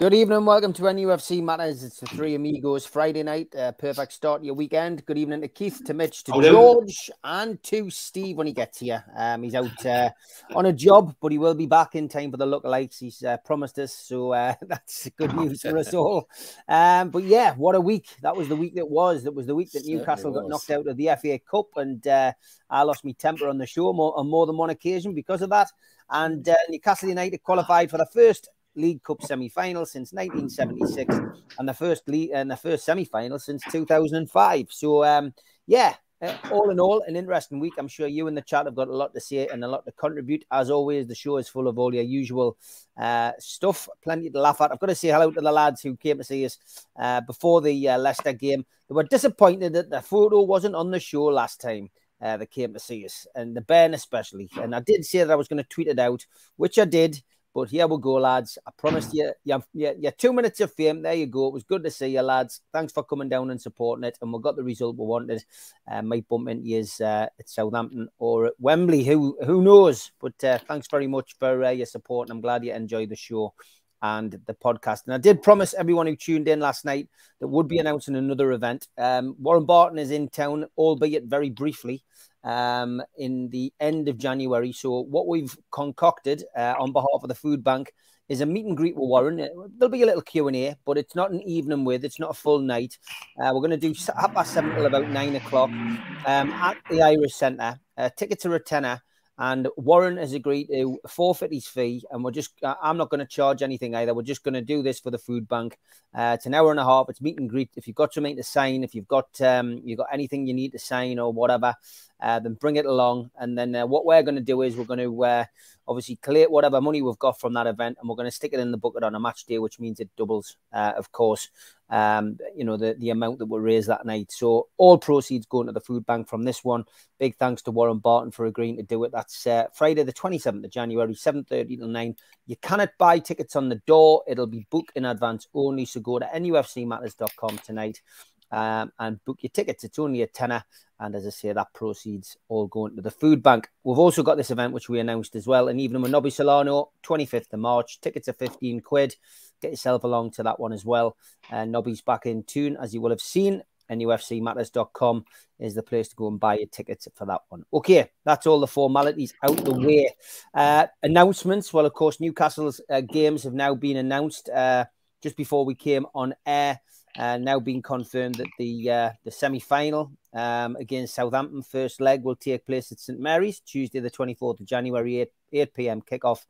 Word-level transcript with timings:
Good 0.00 0.14
evening, 0.14 0.46
welcome 0.46 0.72
to 0.72 0.84
NUFC 0.84 1.42
Matters. 1.42 1.84
It's 1.84 2.00
the 2.00 2.06
three 2.06 2.34
amigos 2.34 2.86
Friday 2.86 3.22
night. 3.22 3.54
Uh, 3.54 3.72
perfect 3.72 4.14
start 4.14 4.40
to 4.40 4.46
your 4.46 4.54
weekend. 4.54 5.04
Good 5.04 5.18
evening 5.18 5.42
to 5.42 5.48
Keith, 5.48 5.82
to 5.84 5.92
Mitch, 5.92 6.24
to 6.24 6.32
George, 6.40 7.10
and 7.22 7.62
to 7.64 7.90
Steve 7.90 8.38
when 8.38 8.46
he 8.46 8.54
gets 8.54 8.78
here. 8.78 9.04
Um, 9.14 9.42
he's 9.42 9.54
out 9.54 9.84
uh, 9.84 10.08
on 10.54 10.64
a 10.64 10.72
job, 10.72 11.14
but 11.20 11.32
he 11.32 11.36
will 11.36 11.52
be 11.52 11.66
back 11.66 11.96
in 11.96 12.08
time 12.08 12.30
for 12.30 12.38
the 12.38 12.46
lookalikes. 12.46 12.98
He's 12.98 13.22
uh, 13.22 13.36
promised 13.44 13.78
us, 13.78 13.92
so 13.92 14.32
uh, 14.32 14.54
that's 14.62 15.10
good 15.18 15.36
news 15.36 15.60
for 15.60 15.76
us 15.76 15.92
all. 15.92 16.30
Um, 16.66 17.10
but 17.10 17.24
yeah, 17.24 17.52
what 17.56 17.74
a 17.74 17.80
week! 17.82 18.06
That 18.22 18.34
was 18.34 18.48
the 18.48 18.56
week 18.56 18.76
that 18.76 18.88
was. 18.88 19.24
That 19.24 19.34
was 19.34 19.48
the 19.48 19.54
week 19.54 19.70
that 19.72 19.84
Newcastle 19.84 20.32
got 20.32 20.48
knocked 20.48 20.70
out 20.70 20.86
of 20.86 20.96
the 20.96 21.10
FA 21.20 21.38
Cup, 21.40 21.76
and 21.76 22.06
uh, 22.08 22.32
I 22.70 22.84
lost 22.84 23.04
my 23.04 23.12
temper 23.12 23.48
on 23.48 23.58
the 23.58 23.66
show 23.66 23.92
more, 23.92 24.18
on 24.18 24.30
more 24.30 24.46
than 24.46 24.56
one 24.56 24.70
occasion 24.70 25.12
because 25.12 25.42
of 25.42 25.50
that. 25.50 25.70
And 26.08 26.48
uh, 26.48 26.54
Newcastle 26.70 27.10
United 27.10 27.42
qualified 27.42 27.90
for 27.90 27.98
the 27.98 28.06
first 28.06 28.48
League 28.74 29.02
Cup 29.02 29.22
semi-final 29.22 29.86
since 29.86 30.12
1976, 30.12 31.14
and 31.58 31.68
the 31.68 31.74
first 31.74 32.08
league 32.08 32.30
and 32.32 32.50
the 32.50 32.56
first 32.56 32.84
semi-final 32.84 33.38
since 33.38 33.62
2005. 33.70 34.66
So, 34.70 35.04
um, 35.04 35.34
yeah, 35.66 35.94
uh, 36.22 36.36
all 36.50 36.68
in 36.70 36.78
all, 36.78 37.02
an 37.06 37.16
interesting 37.16 37.60
week. 37.60 37.72
I'm 37.78 37.88
sure 37.88 38.06
you 38.06 38.26
in 38.26 38.34
the 38.34 38.42
chat 38.42 38.66
have 38.66 38.74
got 38.74 38.88
a 38.88 38.96
lot 38.96 39.14
to 39.14 39.20
say 39.20 39.48
and 39.48 39.64
a 39.64 39.68
lot 39.68 39.86
to 39.86 39.92
contribute. 39.92 40.44
As 40.50 40.70
always, 40.70 41.06
the 41.06 41.14
show 41.14 41.38
is 41.38 41.48
full 41.48 41.66
of 41.66 41.78
all 41.78 41.94
your 41.94 42.04
usual 42.04 42.58
uh, 42.98 43.32
stuff, 43.38 43.88
plenty 44.02 44.28
to 44.28 44.40
laugh 44.40 44.60
at. 44.60 44.70
I've 44.70 44.78
got 44.78 44.88
to 44.88 44.94
say 44.94 45.08
hello 45.08 45.30
to 45.30 45.40
the 45.40 45.52
lads 45.52 45.80
who 45.80 45.96
came 45.96 46.18
to 46.18 46.24
see 46.24 46.44
us 46.44 46.58
uh, 46.98 47.22
before 47.22 47.62
the 47.62 47.88
uh, 47.88 47.98
Leicester 47.98 48.34
game. 48.34 48.66
They 48.88 48.94
were 48.94 49.04
disappointed 49.04 49.72
that 49.72 49.88
the 49.88 50.02
photo 50.02 50.42
wasn't 50.42 50.74
on 50.74 50.90
the 50.90 51.00
show 51.00 51.24
last 51.24 51.60
time. 51.60 51.88
Uh, 52.20 52.36
they 52.36 52.46
came 52.46 52.74
to 52.74 52.80
see 52.80 53.06
us, 53.06 53.26
and 53.34 53.56
the 53.56 53.62
Ben 53.62 53.94
especially. 53.94 54.50
And 54.60 54.74
I 54.74 54.80
did 54.80 55.06
say 55.06 55.20
that 55.20 55.30
I 55.30 55.36
was 55.36 55.48
going 55.48 55.62
to 55.62 55.68
tweet 55.68 55.88
it 55.88 55.98
out, 55.98 56.26
which 56.56 56.78
I 56.78 56.84
did. 56.84 57.22
But 57.52 57.70
here 57.70 57.86
we 57.88 57.98
go, 57.98 58.14
lads. 58.14 58.58
I 58.64 58.70
promised 58.76 59.12
you, 59.12 59.32
you, 59.42 59.62
you, 59.72 59.94
you 59.98 60.10
two 60.12 60.32
minutes 60.32 60.60
of 60.60 60.72
fame. 60.72 61.02
There 61.02 61.14
you 61.14 61.26
go. 61.26 61.48
It 61.48 61.54
was 61.54 61.64
good 61.64 61.82
to 61.82 61.90
see 61.90 62.08
you, 62.08 62.22
lads. 62.22 62.60
Thanks 62.72 62.92
for 62.92 63.02
coming 63.02 63.28
down 63.28 63.50
and 63.50 63.60
supporting 63.60 64.04
it. 64.04 64.16
And 64.22 64.32
we 64.32 64.40
got 64.40 64.54
the 64.54 64.62
result 64.62 64.96
we 64.96 65.04
wanted. 65.04 65.44
Uh, 65.90 66.02
might 66.02 66.28
bump 66.28 66.48
into 66.48 66.68
you 66.68 66.84
uh, 67.00 67.26
at 67.38 67.48
Southampton 67.48 68.08
or 68.18 68.46
at 68.46 68.52
Wembley. 68.60 69.02
Who 69.02 69.36
who 69.44 69.62
knows? 69.62 70.12
But 70.20 70.42
uh, 70.44 70.58
thanks 70.68 70.86
very 70.88 71.08
much 71.08 71.34
for 71.38 71.64
uh, 71.64 71.70
your 71.70 71.86
support. 71.86 72.28
And 72.28 72.36
I'm 72.36 72.40
glad 72.40 72.64
you 72.64 72.72
enjoyed 72.72 73.08
the 73.08 73.16
show 73.16 73.52
and 74.00 74.30
the 74.46 74.54
podcast. 74.54 75.06
And 75.06 75.14
I 75.14 75.18
did 75.18 75.42
promise 75.42 75.74
everyone 75.74 76.06
who 76.06 76.16
tuned 76.16 76.46
in 76.46 76.60
last 76.60 76.84
night 76.84 77.08
that 77.40 77.48
would 77.48 77.66
be 77.66 77.78
announcing 77.78 78.16
another 78.16 78.52
event. 78.52 78.86
Um, 78.96 79.34
Warren 79.38 79.66
Barton 79.66 79.98
is 79.98 80.10
in 80.10 80.28
town, 80.28 80.66
albeit 80.76 81.24
very 81.24 81.50
briefly 81.50 82.04
um, 82.44 83.02
in 83.16 83.50
the 83.50 83.72
end 83.80 84.08
of 84.08 84.18
January. 84.18 84.72
So 84.72 85.00
what 85.00 85.26
we've 85.26 85.56
concocted 85.70 86.44
uh, 86.56 86.74
on 86.78 86.92
behalf 86.92 87.22
of 87.22 87.28
the 87.28 87.34
food 87.34 87.62
bank 87.62 87.92
is 88.28 88.40
a 88.40 88.46
meet 88.46 88.64
and 88.64 88.76
greet 88.76 88.94
with 88.94 89.08
Warren. 89.08 89.40
Uh, 89.40 89.48
there'll 89.76 89.90
be 89.90 90.02
a 90.02 90.06
little 90.06 90.22
Q 90.22 90.46
and 90.48 90.56
A, 90.56 90.76
but 90.86 90.96
it's 90.96 91.16
not 91.16 91.32
an 91.32 91.42
evening 91.42 91.84
with. 91.84 92.04
It's 92.04 92.20
not 92.20 92.30
a 92.30 92.34
full 92.34 92.60
night. 92.60 92.96
Uh, 93.36 93.50
we're 93.52 93.60
going 93.60 93.70
to 93.70 93.76
do 93.76 93.92
half 94.16 94.32
past 94.32 94.54
seven 94.54 94.74
till 94.74 94.86
about 94.86 95.10
nine 95.10 95.34
o'clock 95.36 95.70
um, 95.70 96.50
at 96.52 96.76
the 96.88 97.02
Irish 97.02 97.34
Centre. 97.34 97.80
Uh, 97.96 98.08
tickets 98.16 98.46
are 98.46 98.54
a 98.54 98.62
tenner. 98.62 99.02
And 99.42 99.68
Warren 99.78 100.18
has 100.18 100.34
agreed 100.34 100.66
to 100.66 101.00
forfeit 101.08 101.50
his 101.50 101.66
fee, 101.66 102.04
and 102.10 102.22
we're 102.22 102.30
just, 102.30 102.52
I'm 102.62 102.98
not 102.98 103.08
going 103.08 103.20
to 103.20 103.26
charge 103.26 103.62
anything 103.62 103.94
either. 103.94 104.12
We're 104.12 104.20
just 104.20 104.44
going 104.44 104.52
to 104.52 104.60
do 104.60 104.82
this 104.82 105.00
for 105.00 105.10
the 105.10 105.16
food 105.16 105.48
bank. 105.48 105.78
Uh, 106.14 106.32
it's 106.36 106.44
an 106.44 106.52
hour 106.52 106.70
and 106.70 106.78
a 106.78 106.84
half. 106.84 107.06
It's 107.08 107.22
meet 107.22 107.38
and 107.38 107.48
greet. 107.48 107.70
If 107.74 107.86
you've 107.86 107.96
got 107.96 108.12
something 108.12 108.36
to 108.36 108.42
sign, 108.42 108.84
if 108.84 108.94
you've 108.94 109.08
got, 109.08 109.40
um, 109.40 109.80
you've 109.82 109.96
got 109.96 110.08
anything 110.12 110.46
you 110.46 110.52
need 110.52 110.72
to 110.72 110.78
sign 110.78 111.18
or 111.18 111.32
whatever, 111.32 111.74
uh, 112.20 112.38
then 112.40 112.52
bring 112.52 112.76
it 112.76 112.84
along. 112.84 113.30
And 113.34 113.56
then 113.56 113.74
uh, 113.74 113.86
what 113.86 114.04
we're 114.04 114.22
going 114.22 114.34
to 114.34 114.42
do 114.42 114.60
is 114.60 114.76
we're 114.76 114.84
going 114.84 115.00
to 115.00 115.24
uh, 115.24 115.44
obviously 115.90 116.16
collect 116.22 116.52
whatever 116.52 116.80
money 116.80 117.02
we've 117.02 117.18
got 117.18 117.40
from 117.40 117.52
that 117.54 117.66
event, 117.66 117.98
and 117.98 118.08
we're 118.08 118.14
going 118.14 118.28
to 118.28 118.30
stick 118.30 118.52
it 118.52 118.60
in 118.60 118.70
the 118.70 118.78
bucket 118.78 119.02
on 119.02 119.16
a 119.16 119.20
match 119.20 119.44
day, 119.44 119.58
which 119.58 119.80
means 119.80 119.98
it 119.98 120.08
doubles, 120.16 120.56
uh, 120.72 120.92
of 120.96 121.10
course. 121.10 121.48
Um, 121.90 122.38
you 122.54 122.64
know 122.64 122.76
the 122.76 122.94
the 122.94 123.10
amount 123.10 123.40
that 123.40 123.46
we'll 123.46 123.60
raise 123.60 123.86
that 123.86 124.06
night. 124.06 124.30
So 124.30 124.68
all 124.76 124.96
proceeds 124.96 125.46
going 125.46 125.66
to 125.66 125.72
the 125.72 125.80
food 125.80 126.06
bank 126.06 126.28
from 126.28 126.44
this 126.44 126.62
one. 126.62 126.84
Big 127.18 127.34
thanks 127.34 127.62
to 127.62 127.72
Warren 127.72 127.98
Barton 127.98 128.30
for 128.30 128.46
agreeing 128.46 128.76
to 128.76 128.84
do 128.84 129.02
it. 129.02 129.10
That's 129.10 129.44
uh, 129.44 129.64
Friday 129.74 130.04
the 130.04 130.12
twenty 130.12 130.38
seventh 130.38 130.64
of 130.64 130.70
January, 130.70 131.14
seven 131.14 131.42
thirty 131.42 131.76
till 131.76 131.88
nine. 131.88 132.14
You 132.46 132.54
cannot 132.56 132.90
buy 132.96 133.18
tickets 133.18 133.56
on 133.56 133.68
the 133.68 133.82
door. 133.86 134.22
It'll 134.28 134.46
be 134.46 134.68
booked 134.70 134.96
in 134.96 135.04
advance 135.04 135.48
only. 135.52 135.84
So 135.84 136.00
go 136.00 136.20
to 136.20 136.26
nufcmatters.com 136.26 137.58
tonight 137.58 138.00
um, 138.50 138.92
and 138.98 139.24
book 139.24 139.38
your 139.40 139.50
tickets. 139.50 139.84
It's 139.84 139.98
only 139.98 140.22
a 140.22 140.26
tenner. 140.26 140.64
And 140.98 141.14
as 141.14 141.26
I 141.26 141.30
say, 141.30 141.52
that 141.52 141.72
proceeds 141.72 142.36
all 142.48 142.66
going 142.66 142.96
to 142.96 143.02
the 143.02 143.10
food 143.10 143.42
bank. 143.42 143.68
We've 143.84 143.98
also 143.98 144.22
got 144.22 144.36
this 144.36 144.50
event, 144.50 144.74
which 144.74 144.88
we 144.88 145.00
announced 145.00 145.34
as 145.34 145.46
well, 145.46 145.68
an 145.68 145.80
evening 145.80 146.02
with 146.02 146.10
Nobby 146.10 146.30
Solano, 146.30 146.90
25th 147.02 147.52
of 147.52 147.60
March. 147.60 148.00
Tickets 148.00 148.28
are 148.28 148.34
15 148.34 148.80
quid. 148.80 149.16
Get 149.62 149.70
yourself 149.70 150.04
along 150.04 150.32
to 150.32 150.42
that 150.42 150.60
one 150.60 150.72
as 150.72 150.84
well. 150.84 151.16
And 151.50 151.74
uh, 151.74 151.78
Nobby's 151.78 152.02
back 152.02 152.26
in 152.26 152.42
tune, 152.42 152.76
as 152.80 152.92
you 152.92 153.00
will 153.00 153.10
have 153.10 153.20
seen. 153.20 153.62
And 153.88 154.00
NUFCmatters.com 154.00 155.24
is 155.58 155.74
the 155.74 155.82
place 155.82 156.08
to 156.08 156.16
go 156.16 156.28
and 156.28 156.38
buy 156.38 156.58
your 156.58 156.68
tickets 156.68 157.08
for 157.14 157.26
that 157.26 157.40
one. 157.48 157.64
Okay, 157.72 158.10
that's 158.24 158.46
all 158.46 158.60
the 158.60 158.66
formalities 158.66 159.34
out 159.42 159.56
the 159.56 159.72
way. 159.72 160.14
Uh, 160.54 160.86
announcements. 161.02 161.72
Well, 161.72 161.86
of 161.86 161.94
course, 161.94 162.20
Newcastle's 162.20 162.80
uh, 162.88 163.00
games 163.00 163.42
have 163.42 163.52
now 163.52 163.74
been 163.74 163.96
announced 163.96 164.48
uh, 164.48 164.84
just 165.22 165.36
before 165.36 165.64
we 165.64 165.74
came 165.74 166.06
on 166.14 166.34
air 166.46 166.80
and 167.16 167.44
now 167.44 167.58
being 167.58 167.82
confirmed 167.82 168.36
that 168.36 168.48
the 168.58 168.90
uh, 168.90 169.10
the 169.24 169.30
semi 169.30 169.60
final 169.60 170.12
um, 170.32 170.76
against 170.76 171.14
Southampton 171.14 171.62
first 171.62 172.00
leg 172.00 172.22
will 172.22 172.36
take 172.36 172.66
place 172.66 172.92
at 172.92 173.00
St 173.00 173.18
Mary's 173.18 173.60
Tuesday, 173.60 174.00
the 174.00 174.10
24th 174.10 174.60
of 174.60 174.66
January, 174.66 175.20
8, 175.20 175.28
8 175.52 175.74
p.m. 175.74 176.02
kickoff, 176.02 176.46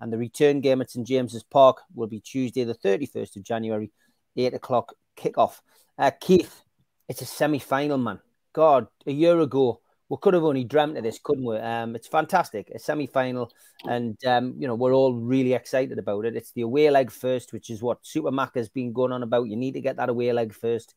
and 0.00 0.12
the 0.12 0.18
return 0.18 0.60
game 0.60 0.80
at 0.82 0.90
St 0.90 1.06
James's 1.06 1.42
Park 1.42 1.78
will 1.94 2.08
be 2.08 2.20
Tuesday, 2.20 2.64
the 2.64 2.74
31st 2.74 3.36
of 3.36 3.42
January, 3.42 3.90
8 4.36 4.54
o'clock 4.54 4.94
kickoff. 5.16 5.60
Uh, 5.98 6.10
Keith, 6.20 6.62
it's 7.08 7.22
a 7.22 7.26
semi 7.26 7.58
final, 7.58 7.98
man. 7.98 8.20
God, 8.52 8.88
a 9.06 9.12
year 9.12 9.40
ago, 9.40 9.80
we 10.12 10.18
could 10.20 10.34
have 10.34 10.44
only 10.44 10.64
dreamt 10.64 10.98
of 10.98 11.04
this, 11.04 11.18
couldn't 11.18 11.46
we? 11.46 11.56
Um, 11.56 11.96
it's 11.96 12.06
fantastic, 12.06 12.68
a 12.68 12.78
semi-final, 12.78 13.50
and 13.88 14.22
um, 14.26 14.54
you 14.58 14.68
know 14.68 14.74
we're 14.74 14.92
all 14.92 15.14
really 15.14 15.54
excited 15.54 15.98
about 15.98 16.26
it. 16.26 16.36
It's 16.36 16.52
the 16.52 16.60
away 16.60 16.90
leg 16.90 17.10
first, 17.10 17.54
which 17.54 17.70
is 17.70 17.80
what 17.80 18.06
Super 18.06 18.30
Mac 18.30 18.54
has 18.56 18.68
been 18.68 18.92
going 18.92 19.12
on 19.12 19.22
about. 19.22 19.48
You 19.48 19.56
need 19.56 19.72
to 19.72 19.80
get 19.80 19.96
that 19.96 20.10
away 20.10 20.30
leg 20.34 20.52
first. 20.52 20.94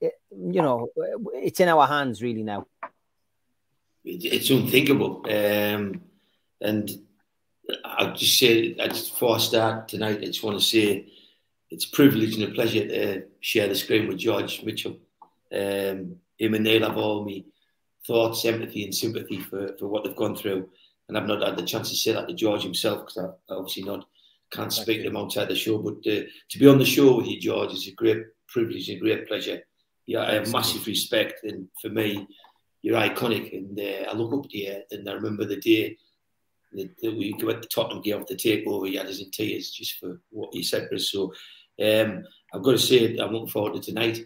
It, 0.00 0.12
you 0.30 0.62
know, 0.62 0.86
it's 1.34 1.58
in 1.58 1.68
our 1.68 1.84
hands 1.84 2.22
really 2.22 2.44
now. 2.44 2.68
It's 4.04 4.50
unthinkable, 4.50 5.24
um, 5.28 6.00
and 6.60 6.88
I 7.84 8.12
just 8.14 8.38
say, 8.38 8.76
I 8.80 8.86
just 8.86 9.14
before 9.14 9.34
I 9.34 9.38
start 9.38 9.88
tonight, 9.88 10.18
I 10.22 10.26
just 10.26 10.44
want 10.44 10.56
to 10.60 10.64
say 10.64 11.08
it's 11.70 11.86
a 11.86 11.90
privilege 11.90 12.36
and 12.36 12.44
a 12.44 12.54
pleasure 12.54 12.86
to 12.86 13.24
share 13.40 13.66
the 13.66 13.74
screen 13.74 14.06
with 14.06 14.18
George 14.18 14.62
Mitchell. 14.62 14.96
Um, 15.52 16.20
him 16.38 16.54
and 16.54 16.62
Neil 16.62 16.86
have 16.86 16.98
all 16.98 17.24
me 17.24 17.46
thoughts, 18.06 18.44
empathy, 18.44 18.84
and 18.84 18.94
sympathy 18.94 19.40
for, 19.40 19.76
for 19.78 19.88
what 19.88 20.04
they've 20.04 20.16
gone 20.16 20.36
through. 20.36 20.68
And 21.08 21.16
I've 21.16 21.26
not 21.26 21.46
had 21.46 21.56
the 21.56 21.64
chance 21.64 21.90
to 21.90 21.96
say 21.96 22.12
that 22.12 22.28
to 22.28 22.34
George 22.34 22.62
himself 22.62 23.06
because 23.06 23.18
I 23.48 23.54
obviously 23.54 23.84
not 23.84 24.06
can't 24.50 24.72
speak 24.72 25.02
to 25.02 25.08
him 25.08 25.16
outside 25.16 25.48
the 25.48 25.54
show. 25.54 25.78
But 25.78 25.98
uh, 26.10 26.24
to 26.50 26.58
be 26.58 26.66
on 26.66 26.78
the 26.78 26.84
show 26.84 27.16
with 27.16 27.26
you, 27.26 27.40
George, 27.40 27.72
is 27.72 27.88
a 27.88 27.92
great 27.92 28.24
privilege 28.48 28.88
and 28.88 28.98
a 28.98 29.00
great 29.00 29.28
pleasure. 29.28 29.60
Yeah, 30.06 30.22
I 30.22 30.34
have 30.34 30.52
massive 30.52 30.86
respect, 30.86 31.42
and 31.42 31.68
for 31.82 31.88
me, 31.88 32.28
you're 32.82 33.00
iconic, 33.00 33.56
and 33.56 33.78
uh, 33.78 34.10
I 34.10 34.14
look 34.14 34.32
up 34.32 34.50
to 34.50 34.58
you. 34.58 34.82
And 34.92 35.08
I 35.08 35.14
remember 35.14 35.44
the 35.44 35.56
day 35.56 35.96
that, 36.72 36.90
that 37.02 37.16
we 37.16 37.36
went 37.42 37.62
to 37.62 37.68
Tottenham 37.68 38.02
game 38.02 38.20
off 38.20 38.28
the 38.28 38.36
takeover, 38.36 38.90
you 38.90 38.98
had 38.98 39.08
us 39.08 39.20
in 39.20 39.30
tears 39.30 39.70
just 39.70 39.98
for 39.98 40.20
what 40.30 40.54
you 40.54 40.62
said 40.62 40.88
for 40.88 40.94
us. 40.94 41.10
So 41.10 41.32
um, 41.82 42.24
I've 42.54 42.62
got 42.62 42.72
to 42.72 42.78
say, 42.78 43.16
I'm 43.16 43.32
looking 43.32 43.48
forward 43.48 43.74
to 43.74 43.80
tonight. 43.80 44.18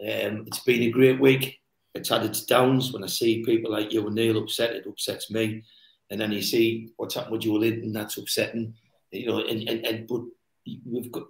Um, 0.00 0.44
it's 0.46 0.60
been 0.60 0.82
a 0.82 0.90
great 0.90 1.20
week 1.20 1.61
it's 1.94 2.08
had 2.08 2.24
its 2.24 2.44
downs. 2.44 2.92
When 2.92 3.04
I 3.04 3.08
see 3.08 3.44
people 3.44 3.72
like 3.72 3.92
you 3.92 4.06
and 4.06 4.14
Neil 4.14 4.38
upset, 4.38 4.74
it 4.74 4.86
upsets 4.86 5.30
me. 5.30 5.62
And 6.10 6.20
then 6.20 6.32
you 6.32 6.42
see 6.42 6.90
what's 6.96 7.14
happened 7.14 7.32
with 7.32 7.42
Joelinton, 7.42 7.92
that's 7.92 8.18
upsetting. 8.18 8.74
You 9.10 9.26
know, 9.26 9.38
and, 9.40 9.68
and, 9.68 9.86
and 9.86 10.08
but 10.08 10.22
we've 10.86 11.12
got 11.12 11.24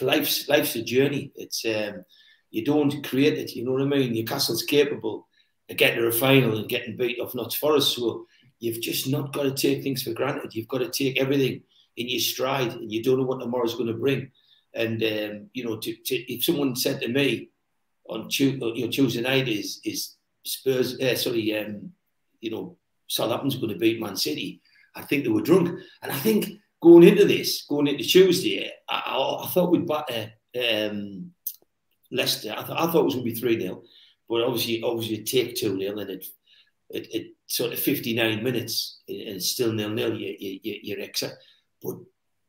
life's 0.00 0.48
life's 0.48 0.76
a 0.76 0.82
journey. 0.82 1.32
It's 1.36 1.64
um, 1.64 2.04
you 2.50 2.64
don't 2.64 3.06
create 3.06 3.38
it. 3.38 3.54
You 3.54 3.64
know 3.64 3.72
what 3.72 3.82
I 3.82 3.86
mean? 3.86 4.12
Newcastle's 4.12 4.62
capable 4.62 5.28
of 5.68 5.76
getting 5.76 6.00
to 6.00 6.06
a 6.06 6.12
final 6.12 6.58
and 6.58 6.68
getting 6.68 6.96
beat 6.96 7.18
off 7.20 7.34
Notts 7.34 7.54
Forest. 7.54 7.96
So 7.96 8.26
you've 8.60 8.80
just 8.80 9.08
not 9.08 9.32
got 9.32 9.44
to 9.44 9.52
take 9.52 9.82
things 9.82 10.02
for 10.02 10.12
granted. 10.12 10.54
You've 10.54 10.68
got 10.68 10.78
to 10.78 10.90
take 10.90 11.20
everything 11.20 11.62
in 11.96 12.08
your 12.08 12.20
stride, 12.20 12.72
and 12.72 12.92
you 12.92 13.02
don't 13.02 13.18
know 13.18 13.24
what 13.24 13.40
tomorrow's 13.40 13.74
going 13.74 13.86
to 13.86 13.94
bring. 13.94 14.30
And 14.74 15.02
um, 15.02 15.50
you 15.52 15.64
know, 15.64 15.76
to, 15.78 15.94
to, 15.94 16.32
if 16.32 16.44
someone 16.44 16.76
said 16.76 17.00
to 17.00 17.08
me, 17.08 17.50
on 18.08 18.28
Tuesday, 18.28 18.72
you 18.74 18.84
know, 18.84 18.90
Tuesday 18.90 19.20
night 19.20 19.48
is 19.48 19.80
is 19.84 20.16
Spurs. 20.44 21.00
Uh, 21.00 21.16
sorry, 21.16 21.56
um, 21.58 21.92
you 22.40 22.50
know, 22.50 22.76
Southampton's 23.06 23.56
going 23.56 23.72
to 23.72 23.78
beat 23.78 24.00
Man 24.00 24.16
City. 24.16 24.60
I 24.94 25.02
think 25.02 25.24
they 25.24 25.30
were 25.30 25.42
drunk, 25.42 25.80
and 26.02 26.12
I 26.12 26.16
think 26.16 26.50
going 26.82 27.04
into 27.04 27.24
this, 27.24 27.64
going 27.66 27.86
into 27.86 28.04
Tuesday, 28.04 28.70
I, 28.88 29.38
I, 29.42 29.46
thought 29.48 29.70
we'd 29.70 29.86
batter 29.86 30.32
um, 30.56 31.32
Leicester. 32.12 32.52
I, 32.52 32.62
th- 32.62 32.78
I 32.78 32.86
thought 32.86 33.00
it 33.00 33.04
was 33.04 33.14
going 33.14 33.26
to 33.26 33.32
be 33.32 33.38
three 33.40 33.60
0 33.60 33.82
but 34.28 34.42
obviously, 34.42 34.82
obviously, 34.82 35.22
take 35.22 35.56
two 35.56 35.78
0 35.78 35.98
and 35.98 36.10
it, 36.10 36.26
it, 36.90 37.14
it 37.14 37.26
sort 37.46 37.72
of 37.72 37.78
fifty 37.78 38.14
nine 38.14 38.42
minutes 38.42 39.00
and 39.08 39.42
still 39.42 39.72
nil 39.72 39.90
nil. 39.90 40.14
You, 40.14 40.36
you, 40.38 40.78
you're 40.82 41.00
excited, 41.00 41.36
but 41.82 41.96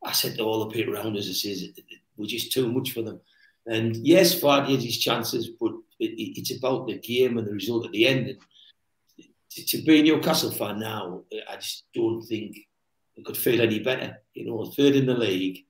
I 0.04 0.12
said 0.12 0.36
to 0.36 0.44
all 0.44 0.60
the 0.66 0.74
people 0.74 0.96
around 0.96 1.18
us, 1.18 1.30
I 1.30 1.34
says, 1.34 1.70
we're 2.16 2.28
just 2.28 2.52
too 2.52 2.72
much 2.72 2.92
for 2.92 3.02
them. 3.02 3.20
And 3.68 3.96
yes, 3.98 4.40
Vardy 4.40 4.72
had 4.72 4.82
his 4.82 4.98
chances, 4.98 5.50
but 5.60 5.72
it, 6.00 6.12
it, 6.12 6.40
it's 6.40 6.58
about 6.58 6.88
the 6.88 7.00
game 7.00 7.38
and 7.38 7.48
the 7.48 7.54
result 7.54 7.86
at 7.86 7.92
the 7.92 8.08
end. 8.08 8.28
And 8.28 8.40
to, 9.52 9.66
to 9.66 9.84
be 9.84 10.00
a 10.00 10.04
Newcastle 10.04 10.52
fan 10.52 10.80
now, 10.80 11.24
I 11.50 11.56
just 11.56 11.86
don't 11.94 12.22
think 12.22 12.58
it 13.16 13.26
could 13.26 13.38
feel 13.38 13.62
any 13.62 13.80
better. 13.80 14.18
You 14.34 14.46
know, 14.46 14.66
third 14.66 14.96
in 14.96 15.06
the 15.06 15.14
league 15.14 15.66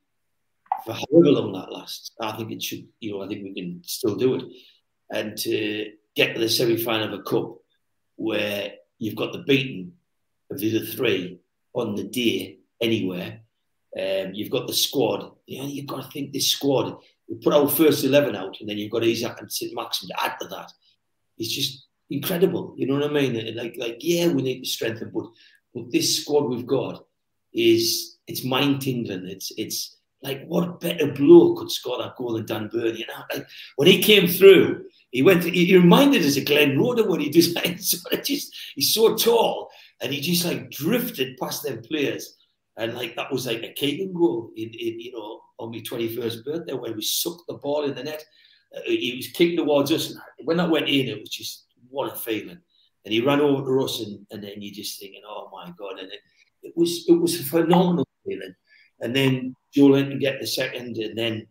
for 0.85 0.93
however 0.93 1.29
long 1.29 1.53
that 1.53 1.71
lasts. 1.71 2.11
I 2.19 2.31
think 2.33 2.51
it 2.51 2.63
should, 2.63 2.87
you 2.99 3.11
know, 3.11 3.23
I 3.23 3.27
think 3.27 3.43
we 3.43 3.53
can 3.53 3.81
still 3.85 4.15
do 4.15 4.35
it. 4.35 4.43
And 5.11 5.37
to 5.37 5.91
get 6.15 6.33
to 6.33 6.39
the 6.39 6.49
semi 6.49 6.77
final 6.77 7.13
of 7.13 7.19
a 7.19 7.23
cup 7.23 7.57
where 8.15 8.73
you've 8.97 9.15
got 9.15 9.33
the 9.33 9.43
beating 9.43 9.93
of 10.49 10.59
the 10.59 10.75
other 10.75 10.85
three 10.85 11.39
on 11.73 11.95
the 11.95 12.03
day 12.03 12.59
anywhere. 12.81 13.41
Um, 13.97 14.33
you've 14.33 14.51
got 14.51 14.67
the 14.67 14.73
squad. 14.73 15.31
You 15.45 15.61
know, 15.61 15.67
you've 15.67 15.87
got 15.87 16.03
to 16.03 16.11
think 16.11 16.31
this 16.31 16.47
squad. 16.47 16.97
We 17.27 17.37
put 17.37 17.53
our 17.53 17.67
first 17.67 18.03
eleven 18.03 18.35
out, 18.35 18.57
and 18.59 18.69
then 18.69 18.77
you've 18.77 18.91
got 18.91 19.03
Isak 19.03 19.39
and 19.39 19.51
St. 19.51 19.73
Maxim 19.75 20.09
to 20.09 20.23
add 20.23 20.35
to 20.41 20.47
that. 20.47 20.71
It's 21.37 21.53
just 21.53 21.87
incredible. 22.09 22.73
You 22.77 22.87
know 22.87 22.95
what 22.95 23.09
I 23.09 23.13
mean? 23.13 23.55
Like, 23.55 23.75
like 23.77 23.97
yeah, 23.99 24.27
we 24.27 24.41
need 24.41 24.61
to 24.61 24.69
strengthen, 24.69 25.11
but 25.13 25.25
but 25.73 25.91
this 25.91 26.21
squad 26.21 26.49
we've 26.49 26.67
got 26.67 27.05
is 27.53 28.17
it's 28.27 28.43
mind 28.43 28.81
tingling. 28.81 29.27
It's 29.27 29.51
it's 29.57 29.97
like 30.21 30.45
what 30.47 30.79
better 30.79 31.11
bloke 31.11 31.59
could 31.59 31.71
score 31.71 31.97
that 31.99 32.15
goal 32.15 32.33
than 32.33 32.45
Dan 32.45 32.69
Burn? 32.71 32.95
You 32.95 33.05
know, 33.07 33.23
like 33.33 33.47
when 33.75 33.87
he 33.87 34.01
came 34.01 34.27
through, 34.27 34.85
he 35.11 35.21
went. 35.21 35.43
He 35.43 35.75
reminded 35.75 36.23
us 36.25 36.37
of 36.37 36.45
Glenn 36.45 36.77
Roeder 36.77 37.07
when 37.07 37.21
he 37.21 37.29
just 37.29 37.57
he's 38.75 38.93
so 38.93 39.15
tall, 39.15 39.69
and 40.01 40.13
he 40.13 40.21
just 40.21 40.45
like 40.45 40.71
drifted 40.71 41.37
past 41.37 41.63
them 41.63 41.81
players, 41.81 42.35
and 42.77 42.93
like 42.93 43.15
that 43.15 43.31
was 43.31 43.47
like 43.47 43.63
a 43.63 43.73
Keegan 43.73 44.13
goal 44.13 44.51
in, 44.55 44.69
in 44.69 44.99
you 44.99 45.11
know 45.13 45.41
on 45.57 45.71
my 45.71 45.79
twenty 45.79 46.13
first 46.15 46.43
birthday 46.45 46.73
when 46.73 46.95
we 46.95 47.01
sucked 47.01 47.47
the 47.47 47.55
ball 47.55 47.83
in 47.83 47.95
the 47.95 48.03
net. 48.03 48.23
Uh, 48.75 48.81
he 48.85 49.13
was 49.15 49.27
kicked 49.29 49.57
towards 49.57 49.91
us, 49.91 50.11
and 50.11 50.19
when 50.43 50.57
that 50.57 50.69
went 50.69 50.89
in, 50.89 51.07
it 51.07 51.19
was 51.19 51.29
just 51.29 51.65
what 51.89 52.11
a 52.11 52.15
feeling. 52.15 52.59
And 53.05 53.13
he 53.13 53.21
ran 53.21 53.39
over 53.39 53.63
to 53.63 53.85
us, 53.85 54.01
and, 54.01 54.25
and 54.31 54.43
then 54.43 54.61
you 54.61 54.71
just 54.71 54.99
thinking, 54.99 55.21
oh 55.25 55.49
my 55.51 55.71
god! 55.77 55.99
And 55.99 56.11
it, 56.11 56.19
it 56.63 56.73
was 56.75 57.05
it 57.07 57.13
was 57.13 57.39
a 57.39 57.43
phenomenal 57.43 58.07
feeling. 58.25 58.55
And 59.01 59.15
then 59.15 59.55
Joelinton 59.75 60.19
get 60.19 60.39
the 60.39 60.47
second, 60.47 60.97
and 60.97 61.17
then 61.17 61.47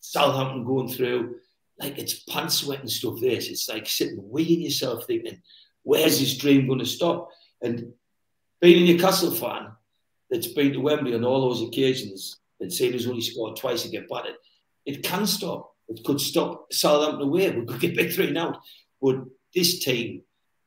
Southampton 0.00 0.64
going 0.64 0.88
through. 0.88 1.36
Like 1.78 1.98
it's 1.98 2.20
pants 2.20 2.54
sweating 2.54 2.88
stuff. 2.88 3.20
This 3.20 3.48
it's 3.48 3.68
like 3.68 3.86
sitting 3.86 4.18
weighing 4.18 4.62
yourself, 4.62 5.04
thinking, 5.06 5.42
where's 5.82 6.18
this 6.18 6.38
dream 6.38 6.66
going 6.66 6.78
to 6.78 6.86
stop? 6.86 7.28
And 7.60 7.92
being 8.62 8.82
a 8.82 8.92
Newcastle 8.92 9.30
fan 9.30 9.75
that's 10.30 10.48
been 10.48 10.72
to 10.72 10.80
Wembley 10.80 11.14
on 11.14 11.24
all 11.24 11.48
those 11.48 11.62
occasions 11.62 12.38
and 12.60 12.72
seen 12.72 12.94
us 12.94 13.06
only 13.06 13.20
scored 13.20 13.56
twice 13.56 13.84
and 13.84 13.92
get 13.92 14.08
battered, 14.08 14.36
it 14.84 15.02
can 15.02 15.26
stop. 15.26 15.72
It 15.88 16.04
could 16.04 16.20
stop 16.20 16.72
Southampton 16.72 17.28
away. 17.28 17.50
We 17.50 17.66
could 17.66 17.80
get 17.80 17.96
big 17.96 18.12
three 18.12 18.36
out. 18.36 18.58
But 19.00 19.16
this 19.54 19.78
team, 19.84 20.22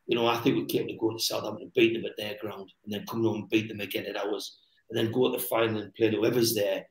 you 0.08 0.16
know, 0.16 0.28
I 0.28 0.38
think 0.38 0.56
we 0.56 0.66
came 0.66 0.88
to 0.88 0.98
go 0.98 1.12
to 1.12 1.20
Southampton 1.20 1.64
and 1.64 1.74
beat 1.74 1.94
them 1.94 2.06
at 2.06 2.18
their 2.18 2.36
ground 2.42 2.72
and 2.84 2.94
then 2.94 3.06
come 3.06 3.24
home 3.24 3.42
and 3.42 3.50
beat 3.50 3.68
them 3.68 3.82
again 3.82 4.06
at 4.06 4.18
ours 4.18 4.60
and 4.90 4.98
then 4.98 5.12
go 5.12 5.32
to 5.32 5.38
the 5.38 5.44
final 5.44 5.82
and 5.82 5.94
play 5.94 6.12
whoever's 6.12 6.56
there 6.56 6.86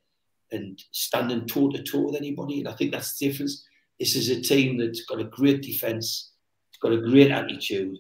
and 0.51 0.81
standing 0.93 1.47
toe 1.47 1.71
to 1.71 1.83
toe 1.83 2.03
with 2.03 2.17
anybody. 2.17 2.61
And 2.61 2.69
I 2.69 2.73
think 2.73 2.93
that's 2.93 3.17
the 3.17 3.29
difference. 3.29 3.65
This 3.99 4.15
is 4.15 4.29
a 4.29 4.41
team 4.41 4.79
that's 4.79 5.05
got 5.05 5.21
a 5.21 5.25
great 5.25 5.63
defence, 5.63 6.33
it's 6.71 6.79
got 6.79 6.93
a 6.93 7.01
great 7.01 7.31
attitude, 7.31 7.99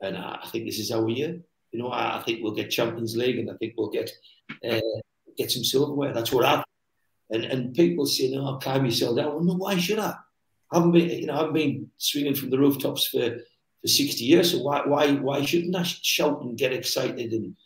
and 0.00 0.16
I 0.16 0.46
think 0.50 0.64
this 0.64 0.78
is 0.78 0.90
our 0.90 1.08
year. 1.08 1.40
You 1.72 1.80
know, 1.80 1.88
I, 1.88 2.18
I, 2.18 2.22
think 2.22 2.42
we'll 2.42 2.54
get 2.54 2.70
Champions 2.70 3.16
League, 3.16 3.38
and 3.38 3.50
I 3.50 3.54
think 3.54 3.74
we'll 3.76 3.90
get 3.90 4.10
uh, 4.68 4.80
get 5.36 5.50
some 5.50 5.64
silverware. 5.64 6.12
That's 6.12 6.32
what 6.32 6.44
I. 6.44 6.64
And 7.30 7.44
and 7.44 7.74
people 7.74 8.06
say, 8.06 8.30
"No, 8.30 8.58
calm 8.58 8.84
yourself 8.84 9.16
down." 9.16 9.34
Well, 9.34 9.44
no, 9.44 9.54
why 9.54 9.76
should 9.76 9.98
I? 9.98 10.14
I 10.70 10.76
haven't 10.76 10.92
been, 10.92 11.10
you 11.10 11.26
know, 11.26 11.46
I've 11.46 11.52
been 11.52 11.90
swinging 11.98 12.34
from 12.34 12.50
the 12.50 12.58
rooftops 12.58 13.06
for 13.06 13.38
for 13.80 13.88
sixty 13.88 14.24
years. 14.24 14.52
So 14.52 14.62
why 14.62 14.82
why 14.86 15.12
why 15.12 15.44
shouldn't 15.44 15.76
I 15.76 15.82
shout 15.82 16.42
and 16.42 16.56
get 16.56 16.72
excited 16.72 17.32
and 17.32 17.56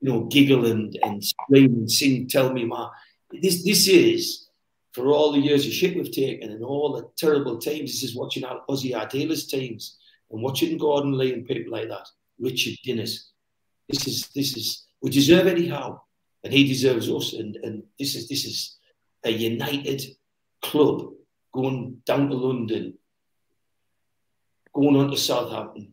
you 0.00 0.08
know 0.08 0.24
giggle 0.24 0.66
and 0.66 0.96
and 1.02 1.24
scream 1.24 1.72
and 1.74 1.90
sing? 1.90 2.28
Tell 2.28 2.52
me, 2.52 2.64
ma, 2.64 2.90
this 3.30 3.64
this 3.64 3.88
is 3.88 4.46
for 4.96 5.08
all 5.08 5.32
the 5.32 5.38
years 5.38 5.66
of 5.66 5.72
shit 5.72 5.94
we've 5.94 6.10
taken 6.10 6.50
and 6.50 6.64
all 6.64 6.94
the 6.94 7.08
terrible 7.18 7.58
teams. 7.58 7.92
This 7.92 8.02
is 8.02 8.16
watching 8.16 8.44
our 8.44 8.62
Ossie 8.70 8.94
Ardiles 8.94 9.46
teams 9.46 9.98
and 10.30 10.42
watching 10.42 10.78
Gordon 10.78 11.16
Lee 11.16 11.34
and 11.34 11.46
people 11.46 11.70
like 11.70 11.88
that, 11.88 12.08
Richard 12.38 12.78
Dinnis. 12.84 13.30
This 13.88 14.06
is 14.06 14.28
this 14.34 14.56
is 14.56 14.86
we 15.00 15.10
deserve 15.10 15.46
Howe, 15.68 16.02
and 16.42 16.52
he 16.52 16.66
deserves 16.66 17.08
us. 17.08 17.32
And 17.34 17.56
and 17.62 17.84
this 17.98 18.14
is 18.14 18.28
this 18.28 18.44
is 18.44 18.76
a 19.24 19.30
united 19.30 20.02
club 20.62 21.12
going 21.52 22.02
down 22.04 22.28
to 22.28 22.36
London, 22.36 22.94
going 24.74 24.96
on 24.96 25.10
to 25.10 25.16
Southampton, 25.16 25.92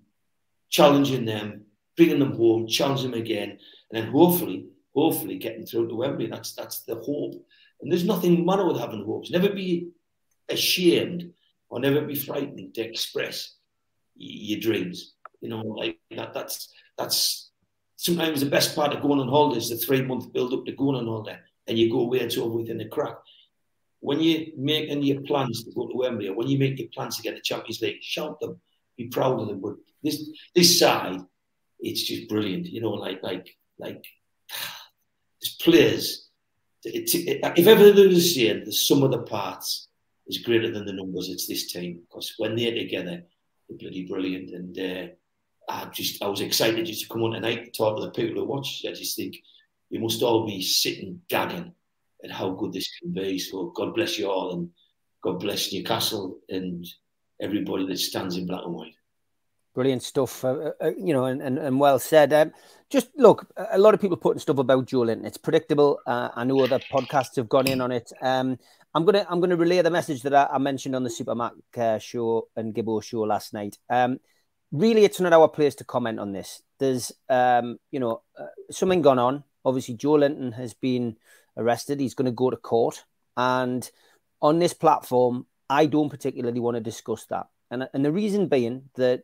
challenging 0.69 1.25
them, 1.25 1.65
bringing 1.95 2.19
them 2.19 2.35
home, 2.35 2.67
challenging 2.67 3.11
them 3.11 3.19
again, 3.19 3.59
and 3.91 4.03
then 4.03 4.11
hopefully, 4.11 4.67
hopefully 4.93 5.37
getting 5.37 5.65
through 5.65 5.87
to 5.87 5.95
Wembley. 5.95 6.27
That's 6.27 6.53
that's 6.53 6.81
the 6.81 6.95
hope. 6.95 7.35
And 7.81 7.91
there's 7.91 8.05
nothing 8.05 8.45
matter 8.45 8.65
with 8.65 8.79
having 8.79 9.03
hopes. 9.05 9.29
Never 9.29 9.49
be 9.49 9.89
ashamed 10.49 11.33
or 11.69 11.79
never 11.79 12.01
be 12.01 12.15
frightened 12.15 12.73
to 12.75 12.81
express 12.81 13.55
your 14.15 14.59
dreams. 14.59 15.13
You 15.41 15.49
know, 15.49 15.61
like 15.61 15.99
that. 16.11 16.33
That's 16.33 16.73
that's 16.97 17.51
sometimes 18.03 18.41
the 18.41 18.49
best 18.49 18.75
part 18.75 18.93
of 18.93 19.01
going 19.01 19.21
on 19.21 19.29
holiday 19.29 19.57
is 19.57 19.69
the 19.69 19.77
three 19.77 20.01
month 20.01 20.33
build 20.33 20.53
up 20.53 20.65
to 20.65 20.73
going 20.73 20.97
on 20.97 21.07
holiday, 21.07 21.39
and 21.67 21.77
you 21.77 21.89
go 21.89 22.01
away 22.01 22.19
it's 22.19 22.37
over 22.37 22.57
within 22.57 22.81
a 22.81 22.89
crack. 22.89 23.15
When 24.01 24.19
you're 24.19 24.47
making 24.57 25.03
your 25.03 25.21
plans 25.21 25.63
to 25.63 25.71
go 25.71 25.87
to 25.87 25.95
Wembley, 25.95 26.27
or 26.27 26.35
when 26.35 26.49
you 26.49 26.59
make 26.59 26.77
your 26.77 26.89
plans 26.93 27.15
to 27.15 27.23
get 27.23 27.35
the 27.35 27.41
Champions 27.41 27.81
League, 27.81 28.03
shout 28.03 28.39
them, 28.41 28.59
be 28.97 29.07
proud 29.07 29.39
of 29.39 29.47
them. 29.47 29.61
But 29.61 29.75
this 30.03 30.29
this 30.53 30.77
side, 30.77 31.21
it's 31.79 32.03
just 32.03 32.27
brilliant. 32.27 32.67
You 32.67 32.81
know, 32.81 32.91
like 32.91 33.23
like 33.23 33.47
like 33.79 34.03
there's 35.41 35.55
players. 35.61 36.29
It, 36.85 37.15
it, 37.15 37.39
if 37.57 37.65
ever 37.65 37.93
there 37.93 38.09
was 38.09 38.17
a 38.17 38.21
saying, 38.21 38.65
the 38.65 38.73
sum 38.73 39.03
of 39.03 39.11
the 39.11 39.23
parts 39.23 39.87
is 40.27 40.39
greater 40.39 40.69
than 40.69 40.85
the 40.85 40.91
numbers. 40.91 41.29
It's 41.29 41.47
this 41.47 41.71
team 41.71 42.01
because 42.01 42.33
when 42.37 42.57
they're 42.57 42.75
together, 42.75 43.23
they're 43.69 43.77
bloody 43.77 44.05
brilliant. 44.05 44.49
And 44.49 44.77
uh, 44.77 45.13
I 45.69 45.85
just 45.85 46.21
I 46.23 46.27
was 46.27 46.41
excited 46.41 46.85
just 46.85 47.03
to 47.03 47.09
come 47.09 47.23
on 47.23 47.31
tonight 47.31 47.65
to 47.65 47.71
talk 47.71 47.97
to 47.97 48.05
the 48.05 48.11
people 48.11 48.41
who 48.41 48.47
watch. 48.47 48.85
I 48.87 48.91
just 48.91 49.15
think 49.15 49.35
you 49.89 49.99
must 49.99 50.21
all 50.23 50.45
be 50.45 50.61
sitting 50.61 51.21
gagging 51.29 51.73
at 52.23 52.31
how 52.31 52.51
good 52.51 52.73
this 52.73 52.89
can 52.99 53.13
be. 53.13 53.39
So 53.39 53.71
God 53.75 53.93
bless 53.93 54.17
you 54.17 54.29
all, 54.29 54.53
and 54.53 54.69
God 55.23 55.39
bless 55.39 55.71
Newcastle 55.71 56.39
and 56.49 56.85
everybody 57.41 57.85
that 57.87 57.99
stands 57.99 58.37
in 58.37 58.47
black 58.47 58.61
and 58.65 58.73
white. 58.73 58.95
Brilliant 59.73 60.03
stuff, 60.03 60.45
uh, 60.45 60.71
uh, 60.81 60.91
you 60.97 61.13
know, 61.13 61.25
and, 61.25 61.41
and, 61.41 61.57
and 61.57 61.79
well 61.79 61.97
said. 61.97 62.31
Um, 62.31 62.51
just 62.91 63.09
look, 63.15 63.47
a 63.57 63.79
lot 63.79 63.95
of 63.95 64.01
people 64.01 64.17
putting 64.17 64.39
stuff 64.39 64.59
about 64.59 64.85
Joelinton. 64.85 65.25
It's 65.25 65.37
predictable. 65.37 65.99
Uh, 66.05 66.29
I 66.35 66.43
know 66.43 66.59
other 66.59 66.77
podcasts 66.77 67.37
have 67.37 67.49
gone 67.49 67.67
in 67.67 67.81
on 67.81 67.91
it. 67.91 68.11
Um, 68.21 68.59
I'm 68.93 69.03
gonna 69.03 69.25
I'm 69.27 69.39
gonna 69.39 69.55
relay 69.55 69.81
the 69.81 69.89
message 69.89 70.21
that 70.23 70.35
I, 70.35 70.47
I 70.51 70.57
mentioned 70.59 70.95
on 70.95 71.03
the 71.03 71.09
Super 71.09 71.33
Mac 71.33 71.53
uh, 71.75 71.97
show 71.97 72.49
and 72.55 72.75
Gibbo 72.75 73.01
show 73.01 73.21
last 73.21 73.53
night. 73.53 73.79
Um, 73.89 74.19
really, 74.73 75.05
it's 75.05 75.21
not 75.21 75.31
our 75.31 75.47
place 75.47 75.75
to 75.75 75.85
comment 75.85 76.19
on 76.19 76.33
this. 76.33 76.61
There's 76.79 77.13
um, 77.29 77.77
you 77.91 78.01
know 78.01 78.23
uh, 78.37 78.47
something 78.69 79.01
gone 79.01 79.19
on. 79.19 79.45
Obviously, 79.63 79.95
Joelinton 79.95 80.53
has 80.55 80.73
been 80.73 81.15
arrested. 81.55 82.01
He's 82.01 82.15
going 82.15 82.25
to 82.25 82.31
go 82.31 82.49
to 82.49 82.57
court, 82.57 83.05
and 83.37 83.89
on 84.41 84.59
this 84.59 84.73
platform, 84.73 85.45
I 85.69 85.85
don't 85.85 86.09
particularly 86.09 86.59
want 86.59 86.75
to 86.75 86.81
discuss 86.81 87.25
that. 87.27 87.47
And 87.71 87.87
and 87.93 88.03
the 88.03 88.11
reason 88.11 88.49
being 88.49 88.89
that 88.95 89.23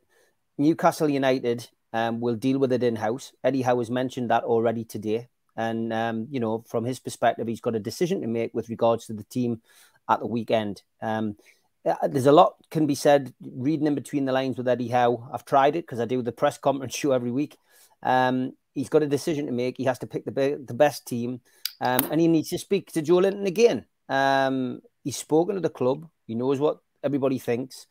Newcastle 0.58 1.10
United 1.10 1.68
um, 1.94 2.20
will 2.22 2.36
deal 2.36 2.60
with 2.60 2.72
it 2.72 2.84
in 2.84 2.96
house. 2.96 3.34
Eddie 3.44 3.64
Howe 3.64 3.80
has 3.80 3.90
mentioned 3.90 4.30
that 4.30 4.44
already 4.44 4.84
today. 4.84 5.30
And, 5.56 5.92
um, 5.92 6.28
you 6.30 6.40
know, 6.40 6.64
from 6.68 6.86
his 6.86 7.00
perspective, 7.00 7.48
he's 7.48 7.60
got 7.60 7.76
a 7.76 7.80
decision 7.80 8.22
to 8.22 8.28
make 8.28 8.54
with 8.54 8.70
regards 8.70 9.08
to 9.08 9.14
the 9.14 9.26
team 9.26 9.62
at 10.08 10.20
the 10.20 10.28
weekend. 10.28 10.84
Um, 11.02 11.36
there's 11.84 12.26
a 12.26 12.32
lot 12.32 12.56
can 12.72 12.86
be 12.86 12.96
said 12.96 13.34
reading 13.42 13.88
in 13.88 13.96
between 13.96 14.26
the 14.26 14.32
lines 14.32 14.58
with 14.58 14.68
Eddie 14.68 14.90
Howe. 14.90 15.30
I've 15.34 15.46
tried 15.46 15.76
it 15.76 15.84
because 15.84 16.00
I 16.00 16.06
do 16.06 16.22
the 16.22 16.32
press 16.32 16.58
conference 16.58 16.96
show 16.96 17.12
every 17.12 17.32
week. 17.32 17.58
Um, 18.04 18.54
he's 18.74 18.90
got 18.90 19.04
a 19.04 19.08
decision 19.08 19.46
to 19.46 19.52
make. 19.52 19.78
He 19.78 19.86
has 19.86 20.00
to 20.00 20.08
pick 20.08 20.26
the, 20.26 20.32
be- 20.32 20.58
the 20.64 20.74
best 20.74 21.08
team, 21.08 21.42
um, 21.82 22.02
and 22.12 22.20
he 22.20 22.28
needs 22.28 22.50
to 22.50 22.58
speak 22.58 22.92
to 22.94 23.02
Joelinton 23.02 23.46
again. 23.46 23.86
Um, 24.08 24.82
he's 25.04 25.18
spoken 25.18 25.56
to 25.56 25.62
the 25.62 25.70
club. 25.70 26.08
He 26.26 26.36
knows 26.36 26.60
what 26.60 26.80
everybody 27.04 27.40
thinks. 27.40 27.88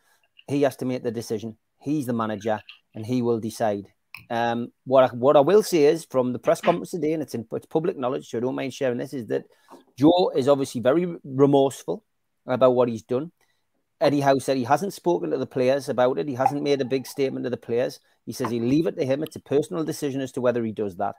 He 0.47 0.63
has 0.63 0.77
to 0.77 0.85
make 0.85 1.03
the 1.03 1.11
decision. 1.11 1.57
He's 1.81 2.07
the 2.07 2.13
manager, 2.13 2.61
and 2.95 3.05
he 3.05 3.23
will 3.23 3.41
decide. 3.41 3.87
Um, 4.31 4.73
what 4.85 5.05
I, 5.05 5.15
what 5.15 5.37
I 5.37 5.41
will 5.41 5.63
say 5.63 5.85
is 5.85 6.05
from 6.05 6.33
the 6.33 6.39
press 6.39 6.61
conference 6.61 6.91
today, 6.91 7.13
and 7.13 7.23
it's 7.23 7.35
in 7.35 7.47
it's 7.53 7.67
public 7.67 7.97
knowledge, 7.97 8.29
so 8.29 8.39
I 8.39 8.41
don't 8.41 8.55
mind 8.55 8.75
sharing 8.75 8.99
this, 8.99 9.15
is 9.15 9.27
that 9.29 9.45
Joe 9.97 10.33
is 10.35 10.49
obviously 10.49 10.81
very 10.81 11.07
remorseful 11.25 12.05
about 12.47 12.75
what 12.75 12.89
he's 12.89 13.03
done. 13.03 13.31
Eddie 14.01 14.21
Howe 14.21 14.39
said 14.39 14.57
he 14.57 14.65
hasn't 14.65 14.93
spoken 14.93 15.31
to 15.31 15.39
the 15.39 15.47
players 15.47 15.89
about 15.89 16.19
it. 16.19 16.29
He 16.29 16.35
hasn't 16.35 16.63
made 16.63 16.81
a 16.81 16.85
big 16.85 17.07
statement 17.07 17.45
to 17.45 17.51
the 17.51 17.57
players. 17.57 17.99
He 18.27 18.33
says 18.33 18.51
he 18.51 18.61
leave 18.61 18.87
it 18.87 18.97
to 18.97 19.05
him. 19.05 19.23
It's 19.23 19.37
a 19.37 19.41
personal 19.41 19.85
decision 19.85 20.21
as 20.21 20.33
to 20.33 20.41
whether 20.41 20.65
he 20.65 20.73
does 20.73 20.97
that. 20.97 21.17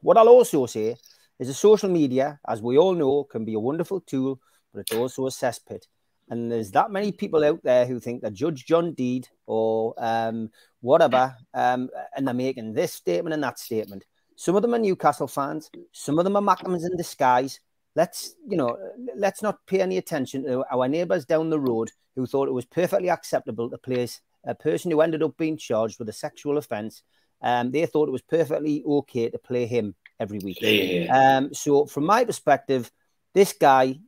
What 0.00 0.16
I'll 0.16 0.28
also 0.28 0.64
say 0.66 0.96
is 1.38 1.48
a 1.48 1.54
social 1.54 1.90
media, 1.90 2.40
as 2.48 2.62
we 2.62 2.78
all 2.78 2.94
know, 2.94 3.24
can 3.24 3.44
be 3.44 3.54
a 3.54 3.60
wonderful 3.60 4.00
tool, 4.00 4.40
but 4.72 4.80
it's 4.80 4.94
also 4.94 5.26
a 5.26 5.30
cesspit. 5.30 5.82
And 6.30 6.50
there's 6.52 6.70
that 6.72 6.90
many 6.90 7.12
people 7.12 7.44
out 7.44 7.62
there 7.62 7.86
who 7.86 8.00
think 8.00 8.22
that 8.22 8.34
Judge 8.34 8.66
John 8.66 8.92
Deed 8.92 9.28
or 9.46 9.94
um, 9.98 10.50
whatever, 10.80 11.34
um, 11.54 11.88
and 12.16 12.26
they're 12.26 12.34
making 12.34 12.74
this 12.74 12.92
statement 12.92 13.34
and 13.34 13.42
that 13.42 13.58
statement. 13.58 14.04
Some 14.36 14.54
of 14.54 14.62
them 14.62 14.74
are 14.74 14.78
Newcastle 14.78 15.26
fans. 15.26 15.70
Some 15.92 16.18
of 16.18 16.24
them 16.24 16.36
are 16.36 16.42
Mackems 16.42 16.84
in 16.84 16.96
disguise. 16.96 17.60
Let's, 17.96 18.34
you 18.48 18.56
know, 18.56 18.76
let's 19.16 19.42
not 19.42 19.66
pay 19.66 19.80
any 19.80 19.96
attention 19.96 20.44
to 20.44 20.64
our 20.70 20.88
neighbours 20.88 21.24
down 21.24 21.50
the 21.50 21.60
road 21.60 21.90
who 22.14 22.26
thought 22.26 22.48
it 22.48 22.52
was 22.52 22.64
perfectly 22.64 23.10
acceptable 23.10 23.70
to 23.70 23.78
place 23.78 24.20
a 24.44 24.54
person 24.54 24.90
who 24.90 25.00
ended 25.00 25.22
up 25.22 25.36
being 25.36 25.56
charged 25.56 25.98
with 25.98 26.08
a 26.08 26.12
sexual 26.12 26.58
offence. 26.58 27.02
Um, 27.42 27.70
they 27.70 27.86
thought 27.86 28.08
it 28.08 28.12
was 28.12 28.22
perfectly 28.22 28.82
okay 28.84 29.30
to 29.30 29.38
play 29.38 29.66
him 29.66 29.94
every 30.18 30.38
week. 30.38 30.58
Yeah. 30.60 31.36
Um, 31.36 31.54
so, 31.54 31.86
from 31.86 32.04
my 32.04 32.24
perspective, 32.24 32.90
this 33.34 33.52
guy, 33.52 34.00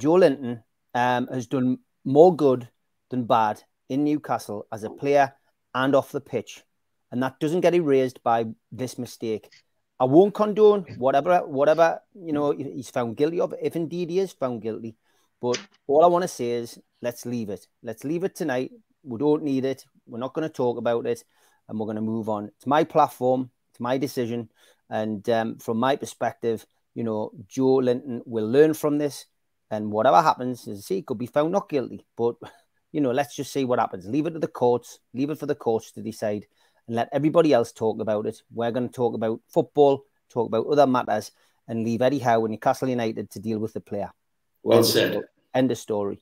Joelinton, 0.00 0.62
um, 0.94 1.26
has 1.28 1.46
done 1.46 1.78
more 2.04 2.34
good 2.34 2.68
than 3.10 3.24
bad 3.24 3.62
in 3.88 4.04
Newcastle 4.04 4.66
as 4.72 4.84
a 4.84 4.90
player 4.90 5.32
and 5.74 5.94
off 5.94 6.12
the 6.12 6.20
pitch. 6.20 6.62
And 7.10 7.22
that 7.22 7.40
doesn't 7.40 7.62
get 7.62 7.74
erased 7.74 8.22
by 8.22 8.46
this 8.70 8.98
mistake. 8.98 9.48
I 10.00 10.04
won't 10.04 10.34
condone 10.34 10.82
whatever 10.96 11.40
whatever 11.46 12.00
you 12.14 12.32
know 12.32 12.52
he's 12.52 12.90
found 12.90 13.16
guilty 13.16 13.40
of, 13.40 13.54
if 13.60 13.74
indeed 13.74 14.10
he 14.10 14.20
is 14.20 14.32
found 14.32 14.62
guilty. 14.62 14.96
But 15.40 15.60
all 15.86 16.04
I 16.04 16.08
want 16.08 16.22
to 16.22 16.28
say 16.28 16.50
is 16.50 16.78
let's 17.02 17.26
leave 17.26 17.50
it. 17.50 17.66
Let's 17.82 18.04
leave 18.04 18.24
it 18.24 18.34
tonight. 18.34 18.72
We 19.02 19.18
don't 19.18 19.42
need 19.42 19.64
it. 19.64 19.84
We're 20.06 20.18
not 20.18 20.34
going 20.34 20.48
to 20.48 20.54
talk 20.54 20.78
about 20.78 21.06
it, 21.06 21.24
and 21.68 21.78
we're 21.78 21.86
going 21.86 21.96
to 21.96 22.02
move 22.02 22.28
on. 22.28 22.46
It's 22.46 22.66
my 22.66 22.84
platform. 22.84 23.50
It's 23.70 23.80
my 23.80 23.98
decision, 23.98 24.50
and 24.88 25.28
um, 25.30 25.58
from 25.58 25.78
my 25.78 25.96
perspective, 25.96 26.64
you 26.94 27.04
know, 27.04 27.32
Joelinton 27.48 28.22
will 28.24 28.48
learn 28.48 28.74
from 28.74 28.98
this, 28.98 29.26
and 29.70 29.90
whatever 29.90 30.22
happens, 30.22 30.66
as 30.68 30.86
I 30.90 30.94
he 30.94 31.02
could 31.02 31.18
be 31.18 31.26
found 31.26 31.52
not 31.52 31.68
guilty. 31.68 32.06
But 32.16 32.36
you 32.92 33.00
know, 33.00 33.10
let's 33.10 33.34
just 33.34 33.52
see 33.52 33.64
what 33.64 33.80
happens. 33.80 34.06
Leave 34.06 34.26
it 34.26 34.30
to 34.30 34.38
the 34.38 34.48
courts. 34.48 35.00
Leave 35.12 35.30
it 35.30 35.38
for 35.38 35.46
the 35.46 35.54
courts 35.56 35.90
to 35.92 36.02
decide 36.02 36.46
and 36.88 36.96
let 36.96 37.08
everybody 37.12 37.52
else 37.52 37.72
talk 37.72 38.00
about 38.00 38.26
it. 38.26 38.42
We're 38.52 38.72
going 38.72 38.88
to 38.88 38.94
talk 38.94 39.14
about 39.14 39.40
football, 39.48 40.04
talk 40.28 40.48
about 40.48 40.66
other 40.66 40.86
matters, 40.86 41.30
and 41.68 41.84
leave 41.84 42.02
Eddie 42.02 42.18
Howe 42.18 42.44
and 42.44 42.50
Newcastle 42.50 42.88
United 42.88 43.30
to 43.30 43.38
deal 43.38 43.58
with 43.58 43.74
the 43.74 43.80
player. 43.80 44.10
Well 44.62 44.78
end 44.78 44.86
said. 44.86 45.14
Of, 45.16 45.24
end 45.54 45.70
of 45.70 45.78
story. 45.78 46.18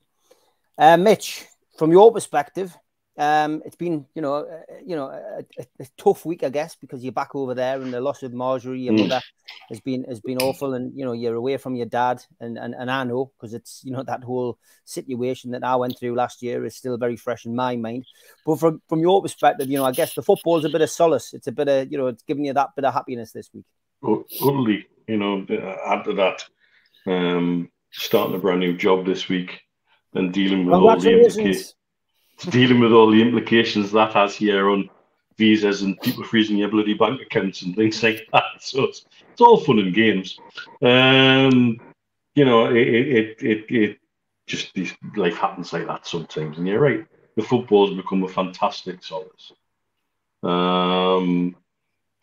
Uh, 0.77 0.97
Mitch, 0.97 1.47
from 1.79 1.93
your 1.93 2.13
perspective, 2.13 2.77
um, 3.19 3.63
it's 3.65 3.77
been, 3.77 4.05
you 4.15 4.21
know, 4.21 4.35
uh, 4.35 4.75
you 4.85 4.95
know, 4.95 5.07
a, 5.07 5.45
a, 5.59 5.67
a, 5.81 5.87
tough 5.97 6.27
week, 6.27 6.45
I 6.45 6.51
guess, 6.51 6.75
because 6.75 7.03
you're 7.03 7.13
back 7.13 7.35
over 7.35 7.55
there, 7.55 7.81
and 7.81 7.93
the 7.93 8.01
loss 8.01 8.23
of 8.23 8.35
Marjorie, 8.35 8.83
your 8.83 8.93
mm. 8.93 9.09
mother, 9.09 9.23
has 9.71 9.81
been 9.81 10.05
has 10.05 10.21
been 10.21 10.37
awful, 10.39 10.75
and 10.75 10.93
you 10.95 11.05
know, 11.05 11.13
you're 11.13 11.35
away 11.35 11.57
from 11.57 11.77
your 11.77 11.87
dad, 11.87 12.23
and 12.41 12.59
and, 12.59 12.75
and 12.75 12.91
I 12.91 13.05
know 13.05 13.33
because 13.37 13.55
it's 13.55 13.81
you 13.85 13.93
know 13.93 14.03
that 14.03 14.23
whole 14.23 14.59
situation 14.85 15.53
that 15.53 15.65
I 15.65 15.77
went 15.77 15.99
through 15.99 16.15
last 16.15 16.43
year 16.43 16.65
is 16.67 16.77
still 16.77 16.99
very 16.99 17.17
fresh 17.17 17.47
in 17.47 17.57
my 17.57 17.77
mind. 17.77 18.05
But 18.45 18.61
from 18.61 18.83
from 18.87 19.01
your 19.01 19.23
perspective, 19.23 19.71
you 19.71 19.79
know, 19.79 19.87
I 19.87 19.93
guess 19.93 20.15
the 20.15 20.23
football's 20.23 20.67
a 20.67 20.69
bit 20.69 20.83
of 20.83 20.91
solace. 20.91 21.33
It's 21.33 21.47
a 21.47 21.53
bit 21.53 21.69
of, 21.69 21.91
you 21.91 21.97
know, 21.97 22.09
it's 22.09 22.23
giving 22.23 22.45
you 22.45 22.53
that 22.53 22.77
bit 22.77 22.85
of 22.85 22.93
happiness 22.93 23.33
this 23.33 23.49
week. 23.55 23.65
Totally, 24.03 24.87
you 25.09 25.17
know, 25.17 25.47
after 25.87 26.13
that, 26.15 26.45
um, 27.07 27.71
starting 27.93 28.37
a 28.37 28.39
brand 28.39 28.61
new 28.61 28.77
job 28.77 29.07
this 29.07 29.27
week 29.31 29.63
and 30.13 30.35
dealing 30.35 30.67
with 30.67 30.75
all 30.75 31.01
the 31.01 31.11
implications 31.11 31.77
dealing 32.45 32.81
with 32.81 32.93
all 32.93 33.11
the 33.11 33.23
implications 33.23 33.93
that 33.93 34.13
has 34.13 34.35
here 34.35 34.71
on 34.71 34.91
visas 35.37 35.83
and 35.83 36.01
people 36.01 36.25
freezing 36.25 36.57
your 36.57 36.69
bloody 36.69 36.95
bank 36.95 37.21
accounts 37.21 37.63
and 37.63 37.75
things 37.77 38.03
like 38.03 38.27
that. 38.33 38.45
So 38.61 38.85
it's, 38.85 39.05
it's 39.33 39.41
all 39.41 39.59
fun 39.59 39.79
and 39.79 39.95
games. 39.95 40.39
Um, 40.83 41.81
you 42.35 42.45
know, 42.45 42.67
it, 42.67 42.77
it, 42.77 43.43
it, 43.43 43.65
it 43.71 43.99
just 44.47 44.73
these 44.75 44.95
life 45.17 45.37
happens 45.37 45.73
like 45.73 45.87
that 45.87 46.07
sometimes. 46.07 46.59
And 46.59 46.67
you're 46.67 46.81
right, 46.81 47.07
the 47.37 47.43
football's 47.43 47.95
become 47.95 48.23
a 48.23 48.29
fantastic 48.29 49.03
solace. 49.03 49.53
Um, 50.43 51.57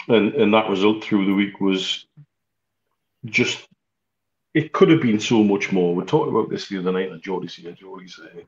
and 0.07 0.33
and 0.33 0.53
that 0.53 0.69
result 0.69 1.03
through 1.03 1.25
the 1.25 1.33
week 1.33 1.59
was 1.59 2.05
just 3.25 3.67
it 4.53 4.71
could 4.71 4.89
have 4.89 5.01
been 5.01 5.19
so 5.19 5.43
much 5.43 5.71
more. 5.71 5.95
We 5.95 6.05
talked 6.05 6.29
about 6.29 6.49
this 6.49 6.67
the 6.67 6.77
other 6.77 6.91
night, 6.91 7.11
and 7.11 7.21
Jordy 7.21 7.47
said, 7.47 7.75
Jordy 7.75 8.07
there 8.17 8.43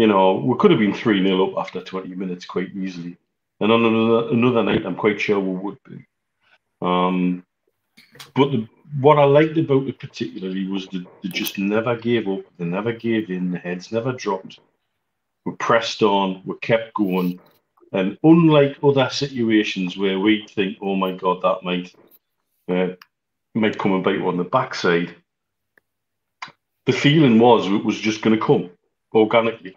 you 0.00 0.06
know, 0.06 0.32
we 0.32 0.56
could 0.56 0.70
have 0.70 0.80
been 0.80 0.94
3 0.94 1.22
0 1.22 1.50
up 1.50 1.58
after 1.58 1.82
20 1.82 2.14
minutes 2.14 2.46
quite 2.46 2.74
easily. 2.74 3.18
And 3.60 3.70
on 3.70 3.84
another, 3.84 4.30
another 4.30 4.62
night, 4.62 4.86
I'm 4.86 4.96
quite 4.96 5.20
sure 5.20 5.38
we 5.38 5.54
would 5.54 5.78
be. 5.84 6.06
Um, 6.80 7.44
but 8.34 8.50
the, 8.50 8.66
what 8.98 9.18
I 9.18 9.24
liked 9.24 9.58
about 9.58 9.86
it 9.86 9.98
particularly 9.98 10.66
was 10.66 10.86
that 10.86 11.04
they 11.22 11.28
just 11.28 11.58
never 11.58 11.96
gave 11.96 12.28
up, 12.28 12.40
they 12.56 12.64
never 12.64 12.94
gave 12.94 13.28
in, 13.28 13.50
the 13.50 13.58
heads 13.58 13.92
never 13.92 14.12
dropped. 14.14 14.60
We 15.44 15.52
pressed 15.56 16.02
on, 16.02 16.40
we 16.46 16.54
kept 16.62 16.94
going. 16.94 17.38
And 17.92 18.16
unlike 18.22 18.78
other 18.82 19.10
situations 19.10 19.98
where 19.98 20.18
we 20.18 20.46
think, 20.48 20.78
oh 20.80 20.96
my 20.96 21.12
God, 21.12 21.42
that 21.42 21.62
might 21.62 21.94
uh, 22.70 22.94
might 23.54 23.78
come 23.78 23.92
and 23.92 24.02
bite 24.02 24.22
on 24.22 24.38
the 24.38 24.44
backside, 24.44 25.14
the 26.86 26.92
feeling 26.92 27.38
was 27.38 27.66
it 27.66 27.84
was 27.84 28.00
just 28.00 28.22
going 28.22 28.38
to 28.38 28.42
come 28.42 28.70
organically. 29.14 29.76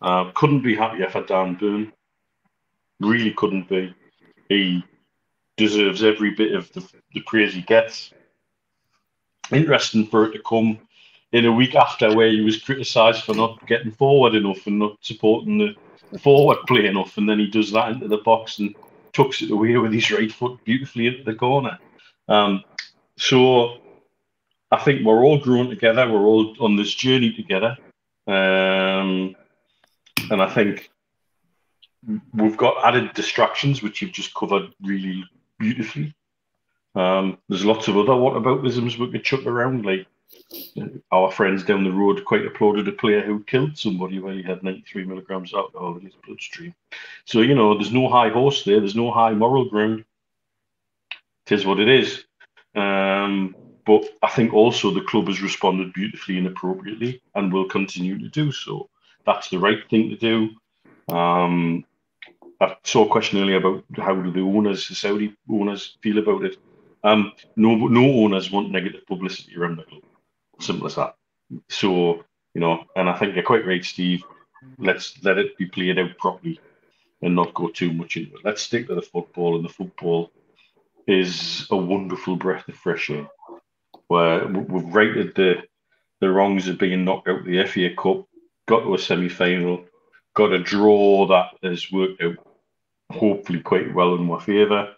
Uh, 0.00 0.30
couldn't 0.34 0.62
be 0.62 0.76
happier 0.76 1.08
for 1.08 1.22
Dan 1.22 1.54
Burn. 1.54 1.92
Really 3.00 3.32
couldn't 3.32 3.68
be. 3.68 3.94
He 4.48 4.84
deserves 5.56 6.02
every 6.02 6.30
bit 6.30 6.54
of 6.54 6.72
the, 6.72 6.88
the 7.12 7.20
praise 7.22 7.54
he 7.54 7.62
gets. 7.62 8.12
Interesting 9.50 10.06
for 10.06 10.26
it 10.26 10.32
to 10.32 10.42
come 10.42 10.78
in 11.32 11.46
a 11.46 11.52
week 11.52 11.74
after 11.74 12.14
where 12.14 12.28
he 12.28 12.40
was 12.40 12.62
criticised 12.62 13.24
for 13.24 13.34
not 13.34 13.66
getting 13.66 13.90
forward 13.92 14.34
enough 14.34 14.66
and 14.66 14.78
not 14.78 14.96
supporting 15.00 15.58
the 15.58 16.18
forward 16.18 16.58
play 16.66 16.86
enough, 16.86 17.18
and 17.18 17.28
then 17.28 17.38
he 17.38 17.46
does 17.46 17.70
that 17.72 17.92
into 17.92 18.08
the 18.08 18.18
box 18.18 18.58
and 18.58 18.74
tucks 19.12 19.42
it 19.42 19.50
away 19.50 19.76
with 19.76 19.92
his 19.92 20.10
right 20.10 20.32
foot 20.32 20.58
beautifully 20.64 21.06
into 21.06 21.24
the 21.24 21.34
corner. 21.34 21.78
Um, 22.28 22.62
so 23.16 23.78
I 24.70 24.78
think 24.78 25.04
we're 25.04 25.24
all 25.24 25.38
growing 25.38 25.70
together. 25.70 26.10
We're 26.10 26.26
all 26.26 26.54
on 26.60 26.76
this 26.76 26.94
journey 26.94 27.32
together. 27.32 27.76
Um, 28.26 29.34
and 30.30 30.42
I 30.42 30.48
think 30.48 30.90
we've 32.32 32.56
got 32.56 32.84
added 32.84 33.12
distractions, 33.14 33.82
which 33.82 34.02
you've 34.02 34.12
just 34.12 34.34
covered 34.34 34.72
really 34.82 35.24
beautifully. 35.58 36.14
Um, 36.94 37.38
there's 37.48 37.64
lots 37.64 37.88
of 37.88 37.96
other 37.96 38.12
whataboutisms 38.12 38.98
we 38.98 39.10
could 39.10 39.24
chuck 39.24 39.46
around, 39.46 39.84
like 39.84 40.06
our 41.12 41.30
friends 41.30 41.64
down 41.64 41.84
the 41.84 41.92
road 41.92 42.24
quite 42.24 42.46
applauded 42.46 42.88
a 42.88 42.92
player 42.92 43.22
who 43.22 43.42
killed 43.44 43.76
somebody 43.76 44.18
when 44.18 44.36
he 44.36 44.42
had 44.42 44.62
93 44.62 45.04
milligrams 45.04 45.52
of 45.52 45.60
alcohol 45.60 45.96
in 45.96 46.04
his 46.04 46.14
bloodstream. 46.26 46.74
So, 47.24 47.40
you 47.40 47.54
know, 47.54 47.74
there's 47.74 47.92
no 47.92 48.08
high 48.08 48.30
horse 48.30 48.64
there, 48.64 48.80
there's 48.80 48.96
no 48.96 49.10
high 49.10 49.32
moral 49.32 49.68
ground. 49.68 50.04
It 51.46 51.52
is 51.52 51.66
what 51.66 51.80
it 51.80 51.88
is. 51.88 52.24
Um, 52.74 53.54
but 53.86 54.04
I 54.22 54.28
think 54.28 54.52
also 54.52 54.90
the 54.90 55.00
club 55.00 55.28
has 55.28 55.40
responded 55.40 55.94
beautifully 55.94 56.38
and 56.38 56.46
appropriately 56.46 57.22
and 57.34 57.52
will 57.52 57.68
continue 57.68 58.18
to 58.18 58.28
do 58.28 58.52
so. 58.52 58.90
That's 59.28 59.50
the 59.50 59.58
right 59.58 59.86
thing 59.90 60.08
to 60.08 60.16
do. 60.16 61.14
Um, 61.14 61.84
I 62.62 62.76
saw 62.82 63.04
a 63.04 63.10
question 63.10 63.38
earlier 63.38 63.58
about 63.58 63.84
how 63.98 64.14
do 64.14 64.32
the 64.32 64.40
owners, 64.40 64.88
the 64.88 64.94
Saudi 64.94 65.36
owners, 65.50 65.98
feel 66.02 66.16
about 66.16 66.46
it. 66.46 66.56
Um, 67.04 67.32
no, 67.54 67.74
no 67.74 68.24
owners 68.24 68.50
want 68.50 68.70
negative 68.70 69.06
publicity 69.06 69.54
around 69.54 69.76
the 69.76 69.82
club. 69.82 70.02
Simple 70.60 70.86
as 70.86 70.94
that. 70.94 71.14
So 71.68 72.24
you 72.54 72.62
know, 72.62 72.84
and 72.96 73.10
I 73.10 73.18
think 73.18 73.34
you're 73.34 73.44
quite 73.44 73.66
right, 73.66 73.84
Steve. 73.84 74.24
Let's 74.78 75.22
let 75.22 75.36
it 75.36 75.58
be 75.58 75.66
played 75.66 75.98
out 75.98 76.16
properly 76.16 76.58
and 77.20 77.36
not 77.36 77.52
go 77.52 77.68
too 77.68 77.92
much 77.92 78.16
into 78.16 78.34
it. 78.34 78.44
Let's 78.44 78.62
stick 78.62 78.88
to 78.88 78.94
the 78.94 79.02
football, 79.02 79.56
and 79.56 79.64
the 79.64 79.68
football 79.68 80.32
is 81.06 81.66
a 81.70 81.76
wonderful 81.76 82.36
breath 82.36 82.66
of 82.66 82.76
fresh 82.76 83.10
air 83.10 83.28
where 84.08 84.46
we've 84.46 84.94
rated 84.94 85.34
the 85.34 85.64
the 86.20 86.30
wrongs 86.30 86.66
of 86.66 86.78
being 86.78 87.04
knocked 87.04 87.28
out 87.28 87.40
of 87.40 87.44
the 87.44 87.64
FA 87.66 87.90
Cup, 87.94 88.26
got 88.68 88.80
to 88.80 88.94
a 88.94 88.98
semi 88.98 89.28
final, 89.28 89.84
got 90.34 90.52
a 90.52 90.58
draw 90.60 91.26
that 91.26 91.68
has 91.68 91.90
worked 91.90 92.22
out 92.22 92.36
hopefully 93.10 93.60
quite 93.60 93.92
well 93.94 94.14
in 94.14 94.24
my 94.24 94.38
favour. 94.38 94.94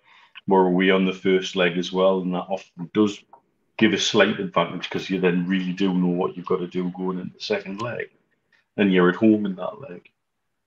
We're 0.47 0.67
away 0.67 0.91
on 0.91 1.07
the 1.07 1.13
first 1.13 1.57
leg 1.57 1.79
as 1.79 1.93
well, 1.93 2.21
and 2.21 2.35
that 2.35 2.47
often 2.49 2.91
does 2.93 3.23
give 3.79 3.93
a 3.95 3.99
slight 3.99 4.41
advantage 4.41 4.89
because 4.91 5.09
you 5.09 5.21
then 5.21 5.47
really 5.47 5.73
do 5.73 5.95
know 5.95 6.09
what 6.09 6.37
you've 6.37 6.47
got 6.47 6.59
to 6.59 6.67
do 6.67 6.93
going 6.97 7.19
into 7.19 7.35
the 7.35 7.41
second 7.41 7.81
leg, 7.81 8.11
and 8.77 8.93
you're 8.93 9.09
at 9.09 9.17
home 9.17 9.47
in 9.47 9.55
that 9.55 9.81
leg. 9.81 10.11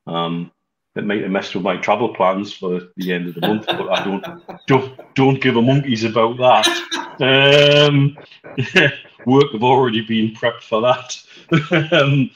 Um, 0.08 0.52
it 0.96 1.04
might 1.04 1.24
have 1.24 1.32
messed 1.32 1.56
with 1.56 1.64
my 1.64 1.78
travel 1.78 2.14
plans 2.14 2.54
for 2.54 2.82
the 2.96 3.14
end 3.14 3.28
of 3.28 3.36
the 3.36 3.42
month, 3.42 3.66
but 3.66 3.90
I 3.90 4.04
don't 4.04 4.26
don't 4.68 5.16
don't 5.16 5.42
give 5.42 5.58
a 5.58 5.62
monkeys 5.62 6.04
about 6.04 6.38
that. 6.38 7.90
Um, 7.90 8.18
work 9.26 9.52
have 9.52 9.64
already 9.64 10.02
been 10.02 10.34
prepped 10.34 10.64
for 10.64 10.82
that. 10.82 11.92
um, 11.92 12.30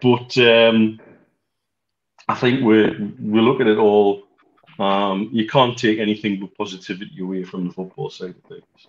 but 0.00 0.36
um, 0.38 1.00
I 2.28 2.34
think 2.34 2.64
we're 2.64 2.96
we 3.20 3.40
look 3.40 3.60
at 3.60 3.66
it 3.66 3.78
all. 3.78 4.24
Um, 4.78 5.30
you 5.32 5.46
can't 5.46 5.78
take 5.78 5.98
anything 5.98 6.38
but 6.40 6.56
positivity 6.56 7.20
away 7.20 7.44
from 7.44 7.66
the 7.66 7.72
football 7.72 8.10
side 8.10 8.30
of 8.30 8.42
things. 8.48 8.88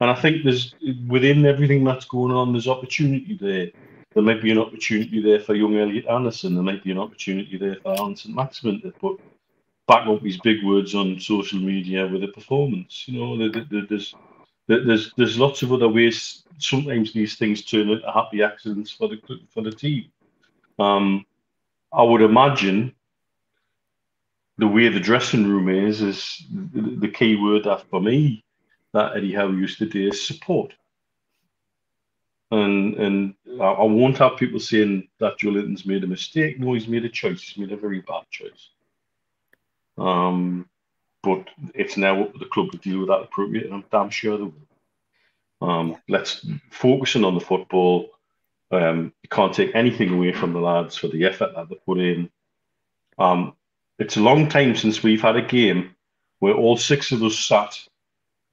And 0.00 0.10
I 0.10 0.14
think 0.14 0.42
there's 0.42 0.74
within 1.06 1.46
everything 1.46 1.84
that's 1.84 2.06
going 2.06 2.32
on, 2.32 2.52
there's 2.52 2.68
opportunity 2.68 3.38
there. 3.40 3.70
There 4.14 4.22
might 4.22 4.42
be 4.42 4.50
an 4.50 4.58
opportunity 4.58 5.22
there 5.22 5.40
for 5.40 5.54
young 5.54 5.78
Elliot 5.78 6.06
Anderson. 6.06 6.54
There 6.54 6.62
might 6.62 6.84
be 6.84 6.90
an 6.90 6.98
opportunity 6.98 7.56
there 7.56 7.76
for 7.76 7.94
Allan 7.98 8.16
Saint-Maximin 8.16 8.82
to 8.82 8.90
put 8.90 9.20
back 9.88 10.06
up 10.06 10.22
his 10.22 10.38
big 10.38 10.64
words 10.64 10.94
on 10.94 11.18
social 11.18 11.58
media 11.58 12.06
with 12.06 12.24
a 12.24 12.28
performance. 12.28 13.06
You 13.06 13.20
know, 13.20 13.48
there's 13.88 14.14
there's 14.66 15.12
there's 15.16 15.38
lots 15.38 15.62
of 15.62 15.72
other 15.72 15.88
ways. 15.88 16.41
Sometimes 16.58 17.12
these 17.12 17.36
things 17.36 17.64
turn 17.64 17.88
into 17.90 18.10
happy 18.10 18.42
accidents 18.42 18.90
for 18.90 19.08
the 19.08 19.18
for 19.52 19.62
the 19.62 19.72
team. 19.72 20.10
Um, 20.78 21.24
I 21.92 22.02
would 22.02 22.22
imagine 22.22 22.94
the 24.58 24.68
way 24.68 24.88
the 24.88 25.00
dressing 25.00 25.46
room 25.48 25.68
is 25.68 26.02
is 26.02 26.44
the 26.50 27.08
key 27.08 27.36
word 27.36 27.64
that 27.64 27.88
for 27.90 28.00
me 28.00 28.44
that 28.92 29.16
Eddie 29.16 29.34
Howe 29.34 29.50
used 29.50 29.78
to 29.78 29.86
do 29.86 30.08
is 30.08 30.26
support. 30.26 30.74
And 32.50 32.94
and 32.94 33.34
I, 33.60 33.82
won't 33.82 34.18
have 34.18 34.36
people 34.36 34.60
saying 34.60 35.08
that 35.18 35.38
Joelinton's 35.38 35.86
made 35.86 36.04
a 36.04 36.06
mistake. 36.06 36.60
No, 36.60 36.74
he's 36.74 36.86
made 36.88 37.04
a 37.04 37.08
choice. 37.08 37.42
He's 37.42 37.58
made 37.58 37.72
a 37.72 37.80
very 37.80 38.00
bad 38.00 38.24
choice. 38.30 38.70
Um, 39.96 40.68
but 41.22 41.48
it's 41.74 41.96
now 41.96 42.22
up 42.22 42.32
to 42.32 42.38
the 42.38 42.46
club 42.46 42.72
to 42.72 42.78
deal 42.78 43.00
with 43.00 43.08
that 43.08 43.22
appropriate, 43.22 43.66
and 43.66 43.74
I'm 43.74 43.84
damn 43.90 44.10
sure 44.10 44.36
they 44.36 44.44
will. 44.44 44.52
Um, 45.62 45.96
let's 46.08 46.44
focusing 46.70 47.24
on 47.24 47.34
the 47.34 47.40
football. 47.40 48.10
Um, 48.72 49.12
you 49.22 49.28
can't 49.28 49.54
take 49.54 49.74
anything 49.74 50.12
away 50.12 50.32
from 50.32 50.52
the 50.52 50.60
lads 50.60 50.96
for 50.96 51.08
the 51.08 51.24
effort 51.24 51.54
that 51.54 51.68
they 51.68 51.76
put 51.86 51.98
in. 51.98 52.30
Um, 53.18 53.54
it's 53.98 54.16
a 54.16 54.20
long 54.20 54.48
time 54.48 54.74
since 54.74 55.02
we've 55.02 55.22
had 55.22 55.36
a 55.36 55.42
game 55.42 55.94
where 56.40 56.54
all 56.54 56.76
six 56.76 57.12
of 57.12 57.22
us 57.22 57.38
sat 57.38 57.78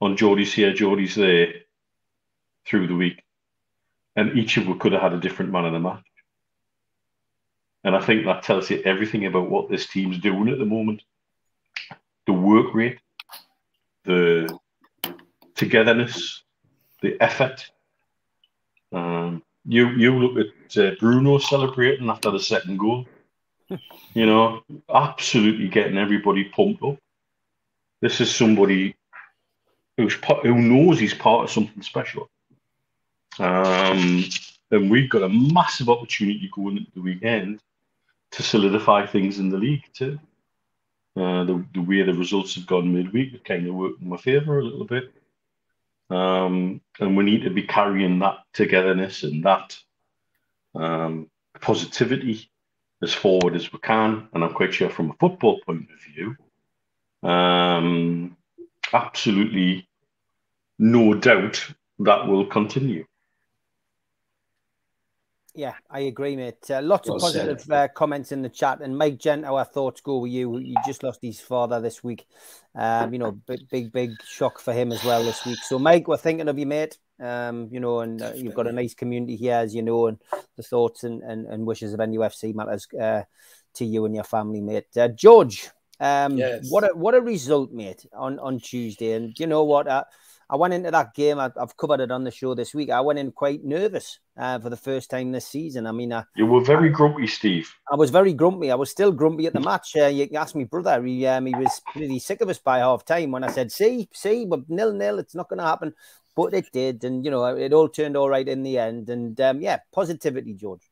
on 0.00 0.16
Geordie's 0.16 0.52
here, 0.52 0.72
Geordie's 0.72 1.16
there 1.16 1.52
through 2.64 2.86
the 2.86 2.94
week, 2.94 3.24
and 4.14 4.38
each 4.38 4.56
of 4.56 4.68
us 4.68 4.76
could 4.78 4.92
have 4.92 5.02
had 5.02 5.12
a 5.14 5.20
different 5.20 5.50
man 5.50 5.64
in 5.64 5.72
the 5.72 5.80
match. 5.80 6.04
And 7.82 7.96
I 7.96 8.00
think 8.00 8.24
that 8.24 8.44
tells 8.44 8.70
you 8.70 8.82
everything 8.84 9.26
about 9.26 9.50
what 9.50 9.68
this 9.68 9.86
team's 9.86 10.18
doing 10.18 10.48
at 10.48 10.58
the 10.58 10.66
moment. 10.66 11.02
The 12.26 12.34
work 12.34 12.74
rate, 12.74 12.98
the 14.04 14.56
togetherness, 15.56 16.42
the 17.02 17.20
effort. 17.20 17.70
Um, 18.92 19.42
you 19.64 19.88
you 19.90 20.18
look 20.18 20.46
at 20.46 20.76
uh, 20.78 20.94
Bruno 20.98 21.38
celebrating 21.38 22.08
after 22.08 22.30
the 22.30 22.40
second 22.40 22.78
goal. 22.78 23.06
you 24.14 24.26
know, 24.26 24.62
absolutely 24.92 25.68
getting 25.68 25.98
everybody 25.98 26.44
pumped 26.44 26.82
up. 26.82 26.98
This 28.00 28.20
is 28.20 28.34
somebody 28.34 28.96
who's 29.96 30.14
who 30.42 30.54
knows 30.54 30.98
he's 30.98 31.14
part 31.14 31.44
of 31.44 31.50
something 31.50 31.82
special. 31.82 32.28
Um, 33.38 34.24
and 34.70 34.90
we've 34.90 35.10
got 35.10 35.22
a 35.22 35.28
massive 35.28 35.88
opportunity 35.88 36.50
going 36.52 36.78
into 36.78 36.90
the 36.94 37.00
weekend 37.00 37.60
to 38.32 38.42
solidify 38.42 39.06
things 39.06 39.38
in 39.38 39.50
the 39.50 39.58
league 39.58 39.84
too. 39.92 40.18
Uh, 41.16 41.44
the, 41.44 41.64
the 41.74 41.80
way 41.80 42.02
the 42.02 42.14
results 42.14 42.54
have 42.54 42.66
gone 42.66 42.92
midweek 42.92 43.32
have 43.32 43.44
kind 43.44 43.66
of 43.66 43.74
worked 43.74 44.00
in 44.00 44.08
my 44.08 44.16
favour 44.16 44.58
a 44.58 44.64
little 44.64 44.84
bit. 44.84 45.12
Um, 46.10 46.80
and 46.98 47.16
we 47.16 47.24
need 47.24 47.42
to 47.44 47.50
be 47.50 47.62
carrying 47.62 48.18
that 48.18 48.38
togetherness 48.52 49.22
and 49.22 49.44
that 49.44 49.78
um, 50.74 51.30
positivity 51.60 52.50
as 53.02 53.14
forward 53.14 53.54
as 53.54 53.72
we 53.72 53.78
can. 53.78 54.28
And 54.32 54.44
I'm 54.44 54.52
quite 54.52 54.74
sure 54.74 54.90
from 54.90 55.10
a 55.10 55.14
football 55.14 55.60
point 55.60 55.88
of 55.90 56.14
view, 56.14 56.36
um, 57.22 58.36
absolutely 58.92 59.88
no 60.78 61.14
doubt 61.14 61.64
that 62.00 62.26
will 62.26 62.46
continue. 62.46 63.06
Yeah, 65.54 65.74
I 65.90 66.00
agree, 66.00 66.36
mate. 66.36 66.70
Uh, 66.70 66.80
lots 66.80 67.08
well 67.08 67.16
of 67.16 67.22
positive 67.22 67.70
uh, 67.70 67.88
comments 67.88 68.30
in 68.30 68.42
the 68.42 68.48
chat. 68.48 68.80
And 68.80 68.96
Mike 68.96 69.18
Gent, 69.18 69.44
our 69.44 69.64
thoughts 69.64 70.00
go 70.00 70.18
with 70.18 70.32
you. 70.32 70.58
You 70.58 70.76
just 70.86 71.02
lost 71.02 71.20
his 71.22 71.40
father 71.40 71.80
this 71.80 72.04
week. 72.04 72.26
Um, 72.74 73.12
you 73.12 73.18
know, 73.18 73.32
big, 73.32 73.68
big, 73.68 73.92
big 73.92 74.12
shock 74.24 74.60
for 74.60 74.72
him 74.72 74.92
as 74.92 75.02
well 75.02 75.24
this 75.24 75.44
week. 75.44 75.58
So, 75.64 75.78
Mike, 75.78 76.06
we're 76.06 76.18
thinking 76.18 76.48
of 76.48 76.58
you, 76.58 76.66
mate. 76.66 76.98
Um, 77.18 77.68
you 77.70 77.80
know, 77.80 78.00
and 78.00 78.22
uh, 78.22 78.32
you've 78.34 78.54
got 78.54 78.68
a 78.68 78.72
nice 78.72 78.94
community 78.94 79.36
here, 79.36 79.56
as 79.56 79.74
you 79.74 79.82
know, 79.82 80.06
and 80.06 80.18
the 80.56 80.62
thoughts 80.62 81.04
and, 81.04 81.22
and, 81.22 81.46
and 81.46 81.66
wishes 81.66 81.92
of 81.92 82.00
NUFC 82.00 82.54
matters 82.54 82.86
uh, 82.98 83.22
to 83.74 83.84
you 83.84 84.04
and 84.04 84.14
your 84.14 84.24
family, 84.24 84.60
mate. 84.60 84.86
Uh, 84.96 85.08
George, 85.08 85.68
um, 85.98 86.38
yes. 86.38 86.70
what 86.70 86.84
a 86.84 86.94
what 86.94 87.14
a 87.14 87.20
result, 87.20 87.72
mate, 87.72 88.06
on 88.16 88.38
on 88.38 88.58
Tuesday. 88.58 89.12
And 89.12 89.38
you 89.38 89.46
know 89.46 89.64
what? 89.64 89.86
Uh, 89.86 90.04
I 90.48 90.56
went 90.56 90.74
into 90.74 90.90
that 90.90 91.14
game. 91.14 91.38
I, 91.38 91.50
have 91.58 91.76
covered 91.76 92.00
it 92.00 92.10
on 92.10 92.24
the 92.24 92.30
show 92.30 92.54
this 92.54 92.74
week. 92.74 92.90
I 92.90 93.00
went 93.02 93.18
in 93.18 93.30
quite 93.32 93.64
nervous 93.64 94.18
uh, 94.40 94.58
for 94.58 94.70
the 94.70 94.76
first 94.76 95.10
time 95.10 95.30
this 95.32 95.46
season. 95.46 95.86
I 95.86 95.92
mean, 95.92 96.12
I, 96.12 96.24
you 96.34 96.46
were 96.46 96.64
very 96.64 96.88
grumpy, 96.88 97.26
Steve. 97.26 97.72
I 97.92 97.96
was 97.96 98.10
very 98.10 98.32
grumpy. 98.32 98.70
I 98.70 98.74
was 98.74 98.90
still 98.90 99.12
grumpy 99.12 99.46
at 99.46 99.52
the 99.52 99.60
match. 99.60 99.94
Uh, 99.94 100.06
you 100.06 100.28
asked 100.34 100.56
me, 100.56 100.64
brother. 100.64 101.02
He, 101.04 101.26
um, 101.26 101.46
he 101.46 101.54
was 101.54 101.80
pretty 101.92 102.18
sick 102.18 102.40
of 102.40 102.48
us 102.48 102.58
by 102.58 102.78
half 102.78 103.04
time 103.04 103.32
when 103.32 103.44
I 103.44 103.50
said, 103.50 103.70
"See, 103.70 104.08
see, 104.14 104.46
but 104.46 104.68
nil 104.68 104.92
nil. 104.92 105.18
It's 105.18 105.34
not 105.34 105.48
going 105.48 105.58
to 105.58 105.66
happen." 105.66 105.94
But 106.34 106.54
it 106.54 106.72
did, 106.72 107.04
and 107.04 107.24
you 107.24 107.30
know, 107.30 107.44
it 107.44 107.72
all 107.72 107.88
turned 107.88 108.16
all 108.16 108.30
right 108.30 108.48
in 108.48 108.62
the 108.62 108.78
end. 108.78 109.10
And 109.10 109.38
um, 109.40 109.60
yeah, 109.60 109.80
positivity, 109.92 110.54
George. 110.54 110.90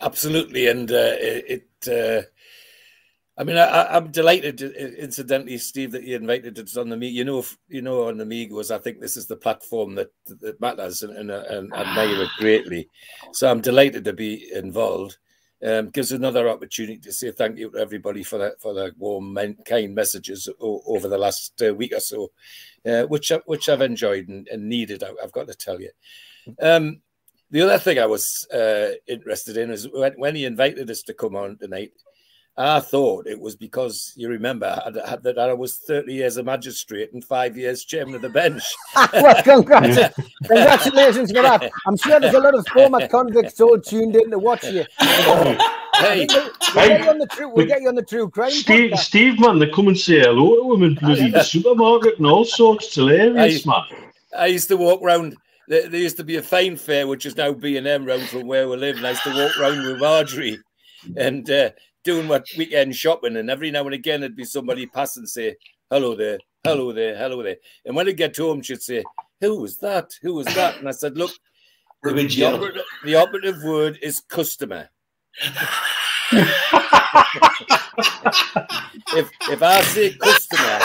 Absolutely, 0.00 0.66
and 0.66 0.90
uh, 0.90 1.14
it. 1.18 1.68
it 1.86 1.88
uh, 1.88 2.28
I 3.42 3.44
mean, 3.44 3.56
I, 3.56 3.96
am 3.96 4.12
delighted, 4.12 4.62
incidentally, 4.62 5.58
Steve, 5.58 5.90
that 5.90 6.04
you 6.04 6.14
invited 6.14 6.60
us 6.60 6.76
on 6.76 6.88
the 6.88 6.96
meet. 6.96 7.12
You 7.12 7.24
know, 7.24 7.44
you 7.66 7.82
know, 7.82 8.06
on 8.06 8.16
the 8.16 8.24
Migos, 8.24 8.70
I 8.70 8.78
think 8.78 9.00
this 9.00 9.16
is 9.16 9.26
the 9.26 9.34
platform 9.34 9.96
that 9.96 10.12
that 10.42 10.60
matters, 10.60 11.02
and, 11.02 11.12
and, 11.16 11.28
and 11.28 11.74
admire 11.74 12.22
it 12.22 12.28
greatly. 12.38 12.88
So 13.32 13.50
I'm 13.50 13.60
delighted 13.60 14.04
to 14.04 14.12
be 14.12 14.48
involved. 14.54 15.18
Um, 15.60 15.90
gives 15.90 16.12
another 16.12 16.48
opportunity 16.48 16.98
to 16.98 17.12
say 17.12 17.32
thank 17.32 17.58
you 17.58 17.72
to 17.72 17.78
everybody 17.78 18.22
for 18.22 18.38
that 18.38 18.60
for 18.60 18.74
the 18.74 18.92
warm, 18.96 19.36
kind 19.66 19.92
messages 19.92 20.48
over 20.60 21.08
the 21.08 21.18
last 21.18 21.60
uh, 21.66 21.74
week 21.74 21.94
or 21.96 22.00
so, 22.00 22.30
uh, 22.86 23.02
which 23.06 23.32
which 23.46 23.68
I've 23.68 23.82
enjoyed 23.82 24.28
and, 24.28 24.46
and 24.46 24.68
needed. 24.68 25.02
I, 25.02 25.10
have 25.20 25.32
got 25.32 25.48
to 25.48 25.54
tell 25.54 25.80
you. 25.80 25.90
Um, 26.60 27.02
the 27.50 27.62
other 27.62 27.78
thing 27.78 27.98
I 27.98 28.06
was 28.06 28.46
uh, 28.54 28.92
interested 29.08 29.56
in 29.56 29.72
is 29.72 29.88
when, 29.90 30.12
when 30.12 30.36
he 30.36 30.44
invited 30.44 30.88
us 30.88 31.02
to 31.02 31.12
come 31.14 31.34
on 31.34 31.58
tonight 31.58 31.90
I 32.56 32.80
thought 32.80 33.26
it 33.26 33.40
was 33.40 33.56
because 33.56 34.12
you 34.14 34.28
remember 34.28 34.78
that 35.22 35.38
I 35.38 35.52
was 35.54 35.78
30 35.78 36.12
years 36.12 36.36
a 36.36 36.42
magistrate 36.42 37.10
and 37.14 37.24
five 37.24 37.56
years 37.56 37.84
chairman 37.84 38.14
of 38.14 38.20
the 38.20 38.28
bench. 38.28 38.62
well, 39.14 39.42
congrats. 39.42 40.14
congratulations 40.46 41.32
for 41.32 41.42
that. 41.42 41.70
I'm 41.86 41.96
sure 41.96 42.20
there's 42.20 42.34
a 42.34 42.40
lot 42.40 42.54
of 42.54 42.66
former 42.68 43.08
convicts 43.08 43.58
all 43.58 43.80
tuned 43.80 44.16
in 44.16 44.30
to 44.30 44.38
watch 44.38 44.64
you. 44.64 44.84
Hey, 44.98 46.26
we'll, 46.28 46.50
we'll, 46.74 46.88
get 46.88 47.00
you 47.00 47.10
on 47.10 47.18
the 47.18 47.26
true, 47.26 47.48
we'll 47.48 47.66
get 47.66 47.82
you 47.82 47.88
on 47.88 47.94
the 47.94 48.02
true 48.02 48.28
crime. 48.28 48.50
Steve, 48.50 48.98
Steve, 48.98 49.40
man, 49.40 49.58
they 49.58 49.70
come 49.70 49.88
and 49.88 49.98
say 49.98 50.20
hello 50.20 50.56
to 50.56 50.74
him 50.74 50.82
in 50.82 50.94
bloody 50.94 51.30
the 51.30 51.42
supermarket 51.42 52.18
and 52.18 52.26
all 52.26 52.44
sorts. 52.44 52.86
It's 52.86 52.94
hilarious, 52.96 53.66
I, 53.66 53.70
man. 53.70 54.10
I 54.36 54.46
used 54.46 54.68
to 54.68 54.76
walk 54.76 55.02
around. 55.02 55.36
There, 55.68 55.88
there 55.88 56.00
used 56.00 56.16
to 56.18 56.24
be 56.24 56.36
a 56.36 56.42
Fine 56.42 56.76
Fare, 56.76 57.06
which 57.06 57.24
is 57.24 57.36
now 57.36 57.52
B 57.52 57.76
and 57.76 57.86
M 57.86 58.04
round 58.04 58.22
from 58.28 58.46
where 58.46 58.68
we 58.68 58.76
live, 58.76 58.96
and 58.96 59.06
I 59.06 59.10
used 59.10 59.22
to 59.24 59.34
walk 59.34 59.58
around 59.58 59.86
with 59.86 60.00
Marjorie, 60.00 60.58
and 61.16 61.48
uh, 61.50 61.70
doing 62.04 62.28
what 62.28 62.46
weekend 62.56 62.94
shopping, 62.94 63.36
and 63.36 63.50
every 63.50 63.70
now 63.70 63.84
and 63.84 63.94
again 63.94 64.22
it'd 64.22 64.36
be 64.36 64.44
somebody 64.44 64.86
pass 64.86 65.16
and 65.16 65.28
say, 65.28 65.56
"Hello 65.90 66.14
there, 66.14 66.38
hello 66.64 66.92
there, 66.92 67.16
hello 67.16 67.42
there." 67.42 67.56
And 67.84 67.94
when 67.96 68.08
I 68.08 68.12
get 68.12 68.36
home, 68.36 68.62
she'd 68.62 68.82
say, 68.82 69.04
"Who 69.40 69.60
was 69.60 69.78
that? 69.78 70.12
Who 70.22 70.34
was 70.34 70.46
that?" 70.46 70.78
And 70.78 70.88
I 70.88 70.92
said, 70.92 71.16
"Look, 71.16 71.32
the, 72.02 72.12
the, 72.12 72.44
operative, 72.44 72.82
the 73.04 73.14
operative 73.16 73.62
word 73.62 73.98
is 74.02 74.20
customer." 74.20 74.88
if 79.14 79.30
if 79.50 79.62
I 79.62 79.82
say 79.82 80.14
customer, 80.14 80.80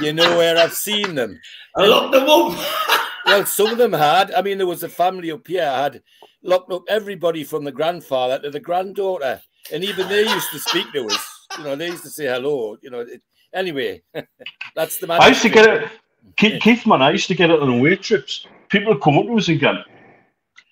you 0.00 0.12
know 0.12 0.36
where 0.36 0.56
I've 0.56 0.74
seen 0.74 1.14
them. 1.14 1.40
I 1.76 1.86
locked 1.86 2.12
them 2.12 2.28
up. 2.28 3.00
well, 3.26 3.46
some 3.46 3.68
of 3.68 3.78
them 3.78 3.92
had. 3.92 4.32
I 4.32 4.42
mean, 4.42 4.58
there 4.58 4.66
was 4.66 4.82
a 4.82 4.88
family 4.88 5.30
up 5.30 5.46
here 5.46 5.64
I 5.64 5.82
had 5.82 6.02
locked 6.42 6.70
up 6.72 6.84
everybody 6.88 7.42
from 7.42 7.64
the 7.64 7.72
grandfather 7.72 8.38
to 8.38 8.50
the 8.50 8.60
granddaughter 8.60 9.40
and 9.72 9.84
even 9.84 10.08
they 10.08 10.22
used 10.22 10.50
to 10.52 10.58
speak 10.58 10.92
to 10.92 11.06
us. 11.06 11.46
You 11.58 11.64
know, 11.64 11.76
they 11.76 11.88
used 11.88 12.02
to 12.02 12.10
say 12.10 12.26
hello. 12.26 12.76
You 12.82 12.90
know, 12.90 13.00
it, 13.00 13.22
anyway, 13.52 14.02
that's 14.74 14.98
the. 14.98 15.12
I 15.12 15.28
used 15.28 15.42
to 15.42 15.48
get 15.48 15.66
it, 15.66 15.90
Keith, 16.36 16.60
Keith, 16.62 16.86
man. 16.86 17.02
I 17.02 17.10
used 17.10 17.28
to 17.28 17.34
get 17.34 17.50
it 17.50 17.60
on 17.60 17.68
away 17.68 17.96
trips. 17.96 18.46
People 18.68 18.94
would 18.94 19.02
come 19.02 19.18
up 19.18 19.26
to 19.26 19.36
us 19.36 19.48
and 19.48 19.60
go, 19.60 19.82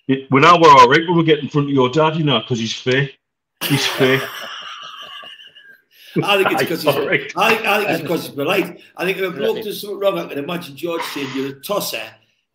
"We're 0.07 0.41
now 0.41 0.59
we're 0.59 0.71
all 0.71 0.89
right 0.89 1.07
when 1.07 1.17
we 1.17 1.23
get 1.23 1.39
in 1.39 1.49
front 1.49 1.69
of 1.69 1.73
your 1.73 1.89
dad, 1.89 2.15
you 2.15 2.23
know, 2.23 2.39
because 2.39 2.59
he's 2.59 2.73
fair. 2.73 3.09
He's 3.63 3.85
fair." 3.85 4.21
I 6.23 6.37
think 6.37 6.51
it's 6.51 6.61
because 6.63 6.83
he's. 6.83 6.95
Right. 6.95 7.31
I, 7.35 7.75
I, 7.75 7.77
think 7.77 7.89
it's 7.89 8.01
because 8.01 8.25
he's 8.27 8.35
polite. 8.35 8.81
I 8.97 9.05
think 9.05 9.17
if 9.17 9.23
a 9.23 9.31
bloke 9.31 9.63
does 9.63 9.81
something 9.81 9.99
wrong, 9.99 10.19
I 10.19 10.27
can 10.27 10.37
imagine 10.39 10.75
George 10.75 11.01
saying, 11.13 11.29
"You're 11.35 11.57
a 11.57 11.61
tosser." 11.61 12.03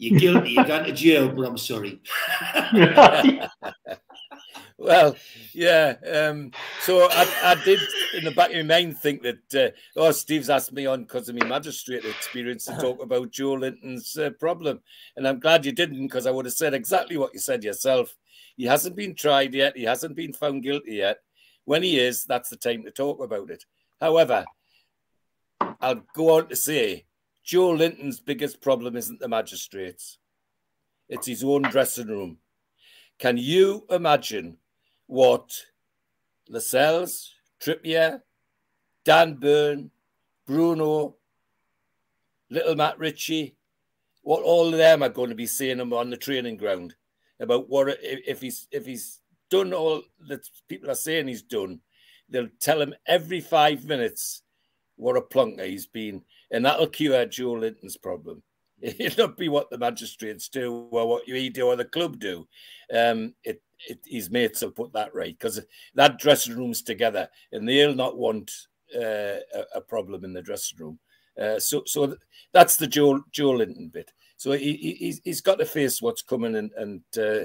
You're 0.00 0.18
guilty. 0.20 0.50
You're 0.52 0.64
going 0.64 0.84
to 0.84 0.92
jail, 0.92 1.28
but 1.28 1.44
I'm 1.44 1.58
sorry. 1.58 2.00
well, 4.78 5.16
yeah. 5.52 5.96
Um, 6.10 6.52
so 6.80 7.08
I, 7.10 7.28
I 7.42 7.64
did, 7.64 7.80
in 8.14 8.24
the 8.24 8.30
back 8.30 8.50
of 8.50 8.56
my 8.56 8.62
mind, 8.62 8.96
think 8.96 9.22
that, 9.22 9.54
uh, 9.54 9.76
oh, 9.96 10.12
Steve's 10.12 10.48
asked 10.48 10.72
me 10.72 10.86
on 10.86 11.02
because 11.02 11.28
of 11.28 11.34
my 11.34 11.44
magistrate 11.46 12.04
experience 12.04 12.64
to 12.66 12.76
talk 12.78 13.02
about 13.02 13.32
Joelinton's 13.32 14.16
uh, 14.16 14.30
problem. 14.38 14.80
And 15.16 15.26
I'm 15.26 15.40
glad 15.40 15.66
you 15.66 15.72
didn't 15.72 16.06
because 16.06 16.26
I 16.26 16.30
would 16.30 16.46
have 16.46 16.54
said 16.54 16.74
exactly 16.74 17.16
what 17.16 17.34
you 17.34 17.40
said 17.40 17.64
yourself. 17.64 18.16
He 18.56 18.66
hasn't 18.66 18.96
been 18.96 19.14
tried 19.14 19.52
yet. 19.52 19.76
He 19.76 19.82
hasn't 19.84 20.14
been 20.14 20.32
found 20.32 20.62
guilty 20.62 20.94
yet. 20.94 21.18
When 21.64 21.82
he 21.82 21.98
is, 21.98 22.24
that's 22.24 22.48
the 22.48 22.56
time 22.56 22.84
to 22.84 22.90
talk 22.90 23.22
about 23.22 23.50
it. 23.50 23.64
However, 24.00 24.44
I'll 25.80 26.02
go 26.14 26.38
on 26.38 26.48
to 26.48 26.56
say 26.56 27.04
Joelinton's 27.44 28.20
biggest 28.20 28.60
problem 28.60 28.96
isn't 28.96 29.20
the 29.20 29.28
magistrates. 29.28 30.18
It's 31.08 31.26
his 31.26 31.42
own 31.42 31.62
dressing 31.62 32.06
room. 32.06 32.38
Can 33.18 33.36
you 33.36 33.84
imagine 33.90 34.58
what 35.08 35.50
Lascelles, 36.48 37.34
Trippier, 37.60 38.22
Dan 39.04 39.34
Burn, 39.34 39.90
Bruno, 40.46 41.16
little 42.50 42.76
Matt 42.76 42.98
Ritchie, 42.98 43.56
what 44.22 44.42
all 44.42 44.68
of 44.68 44.78
them 44.78 45.02
are 45.02 45.08
going 45.08 45.30
to 45.30 45.34
be 45.34 45.46
saying 45.46 45.80
him 45.80 45.92
on 45.92 46.10
the 46.10 46.16
training 46.16 46.58
ground 46.58 46.94
about 47.40 47.68
what 47.68 47.98
if 48.02 48.40
he's 48.40 48.68
if 48.70 48.84
he's 48.84 49.20
done 49.50 49.72
all 49.72 50.02
that 50.28 50.46
people 50.68 50.90
are 50.90 50.94
saying 50.94 51.26
he's 51.26 51.42
done, 51.42 51.80
they'll 52.28 52.48
tell 52.60 52.80
him 52.80 52.94
every 53.06 53.40
five 53.40 53.84
minutes 53.84 54.42
what 54.96 55.16
a 55.16 55.22
plunker 55.22 55.66
he's 55.66 55.86
been, 55.86 56.22
and 56.50 56.66
that'll 56.66 56.88
cure 56.88 57.24
Joelinton's 57.26 57.96
problem. 57.96 58.42
It'll 58.82 59.28
not 59.28 59.36
be 59.36 59.48
what 59.48 59.70
the 59.70 59.78
magistrates 59.78 60.48
do 60.48 60.88
or 60.90 61.08
what 61.08 61.26
you 61.26 61.50
do 61.50 61.66
or 61.66 61.76
the 61.76 61.84
club 61.84 62.20
do. 62.20 62.46
Um, 62.94 63.34
it, 63.42 63.60
it, 63.86 64.00
his 64.04 64.30
mates 64.30 64.62
will 64.62 64.70
put 64.70 64.92
that 64.92 65.14
right 65.14 65.38
because 65.38 65.60
that 65.94 66.18
dressing 66.18 66.56
room's 66.56 66.82
together 66.82 67.28
and 67.52 67.68
they'll 67.68 67.94
not 67.94 68.16
want 68.16 68.50
uh, 68.94 69.40
a, 69.54 69.64
a, 69.76 69.80
problem 69.80 70.24
in 70.24 70.32
the 70.32 70.42
dressing 70.42 70.78
room. 70.78 70.98
Uh, 71.40 71.58
so, 71.58 71.82
so 71.86 72.16
that's 72.52 72.76
the 72.76 72.86
Joe 72.86 73.22
Joelinton 73.32 73.92
bit. 73.92 74.10
So 74.36 74.52
he, 74.52 74.74
he 74.74 75.20
he's 75.24 75.40
got 75.40 75.58
to 75.58 75.66
face 75.66 76.00
what's 76.00 76.22
coming, 76.22 76.56
and, 76.56 76.70
and 76.76 77.02
uh, 77.16 77.44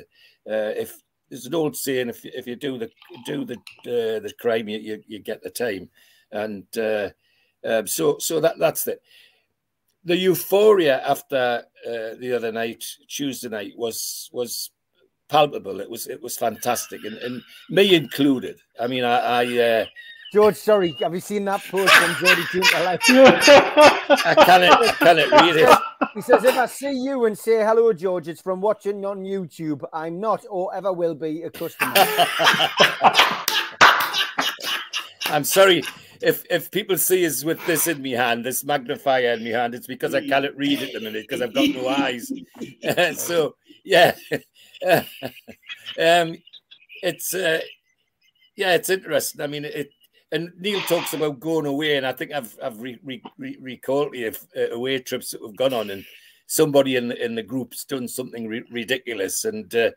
uh, 0.49 0.73
if 0.77 1.01
there's 1.29 1.47
an 1.47 1.55
old 1.55 1.75
saying, 1.75 2.09
if 2.09 2.23
if 2.23 2.47
you 2.47 2.55
do 2.55 2.77
the 2.77 2.89
do 3.25 3.45
the 3.45 3.55
uh, 3.55 4.19
the 4.19 4.33
crime, 4.39 4.69
you, 4.69 4.77
you, 4.77 5.03
you 5.07 5.19
get 5.19 5.41
the 5.41 5.49
time, 5.49 5.89
and 6.31 6.65
uh, 6.77 7.09
um, 7.65 7.87
so 7.87 8.17
so 8.19 8.39
that 8.39 8.59
that's 8.59 8.87
it 8.87 9.01
the 10.05 10.17
euphoria 10.17 11.01
after 11.07 11.63
the 11.85 12.35
other 12.35 12.51
night, 12.51 12.83
Tuesday 13.07 13.47
night, 13.47 13.73
was 13.77 14.29
was 14.33 14.69
palpable. 15.33 15.79
It 15.81 15.89
was 15.89 16.05
it 16.07 16.21
was 16.21 16.37
fantastic, 16.37 17.03
and, 17.03 17.17
and 17.17 17.41
me 17.69 17.95
included. 17.95 18.59
I 18.79 18.87
mean, 18.87 19.03
I. 19.03 19.41
I 19.41 19.57
uh, 19.57 19.85
George, 20.31 20.55
sorry, 20.55 20.95
have 20.99 21.13
you 21.13 21.19
seen 21.19 21.45
that 21.45 21.63
post 21.63 21.93
from 21.93 22.15
Jody 22.15 22.41
Tinker? 22.51 22.69
I 22.73 22.97
cannot, 24.35 24.83
cannot 24.97 25.31
read 25.41 25.57
it. 25.57 25.69
He 26.15 26.21
says, 26.21 26.43
if 26.43 26.57
I 26.57 26.65
see 26.65 26.91
you 26.91 27.25
and 27.25 27.37
say 27.37 27.57
hello, 27.63 27.93
George, 27.93 28.27
it's 28.27 28.41
from 28.41 28.59
watching 28.59 29.05
on 29.05 29.19
YouTube. 29.19 29.83
I'm 29.93 30.19
not 30.19 30.43
or 30.49 30.73
ever 30.73 30.91
will 30.91 31.13
be 31.13 31.43
a 31.43 31.51
customer. 31.51 31.93
I'm 35.27 35.43
sorry 35.43 35.83
if 36.23 36.43
if 36.49 36.71
people 36.71 36.97
see 36.97 37.25
us 37.25 37.43
with 37.43 37.63
this 37.67 37.85
in 37.87 38.01
my 38.01 38.09
hand, 38.09 38.45
this 38.45 38.63
magnifier 38.63 39.33
in 39.33 39.43
my 39.43 39.51
hand, 39.51 39.75
it's 39.75 39.87
because 39.87 40.15
I 40.15 40.25
cannot 40.25 40.55
read 40.55 40.81
at 40.81 40.93
the 40.93 40.99
minute 40.99 41.25
because 41.27 41.41
I've 41.41 41.53
got 41.53 41.69
no 41.69 41.87
eyes. 41.89 42.31
so 43.19 43.55
yeah, 43.83 44.15
um, 45.99 46.37
it's 47.01 47.33
uh, 47.33 47.61
yeah, 48.55 48.73
it's 48.75 48.89
interesting. 48.89 49.41
I 49.41 49.47
mean, 49.47 49.65
it 49.65 49.91
and 50.31 50.51
Neil 50.59 50.81
talks 50.81 51.13
about 51.13 51.39
going 51.39 51.65
away, 51.65 51.97
and 51.97 52.05
I 52.05 52.11
think 52.11 52.31
I've 52.31 52.57
I've 52.61 52.79
re, 52.79 52.97
re, 53.03 53.21
re, 53.37 53.57
recalled 53.61 54.13
the 54.13 54.27
uh, 54.57 54.75
away 54.75 54.99
trips 54.99 55.31
that 55.31 55.41
we've 55.41 55.55
gone 55.55 55.73
on, 55.73 55.89
and 55.89 56.05
somebody 56.47 56.95
in 56.95 57.11
in 57.11 57.35
the 57.35 57.43
group's 57.43 57.85
done 57.85 58.07
something 58.07 58.47
ridiculous, 58.71 59.45
and 59.45 59.73
uh, 59.75 59.91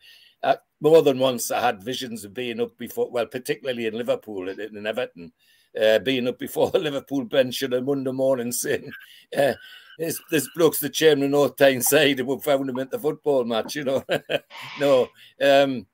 more 0.81 1.03
than 1.03 1.19
once 1.19 1.51
I 1.51 1.61
had 1.61 1.83
visions 1.83 2.25
of 2.25 2.35
being 2.35 2.61
up 2.61 2.77
before, 2.77 3.11
well, 3.11 3.27
particularly 3.27 3.87
in 3.87 3.95
Liverpool 3.95 4.49
and 4.49 4.59
in 4.59 4.87
Everton, 4.87 5.33
uh, 5.81 5.99
being 6.01 6.29
up 6.29 6.39
before 6.39 6.71
the 6.71 6.79
Liverpool 6.87 7.25
bench 7.25 7.63
on 7.63 7.73
a 7.73 7.81
Monday 7.81 8.13
morning 8.13 8.53
saying, 8.53 8.91
uh, 9.37 9.55
this, 9.99 10.21
this 10.31 10.49
bloke's 10.55 10.81
the 10.81 10.89
chairman 10.89 11.27
of 11.27 11.31
North 11.31 11.57
Tyneside 11.57 12.21
and 12.21 12.29
we 12.29 12.39
found 12.39 12.69
him 12.69 12.79
at 12.79 12.91
the 12.91 12.99
football 12.99 13.45
match, 13.45 13.75
you 13.75 13.85
know. 13.85 14.05
no. 14.81 15.09
Um, 15.41 15.87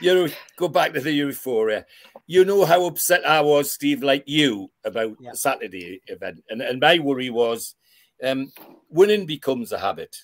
you 0.00 0.14
know, 0.14 0.28
go 0.56 0.68
back 0.68 0.92
to 0.94 1.00
the 1.00 1.12
euphoria. 1.12 1.86
You 2.26 2.44
know 2.44 2.64
how 2.64 2.86
upset 2.86 3.26
I 3.26 3.40
was, 3.40 3.72
Steve, 3.72 4.02
like 4.02 4.24
you, 4.26 4.70
about 4.84 5.16
yeah. 5.20 5.30
the 5.30 5.36
Saturday 5.36 6.00
event. 6.06 6.42
And, 6.48 6.60
and 6.62 6.80
my 6.80 6.98
worry 6.98 7.30
was 7.30 7.76
um, 8.22 8.52
winning 8.90 9.26
becomes 9.26 9.72
a 9.72 9.78
habit, 9.78 10.16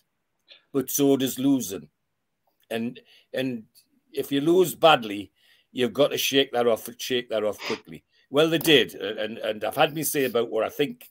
but 0.72 0.90
so 0.90 1.16
does 1.16 1.38
losing. 1.38 1.88
And 2.70 3.00
and 3.34 3.64
if 4.12 4.32
you 4.32 4.40
lose 4.40 4.74
badly, 4.74 5.32
you've 5.72 5.92
got 5.92 6.08
to 6.08 6.18
shake 6.18 6.52
that 6.52 6.66
off, 6.66 6.88
shake 6.98 7.30
that 7.30 7.44
off 7.44 7.58
quickly. 7.58 8.04
Well, 8.30 8.48
they 8.48 8.58
did, 8.58 8.94
and 8.94 9.38
and 9.38 9.64
I've 9.64 9.76
had 9.76 9.94
me 9.94 10.02
say 10.02 10.24
about 10.24 10.50
what 10.50 10.64
I 10.64 10.68
think 10.68 11.10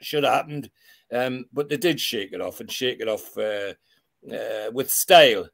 should 0.00 0.24
have 0.24 0.34
happened, 0.34 0.70
um, 1.12 1.44
but 1.52 1.68
they 1.68 1.76
did 1.76 2.00
shake 2.00 2.32
it 2.32 2.40
off 2.40 2.60
and 2.60 2.70
shake 2.70 3.00
it 3.00 3.08
off 3.08 3.36
uh, 3.36 3.74
uh, 4.32 4.70
with 4.72 4.90
style. 4.90 5.48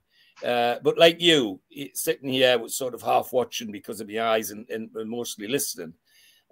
Uh, 0.45 0.77
but 0.83 0.97
like 0.97 1.21
you, 1.21 1.61
sitting 1.95 2.31
here 2.31 2.59
was 2.59 2.77
sort 2.77 2.95
of 2.95 3.03
half 3.03 3.33
watching 3.33 3.73
because 3.73 4.01
of 4.01 4.09
my 4.09 4.21
eyes 4.21 4.51
and, 4.53 4.69
and, 4.71 4.91
mostly 5.09 5.49
listening. 5.49 5.93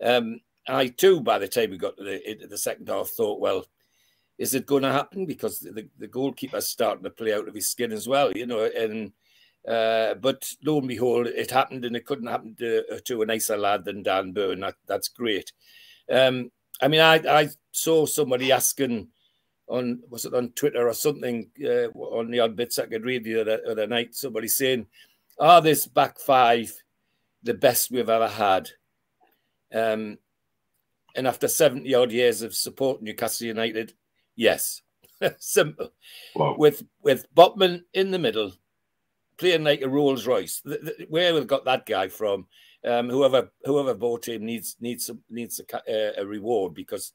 Um, 0.03 0.41
I 0.67 0.89
too, 0.89 1.21
by 1.21 1.39
the 1.39 1.47
time 1.47 1.71
we 1.71 1.79
got 1.79 1.97
to 1.97 2.05
the, 2.05 2.47
the 2.49 2.59
second 2.59 2.89
half, 2.89 3.11
thought, 3.11 3.39
well, 3.39 3.65
is 4.39 4.55
it 4.55 4.67
going 4.67 4.83
to 4.83 4.93
happen? 4.93 5.25
Because 5.25 5.61
the, 5.61 5.89
the 5.99 6.09
goalkeeper's 6.09 6.69
starting 6.69 7.05
to 7.05 7.11
play 7.11 7.33
out 7.33 7.47
of 7.47 7.55
his 7.55 7.69
skin 7.69 7.93
as 7.93 8.09
well, 8.09 8.33
you 8.33 8.47
know, 8.47 8.65
and 8.77 9.13
uh, 9.67 10.15
but 10.15 10.49
lo 10.65 10.79
and 10.79 10.89
behold, 10.89 11.27
it 11.27 11.51
happened, 11.51 11.85
and 11.85 11.97
it 11.97 12.07
couldn't 12.07 12.29
happen 12.29 12.55
to, 12.57 13.01
to 13.01 13.23
a 13.23 13.27
nicer 13.27 13.57
lad 13.57 13.85
than 13.85 14.03
Dan 14.03 14.33
Burn. 14.33 14.61
That, 14.61 14.75
that's 14.87 15.09
great. 15.09 15.53
Um, 16.11 16.51
I 16.81 16.89
mean, 16.89 17.01
I, 17.01 17.17
I 17.27 17.49
saw 17.73 18.07
somebody 18.07 18.53
asking 18.53 19.09
on 19.69 20.01
was 20.09 20.25
it 20.25 20.35
on 20.35 20.51
Twitter 20.51 20.89
or 20.89 20.95
something 20.95 21.51
uh, 21.65 21.89
on 21.99 22.31
the 22.31 22.41
odd 22.41 22.57
bits 22.57 22.79
I 22.79 22.87
could 22.87 23.05
read 23.05 23.25
the 23.25 23.41
other, 23.41 23.61
other 23.69 23.87
night. 23.87 24.15
Somebody 24.15 24.49
saying, 24.49 24.87
"Are 25.39 25.61
this 25.61 25.87
back 25.87 26.19
five 26.19 26.73
the 27.43 27.55
best 27.55 27.91
we've 27.91 28.09
ever 28.09 28.29
had?" 28.29 28.71
Um, 29.75 30.19
and 31.15 31.27
after 31.27 31.49
seventy 31.49 31.95
odd 31.95 32.13
years 32.13 32.43
of 32.43 32.55
support 32.55 33.03
Newcastle 33.03 33.47
United, 33.49 33.95
yes, 34.37 34.83
simple. 35.39 35.93
Wow. 36.35 36.57
With 36.59 36.85
with 37.03 37.27
Botman 37.35 37.85
in 37.93 38.11
the 38.11 38.19
middle, 38.19 38.53
playing 39.39 39.65
like 39.65 39.83
a 39.83 39.89
Rolls 39.89 40.27
Royce. 40.27 40.63
Where 41.09 41.35
we've 41.35 41.47
got 41.47 41.65
that 41.65 41.87
guy 41.87 42.09
from? 42.09 42.47
Um, 42.85 43.09
whoever 43.11 43.51
whoever 43.65 43.95
bought 43.95 44.29
him 44.29 44.45
needs 44.45 44.77
needs 44.81 45.11
needs 45.29 45.61
a, 45.61 46.21
a, 46.21 46.27
reward 46.27 46.75
because 46.75 47.13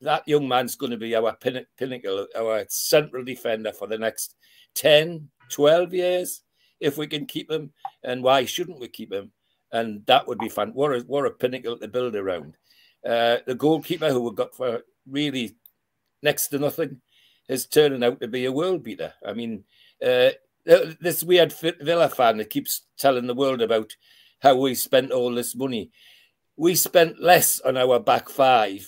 that 0.00 0.26
young 0.26 0.46
man's 0.46 0.76
going 0.76 0.90
to 0.90 0.98
be 0.98 1.14
our 1.14 1.34
pin 1.36 1.64
pinnacle, 1.78 2.26
our 2.36 2.64
central 2.68 3.24
defender 3.24 3.72
for 3.72 3.86
the 3.86 3.98
next 3.98 4.36
10, 4.74 5.28
12 5.50 5.94
years 5.94 6.42
if 6.80 6.98
we 6.98 7.06
can 7.06 7.26
keep 7.26 7.50
him. 7.50 7.72
And 8.02 8.22
why 8.22 8.44
shouldn't 8.44 8.80
we 8.80 8.88
keep 8.88 9.12
him? 9.12 9.32
And 9.72 10.04
that 10.06 10.28
would 10.28 10.38
be 10.38 10.48
fun. 10.48 10.70
What 10.74 10.92
a, 10.92 11.00
what 11.00 11.26
a 11.26 11.30
pinnacle 11.30 11.78
to 11.78 11.88
build 11.88 12.14
around. 12.14 12.56
Uh, 13.04 13.38
the 13.46 13.54
goalkeeper 13.54 14.10
who 14.10 14.20
we 14.20 14.34
got 14.34 14.54
for 14.54 14.82
really 15.08 15.56
next 16.22 16.48
to 16.48 16.58
nothing 16.58 17.00
is 17.48 17.66
turning 17.66 18.02
out 18.02 18.20
to 18.20 18.28
be 18.28 18.44
a 18.44 18.52
world 18.52 18.82
beater. 18.82 19.12
I 19.26 19.32
mean, 19.34 19.64
uh, 20.04 20.30
this 20.64 21.22
weird 21.22 21.52
Villa 21.52 22.08
fan 22.08 22.38
that 22.38 22.50
keeps 22.50 22.82
telling 22.98 23.26
the 23.26 23.34
world 23.34 23.60
about 23.60 23.94
how 24.44 24.54
we 24.54 24.74
spent 24.74 25.10
all 25.10 25.34
this 25.34 25.56
money. 25.56 25.90
We 26.56 26.76
spent 26.76 27.20
less 27.20 27.60
on 27.60 27.76
our 27.76 27.98
back 27.98 28.28
five 28.28 28.86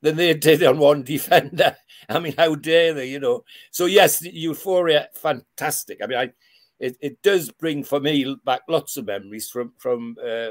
than 0.00 0.16
they 0.16 0.32
did 0.34 0.62
on 0.62 0.78
one 0.78 1.02
defender. 1.02 1.76
I 2.08 2.20
mean, 2.20 2.34
how 2.38 2.54
dare 2.54 2.94
they, 2.94 3.10
you 3.10 3.18
know? 3.18 3.44
So 3.72 3.86
yes, 3.86 4.22
euphoria, 4.22 5.08
fantastic. 5.14 5.98
I 6.02 6.06
mean, 6.06 6.18
I, 6.18 6.30
it, 6.78 6.96
it 7.00 7.22
does 7.22 7.50
bring 7.50 7.82
for 7.82 7.98
me 7.98 8.36
back 8.44 8.60
lots 8.68 8.96
of 8.96 9.06
memories 9.06 9.50
from 9.50 9.72
from 9.78 10.16
uh, 10.24 10.48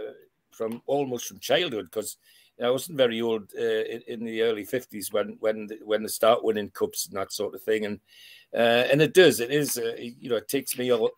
from 0.51 0.81
almost 0.85 1.27
from 1.27 1.39
childhood 1.39 1.85
because 1.85 2.17
I 2.63 2.69
wasn't 2.69 2.97
very 2.97 3.21
old 3.21 3.51
uh, 3.57 3.61
in, 3.61 4.01
in, 4.07 4.23
the 4.23 4.41
early 4.41 4.63
fifties 4.63 5.11
when 5.11 5.37
when 5.39 5.69
when 5.83 6.03
they 6.03 6.09
start 6.09 6.43
winning 6.43 6.69
cups 6.69 7.07
and 7.07 7.17
that 7.17 7.33
sort 7.33 7.55
of 7.55 7.63
thing, 7.63 7.85
and 7.85 7.99
uh, 8.53 8.87
and 8.91 9.01
it 9.01 9.13
does. 9.13 9.39
It 9.39 9.51
is. 9.51 9.77
Uh, 9.77 9.95
you 9.97 10.29
know, 10.29 10.37
it 10.37 10.47
takes 10.47 10.77
me. 10.77 10.91
All, 10.91 11.11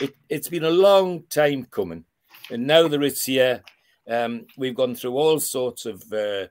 it, 0.00 0.14
it's 0.28 0.48
been 0.48 0.64
a 0.64 0.70
long 0.70 1.24
time 1.30 1.64
coming, 1.64 2.04
and 2.50 2.66
now 2.66 2.88
that 2.88 3.02
it's 3.02 3.24
here, 3.24 3.62
um, 4.08 4.46
we've 4.56 4.74
gone 4.74 4.94
through 4.94 5.16
all 5.16 5.38
sorts 5.38 5.86
of 5.86 6.02
uh, 6.12 6.46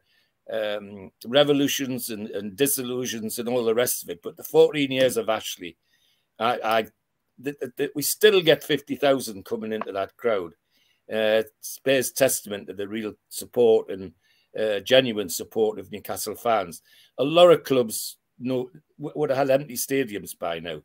um, 0.51 1.11
revolutions 1.25 2.09
and, 2.09 2.29
and, 2.29 2.55
disillusions 2.55 3.37
and 3.37 3.49
all 3.49 3.63
the 3.63 3.75
rest 3.75 4.03
of 4.03 4.09
it. 4.09 4.21
But 4.23 4.37
the 4.37 4.43
14 4.43 4.91
years 4.91 5.17
of 5.17 5.29
Ashley, 5.29 5.77
I, 6.39 6.59
I 6.63 6.85
that, 7.39 7.77
that 7.77 7.91
we 7.95 8.01
still 8.01 8.41
get 8.41 8.63
50,000 8.63 9.45
coming 9.45 9.73
into 9.73 9.91
that 9.91 10.15
crowd. 10.17 10.53
Uh, 11.11 11.41
bears 11.83 12.11
testament 12.11 12.67
to 12.67 12.73
the 12.73 12.87
real 12.87 13.13
support 13.29 13.89
and 13.89 14.13
uh, 14.59 14.79
genuine 14.81 15.29
support 15.29 15.79
of 15.79 15.91
Newcastle 15.91 16.35
fans. 16.35 16.81
A 17.17 17.23
lot 17.23 17.51
of 17.51 17.63
clubs 17.63 18.17
know, 18.39 18.69
would 18.97 19.29
have 19.29 19.37
had 19.37 19.49
empty 19.49 19.75
stadiums 19.75 20.37
by 20.37 20.59
now. 20.59 20.81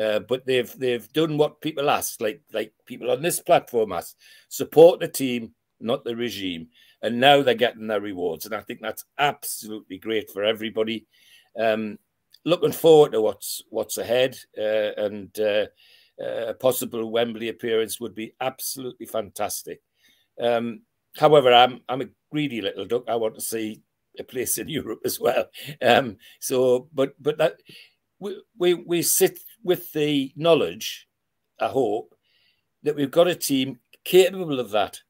Uh, 0.00 0.18
but 0.20 0.44
they've 0.44 0.76
they've 0.78 1.12
done 1.12 1.38
what 1.38 1.60
people 1.60 1.88
ask, 1.88 2.20
like 2.20 2.40
like 2.52 2.72
people 2.84 3.10
on 3.10 3.22
this 3.22 3.40
platform 3.40 3.92
ask, 3.92 4.16
support 4.48 4.98
the 5.00 5.08
team, 5.08 5.52
not 5.80 6.04
the 6.04 6.16
regime, 6.16 6.68
and 7.02 7.20
now 7.20 7.42
they're 7.42 7.54
getting 7.54 7.86
their 7.86 8.00
rewards, 8.00 8.44
and 8.44 8.54
I 8.54 8.60
think 8.60 8.80
that's 8.80 9.04
absolutely 9.18 9.98
great 9.98 10.30
for 10.30 10.42
everybody. 10.42 11.06
Um, 11.58 11.98
looking 12.44 12.72
forward 12.72 13.12
to 13.12 13.20
what's 13.20 13.62
what's 13.70 13.98
ahead, 13.98 14.36
uh, 14.58 14.92
and 14.96 15.38
uh, 15.38 15.66
uh 16.20 16.46
a 16.48 16.54
possible 16.54 17.10
Wembley 17.10 17.48
appearance 17.48 18.00
would 18.00 18.14
be 18.14 18.34
absolutely 18.40 19.06
fantastic. 19.06 19.80
Um, 20.40 20.82
however, 21.16 21.52
I'm 21.52 21.82
I'm 21.88 22.02
a 22.02 22.08
greedy 22.32 22.60
little 22.60 22.84
duck. 22.84 23.04
I 23.08 23.14
want 23.14 23.36
to 23.36 23.40
see 23.40 23.82
a 24.18 24.24
place 24.24 24.58
in 24.58 24.68
Europe 24.78 25.00
as 25.04 25.20
well. 25.20 25.46
Um, 25.80 26.16
so, 26.40 26.88
but 26.92 27.14
but 27.20 27.38
that 27.38 27.56
we, 28.18 28.42
we 28.58 28.74
we 28.74 29.02
sit 29.02 29.38
with 29.64 29.92
the 29.92 30.32
knowledge, 30.36 31.08
I 31.58 31.68
hope, 31.68 32.14
that 32.84 32.94
we've 32.94 33.10
got 33.10 33.26
a 33.26 33.34
team 33.34 33.80
capable 34.04 34.60
of 34.60 34.70
that. 34.70 35.00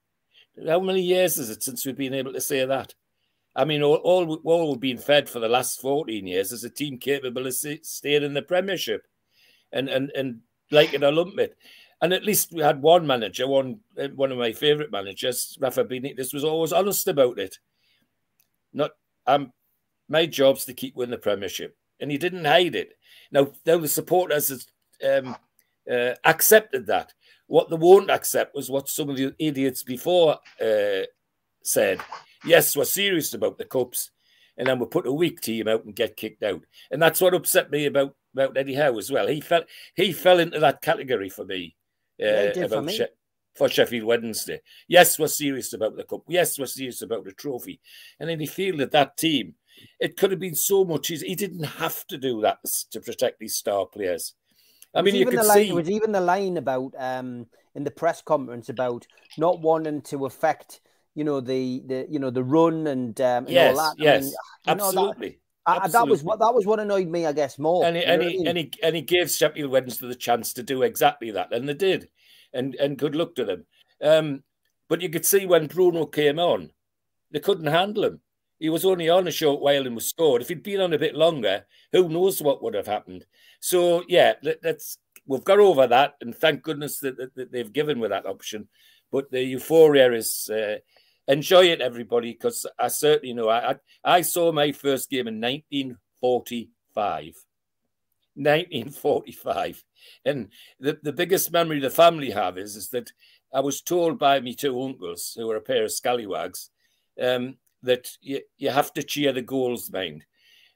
How 0.66 0.80
many 0.80 1.02
years 1.02 1.36
is 1.36 1.50
it 1.50 1.62
since 1.62 1.84
we've 1.84 1.96
been 1.96 2.14
able 2.14 2.32
to 2.32 2.40
say 2.40 2.64
that? 2.64 2.94
I 3.56 3.64
mean, 3.64 3.82
all, 3.82 3.96
all, 3.96 4.40
all 4.44 4.70
we've 4.70 4.80
been 4.80 4.98
fed 4.98 5.28
for 5.28 5.40
the 5.40 5.48
last 5.48 5.80
14 5.80 6.26
years 6.26 6.52
is 6.52 6.64
a 6.64 6.70
team 6.70 6.98
capable 6.98 7.46
of 7.46 7.54
staying 7.54 8.22
in 8.22 8.34
the 8.34 8.42
Premiership 8.42 9.06
and, 9.72 9.88
and, 9.88 10.10
and 10.16 10.40
like 10.70 10.94
an 10.94 11.04
Olympic. 11.04 11.56
And 12.00 12.12
at 12.12 12.24
least 12.24 12.52
we 12.52 12.62
had 12.62 12.82
one 12.82 13.06
manager, 13.06 13.46
one 13.46 13.80
one 14.14 14.32
of 14.32 14.38
my 14.38 14.52
favourite 14.52 14.90
managers, 14.90 15.56
Rafa 15.60 15.84
Benitez, 15.84 16.34
was 16.34 16.44
always 16.44 16.72
honest 16.72 17.08
about 17.08 17.38
it. 17.38 17.58
Not, 18.72 18.90
um, 19.26 19.52
my 20.08 20.26
job's 20.26 20.64
to 20.66 20.74
keep 20.74 20.96
winning 20.96 21.12
the 21.12 21.18
Premiership. 21.18 21.76
And 22.00 22.10
he 22.10 22.18
didn't 22.18 22.44
hide 22.44 22.74
it. 22.74 22.94
Now, 23.30 23.52
now 23.64 23.78
the 23.78 23.88
supporters 23.88 24.66
um, 25.04 25.36
uh, 25.90 26.14
accepted 26.24 26.86
that. 26.86 27.12
What 27.46 27.68
they 27.68 27.76
won't 27.76 28.10
accept 28.10 28.54
was 28.54 28.70
what 28.70 28.88
some 28.88 29.10
of 29.10 29.16
the 29.16 29.34
idiots 29.38 29.82
before 29.82 30.38
uh, 30.60 31.02
said. 31.62 32.00
Yes, 32.44 32.76
we're 32.76 32.84
serious 32.84 33.34
about 33.34 33.58
the 33.58 33.64
cups, 33.64 34.10
and 34.56 34.66
then 34.66 34.78
we'll 34.78 34.88
put 34.88 35.06
a 35.06 35.12
weak 35.12 35.40
team 35.40 35.68
out 35.68 35.84
and 35.84 35.94
get 35.94 36.16
kicked 36.16 36.42
out. 36.42 36.62
And 36.90 37.02
that's 37.02 37.20
what 37.20 37.34
upset 37.34 37.70
me 37.70 37.86
about 37.86 38.14
about 38.34 38.56
Eddie 38.56 38.74
Howe 38.74 38.98
as 38.98 39.10
well. 39.10 39.26
He 39.26 39.40
fell 39.40 39.64
he 39.94 40.12
fell 40.12 40.38
into 40.38 40.58
that 40.60 40.82
category 40.82 41.28
for 41.28 41.44
me. 41.44 41.76
Uh, 42.20 42.24
yeah, 42.24 42.64
about 42.64 42.70
for, 42.70 42.82
me. 42.82 43.00
for 43.54 43.68
Sheffield 43.68 44.04
Wednesday. 44.04 44.60
Yes, 44.88 45.18
we're 45.18 45.26
serious 45.26 45.72
about 45.72 45.96
the 45.96 46.04
cup. 46.04 46.22
Yes, 46.28 46.58
we're 46.58 46.66
serious 46.66 47.02
about 47.02 47.24
the 47.24 47.32
trophy. 47.32 47.80
And 48.20 48.28
then 48.28 48.40
he 48.40 48.46
fielded 48.46 48.90
that 48.92 49.16
team 49.16 49.54
it 50.00 50.16
could 50.16 50.30
have 50.30 50.40
been 50.40 50.54
so 50.54 50.84
much 50.84 51.10
easier. 51.10 51.28
He 51.28 51.34
didn't 51.34 51.64
have 51.64 52.06
to 52.08 52.18
do 52.18 52.40
that 52.42 52.58
to 52.90 53.00
protect 53.00 53.38
these 53.38 53.56
star 53.56 53.86
players. 53.86 54.34
I 54.94 55.02
mean, 55.02 55.14
you 55.14 55.26
could 55.26 55.34
line, 55.34 55.46
see. 55.48 55.68
It 55.68 55.74
was 55.74 55.90
even 55.90 56.12
the 56.12 56.20
line 56.20 56.56
about 56.56 56.94
um, 56.98 57.46
in 57.74 57.84
the 57.84 57.90
press 57.90 58.22
conference 58.22 58.68
about 58.68 59.06
not 59.38 59.60
wanting 59.60 60.02
to 60.02 60.26
affect, 60.26 60.80
you 61.14 61.24
know, 61.24 61.40
the 61.40 61.82
the 61.86 62.06
you 62.08 62.18
know 62.18 62.30
the 62.30 62.44
run 62.44 62.86
and, 62.86 63.20
um, 63.20 63.44
and 63.46 63.50
yes, 63.50 63.76
all 63.76 63.84
that. 63.84 64.02
Yes, 64.02 64.24
mean, 64.24 64.32
absolutely. 64.68 65.40
That, 65.66 65.92
that 65.92 66.06
was 66.06 66.22
what 66.22 66.38
that 66.40 66.54
was 66.54 66.66
what 66.66 66.78
annoyed 66.78 67.08
me, 67.08 67.26
I 67.26 67.32
guess, 67.32 67.58
more. 67.58 67.84
And 67.84 67.96
he, 67.96 68.04
and, 68.04 68.22
he, 68.22 68.46
and, 68.46 68.58
he, 68.58 68.72
and 68.82 68.94
he 68.94 69.02
gave 69.02 69.30
Sheffield 69.30 69.70
Wednesday 69.70 70.06
the 70.06 70.14
chance 70.14 70.52
to 70.52 70.62
do 70.62 70.82
exactly 70.82 71.30
that, 71.30 71.52
and 71.52 71.68
they 71.68 71.74
did, 71.74 72.08
and 72.52 72.74
and 72.74 72.98
good 72.98 73.14
luck 73.14 73.34
to 73.36 73.44
them. 73.44 73.66
Um, 74.02 74.42
but 74.88 75.00
you 75.00 75.08
could 75.08 75.24
see 75.24 75.46
when 75.46 75.66
Bruno 75.66 76.04
came 76.04 76.38
on, 76.38 76.70
they 77.30 77.40
couldn't 77.40 77.66
handle 77.66 78.04
him. 78.04 78.20
He 78.58 78.68
was 78.68 78.84
only 78.84 79.08
on 79.08 79.26
a 79.26 79.32
short 79.32 79.60
while 79.60 79.86
and 79.86 79.94
was 79.94 80.08
scored. 80.08 80.42
If 80.42 80.48
he'd 80.48 80.62
been 80.62 80.80
on 80.80 80.92
a 80.92 80.98
bit 80.98 81.14
longer, 81.14 81.66
who 81.92 82.08
knows 82.08 82.40
what 82.40 82.62
would 82.62 82.74
have 82.74 82.86
happened? 82.86 83.26
So 83.60 84.04
yeah, 84.08 84.34
let, 84.42 84.64
us 84.64 84.98
we've 85.26 85.44
got 85.44 85.58
over 85.58 85.86
that, 85.86 86.14
and 86.20 86.34
thank 86.34 86.62
goodness 86.62 86.98
that, 87.00 87.16
that, 87.16 87.34
that, 87.34 87.52
they've 87.52 87.72
given 87.72 87.98
with 87.98 88.10
that 88.10 88.26
option. 88.26 88.68
But 89.10 89.30
the 89.30 89.42
euphoria 89.42 90.12
is 90.12 90.50
uh, 90.50 90.78
enjoy 91.26 91.66
it, 91.66 91.80
everybody, 91.80 92.32
because 92.32 92.66
I 92.78 92.88
certainly 92.88 93.34
know 93.34 93.48
I, 93.48 93.72
I 93.72 93.76
I 94.04 94.20
saw 94.22 94.52
my 94.52 94.72
first 94.72 95.10
game 95.10 95.28
in 95.28 95.40
1945. 95.40 97.34
1945. 98.36 99.84
And 100.24 100.48
the, 100.80 100.98
the 101.02 101.12
biggest 101.12 101.52
memory 101.52 101.80
the 101.80 101.90
family 101.90 102.30
have 102.30 102.58
is, 102.58 102.76
is 102.76 102.88
that 102.90 103.12
I 103.52 103.60
was 103.60 103.80
told 103.80 104.18
by 104.18 104.40
me 104.40 104.54
two 104.54 104.80
uncles, 104.82 105.34
who 105.36 105.46
were 105.46 105.56
a 105.56 105.60
pair 105.60 105.84
of 105.84 105.92
scallywags, 105.92 106.70
um, 107.22 107.56
that 107.84 108.10
you, 108.20 108.40
you 108.58 108.70
have 108.70 108.92
to 108.94 109.02
cheer 109.02 109.32
the 109.32 109.42
goals, 109.42 109.90
mind. 109.90 110.24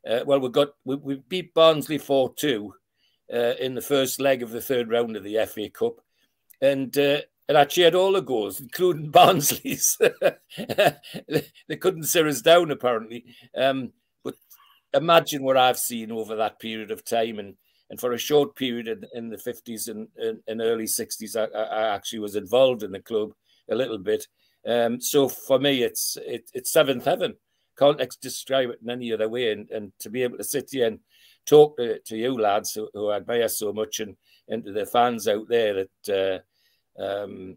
Uh, 0.09 0.21
well, 0.25 0.41
we 0.41 0.49
got 0.49 0.71
we, 0.85 0.97
we 0.97 1.17
beat 1.29 1.55
Barnsley 1.55 1.99
four 1.99 2.33
two 2.35 2.73
uh, 3.33 3.55
in 3.61 3.75
the 3.75 3.81
first 3.81 4.21
leg 4.21 4.43
of 4.43 4.51
the 4.51 4.61
third 4.61 4.91
round 4.91 5.17
of 5.17 5.25
the 5.25 5.45
FA 5.47 5.69
Cup, 5.69 6.01
and 6.61 6.97
uh, 6.97 7.21
and 7.49 7.59
I 7.59 7.65
cheered 7.65 7.95
all 7.95 8.13
the 8.13 8.21
goals, 8.21 8.61
including 8.61 9.11
Barnsley's. 9.11 9.99
they 10.57 11.77
couldn't 11.79 12.05
sit 12.05 12.27
us 12.27 12.43
down 12.43 12.71
apparently. 12.71 13.25
Um, 13.57 13.93
but 14.23 14.35
imagine 14.95 15.43
what 15.43 15.57
I've 15.57 15.79
seen 15.79 16.13
over 16.13 16.37
that 16.37 16.61
period 16.61 16.91
of 16.91 17.05
time, 17.05 17.39
and 17.39 17.55
and 17.91 17.99
for 17.99 18.13
a 18.13 18.19
short 18.19 18.55
period 18.55 18.87
in, 18.87 19.05
in 19.15 19.29
the 19.31 19.39
fifties 19.39 19.89
and, 19.89 20.09
and, 20.17 20.41
and, 20.47 20.61
early 20.61 20.87
sixties, 20.87 21.37
I, 21.37 21.45
I 21.45 21.95
actually 21.95 22.19
was 22.19 22.37
involved 22.37 22.83
in 22.83 22.93
the 22.93 23.01
club 23.01 23.33
a 23.71 23.75
little 23.75 23.99
bit. 23.99 24.27
Um, 24.67 25.01
so 25.01 25.29
for 25.29 25.59
me, 25.59 25.83
it's 25.83 26.17
it, 26.25 26.51
it's 26.55 26.73
seventh 26.73 27.05
heaven. 27.05 27.37
Can't 27.79 28.01
describe 28.21 28.71
it 28.71 28.81
in 28.83 28.91
any 28.91 29.13
other 29.13 29.29
way. 29.29 29.53
And, 29.53 29.71
and 29.71 29.93
to 30.01 30.11
be 30.11 30.23
able 30.25 30.39
to 30.39 30.45
sit 30.45 30.71
here 30.73 30.89
and 30.89 30.99
talk 31.47 31.77
to, 31.77 32.01
to 32.01 32.17
you 32.17 32.39
lads 32.39 32.73
who, 32.73 32.89
who 32.93 33.09
I 33.09 33.17
admire 33.17 33.49
so 33.49 33.73
much 33.73 34.01
and, 34.01 34.17
and 34.49 34.65
to 34.65 34.73
the 34.73 34.85
fans 34.85 35.29
out 35.29 35.49
there 35.49 35.87
that 36.09 36.45
uh, 36.99 37.03
um, 37.03 37.57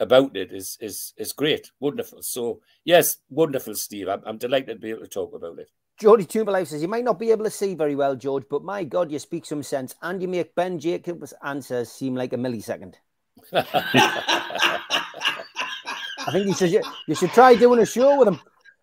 about 0.00 0.36
it 0.36 0.52
is 0.52 0.78
is 0.80 1.12
is 1.16 1.32
great, 1.32 1.70
wonderful. 1.80 2.22
So 2.22 2.60
yes, 2.84 3.16
wonderful, 3.30 3.74
Steve. 3.74 4.08
I'm, 4.08 4.22
I'm 4.24 4.38
delighted 4.38 4.74
to 4.74 4.80
be 4.80 4.90
able 4.90 5.02
to 5.02 5.08
talk 5.08 5.34
about 5.34 5.58
it. 5.58 5.70
Geordie 5.98 6.26
Toomberlife 6.26 6.68
says, 6.68 6.80
You 6.80 6.86
might 6.86 7.02
not 7.02 7.18
be 7.18 7.32
able 7.32 7.44
to 7.44 7.50
see 7.50 7.74
very 7.74 7.96
well, 7.96 8.14
George, 8.14 8.44
but 8.48 8.62
my 8.62 8.84
God, 8.84 9.10
you 9.10 9.18
speak 9.18 9.44
some 9.44 9.64
sense 9.64 9.96
and 10.00 10.22
you 10.22 10.28
make 10.28 10.54
Ben 10.54 10.78
Jacobs' 10.78 11.34
answers 11.42 11.90
seem 11.90 12.14
like 12.14 12.32
a 12.32 12.36
millisecond. 12.36 12.94
I 16.28 16.30
think 16.30 16.46
he 16.46 16.52
says 16.52 16.76
you 17.06 17.14
should 17.14 17.30
try 17.30 17.54
doing 17.54 17.80
a 17.80 17.86
show 17.86 18.18
with 18.18 18.28
him. 18.28 18.38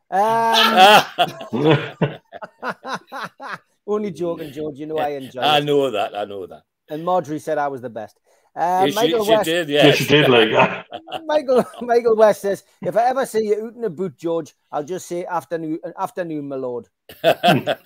Um, 0.10 1.04
only 3.88 4.10
joking, 4.10 4.52
George. 4.52 4.80
You 4.80 4.88
know 4.88 4.98
I 4.98 5.10
enjoy. 5.10 5.42
I 5.42 5.60
know 5.60 5.92
that. 5.92 6.18
I 6.18 6.26
know 6.26 6.48
that. 6.48 6.64
And 6.90 7.06
Marjorie 7.06 7.38
said 7.38 7.60
I 7.60 7.68
was 7.68 7.82
the 7.82 7.90
best. 7.92 8.20
Uh, 8.56 8.86
yes, 8.88 8.96
Michael 8.96 9.26
she, 9.26 9.32
West, 9.32 9.46
she 9.46 9.52
did, 9.52 9.70
yes. 9.70 9.96
she 9.98 10.08
did 10.08 10.28
like 10.28 10.50
that. 10.50 10.88
Michael 11.26 11.64
Michael 11.82 12.16
West 12.16 12.42
says, 12.42 12.64
"If 12.82 12.98
I 12.98 13.04
ever 13.10 13.28
see 13.28 13.50
you 13.50 13.68
out 13.68 13.76
in 13.76 13.84
a 13.84 13.92
boot, 13.92 14.18
George, 14.18 14.56
I'll 14.72 14.84
just 14.84 15.08
say 15.08 15.24
afternoon, 15.26 15.78
afternoon, 16.00 16.48
my 16.48 16.56
lord." 16.56 16.88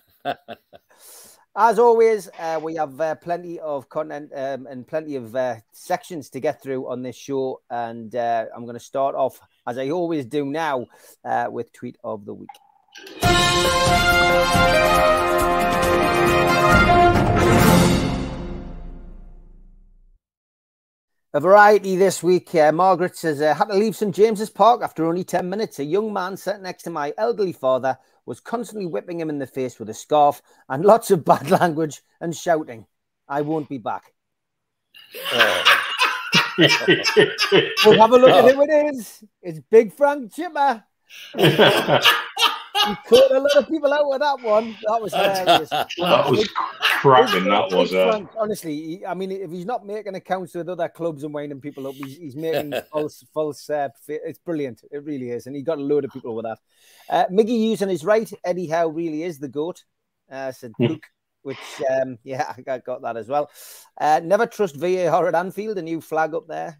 As 1.62 1.78
always, 1.78 2.30
uh, 2.40 2.58
we 2.64 2.76
have 2.76 3.02
uh, 3.02 3.16
plenty 3.16 3.60
of 3.60 3.90
content 3.90 4.32
um, 4.34 4.66
and 4.66 4.88
plenty 4.88 5.18
of 5.18 5.36
uh, 5.36 5.56
sections 5.74 6.30
to 6.30 6.40
get 6.40 6.64
through 6.64 6.90
on 6.90 7.02
this 7.02 7.18
show. 7.18 7.60
And 7.70 8.16
uh, 8.16 8.46
I'm 8.56 8.64
going 8.64 8.78
to 8.78 8.80
start 8.80 9.14
off, 9.14 9.42
as 9.68 9.78
I 9.78 9.90
always 9.90 10.26
do 10.26 10.46
now, 10.46 10.86
uh, 11.26 11.48
with 11.52 11.74
Tweet 11.74 11.98
of 12.02 12.24
the 12.24 12.34
Week. 12.34 12.48
A 21.32 21.40
variety 21.40 21.96
this 21.96 22.24
week. 22.24 22.56
Uh, 22.56 22.72
Margaret 22.72 23.16
says, 23.16 23.40
I 23.40 23.54
had 23.54 23.66
to 23.66 23.76
leave 23.76 23.96
St. 23.96 24.16
James's 24.16 24.50
Park 24.50 24.82
after 24.82 25.06
only 25.06 25.24
10 25.24 25.48
minutes. 25.48 25.78
A 25.78 25.84
young 25.84 26.12
man 26.12 26.36
sat 26.36 26.60
next 26.60 26.84
to 26.84 26.90
my 26.90 27.14
elderly 27.20 27.54
father 27.54 28.00
was 28.26 28.40
constantly 28.40 28.88
whipping 28.88 29.20
him 29.20 29.30
in 29.30 29.38
the 29.38 29.46
face 29.46 29.78
with 29.78 29.90
a 29.92 29.94
scarf 29.94 30.42
and 30.70 30.84
lots 30.84 31.12
of 31.12 31.24
bad 31.24 31.52
language 31.62 32.02
and 32.20 32.36
shouting, 32.36 32.88
I 33.28 33.42
won't 33.42 33.70
be 33.70 33.78
back. 33.78 34.14
Oh. 35.32 35.76
we'll 36.58 38.00
have 38.00 38.12
a 38.12 38.18
look 38.18 38.30
at 38.30 38.56
who 38.56 38.64
it 38.64 38.96
is. 38.96 39.24
It's 39.44 39.60
Big 39.70 39.94
Frank 39.94 40.34
Chipper. 40.34 40.84
he 42.88 42.96
caught 43.08 43.32
a 43.32 43.40
lot 43.40 43.56
of 43.56 43.68
people 43.68 43.94
out 43.94 44.10
with 44.10 44.20
that 44.20 44.42
one. 44.42 44.76
That 44.88 45.02
was 45.02 45.14
hilarious. 45.16 45.70
that 45.70 45.90
was 45.98 46.48
cracking. 47.02 47.46
That 47.46 47.72
was 47.72 47.94
uh... 47.94 48.22
honestly. 48.38 48.76
He, 48.76 49.06
I 49.06 49.14
mean, 49.14 49.32
if 49.32 49.52
he's 49.52 49.66
not 49.66 49.86
making 49.86 50.16
accounts 50.16 50.56
with 50.56 50.70
other 50.70 50.90
clubs 50.90 51.24
and 51.24 51.34
winding 51.34 51.62
people 51.62 51.88
up, 51.88 51.96
he's, 51.96 52.18
he's 52.18 52.36
making 52.36 52.74
false, 52.92 53.24
false. 53.34 53.70
Uh, 53.70 53.90
it's 54.08 54.40
brilliant. 54.40 54.84
It 54.92 55.04
really 55.04 55.32
is, 55.32 55.48
and 55.48 55.56
he 55.56 55.62
got 55.62 55.78
a 55.78 55.82
load 55.82 56.06
of 56.06 56.12
people 56.12 56.36
with 56.36 56.46
that. 56.46 56.60
Uh, 57.10 57.26
Miggy 57.32 57.60
using 57.60 57.90
his 57.90 58.04
right. 58.04 58.32
Eddie 58.44 58.68
Howe 58.68 58.88
really 58.88 59.24
is 59.24 59.40
the 59.40 59.48
goat. 59.48 59.84
Uh, 60.32 60.52
said 60.52 60.74
Luke. 60.80 61.06
which 61.42 61.58
um, 61.90 62.18
yeah, 62.24 62.54
I 62.68 62.78
got 62.80 63.02
that 63.02 63.18
as 63.18 63.28
well. 63.28 63.50
Uh, 64.00 64.22
never 64.24 64.46
trust 64.46 64.76
VAR 64.76 65.28
at 65.28 65.36
Anfield. 65.36 65.78
A 65.78 65.82
new 65.82 66.02
flag 66.02 66.34
up 66.34 66.48
there. 66.48 66.80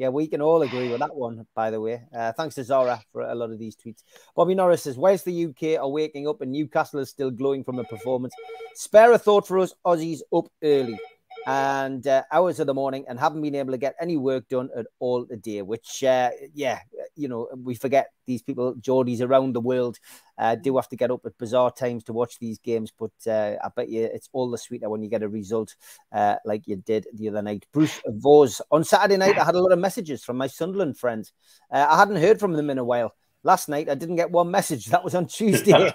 Yeah, 0.00 0.08
we 0.08 0.28
can 0.28 0.40
all 0.40 0.62
agree 0.62 0.88
with 0.88 1.00
that 1.00 1.14
one, 1.14 1.46
by 1.54 1.70
the 1.70 1.78
way. 1.78 2.02
Uh, 2.16 2.32
thanks 2.32 2.54
to 2.54 2.64
Zora 2.64 3.02
for 3.12 3.20
a 3.20 3.34
lot 3.34 3.50
of 3.50 3.58
these 3.58 3.76
tweets. 3.76 4.02
Bobby 4.34 4.54
Norris 4.54 4.84
says, 4.84 4.96
Where's 4.96 5.22
the 5.22 5.44
UK 5.44 5.78
are 5.78 5.90
waking 5.90 6.26
up 6.26 6.40
and 6.40 6.50
Newcastle 6.50 7.00
is 7.00 7.10
still 7.10 7.30
glowing 7.30 7.62
from 7.62 7.76
the 7.76 7.84
performance? 7.84 8.32
Spare 8.74 9.12
a 9.12 9.18
thought 9.18 9.46
for 9.46 9.58
us, 9.58 9.74
Aussies 9.84 10.20
up 10.32 10.46
early 10.64 10.98
and 11.46 12.06
uh, 12.06 12.22
hours 12.32 12.60
of 12.60 12.66
the 12.66 12.74
morning 12.74 13.04
and 13.08 13.18
haven't 13.18 13.42
been 13.42 13.54
able 13.54 13.72
to 13.72 13.78
get 13.78 13.94
any 14.00 14.16
work 14.16 14.48
done 14.48 14.68
at 14.76 14.86
all 14.98 15.26
today, 15.26 15.62
which, 15.62 16.04
uh, 16.04 16.30
yeah, 16.54 16.80
you 17.16 17.28
know, 17.28 17.48
we 17.56 17.74
forget 17.74 18.10
these 18.26 18.42
people, 18.42 18.74
Geordies 18.74 19.20
around 19.20 19.54
the 19.54 19.60
world, 19.60 19.98
uh, 20.38 20.54
do 20.54 20.76
have 20.76 20.88
to 20.88 20.96
get 20.96 21.10
up 21.10 21.24
at 21.24 21.36
bizarre 21.38 21.70
times 21.70 22.04
to 22.04 22.12
watch 22.12 22.38
these 22.38 22.58
games. 22.58 22.92
But 22.96 23.12
uh, 23.26 23.56
I 23.62 23.68
bet 23.74 23.88
you 23.88 24.04
it's 24.04 24.28
all 24.32 24.50
the 24.50 24.58
sweeter 24.58 24.88
when 24.88 25.02
you 25.02 25.08
get 25.08 25.22
a 25.22 25.28
result 25.28 25.74
uh, 26.12 26.36
like 26.44 26.66
you 26.66 26.76
did 26.76 27.06
the 27.14 27.28
other 27.28 27.42
night. 27.42 27.66
Bruce 27.72 28.00
Vos, 28.06 28.60
on 28.70 28.84
Saturday 28.84 29.16
night, 29.16 29.38
I 29.38 29.44
had 29.44 29.54
a 29.54 29.60
lot 29.60 29.72
of 29.72 29.78
messages 29.78 30.24
from 30.24 30.36
my 30.36 30.46
Sunderland 30.46 30.98
friends. 30.98 31.32
Uh, 31.70 31.86
I 31.88 31.98
hadn't 31.98 32.16
heard 32.16 32.38
from 32.40 32.52
them 32.52 32.70
in 32.70 32.78
a 32.78 32.84
while. 32.84 33.14
Last 33.42 33.70
night, 33.70 33.88
I 33.88 33.94
didn't 33.94 34.16
get 34.16 34.30
one 34.30 34.50
message. 34.50 34.86
That 34.86 35.02
was 35.02 35.14
on 35.14 35.26
Tuesday. 35.28 35.72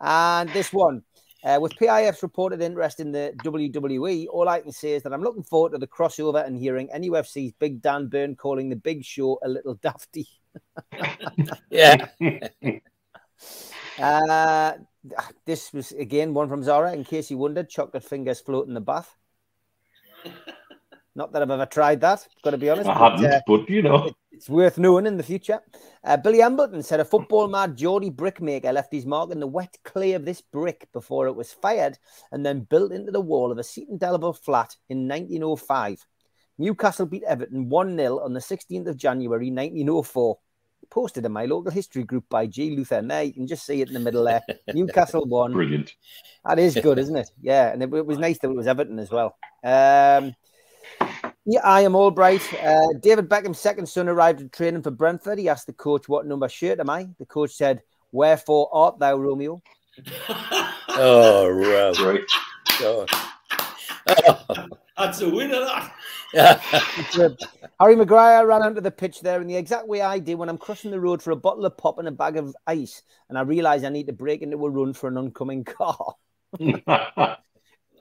and 0.00 0.48
this 0.50 0.72
one. 0.72 1.02
Uh, 1.44 1.58
with 1.60 1.76
PIF's 1.76 2.22
reported 2.22 2.62
interest 2.62 3.00
in 3.00 3.12
the 3.12 3.34
WWE, 3.44 4.26
all 4.30 4.48
I 4.48 4.60
can 4.60 4.72
say 4.72 4.92
is 4.92 5.02
that 5.02 5.12
I'm 5.12 5.22
looking 5.22 5.42
forward 5.42 5.72
to 5.72 5.78
the 5.78 5.86
crossover 5.86 6.44
and 6.46 6.56
hearing 6.56 6.88
NUFC's 6.88 7.52
Big 7.58 7.82
Dan 7.82 8.06
Burn 8.06 8.34
calling 8.34 8.70
the 8.70 8.76
Big 8.76 9.04
Show 9.04 9.38
a 9.42 9.48
little 9.48 9.74
dafty. 9.74 10.26
yeah. 11.70 12.06
uh, 13.98 14.72
this 15.44 15.70
was 15.74 15.92
again 15.92 16.32
one 16.32 16.48
from 16.48 16.62
Zara. 16.62 16.94
In 16.94 17.04
case 17.04 17.30
you 17.30 17.36
wondered, 17.36 17.68
chocolate 17.68 18.04
fingers 18.04 18.40
float 18.40 18.66
in 18.66 18.72
the 18.72 18.80
bath. 18.80 19.14
Not 21.14 21.32
that 21.32 21.42
I've 21.42 21.50
ever 21.50 21.66
tried 21.66 22.00
that. 22.00 22.26
Got 22.42 22.52
to 22.52 22.58
be 22.58 22.70
honest. 22.70 22.88
I 22.88 22.94
haven't, 22.94 23.20
but, 23.20 23.32
uh, 23.32 23.40
but 23.46 23.68
you 23.68 23.82
know, 23.82 24.10
it's 24.34 24.48
worth 24.48 24.78
knowing 24.78 25.06
in 25.06 25.16
the 25.16 25.22
future. 25.22 25.60
Uh, 26.02 26.16
Billy 26.16 26.38
Ambleton 26.38 26.84
said 26.84 27.00
a 27.00 27.04
football 27.04 27.48
mad 27.48 27.76
Geordie 27.76 28.10
brickmaker 28.10 28.72
left 28.72 28.92
his 28.92 29.06
mark 29.06 29.30
in 29.30 29.40
the 29.40 29.46
wet 29.46 29.76
clay 29.84 30.12
of 30.12 30.24
this 30.24 30.40
brick 30.40 30.88
before 30.92 31.26
it 31.28 31.36
was 31.36 31.52
fired 31.52 31.98
and 32.32 32.44
then 32.44 32.66
built 32.68 32.92
into 32.92 33.12
the 33.12 33.20
wall 33.20 33.52
of 33.52 33.58
a 33.58 33.64
seat 33.64 33.88
indelible 33.88 34.32
flat 34.32 34.76
in 34.88 35.08
1905. 35.08 36.04
Newcastle 36.58 37.06
beat 37.06 37.22
Everton 37.22 37.68
1 37.68 37.96
0 37.96 38.18
on 38.20 38.32
the 38.32 38.40
16th 38.40 38.88
of 38.88 38.96
January 38.96 39.50
1904. 39.50 40.38
Posted 40.90 41.24
in 41.24 41.32
my 41.32 41.46
local 41.46 41.70
history 41.70 42.04
group 42.04 42.24
by 42.28 42.46
G. 42.46 42.76
Luther. 42.76 43.00
There, 43.00 43.22
you 43.22 43.32
can 43.32 43.46
just 43.46 43.64
see 43.64 43.80
it 43.80 43.88
in 43.88 43.94
the 43.94 44.00
middle 44.00 44.24
there. 44.24 44.42
Newcastle 44.74 45.24
won. 45.24 45.52
Brilliant. 45.52 45.94
That 46.44 46.58
is 46.58 46.74
good, 46.74 46.98
isn't 46.98 47.16
it? 47.16 47.30
Yeah, 47.40 47.72
and 47.72 47.82
it, 47.82 47.92
it 47.92 48.06
was 48.06 48.18
nice 48.18 48.38
that 48.40 48.50
it 48.50 48.56
was 48.56 48.66
Everton 48.66 48.98
as 48.98 49.10
well. 49.10 49.36
Um, 49.64 50.34
yeah, 51.46 51.60
I 51.62 51.82
am 51.82 51.94
Albright. 51.94 52.42
Uh, 52.62 52.88
David 53.00 53.28
Beckham's 53.28 53.58
second 53.58 53.86
son 53.86 54.08
arrived 54.08 54.40
at 54.40 54.52
training 54.52 54.82
for 54.82 54.90
Brentford. 54.90 55.38
He 55.38 55.48
asked 55.48 55.66
the 55.66 55.72
coach, 55.72 56.08
What 56.08 56.26
number 56.26 56.48
shirt 56.48 56.80
am 56.80 56.90
I? 56.90 57.08
The 57.18 57.26
coach 57.26 57.52
said, 57.52 57.82
Wherefore 58.12 58.68
art 58.72 58.98
thou, 58.98 59.16
Romeo? 59.16 59.62
oh, 60.88 61.48
right. 61.48 61.98
right. 62.00 62.24
Oh. 62.80 63.06
That's 64.96 65.20
a 65.20 65.28
winner, 65.28 65.60
that. 65.60 65.92
Harry 67.80 67.96
Maguire 67.96 68.46
ran 68.46 68.62
onto 68.62 68.80
the 68.80 68.90
pitch 68.90 69.20
there 69.20 69.40
in 69.40 69.46
the 69.46 69.56
exact 69.56 69.86
way 69.88 70.00
I 70.00 70.18
did 70.18 70.36
when 70.36 70.48
I'm 70.48 70.58
crossing 70.58 70.90
the 70.90 71.00
road 71.00 71.22
for 71.22 71.30
a 71.32 71.36
bottle 71.36 71.66
of 71.66 71.76
pop 71.76 71.98
and 71.98 72.08
a 72.08 72.12
bag 72.12 72.36
of 72.36 72.54
ice, 72.66 73.02
and 73.28 73.38
I 73.38 73.42
realise 73.42 73.84
I 73.84 73.88
need 73.88 74.06
to 74.06 74.12
break 74.12 74.42
into 74.42 74.64
a 74.64 74.70
run 74.70 74.92
for 74.92 75.08
an 75.08 75.16
oncoming 75.16 75.64
car. 75.64 76.14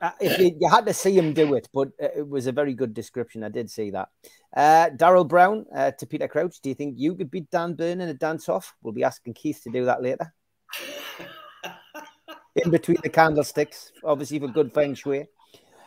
Uh, 0.03 0.11
if 0.19 0.37
you, 0.37 0.51
you, 0.59 0.69
had 0.69 0.85
to 0.85 0.93
see 0.93 1.17
him 1.17 1.31
do 1.31 1.53
it, 1.53 1.69
but 1.73 1.87
uh, 2.01 2.09
it 2.13 2.27
was 2.27 2.45
a 2.45 2.51
very 2.51 2.73
good 2.73 2.93
description. 2.93 3.41
I 3.41 3.47
did 3.47 3.71
see 3.71 3.89
that. 3.91 4.09
Uh, 4.53 4.89
Daryl 4.89 5.25
Brown 5.25 5.65
uh, 5.73 5.91
to 5.91 6.05
Peter 6.05 6.27
Crouch. 6.27 6.59
Do 6.61 6.67
you 6.67 6.75
think 6.75 6.95
you 6.97 7.15
could 7.15 7.31
beat 7.31 7.49
Dan 7.49 7.73
Burn 7.73 8.01
in 8.01 8.09
a 8.09 8.13
dance 8.13 8.49
off? 8.49 8.75
We'll 8.81 8.93
be 8.93 9.05
asking 9.05 9.35
Keith 9.35 9.61
to 9.63 9.71
do 9.71 9.85
that 9.85 10.03
later. 10.03 10.33
in 12.57 12.69
between 12.69 12.97
the 13.01 13.07
candlesticks, 13.07 13.93
obviously 14.03 14.39
for 14.39 14.49
good 14.49 14.73
feng 14.73 14.93
shui. 14.93 15.25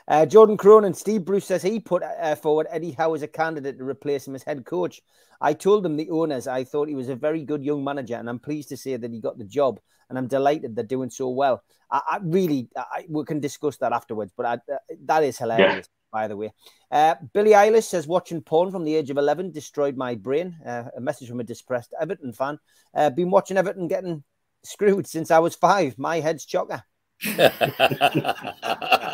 Uh, 0.09 0.25
Jordan 0.25 0.57
Cronin, 0.57 0.95
Steve 0.95 1.25
Bruce 1.25 1.47
says 1.47 1.63
he 1.63 1.81
put 1.81 2.03
uh, 2.03 2.35
forward 2.37 2.69
Eddie 2.71 2.93
Howe 2.93 3.15
as 3.15 3.23
a 3.23 3.29
candidate 3.29 3.79
to 3.79 3.85
replace 3.85 4.27
him 4.27 4.35
as 4.35 4.43
head 4.43 4.65
coach. 4.65 5.03
I 5.41 5.53
told 5.53 5.83
them 5.83 5.97
the 5.97 6.11
owners 6.11 6.47
I 6.47 6.65
thought 6.65 6.89
he 6.89 6.95
was 6.95 7.09
a 7.09 7.17
very 7.17 7.45
good 7.45 7.65
young 7.65 7.83
manager, 7.83 8.15
and 8.15 8.29
I'm 8.29 8.39
pleased 8.39 8.69
to 8.71 8.77
say 8.77 8.97
that 8.97 9.13
he 9.13 9.21
got 9.21 9.37
the 9.37 9.45
job, 9.45 9.81
and 10.09 10.17
I'm 10.17 10.29
delighted 10.29 10.77
they're 10.77 10.85
doing 10.85 11.11
so 11.11 11.29
well. 11.29 11.63
I, 11.91 12.01
I 12.09 12.19
really, 12.23 12.69
I, 12.77 13.05
we 13.09 13.25
can 13.25 13.41
discuss 13.41 13.77
that 13.79 13.93
afterwards, 13.93 14.33
but 14.37 14.47
I, 14.47 14.53
uh, 14.73 14.79
that 15.07 15.25
is 15.25 15.39
hilarious. 15.39 15.87
Yeah. 15.87 15.93
By 16.13 16.29
the 16.29 16.37
way, 16.37 16.55
uh, 16.91 17.17
Billie 17.35 17.51
Eilish 17.51 17.83
says 17.83 18.07
watching 18.07 18.41
porn 18.41 18.71
from 18.71 18.85
the 18.85 18.95
age 18.95 19.11
of 19.11 19.19
11 19.19 19.51
destroyed 19.51 19.97
my 19.97 20.15
brain. 20.15 20.57
Uh, 20.65 20.85
a 20.97 21.01
message 21.01 21.29
from 21.29 21.41
a 21.41 21.45
depressed 21.45 21.93
Everton 22.01 22.33
fan. 22.33 22.59
Uh, 22.95 23.11
been 23.11 23.31
watching 23.31 23.59
Everton 23.59 23.87
getting 23.87 24.23
screwed 24.63 25.07
since 25.07 25.31
I 25.31 25.41
was 25.41 25.57
five. 25.57 25.99
My 25.99 26.21
head's 26.21 26.47
chocker. 26.47 26.85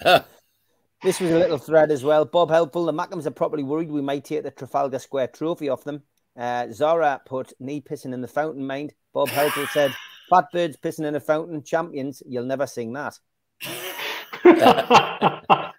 this 1.02 1.20
was 1.20 1.30
a 1.30 1.38
little 1.38 1.58
thread 1.58 1.90
as 1.90 2.04
well. 2.04 2.24
Bob 2.24 2.50
Helpful, 2.50 2.86
the 2.86 2.92
Mackems 2.92 3.26
are 3.26 3.32
probably 3.32 3.62
worried 3.62 3.90
we 3.90 4.00
might 4.00 4.24
take 4.24 4.44
the 4.44 4.50
Trafalgar 4.50 4.98
Square 4.98 5.28
trophy 5.28 5.68
off 5.68 5.84
them. 5.84 6.02
Uh, 6.36 6.68
Zara 6.70 7.20
put 7.26 7.52
knee 7.58 7.80
pissing 7.80 8.14
in 8.14 8.20
the 8.20 8.28
fountain, 8.28 8.66
mind. 8.66 8.94
Bob 9.12 9.28
Helpful 9.28 9.66
said, 9.72 9.92
Fat 10.30 10.44
birds 10.52 10.76
pissing 10.76 11.06
in 11.06 11.16
a 11.16 11.20
fountain, 11.20 11.62
champions, 11.62 12.22
you'll 12.26 12.44
never 12.44 12.66
sing 12.66 12.92
that. 12.92 13.18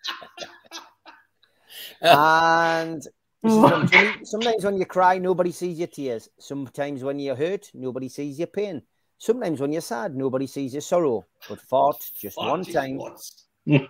and 2.02 3.04
sometimes 3.44 4.66
when 4.66 4.78
you 4.78 4.86
cry, 4.86 5.18
nobody 5.18 5.52
sees 5.52 5.78
your 5.78 5.88
tears. 5.88 6.28
Sometimes 6.40 7.04
when 7.04 7.20
you're 7.20 7.36
hurt, 7.36 7.70
nobody 7.74 8.10
sees 8.10 8.38
your 8.38 8.48
pain. 8.48 8.82
Sometimes 9.18 9.62
when 9.62 9.72
you're 9.72 9.82
sad, 9.82 10.16
nobody 10.16 10.48
sees 10.48 10.74
your 10.74 10.82
sorrow. 10.82 11.26
But 11.48 11.62
fart 11.62 12.04
just 12.20 12.38
one 12.38 12.66
time. 12.66 13.00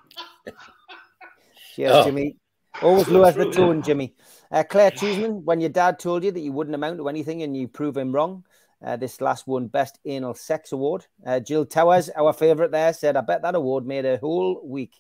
Cheers, 1.76 1.92
oh. 1.92 2.04
Jimmy. 2.04 2.36
Always 2.82 3.08
lowers 3.08 3.36
the 3.36 3.52
tone, 3.52 3.82
Jimmy. 3.82 4.16
Uh, 4.52 4.64
Claire 4.64 4.92
Cheeseman, 4.92 5.44
when 5.46 5.60
your 5.60 5.70
dad 5.70 6.00
told 6.00 6.24
you 6.24 6.32
that 6.32 6.40
you 6.40 6.52
wouldn't 6.52 6.76
amount 6.76 6.98
to 6.98 7.10
anything 7.10 7.44
and 7.44 7.56
you 7.56 7.68
prove 7.68 7.96
him 7.98 8.12
wrong, 8.12 8.44
uh, 8.84 8.96
this 8.96 9.22
last 9.22 9.48
one, 9.48 9.68
Best 9.68 10.00
Anal 10.06 10.34
Sex 10.34 10.72
Award. 10.72 11.06
Uh, 11.26 11.40
Jill 11.40 11.66
Towers, 11.66 12.10
our 12.16 12.34
favourite 12.34 12.72
there, 12.72 12.94
said, 12.94 13.18
I 13.18 13.22
bet 13.22 13.42
that 13.42 13.56
award 13.56 13.86
made 13.86 14.06
a 14.06 14.18
whole 14.18 14.62
week. 14.64 14.94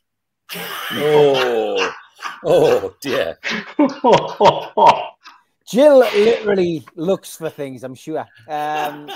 oh, 0.91 1.91
oh 2.43 2.95
dear. 3.01 3.37
Jill 5.67 5.99
literally 5.99 6.83
looks 6.95 7.37
for 7.37 7.49
things, 7.49 7.83
I'm 7.83 7.95
sure. 7.95 8.25
Um, 8.47 9.09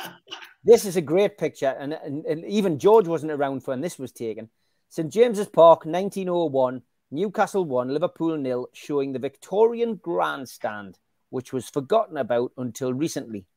this 0.64 0.86
is 0.86 0.96
a 0.96 1.02
great 1.02 1.38
picture, 1.38 1.76
and, 1.78 1.94
and, 1.94 2.26
and 2.26 2.46
even 2.46 2.80
George 2.80 3.08
wasn't 3.08 3.32
around 3.32 3.62
for 3.62 3.72
when 3.72 3.82
this 3.82 4.00
was 4.00 4.12
taken. 4.12 4.50
St 4.94 5.12
James's 5.12 5.50
Park, 5.50 5.88
1901, 5.88 6.84
Newcastle 7.10 7.66
1, 7.66 7.90
Liverpool 7.90 8.38
nil, 8.38 8.68
showing 8.74 9.12
the 9.12 9.18
Victorian 9.18 9.96
grandstand, 9.96 11.00
which 11.32 11.52
was 11.52 11.68
forgotten 11.68 12.18
about 12.18 12.52
until 12.58 12.94
recently. 12.94 13.48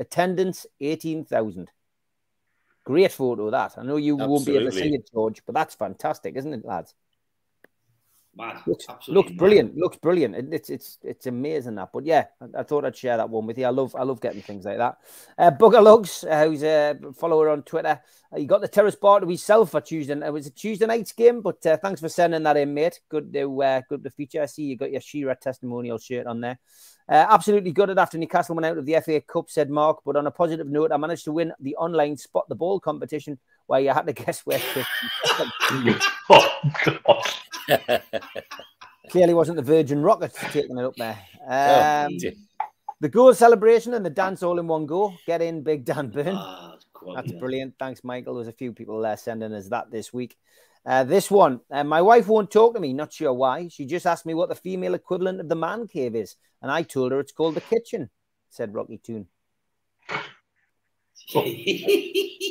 Attendance 0.00 0.66
18,000. 0.80 1.70
Great 2.82 3.12
photo, 3.12 3.52
that. 3.52 3.78
I 3.78 3.84
know 3.84 3.98
you 3.98 4.14
Absolutely. 4.14 4.32
won't 4.32 4.46
be 4.46 4.56
able 4.56 4.66
to 4.66 4.72
see 4.72 4.92
it, 4.92 5.08
George, 5.14 5.42
but 5.46 5.54
that's 5.54 5.76
fantastic, 5.76 6.34
isn't 6.34 6.54
it, 6.54 6.64
lads? 6.64 6.92
Mad. 8.36 8.62
Looks, 8.64 8.86
looks 9.08 9.32
brilliant. 9.32 9.76
Looks 9.76 9.96
brilliant. 9.96 10.54
it's 10.54 10.70
it's 10.70 10.98
it's 11.02 11.26
amazing 11.26 11.74
that. 11.74 11.90
But 11.92 12.06
yeah, 12.06 12.26
I, 12.40 12.60
I, 12.60 12.62
thought 12.62 12.84
I'd 12.84 12.96
share 12.96 13.16
that 13.16 13.28
one 13.28 13.44
with 13.44 13.58
you. 13.58 13.66
I 13.66 13.70
love 13.70 13.94
I 13.98 14.04
love 14.04 14.20
getting 14.20 14.40
things 14.40 14.64
like 14.64 14.78
that. 14.78 14.98
Uh, 15.36 15.50
Bugger 15.50 15.82
Lugs, 15.82 16.22
uh, 16.22 16.44
who's 16.44 16.62
a 16.62 16.96
follower 17.16 17.48
on 17.48 17.64
Twitter, 17.64 18.00
uh, 18.32 18.38
he 18.38 18.46
got 18.46 18.60
the 18.60 18.68
terrace 18.68 18.94
bar 18.94 19.18
to 19.18 19.26
himself 19.26 19.72
for 19.72 19.80
Tuesday. 19.80 20.14
It 20.24 20.32
was 20.32 20.46
a 20.46 20.50
Tuesday 20.50 20.86
night's 20.86 21.12
game, 21.12 21.40
but 21.40 21.64
uh, 21.66 21.76
thanks 21.78 22.00
for 22.00 22.08
sending 22.08 22.44
that 22.44 22.56
in, 22.56 22.72
mate. 22.72 23.00
Good 23.08 23.32
to 23.32 23.62
uh, 23.62 23.80
good 23.88 24.04
to 24.04 24.10
feature. 24.10 24.42
I 24.42 24.46
see 24.46 24.62
you 24.62 24.76
got 24.76 24.92
your 24.92 25.00
Shearer 25.00 25.34
testimonial 25.34 25.98
shirt 25.98 26.26
on 26.28 26.40
there. 26.40 26.60
Uh, 27.08 27.26
absolutely 27.28 27.72
gutted 27.72 27.98
after 27.98 28.16
Newcastle 28.16 28.54
went 28.54 28.66
out 28.66 28.78
of 28.78 28.86
the 28.86 29.00
FA 29.00 29.20
Cup, 29.20 29.50
said 29.50 29.68
Mark. 29.68 30.02
But 30.04 30.14
on 30.14 30.28
a 30.28 30.30
positive 30.30 30.68
note, 30.68 30.92
I 30.92 30.96
managed 30.96 31.24
to 31.24 31.32
win 31.32 31.52
the 31.58 31.74
online 31.74 32.16
spot 32.16 32.48
the 32.48 32.54
ball 32.54 32.78
competition 32.78 33.40
where 33.70 33.78
you 33.78 33.90
had 33.90 34.04
to 34.04 34.12
guess 34.12 34.40
where. 34.40 34.60
oh, 36.28 36.60
God. 36.84 38.02
Clearly 39.10 39.32
wasn't 39.32 39.58
the 39.58 39.62
Virgin 39.62 40.02
Rockets 40.02 40.36
taking 40.50 40.76
it 40.76 40.84
up 40.84 40.96
there. 40.96 41.16
Oh, 41.48 42.06
um, 42.06 42.16
oh, 42.20 42.66
the 42.98 43.08
goal 43.08 43.32
celebration 43.32 43.94
and 43.94 44.04
the 44.04 44.10
dance 44.10 44.42
all 44.42 44.58
in 44.58 44.66
one 44.66 44.86
go. 44.86 45.14
Get 45.24 45.40
in, 45.40 45.62
Big 45.62 45.84
Dan 45.84 46.08
Burn. 46.08 46.34
Ah, 46.36 46.74
that's 47.14 47.30
brilliant. 47.30 47.74
Thanks, 47.78 48.02
Michael. 48.02 48.34
There's 48.34 48.48
a 48.48 48.52
few 48.52 48.72
people 48.72 49.00
there 49.00 49.16
sending 49.16 49.52
us 49.52 49.68
that 49.68 49.88
this 49.92 50.12
week. 50.12 50.36
Uh, 50.84 51.04
this 51.04 51.30
one, 51.30 51.60
uh, 51.70 51.84
my 51.84 52.02
wife 52.02 52.26
won't 52.26 52.50
talk 52.50 52.74
to 52.74 52.80
me. 52.80 52.92
Not 52.92 53.12
sure 53.12 53.32
why. 53.32 53.68
She 53.68 53.86
just 53.86 54.04
asked 54.04 54.26
me 54.26 54.34
what 54.34 54.48
the 54.48 54.56
female 54.56 54.94
equivalent 54.94 55.38
of 55.38 55.48
the 55.48 55.54
man 55.54 55.86
cave 55.86 56.16
is, 56.16 56.34
and 56.60 56.72
I 56.72 56.82
told 56.82 57.12
her 57.12 57.20
it's 57.20 57.30
called 57.30 57.54
the 57.54 57.60
kitchen. 57.60 58.10
Said 58.48 58.74
Rocky 58.74 58.98
Toon. 58.98 59.28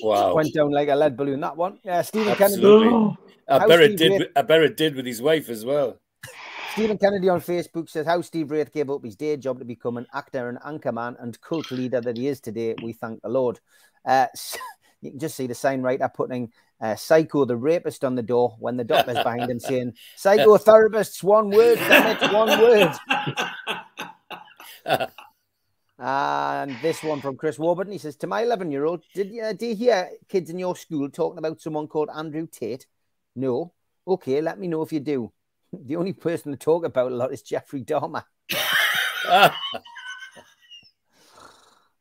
wow. 0.03 0.33
Went 0.35 0.53
down 0.53 0.71
like 0.71 0.89
a 0.89 0.95
lead 0.95 1.17
balloon, 1.17 1.39
that 1.41 1.57
one. 1.57 1.79
Yeah, 1.83 2.01
Stephen 2.01 2.29
Absolutely. 2.29 2.89
Kennedy. 2.89 3.17
I 3.49 3.67
bet 3.67 3.81
it 3.81 3.97
did. 3.97 4.29
I 4.35 4.41
bet 4.43 4.61
it 4.61 4.77
did 4.77 4.95
with 4.95 5.05
his 5.05 5.21
wife 5.21 5.49
as 5.49 5.65
well. 5.65 5.97
Stephen 6.73 6.97
Kennedy 6.97 7.29
on 7.29 7.41
Facebook 7.41 7.89
says 7.89 8.05
how 8.05 8.21
Steve 8.21 8.51
Wraith 8.51 8.71
gave 8.71 8.89
up 8.89 9.03
his 9.03 9.15
day 9.15 9.35
job 9.37 9.59
to 9.59 9.65
become 9.65 9.97
an 9.97 10.05
actor 10.13 10.49
and 10.49 10.59
anchorman 10.59 11.21
and 11.21 11.39
cult 11.41 11.71
leader 11.71 11.99
that 11.99 12.15
he 12.15 12.27
is 12.27 12.39
today. 12.39 12.75
We 12.81 12.93
thank 12.93 13.21
the 13.21 13.29
Lord. 13.29 13.59
Uh, 14.05 14.27
you 15.01 15.11
can 15.11 15.19
just 15.19 15.35
see 15.35 15.47
the 15.47 15.55
sign 15.55 15.81
right 15.81 15.99
there 15.99 16.09
putting 16.09 16.51
uh, 16.81 16.95
psycho 16.95 17.45
the 17.45 17.57
rapist 17.57 18.05
on 18.05 18.15
the 18.15 18.21
door 18.21 18.55
when 18.59 18.77
the 18.77 18.83
doctor's 18.83 19.15
behind 19.15 19.49
him 19.49 19.59
saying 19.59 19.93
psychotherapists 20.17 21.23
one 21.23 21.49
word 21.49 21.77
damn 21.77 22.15
it 22.15 22.33
one 22.33 22.59
word 22.61 22.93
and 25.99 26.75
this 26.81 27.03
one 27.03 27.19
from 27.19 27.35
chris 27.35 27.59
warburton 27.59 27.91
he 27.91 27.99
says 27.99 28.15
to 28.15 28.27
my 28.27 28.41
11 28.41 28.71
year 28.71 28.85
old 28.85 29.03
did 29.13 29.29
you, 29.29 29.41
did 29.53 29.69
you 29.69 29.75
hear 29.75 30.09
kids 30.29 30.49
in 30.49 30.57
your 30.57 30.75
school 30.75 31.09
talking 31.09 31.37
about 31.37 31.61
someone 31.61 31.87
called 31.87 32.09
andrew 32.15 32.47
tate 32.47 32.87
no 33.35 33.73
okay 34.07 34.39
let 34.41 34.57
me 34.57 34.67
know 34.67 34.81
if 34.81 34.93
you 34.93 34.99
do 35.01 35.31
the 35.73 35.97
only 35.97 36.13
person 36.13 36.51
to 36.51 36.57
talk 36.57 36.85
about 36.85 37.11
a 37.11 37.15
lot 37.15 37.33
is 37.33 37.41
jeffrey 37.41 37.83
dahmer 37.83 38.23
Uh, 39.27 39.51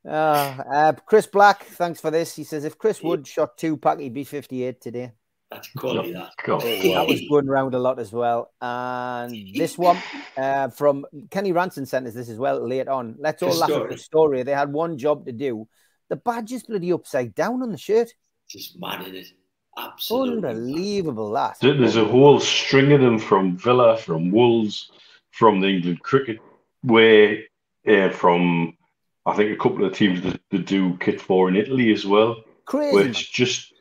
uh, 0.08 0.92
Chris 1.06 1.26
Black, 1.26 1.64
thanks 1.64 2.00
for 2.00 2.10
this. 2.10 2.34
He 2.34 2.44
says 2.44 2.64
if 2.64 2.78
Chris 2.78 3.02
Wood 3.02 3.26
shot 3.26 3.58
Tupac, 3.58 4.00
he'd 4.00 4.14
be 4.14 4.24
58 4.24 4.80
today. 4.80 5.12
That's 5.50 5.68
quality, 5.72 6.12
that. 6.12 6.32
Cool. 6.38 6.58
That 6.58 7.06
was 7.08 7.22
going 7.28 7.48
around 7.48 7.74
a 7.74 7.78
lot 7.78 7.98
as 7.98 8.12
well. 8.12 8.52
And 8.60 9.34
this 9.54 9.78
one 9.78 9.96
uh, 10.36 10.68
from 10.68 11.06
Kenny 11.30 11.52
Ranson 11.52 11.86
sent 11.86 12.06
us 12.06 12.14
this 12.14 12.28
as 12.28 12.38
well 12.38 12.66
late 12.66 12.88
on. 12.88 13.16
Let's 13.18 13.42
all 13.42 13.56
laugh 13.56 13.70
at 13.70 13.88
the 13.88 13.96
story. 13.96 14.42
They 14.42 14.52
had 14.52 14.72
one 14.72 14.98
job 14.98 15.24
to 15.26 15.32
do. 15.32 15.66
The 16.10 16.16
badge 16.16 16.52
is 16.52 16.64
bloody 16.64 16.92
upside 16.92 17.34
down 17.34 17.62
on 17.62 17.70
the 17.70 17.78
shirt. 17.78 18.12
Just 18.48 18.78
mad, 18.78 19.06
it 19.06 19.14
is. 19.14 19.32
Absolutely. 19.76 20.48
Unbelievable, 20.48 21.32
that. 21.32 21.56
There's 21.60 21.96
a 21.96 22.04
whole 22.04 22.40
string 22.40 22.92
of 22.92 23.00
them 23.00 23.18
from 23.18 23.56
Villa, 23.56 23.96
from 23.96 24.30
Wolves, 24.30 24.90
from 25.30 25.60
the 25.60 25.68
England 25.68 26.02
cricket, 26.02 26.38
where 26.82 27.38
uh, 27.86 28.10
from 28.10 28.76
I 29.24 29.34
think 29.34 29.52
a 29.52 29.62
couple 29.62 29.84
of 29.84 29.94
teams 29.94 30.22
that, 30.22 30.40
that 30.50 30.66
do 30.66 30.96
kit 30.98 31.20
for 31.20 31.48
in 31.48 31.56
Italy 31.56 31.92
as 31.92 32.04
well. 32.04 32.42
Crazy. 32.64 32.94
Which 32.94 33.32
just 33.32 33.72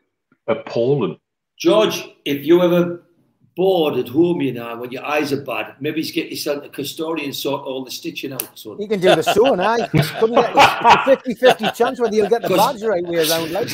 appalling. 0.47 1.20
George, 1.57 2.07
if 2.23 2.45
you 2.45 2.61
ever 2.61 3.01
bored 3.55 3.97
at 3.97 4.07
home, 4.07 4.41
you 4.41 4.53
know, 4.53 4.77
when 4.77 4.91
your 4.91 5.03
eyes 5.03 5.33
are 5.33 5.41
bad, 5.41 5.75
maybe 5.79 6.01
just 6.01 6.13
get 6.13 6.29
yourself 6.29 6.63
a 6.63 6.69
custodian 6.69 7.33
sort 7.33 7.65
all 7.65 7.83
the 7.83 7.89
stitching 7.89 8.31
out. 8.31 8.47
So 8.53 8.79
you 8.79 8.87
can 8.87 8.99
do 8.99 9.15
the 9.15 9.23
sewing, 9.23 9.59
eh? 9.59 9.87
Couldn't 10.19 10.35
get 10.35 11.05
50 11.05 11.33
50 11.33 11.71
chance 11.71 11.99
whether 11.99 12.15
you'll 12.15 12.29
get 12.29 12.43
the 12.43 12.49
badge 12.55 12.83
right 12.83 13.03
way 13.03 13.27
around. 13.27 13.51
Like 13.51 13.73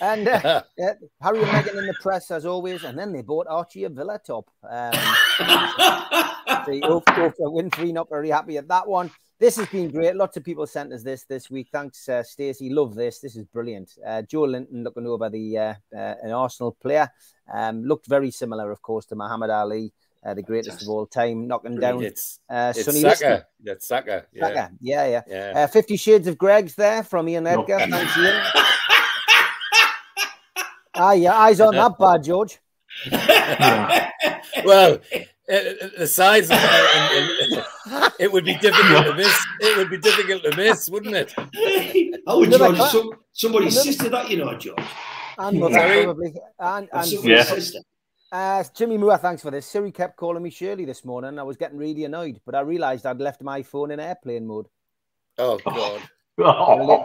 and 0.00 0.28
uh, 0.28 0.62
yeah, 0.78 0.94
Harry 1.20 1.40
and 1.40 1.48
Meghan 1.48 1.78
in 1.78 1.86
the 1.86 1.94
press 2.00 2.30
as 2.30 2.46
always, 2.46 2.84
and 2.84 2.98
then 2.98 3.12
they 3.12 3.22
bought 3.22 3.46
Archie 3.48 3.84
a 3.84 3.90
Villa 3.90 4.18
top. 4.26 4.48
Um, 4.62 4.92
so 6.64 6.72
Oprah 6.72 7.34
Winfrey 7.40 7.92
not 7.92 8.08
very 8.08 8.30
happy 8.30 8.56
at 8.56 8.68
that 8.68 8.88
one 8.88 9.10
this 9.44 9.56
has 9.56 9.68
been 9.68 9.90
great. 9.90 10.16
Lots 10.16 10.38
of 10.38 10.44
people 10.44 10.66
sent 10.66 10.90
us 10.92 11.02
this 11.02 11.24
this 11.24 11.50
week. 11.50 11.68
Thanks, 11.70 12.08
uh, 12.08 12.22
Stacey. 12.22 12.70
Love 12.70 12.94
this. 12.94 13.18
This 13.18 13.36
is 13.36 13.44
brilliant. 13.44 13.92
Uh, 14.04 14.22
Joelinton 14.22 14.82
looking 14.82 15.06
over 15.06 15.28
the 15.28 15.58
uh, 15.58 15.74
uh, 15.94 16.14
an 16.22 16.30
Arsenal 16.30 16.72
player. 16.80 17.10
Um, 17.52 17.84
looked 17.84 18.06
very 18.06 18.30
similar, 18.30 18.70
of 18.70 18.80
course, 18.80 19.04
to 19.06 19.16
Muhammad 19.16 19.50
Ali, 19.50 19.92
uh, 20.24 20.32
the 20.32 20.42
greatest 20.42 20.80
of 20.80 20.88
all 20.88 21.06
time, 21.06 21.46
knocking 21.46 21.78
down 21.78 22.02
it's, 22.02 22.40
uh, 22.48 22.72
it's 22.74 22.86
Sonny 22.86 23.02
Saka. 23.02 23.46
That's 23.62 23.86
Saka. 23.86 24.24
Yeah. 24.32 24.46
Saka. 24.46 24.70
Yeah, 24.80 25.06
yeah. 25.06 25.22
yeah. 25.28 25.52
Uh, 25.54 25.66
Fifty 25.66 25.98
Shades 25.98 26.26
of 26.26 26.38
Greg's 26.38 26.74
there 26.74 27.02
from 27.02 27.28
Ian 27.28 27.46
Edgar. 27.46 27.86
No. 27.86 27.98
Thanks, 27.98 28.16
Ian. 28.16 28.42
ah, 30.94 31.12
yeah, 31.12 31.34
eyes 31.34 31.60
on 31.60 31.74
that 31.80 31.98
bad, 31.98 32.24
George. 32.24 32.58
well, 34.64 35.00
Eh, 35.46 35.54
eh, 35.54 35.74
eh, 35.80 35.88
the 35.98 36.06
size 36.06 36.50
of 36.50 36.56
it, 36.58 37.64
it 38.18 38.32
would 38.32 38.46
be 38.46 38.54
difficult 38.54 39.04
to 39.04 39.14
miss. 39.14 39.46
It 39.60 39.76
would 39.76 39.90
be 39.90 39.98
difficult 39.98 40.42
to 40.44 40.56
miss, 40.56 40.88
wouldn't 40.88 41.14
it? 41.14 41.34
Oh, 42.26 42.46
George, 42.46 42.78
some, 42.78 43.10
somebody's 43.32 43.82
sister 43.82 44.08
that 44.08 44.30
you 44.30 44.38
know, 44.38 44.56
George. 44.56 44.82
And 45.36 45.60
mother, 45.60 46.04
probably. 46.04 46.34
And, 46.58 46.88
and 46.90 47.12
yeah. 47.22 47.42
sister. 47.42 47.80
Uh, 48.32 48.64
Jimmy 48.74 48.96
Moore, 48.96 49.18
thanks 49.18 49.42
for 49.42 49.50
this. 49.50 49.66
Siri 49.66 49.92
kept 49.92 50.16
calling 50.16 50.42
me 50.42 50.48
Shirley 50.48 50.86
this 50.86 51.04
morning. 51.04 51.38
I 51.38 51.42
was 51.42 51.58
getting 51.58 51.76
really 51.76 52.04
annoyed, 52.04 52.40
but 52.46 52.54
I 52.54 52.60
realised 52.60 53.04
I'd 53.04 53.20
left 53.20 53.42
my 53.42 53.62
phone 53.62 53.90
in 53.90 54.00
airplane 54.00 54.46
mode. 54.46 54.68
Oh 55.36 55.58
God! 55.58 56.00
Oh. 56.38 57.04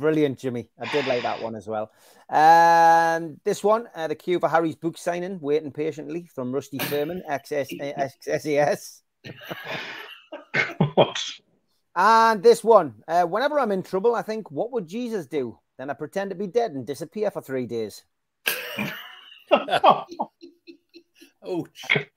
Brilliant, 0.00 0.38
Jimmy. 0.38 0.70
I 0.80 0.90
did 0.90 1.06
like 1.06 1.22
that 1.24 1.42
one 1.42 1.54
as 1.54 1.68
well. 1.68 1.92
And 2.30 3.38
this 3.44 3.62
one, 3.62 3.86
uh, 3.94 4.08
the 4.08 4.14
queue 4.14 4.38
for 4.40 4.48
Harry's 4.48 4.74
book 4.74 4.96
signing, 4.96 5.38
waiting 5.40 5.70
patiently 5.70 6.26
from 6.34 6.52
Rusty 6.52 6.78
Furman, 6.78 7.22
what? 10.94 11.22
And 11.94 12.42
this 12.42 12.64
one, 12.64 12.94
uh, 13.06 13.24
whenever 13.24 13.60
I'm 13.60 13.72
in 13.72 13.82
trouble, 13.82 14.14
I 14.14 14.22
think, 14.22 14.50
what 14.50 14.72
would 14.72 14.88
Jesus 14.88 15.26
do? 15.26 15.58
Then 15.76 15.90
I 15.90 15.92
pretend 15.92 16.30
to 16.30 16.36
be 16.36 16.46
dead 16.46 16.72
and 16.72 16.86
disappear 16.86 17.30
for 17.30 17.42
three 17.42 17.66
days. 17.66 18.02
ouch, 19.52 20.06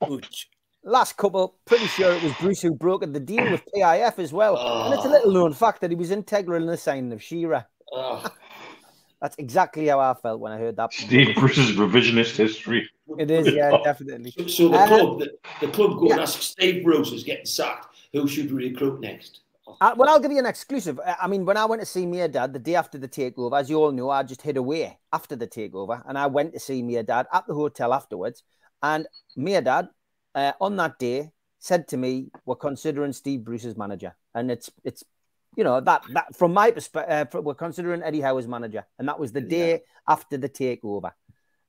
ouch. 0.02 0.48
Last 0.86 1.18
couple, 1.18 1.58
pretty 1.66 1.86
sure 1.86 2.14
it 2.14 2.22
was 2.22 2.32
Bruce 2.40 2.62
who 2.62 2.74
brokered 2.74 3.12
the 3.12 3.20
deal 3.20 3.50
with 3.50 3.62
PIF 3.74 4.18
as 4.18 4.32
well. 4.32 4.56
Oh. 4.58 4.84
And 4.86 4.94
it's 4.94 5.04
a 5.04 5.08
little 5.08 5.32
known 5.32 5.52
fact 5.52 5.82
that 5.82 5.90
he 5.90 5.96
was 5.96 6.10
integral 6.10 6.62
in 6.62 6.66
the 6.66 6.78
signing 6.78 7.12
of 7.12 7.22
Shearer. 7.22 7.66
Oh. 7.94 8.24
That's 9.20 9.36
exactly 9.38 9.86
how 9.86 10.00
I 10.00 10.12
felt 10.14 10.40
when 10.40 10.52
I 10.52 10.58
heard 10.58 10.76
that. 10.76 10.92
Steve 10.92 11.34
Bruce's 11.36 11.72
revisionist 11.76 12.36
history. 12.36 12.90
It 13.18 13.30
is, 13.30 13.54
yeah, 13.54 13.70
definitely. 13.84 14.32
So, 14.32 14.46
so 14.46 14.68
the 14.68 14.76
uh, 14.76 14.86
club, 14.86 15.18
the, 15.18 15.38
the, 15.62 15.68
club 15.68 15.98
go 15.98 16.08
yeah. 16.08 16.12
and 16.14 16.22
ask 16.22 16.42
Steve 16.42 16.84
Bruce 16.84 17.12
is 17.12 17.24
getting 17.24 17.46
sacked. 17.46 17.96
Who 18.12 18.28
should 18.28 18.52
we 18.52 18.68
recruit 18.68 19.00
next? 19.00 19.40
Uh, 19.80 19.94
well, 19.96 20.10
I'll 20.10 20.20
give 20.20 20.30
you 20.30 20.38
an 20.38 20.46
exclusive. 20.46 21.00
Uh, 21.00 21.14
I 21.20 21.26
mean, 21.26 21.46
when 21.46 21.56
I 21.56 21.64
went 21.64 21.80
to 21.80 21.86
see 21.86 22.04
Mehrdad 22.04 22.52
the 22.52 22.58
day 22.58 22.74
after 22.74 22.98
the 22.98 23.08
takeover, 23.08 23.58
as 23.58 23.70
you 23.70 23.76
all 23.76 23.92
know, 23.92 24.10
I 24.10 24.24
just 24.24 24.42
hid 24.42 24.56
away 24.56 24.98
after 25.12 25.36
the 25.36 25.46
takeover, 25.46 26.02
and 26.06 26.18
I 26.18 26.26
went 26.26 26.52
to 26.52 26.60
see 26.60 26.82
Mehrdad 26.82 27.24
at 27.32 27.46
the 27.46 27.54
hotel 27.54 27.94
afterwards. 27.94 28.42
And 28.82 29.06
Mehrdad, 29.38 29.88
uh, 30.34 30.52
on 30.60 30.76
that 30.76 30.98
day, 30.98 31.30
said 31.60 31.88
to 31.88 31.96
me, 31.96 32.30
"We're 32.44 32.56
considering 32.56 33.14
Steve 33.14 33.42
Bruce's 33.42 33.76
manager," 33.76 34.14
and 34.34 34.50
it's 34.50 34.70
it's 34.84 35.02
you 35.56 35.64
know 35.64 35.80
that 35.80 36.02
that 36.10 36.36
from 36.36 36.52
my 36.52 36.70
perspective, 36.70 37.34
uh, 37.34 37.42
we're 37.42 37.54
considering 37.54 38.02
Eddie 38.02 38.20
Howe 38.20 38.38
as 38.38 38.48
manager, 38.48 38.84
and 38.98 39.08
that 39.08 39.18
was 39.18 39.32
the 39.32 39.40
day 39.40 39.70
yeah. 39.70 39.78
after 40.08 40.36
the 40.36 40.48
takeover. 40.48 41.12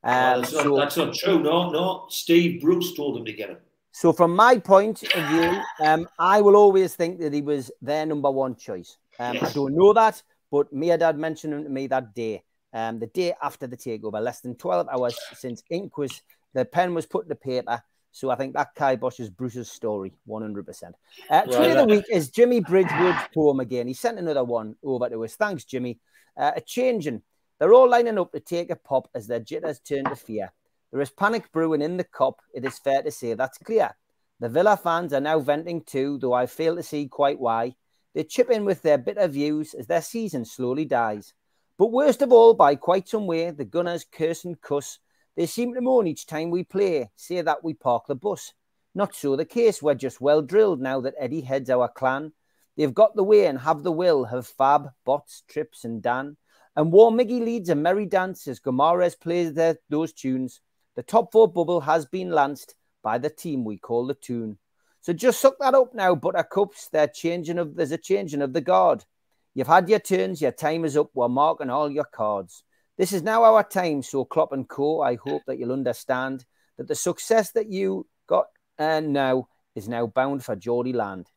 Um, 0.03 0.13
well, 0.13 0.41
that's, 0.41 0.51
so, 0.51 0.63
not, 0.63 0.77
that's, 0.77 0.97
not, 0.97 1.15
true. 1.15 1.39
No, 1.39 1.71
no. 1.71 2.05
Steve 2.09 2.61
Bruce 2.61 2.93
told 2.93 3.17
him 3.17 3.25
to 3.25 3.33
get 3.33 3.49
him. 3.49 3.57
So, 3.91 4.13
from 4.13 4.35
my 4.35 4.59
point 4.59 5.03
of 5.03 5.27
view, 5.29 5.61
um, 5.79 6.07
I 6.19 6.41
will 6.41 6.55
always 6.55 6.95
think 6.95 7.19
that 7.21 7.33
he 7.33 7.41
was 7.41 7.71
their 7.81 8.05
number 8.05 8.29
one 8.29 8.55
choice. 8.55 8.97
Um, 9.19 9.35
yes. 9.35 9.51
I 9.51 9.53
don't 9.53 9.75
know 9.75 9.93
that, 9.93 10.21
but 10.51 10.73
Mehrdad 10.73 11.17
mentioned 11.17 11.53
him 11.53 11.63
to 11.63 11.69
me 11.69 11.87
that 11.87 12.13
day, 12.13 12.43
um, 12.73 12.99
the 12.99 13.07
day 13.07 13.33
after 13.41 13.67
the 13.67 13.77
takeover, 13.77 14.21
less 14.21 14.41
than 14.41 14.55
twelve 14.55 14.87
hours 14.89 15.17
since 15.33 15.63
ink 15.69 15.97
was 15.97 16.21
the 16.53 16.65
pen 16.65 16.93
was 16.93 17.05
put 17.05 17.27
to 17.29 17.35
paper 17.35 17.81
so 18.15 18.29
I 18.29 18.35
think 18.35 18.53
that 18.53 18.73
Kai 18.75 18.95
Bosch 18.95 19.19
is 19.19 19.29
Bruce's 19.29 19.69
story, 19.69 20.13
100%. 20.25 20.93
Uh, 21.29 21.41
tweet 21.41 21.71
of 21.71 21.85
the 21.85 21.95
week 21.95 22.05
is 22.09 22.29
Jimmy 22.29 22.61
Bridgewood's 22.61 23.27
poem 23.33 23.59
again. 23.59 23.87
He 23.87 23.93
sent 23.93 24.17
another 24.17 24.45
one 24.45 24.77
over 24.81 25.09
to 25.09 25.25
us. 25.25 25.35
Thanks, 25.35 25.65
Jimmy. 25.65 25.99
Uh, 26.37 26.53
a 26.55 26.61
changing. 26.61 27.23
They're 27.59 27.73
all 27.73 27.89
lining 27.89 28.17
up 28.17 28.31
to 28.31 28.39
take 28.39 28.69
a 28.69 28.77
pop 28.77 29.09
as 29.13 29.27
their 29.27 29.41
jitters 29.41 29.81
turn 29.81 30.05
to 30.05 30.15
fear. 30.15 30.53
There 30.93 31.01
is 31.01 31.09
panic 31.09 31.51
brewing 31.51 31.81
in 31.81 31.97
the 31.97 32.05
Kop. 32.05 32.35
It 32.53 32.63
is 32.63 32.79
fair 32.79 33.03
to 33.03 33.11
say 33.11 33.33
that's 33.33 33.57
clear. 33.57 33.93
The 34.39 34.47
Villa 34.47 34.77
fans 34.77 35.11
are 35.11 35.19
now 35.19 35.39
venting 35.39 35.81
too, 35.81 36.17
though 36.17 36.31
I 36.31 36.45
fail 36.45 36.77
to 36.77 36.83
see 36.83 37.09
quite 37.09 37.37
why. 37.37 37.75
They 38.13 38.23
chip 38.23 38.49
in 38.49 38.63
with 38.63 38.81
their 38.81 38.97
bitter 38.97 39.27
views 39.27 39.73
as 39.73 39.87
their 39.87 40.01
season 40.01 40.45
slowly 40.45 40.85
dies. 40.85 41.33
But 41.77 41.91
worst 41.91 42.21
of 42.21 42.31
all, 42.31 42.53
by 42.53 42.75
quite 42.75 43.09
some 43.09 43.27
way, 43.27 43.51
the 43.51 43.65
Gunners 43.65 44.05
curse 44.09 44.45
and 44.45 44.61
cuss 44.61 44.99
they 45.35 45.45
seem 45.45 45.73
to 45.73 45.81
moan 45.81 46.07
each 46.07 46.25
time 46.25 46.49
we 46.49 46.63
play, 46.63 47.09
say 47.15 47.41
that 47.41 47.63
we 47.63 47.73
park 47.73 48.07
the 48.07 48.15
bus. 48.15 48.53
Not 48.93 49.13
so 49.13 49.35
the 49.35 49.45
case, 49.45 49.81
we're 49.81 49.95
just 49.95 50.21
well 50.21 50.41
drilled 50.41 50.79
now 50.79 51.01
that 51.01 51.15
Eddie 51.19 51.41
heads 51.41 51.69
our 51.69 51.89
clan. 51.89 52.31
They've 52.77 52.93
got 52.93 53.15
the 53.15 53.23
way 53.23 53.45
and 53.45 53.59
have 53.59 53.83
the 53.83 53.91
will, 53.91 54.25
have 54.25 54.47
Fab, 54.47 54.89
Bots, 55.05 55.43
Trips, 55.47 55.83
and 55.83 56.01
Dan. 56.01 56.37
And 56.75 56.91
War 56.91 57.11
Miggy 57.11 57.39
leads 57.39 57.69
a 57.69 57.75
merry 57.75 58.05
dance 58.05 58.47
as 58.47 58.59
Guimarães 58.59 59.19
plays 59.19 59.53
their, 59.53 59.77
those 59.89 60.13
tunes. 60.13 60.61
The 60.95 61.03
top 61.03 61.31
four 61.31 61.47
bubble 61.47 61.81
has 61.81 62.05
been 62.05 62.31
lanced 62.31 62.75
by 63.03 63.17
the 63.17 63.29
team 63.29 63.63
we 63.63 63.77
call 63.77 64.07
the 64.07 64.13
tune. 64.13 64.57
So 65.01 65.13
just 65.13 65.39
suck 65.39 65.55
that 65.59 65.75
up 65.75 65.93
now, 65.93 66.15
Buttercups. 66.15 66.89
They're 66.89 67.07
changing 67.07 67.59
of 67.59 67.75
there's 67.75 67.91
a 67.91 67.97
changing 67.97 68.41
of 68.41 68.53
the 68.53 68.61
guard. 68.61 69.05
You've 69.53 69.67
had 69.67 69.87
your 69.87 69.99
turns, 69.99 70.41
your 70.41 70.51
time 70.51 70.83
is 70.83 70.97
up. 70.97 71.11
We're 71.13 71.29
marking 71.29 71.69
all 71.69 71.89
your 71.89 72.05
cards. 72.05 72.63
This 72.97 73.13
is 73.13 73.23
now 73.23 73.43
our 73.43 73.63
time. 73.63 74.01
So, 74.01 74.25
Klopp 74.25 74.53
and 74.53 74.67
Co., 74.67 75.01
I 75.01 75.15
hope 75.15 75.43
that 75.47 75.59
you'll 75.59 75.73
understand 75.73 76.45
that 76.77 76.87
the 76.87 76.95
success 76.95 77.51
that 77.51 77.69
you 77.69 78.07
got 78.27 78.47
uh, 78.79 79.01
now 79.01 79.47
is 79.75 79.87
now 79.89 80.07
bound 80.07 80.43
for 80.43 80.55
Geordie 80.55 80.93
land. 80.93 81.27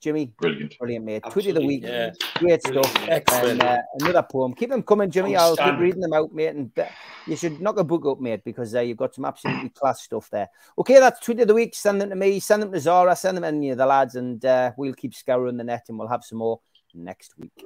Jimmy, 0.00 0.26
brilliant, 0.26 0.78
brilliant, 0.78 1.04
mate. 1.04 1.22
Absolutely. 1.24 1.52
Tweet 1.52 1.56
of 1.56 1.62
the 1.62 1.66
week, 1.66 1.82
yeah. 1.82 2.10
great 2.34 2.62
stuff. 2.62 3.08
Excellent. 3.08 3.60
And, 3.60 3.62
uh, 3.62 3.78
another 3.98 4.22
poem. 4.22 4.54
Keep 4.54 4.70
them 4.70 4.84
coming, 4.84 5.10
Jimmy. 5.10 5.34
I'll 5.34 5.56
keep 5.56 5.76
reading 5.76 6.00
them 6.00 6.12
out, 6.12 6.32
mate. 6.32 6.54
And 6.54 6.70
uh, 6.78 6.84
you 7.26 7.34
should 7.34 7.60
knock 7.60 7.78
a 7.78 7.84
book 7.84 8.06
up, 8.06 8.20
mate, 8.20 8.44
because 8.44 8.76
uh, 8.76 8.80
you've 8.80 8.96
got 8.96 9.16
some 9.16 9.24
absolutely 9.24 9.70
class 9.70 10.02
stuff 10.02 10.30
there. 10.30 10.48
Okay, 10.78 11.00
that's 11.00 11.18
tweet 11.18 11.40
of 11.40 11.48
the 11.48 11.54
week. 11.54 11.74
Send 11.74 12.00
them 12.00 12.10
to 12.10 12.16
me. 12.16 12.38
Send 12.38 12.62
them 12.62 12.70
to 12.70 12.78
Zara. 12.78 13.16
Send 13.16 13.38
them 13.38 13.42
to 13.42 13.48
any 13.48 13.70
of 13.70 13.78
the 13.78 13.86
lads, 13.86 14.14
and 14.14 14.42
uh, 14.44 14.70
we'll 14.76 14.94
keep 14.94 15.14
scouring 15.14 15.56
the 15.56 15.64
net, 15.64 15.86
and 15.88 15.98
we'll 15.98 16.06
have 16.06 16.24
some 16.24 16.38
more 16.38 16.60
next 16.94 17.34
week. 17.38 17.64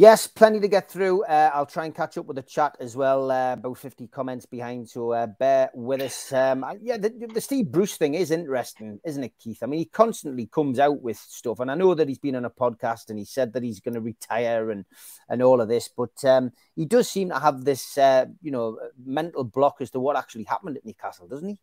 Yes, 0.00 0.28
plenty 0.28 0.60
to 0.60 0.68
get 0.68 0.88
through. 0.88 1.24
Uh, 1.24 1.50
I'll 1.52 1.66
try 1.66 1.84
and 1.84 1.92
catch 1.92 2.16
up 2.16 2.26
with 2.26 2.36
the 2.36 2.42
chat 2.44 2.76
as 2.78 2.94
well. 2.94 3.32
Uh, 3.32 3.54
about 3.54 3.78
50 3.78 4.06
comments 4.06 4.46
behind, 4.46 4.88
so 4.88 5.10
uh, 5.10 5.26
bear 5.26 5.70
with 5.74 6.00
us. 6.00 6.32
Um, 6.32 6.64
yeah, 6.80 6.98
the, 6.98 7.08
the, 7.34 7.40
Steve 7.40 7.72
Bruce 7.72 7.96
thing 7.96 8.14
is 8.14 8.30
interesting, 8.30 9.00
isn't 9.04 9.24
it, 9.24 9.32
Keith? 9.40 9.60
I 9.60 9.66
mean, 9.66 9.80
he 9.80 9.86
constantly 9.86 10.46
comes 10.46 10.78
out 10.78 11.02
with 11.02 11.16
stuff, 11.16 11.58
and 11.58 11.68
I 11.68 11.74
know 11.74 11.94
that 11.94 12.06
he's 12.06 12.20
been 12.20 12.36
on 12.36 12.44
a 12.44 12.50
podcast 12.50 13.10
and 13.10 13.18
he 13.18 13.24
said 13.24 13.52
that 13.54 13.64
he's 13.64 13.80
going 13.80 13.94
to 13.94 14.00
retire 14.00 14.70
and 14.70 14.84
and 15.28 15.42
all 15.42 15.60
of 15.60 15.66
this, 15.66 15.88
but 15.88 16.24
um, 16.24 16.52
he 16.76 16.84
does 16.84 17.10
seem 17.10 17.30
to 17.30 17.40
have 17.40 17.64
this, 17.64 17.98
uh, 17.98 18.26
you 18.40 18.52
know, 18.52 18.78
mental 19.04 19.42
block 19.42 19.78
as 19.80 19.90
to 19.90 19.98
what 19.98 20.16
actually 20.16 20.44
happened 20.44 20.76
at 20.76 20.86
Newcastle, 20.86 21.26
doesn't 21.26 21.48
he? 21.48 21.58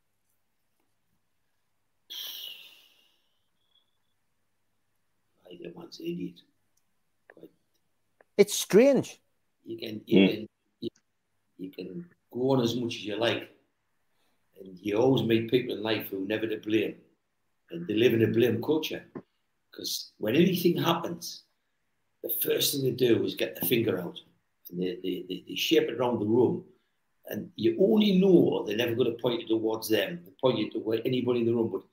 I 5.50 5.56
think 5.56 5.74
one's 5.74 6.02
idiot. 6.02 6.42
It's 8.38 8.54
strange. 8.54 9.20
You 9.64 9.78
can 9.78 10.02
you 10.06 10.20
mm. 10.20 10.30
can 10.30 10.48
you, 10.82 10.90
you, 11.58 11.72
can 11.72 12.06
go 12.32 12.52
on 12.52 12.62
as 12.62 12.76
much 12.76 12.96
as 12.96 13.06
you 13.06 13.16
like, 13.18 13.50
and 14.60 14.78
you 14.80 14.98
always 14.98 15.24
meet 15.24 15.50
people 15.50 15.76
in 15.76 15.84
life 15.84 16.08
who 16.10 16.26
never 16.28 16.48
to 16.48 16.58
blame, 16.58 16.96
and 17.72 17.88
they 17.88 17.96
live 17.96 18.14
in 18.14 18.24
a 18.24 18.28
blame 18.28 18.62
culture. 18.62 19.04
Because 19.72 20.12
when 20.18 20.36
anything 20.36 20.78
happens, 20.78 21.44
the 22.24 22.34
first 22.42 22.74
thing 22.74 22.84
they 22.84 22.92
do 22.92 23.24
is 23.24 23.36
get 23.36 23.60
the 23.60 23.66
finger 23.66 24.00
out, 24.00 24.20
and 24.70 24.82
they, 24.82 24.98
they, 25.02 25.26
they, 25.28 25.44
they 25.48 25.56
shape 25.56 25.90
it 25.90 25.96
around 25.96 26.20
the 26.20 26.26
room, 26.26 26.64
and 27.28 27.50
you 27.56 27.78
only 27.80 28.20
know 28.20 28.64
they're 28.66 28.78
never 28.78 28.96
going 28.96 29.12
to 29.12 29.22
point 29.22 29.42
you 29.42 29.48
towards 29.48 29.90
them, 29.90 30.20
they 30.26 30.32
point 30.42 30.58
you 30.58 30.70
to 30.72 31.02
anybody 31.06 31.40
in 31.40 31.46
the 31.46 31.54
room. 31.54 31.70
But 31.72 31.84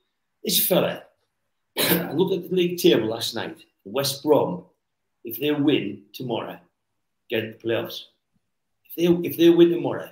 this 0.43 0.65
fella, 0.65 1.03
I 1.79 2.11
looked 2.11 2.33
at 2.33 2.49
the 2.49 2.55
league 2.55 2.77
table 2.77 3.07
last 3.07 3.33
night. 3.33 3.63
West 3.85 4.23
Brom 4.23 4.65
if 5.23 5.39
they 5.39 5.51
win 5.51 6.03
tomorrow, 6.13 6.59
get 7.29 7.59
the 7.59 7.67
playoffs. 7.67 8.03
If 8.85 8.95
they 8.95 9.29
if 9.29 9.37
they 9.37 9.49
win 9.49 9.71
tomorrow, 9.71 10.09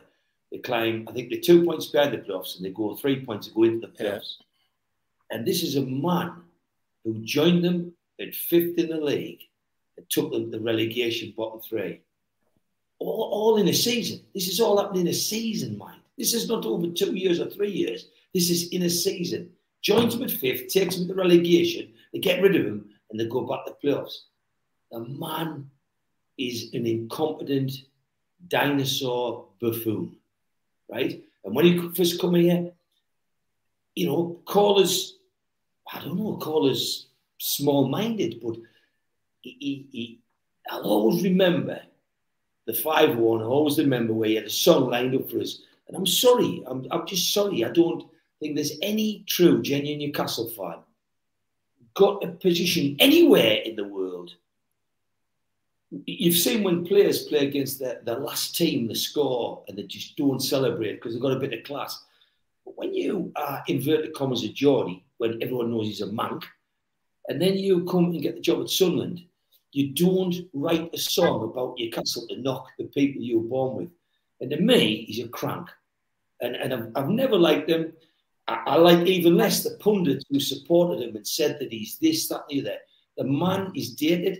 they 0.51 0.59
climb. 0.59 1.07
I 1.09 1.13
think 1.13 1.29
they're 1.29 1.41
two 1.41 1.63
points 1.63 1.87
behind 1.87 2.13
the 2.13 2.19
playoffs, 2.19 2.55
and 2.55 2.65
they 2.65 2.69
go 2.69 2.95
three 2.95 3.25
points 3.25 3.47
to 3.47 3.53
go 3.53 3.63
into 3.63 3.87
the 3.87 3.93
playoffs. 3.93 4.37
Yeah. 4.39 5.37
And 5.37 5.47
this 5.47 5.63
is 5.63 5.75
a 5.75 5.81
man 5.81 6.33
who 7.03 7.19
joined 7.23 7.63
them 7.63 7.93
at 8.19 8.35
fifth 8.35 8.77
in 8.77 8.89
the 8.89 8.97
league 8.97 9.41
and 9.97 10.09
took 10.09 10.31
them 10.31 10.51
the 10.51 10.59
relegation 10.59 11.33
bottom 11.35 11.61
three. 11.61 12.01
All, 12.99 13.29
all 13.31 13.57
in 13.57 13.67
a 13.67 13.73
season. 13.73 14.21
This 14.33 14.47
is 14.47 14.59
all 14.59 14.79
happening 14.79 15.01
in 15.01 15.07
a 15.07 15.13
season, 15.13 15.77
mind. 15.77 16.01
This 16.17 16.33
is 16.33 16.47
not 16.47 16.65
over 16.65 16.87
two 16.87 17.15
years 17.15 17.39
or 17.39 17.49
three 17.49 17.71
years. 17.71 18.09
This 18.33 18.49
is 18.49 18.69
in 18.69 18.83
a 18.83 18.89
season. 18.89 19.49
Joins 19.81 20.13
them 20.13 20.23
at 20.23 20.31
fifth, 20.31 20.67
takes 20.67 20.95
them 20.95 21.07
to 21.07 21.13
the 21.13 21.19
relegation, 21.19 21.91
they 22.13 22.19
get 22.19 22.41
rid 22.41 22.55
of 22.55 22.65
him, 22.65 22.89
and 23.09 23.19
they 23.19 23.25
go 23.25 23.41
back 23.41 23.65
to 23.65 23.73
the 23.81 23.87
playoffs. 23.87 24.17
The 24.91 24.99
man 24.99 25.69
is 26.37 26.73
an 26.73 26.85
incompetent 26.85 27.71
dinosaur 28.47 29.45
buffoon, 29.59 30.15
right? 30.89 31.23
And 31.43 31.55
when 31.55 31.65
he 31.65 31.89
first 31.95 32.19
come 32.19 32.35
here, 32.35 32.71
you 33.95 34.07
know, 34.07 34.39
call 34.45 34.81
us, 34.81 35.13
I 35.91 35.99
don't 35.99 36.17
know, 36.17 36.37
call 36.37 36.69
us 36.69 37.07
small-minded, 37.37 38.39
but 38.41 38.57
he, 39.41 39.57
he, 39.59 39.87
he, 39.91 40.19
I'll 40.69 40.83
always 40.83 41.23
remember 41.23 41.81
the 42.65 42.73
5-1, 42.73 43.41
I 43.41 43.45
always 43.45 43.77
remember 43.77 44.13
where 44.13 44.29
he 44.29 44.35
had 44.35 44.45
a 44.45 44.49
song 44.49 44.89
lined 44.89 45.15
up 45.15 45.29
for 45.29 45.39
us. 45.39 45.61
And 45.87 45.97
I'm 45.97 46.05
sorry, 46.05 46.63
I'm, 46.67 46.85
I'm 46.91 47.07
just 47.07 47.33
sorry, 47.33 47.65
I 47.65 47.69
don't 47.69 48.03
think 48.39 48.55
there's 48.55 48.77
any 48.81 49.23
true, 49.27 49.61
genuine 49.61 49.99
Newcastle 49.99 50.49
fan 50.49 50.79
got 51.93 52.23
a 52.23 52.27
position 52.27 52.95
anywhere 52.99 53.61
in 53.65 53.75
the 53.75 53.83
world 53.83 54.35
you've 56.05 56.37
seen 56.37 56.63
when 56.63 56.85
players 56.85 57.23
play 57.23 57.47
against 57.47 57.79
their, 57.79 58.01
last 58.05 58.55
team, 58.55 58.87
the 58.87 58.95
score, 58.95 59.63
and 59.67 59.77
they 59.77 59.83
just 59.83 60.15
don't 60.15 60.39
celebrate 60.39 60.95
because 60.95 61.13
they've 61.13 61.21
got 61.21 61.35
a 61.35 61.39
bit 61.39 61.53
of 61.53 61.63
class. 61.63 62.03
But 62.65 62.77
when 62.77 62.93
you 62.93 63.31
uh, 63.35 63.41
are 63.41 63.63
inverted 63.67 64.13
commas 64.13 64.43
a 64.43 64.49
Geordie, 64.49 65.03
when 65.17 65.41
everyone 65.41 65.71
knows 65.71 65.87
he's 65.87 66.01
a 66.01 66.11
monk, 66.11 66.45
and 67.27 67.41
then 67.41 67.57
you 67.57 67.85
come 67.85 68.05
and 68.05 68.21
get 68.21 68.35
the 68.35 68.41
job 68.41 68.61
at 68.61 68.69
Sunderland, 68.69 69.21
you 69.73 69.93
don't 69.93 70.35
write 70.53 70.93
a 70.93 70.97
song 70.97 71.43
about 71.43 71.77
your 71.77 71.91
castle 71.91 72.27
to 72.27 72.41
knock 72.41 72.67
the 72.77 72.85
people 72.85 73.21
you 73.21 73.39
were 73.39 73.47
born 73.47 73.77
with. 73.77 73.89
And 74.41 74.49
to 74.51 74.59
me, 74.59 75.05
he's 75.05 75.23
a 75.23 75.29
crank. 75.29 75.69
And, 76.41 76.55
and 76.55 76.73
I've, 76.73 76.91
I've 76.95 77.09
never 77.09 77.37
liked 77.37 77.69
him. 77.69 77.93
I, 78.47 78.63
I, 78.65 78.75
like 78.75 79.05
even 79.07 79.37
less 79.37 79.63
the 79.63 79.77
pundits 79.79 80.25
who 80.29 80.39
supported 80.39 81.07
him 81.07 81.15
and 81.15 81.25
said 81.25 81.59
that 81.59 81.71
he's 81.71 81.97
this, 81.99 82.27
that, 82.29 82.43
and 82.49 82.65
the 82.65 82.69
other. 82.69 82.79
The 83.17 83.23
man 83.25 83.71
is 83.75 83.93
dated 83.93 84.39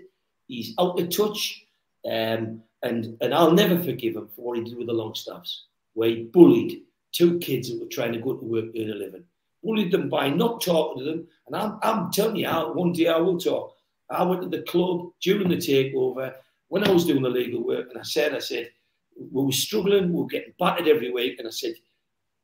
He's 0.52 0.74
out 0.78 0.99
of 0.99 1.10
touch. 1.10 1.66
Um, 2.06 2.62
and, 2.84 3.18
and 3.22 3.34
I'll 3.34 3.52
never 3.52 3.82
forgive 3.82 4.16
him 4.16 4.28
for 4.36 4.41
what 4.41 4.58
he 4.58 4.64
did 4.64 4.78
with 4.78 4.88
the 4.88 4.93
Longstaffs, 4.93 5.66
where 5.93 6.10
he 6.10 6.24
bullied 6.24 6.82
two 7.14 7.39
kids 7.39 7.70
that 7.70 7.80
were 7.80 7.88
trying 7.88 8.12
to 8.14 8.20
go 8.20 8.34
to 8.34 8.43
work, 8.43 8.66
earn 8.78 8.91
a 8.91 8.95
living. 8.95 9.24
Bullied 9.64 9.91
them 9.91 10.10
by 10.10 10.30
not 10.30 10.62
talking 10.62 11.04
to 11.04 11.10
them. 11.10 11.28
And 11.47 11.56
I'm, 11.56 11.80
I'm 11.84 12.12
telling 12.12 12.36
you, 12.36 12.47
I, 12.47 12.64
one 12.64 12.91
day 12.91 13.08
I 13.08 13.18
will 13.18 13.39
talk. 13.39 13.78
I 14.10 14.24
went 14.24 14.41
to 14.41 14.49
the 14.49 14.64
club 14.64 15.12
during 15.22 15.47
the 15.47 15.56
takeover 15.56 16.34
when 16.68 16.86
I 16.86 16.91
was 16.91 17.06
doing 17.06 17.22
the 17.22 17.30
legal 17.30 17.64
work, 17.64 17.88
and 17.89 17.99
I 17.99 18.04
said, 18.04 18.34
I 18.34 18.39
said, 18.39 18.72
we 19.18 19.45
were 19.45 19.52
struggling, 19.52 20.12
we 20.12 20.22
were 20.22 20.28
getting 20.28 20.54
battered 20.60 20.88
every 20.88 21.12
week, 21.12 21.38
and 21.38 21.47
I 21.47 21.52
said, 21.52 21.76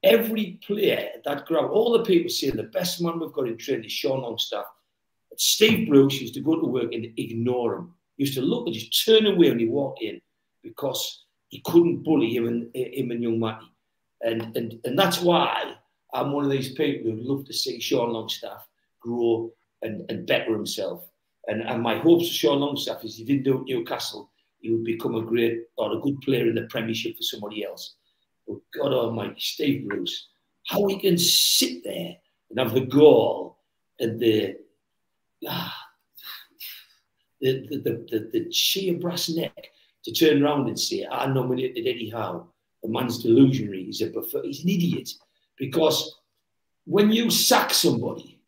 every 0.04 0.60
player 0.66 1.10
at 1.14 1.24
that 1.26 1.46
ground, 1.46 1.72
all 1.72 1.92
the 1.92 2.06
people 2.06 2.30
saying 2.30 2.56
the 2.56 2.64
best 2.64 3.02
man 3.02 3.20
we've 3.20 3.34
got 3.34 3.48
in 3.48 3.58
training 3.58 3.86
is 3.86 3.92
Sean 3.92 4.22
Longstaff. 4.22 4.66
Steve 5.38 5.88
Bruce 5.88 6.22
used 6.22 6.34
to 6.34 6.42
go 6.42 6.60
to 6.60 6.66
work 6.66 6.94
and 6.94 7.08
ignore 7.18 7.76
him 7.76 7.94
used 8.18 8.34
to 8.34 8.42
look 8.42 8.68
and 8.68 8.76
just 8.76 9.06
turn 9.06 9.26
away 9.26 9.50
when 9.50 9.60
he 9.60 9.68
walked 9.68 10.02
in 10.02 10.20
because 10.64 11.26
he 11.50 11.62
couldn't 11.62 12.04
bully 12.04 12.34
him 12.34 12.48
and 12.48 12.70
him 12.76 13.12
and 13.12 13.24
young 13.24 13.40
Matty. 13.40 13.66
And, 14.22 14.56
and, 14.58 14.80
and 14.84 14.98
that's 14.98 15.22
why 15.22 15.76
I'm 16.14 16.32
one 16.32 16.44
of 16.44 16.52
these 16.52 16.74
people 16.74 17.12
who'd 17.12 17.24
love 17.24 17.46
to 17.46 17.54
see 17.54 17.80
Sean 17.80 18.12
Longstaff 18.12 18.68
grow 19.00 19.52
and, 19.82 20.10
and 20.10 20.28
better 20.28 20.52
himself. 20.52 21.08
And, 21.48 21.62
and 21.62 21.82
my 21.82 21.98
hopes 22.00 22.28
for 22.28 22.34
Sean 22.34 22.60
Longstaff 22.60 23.06
is 23.06 23.16
he 23.16 23.24
didn't 23.24 23.44
do 23.44 23.58
it 23.58 23.62
at 23.62 23.68
Newcastle, 23.68 24.32
he 24.60 24.72
would 24.72 24.84
become 24.84 25.16
a 25.16 25.22
great 25.22 25.64
or 25.78 25.94
a 25.94 26.02
good 26.02 26.20
player 26.22 26.50
in 26.50 26.56
the 26.56 26.64
Premiership 26.64 27.16
for 27.16 27.24
somebody 27.24 27.64
else. 27.64 27.96
But 28.48 28.58
God 28.74 28.92
Almighty, 28.92 29.40
Steve 29.40 29.88
Bruce, 29.88 30.28
how 30.68 30.86
he 30.88 31.00
can 31.00 31.18
sit 31.18 31.84
there 31.84 32.16
and 32.50 32.60
have 32.60 32.74
the 32.74 32.82
gall 32.82 33.60
and 34.00 34.20
the 34.20 34.58
ah, 35.48 35.87
the, 37.42 37.68
the, 37.70 38.06
the, 38.10 38.30
the 38.34 38.52
sheer 38.52 38.96
brass 38.96 39.30
neck 39.30 39.72
to 40.04 40.12
turn 40.12 40.44
around 40.44 40.68
and 40.68 40.80
say, 40.80 41.06
I 41.10 41.28
nominated 41.28 41.88
Eddie 41.88 42.10
Howe. 42.10 42.48
The 42.84 42.90
man's 42.90 43.24
delusionary. 43.24 43.86
He's, 43.86 44.02
a, 44.02 44.12
he's 44.44 44.64
an 44.64 44.70
idiot. 44.70 45.10
Because 45.58 46.20
when 46.86 47.12
you 47.12 47.30
sack 47.30 47.74
somebody 47.74 48.40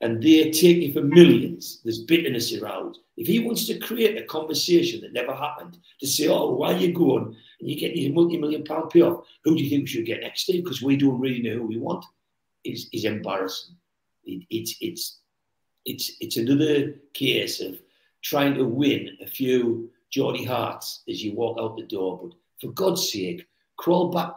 and 0.00 0.22
they 0.22 0.50
take 0.50 0.78
you 0.78 0.92
for 0.92 1.02
millions, 1.02 1.80
there's 1.84 2.02
bitterness 2.02 2.54
around. 2.54 2.98
If 3.16 3.26
he 3.26 3.40
wants 3.40 3.66
to 3.66 3.78
create 3.78 4.16
a 4.16 4.26
conversation 4.26 5.00
that 5.02 5.12
never 5.12 5.34
happened, 5.34 5.76
to 6.00 6.06
say, 6.06 6.28
oh, 6.28 6.52
why 6.52 6.72
are 6.72 6.78
you 6.78 6.92
going 6.92 7.36
and 7.60 7.68
you 7.68 7.76
get 7.76 7.96
your 7.96 8.12
multi-million 8.12 8.64
pound 8.64 8.90
payoff, 8.90 9.24
who 9.44 9.56
do 9.56 9.62
you 9.62 9.68
think 9.68 9.82
we 9.82 9.86
should 9.88 10.06
get 10.06 10.20
next 10.20 10.48
year? 10.48 10.62
Because 10.62 10.80
we 10.80 10.96
don't 10.96 11.20
really 11.20 11.42
know 11.42 11.56
who 11.56 11.66
we 11.66 11.78
want, 11.78 12.04
is, 12.64 12.88
is 12.92 13.04
embarrassing. 13.04 13.74
It, 14.24 14.44
it's, 14.50 14.76
it's, 14.80 15.18
it's, 15.84 16.12
it's 16.20 16.36
another 16.36 16.94
case 17.12 17.60
of 17.60 17.78
trying 18.22 18.54
to 18.54 18.64
win 18.64 19.16
a 19.22 19.26
few 19.26 19.90
Geordie 20.10 20.44
hearts 20.44 21.02
as 21.08 21.22
you 21.22 21.34
walk 21.34 21.58
out 21.60 21.76
the 21.76 21.84
door. 21.84 22.20
But 22.22 22.32
for 22.60 22.72
God's 22.72 23.10
sake, 23.10 23.46
crawl 23.76 24.10
back. 24.10 24.32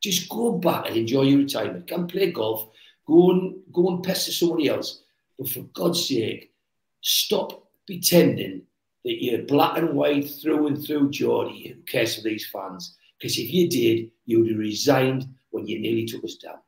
Just 0.00 0.28
go 0.28 0.52
back 0.52 0.86
and 0.86 0.96
enjoy 0.96 1.22
your 1.22 1.38
retirement. 1.38 1.88
Come 1.88 2.06
play 2.06 2.30
golf. 2.30 2.68
Go 3.06 3.30
and 3.32 3.56
go 3.72 3.88
and 3.88 4.02
pester 4.02 4.32
somebody 4.32 4.68
else. 4.68 5.02
But 5.38 5.48
for 5.48 5.60
God's 5.74 6.08
sake, 6.08 6.52
stop 7.00 7.66
pretending 7.86 8.62
that 9.04 9.22
you're 9.22 9.42
black 9.42 9.78
and 9.78 9.94
white 9.94 10.28
through 10.28 10.68
and 10.68 10.84
through, 10.84 11.10
Geordie. 11.10 11.68
Who 11.68 11.82
cares 11.82 12.16
for 12.16 12.22
these 12.22 12.46
fans? 12.46 12.96
Because 13.18 13.38
if 13.38 13.52
you 13.52 13.68
did, 13.68 14.10
you 14.26 14.40
would 14.40 14.50
have 14.50 14.58
resigned 14.58 15.26
when 15.50 15.66
you 15.66 15.80
nearly 15.80 16.04
took 16.06 16.24
us 16.24 16.36
down. 16.36 16.58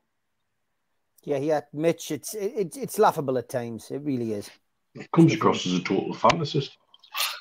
Yeah, 1.23 1.39
yeah, 1.39 1.61
Mitch. 1.73 2.11
It's 2.11 2.35
it's 2.35 2.77
it's 2.77 2.99
laughable 2.99 3.37
at 3.37 3.49
times. 3.49 3.91
It 3.91 4.01
really 4.03 4.33
is. 4.33 4.51
It 4.95 5.11
comes 5.13 5.33
across 5.33 5.67
as 5.67 5.75
a 5.75 5.81
total 5.81 6.15
fantasist. 6.15 6.71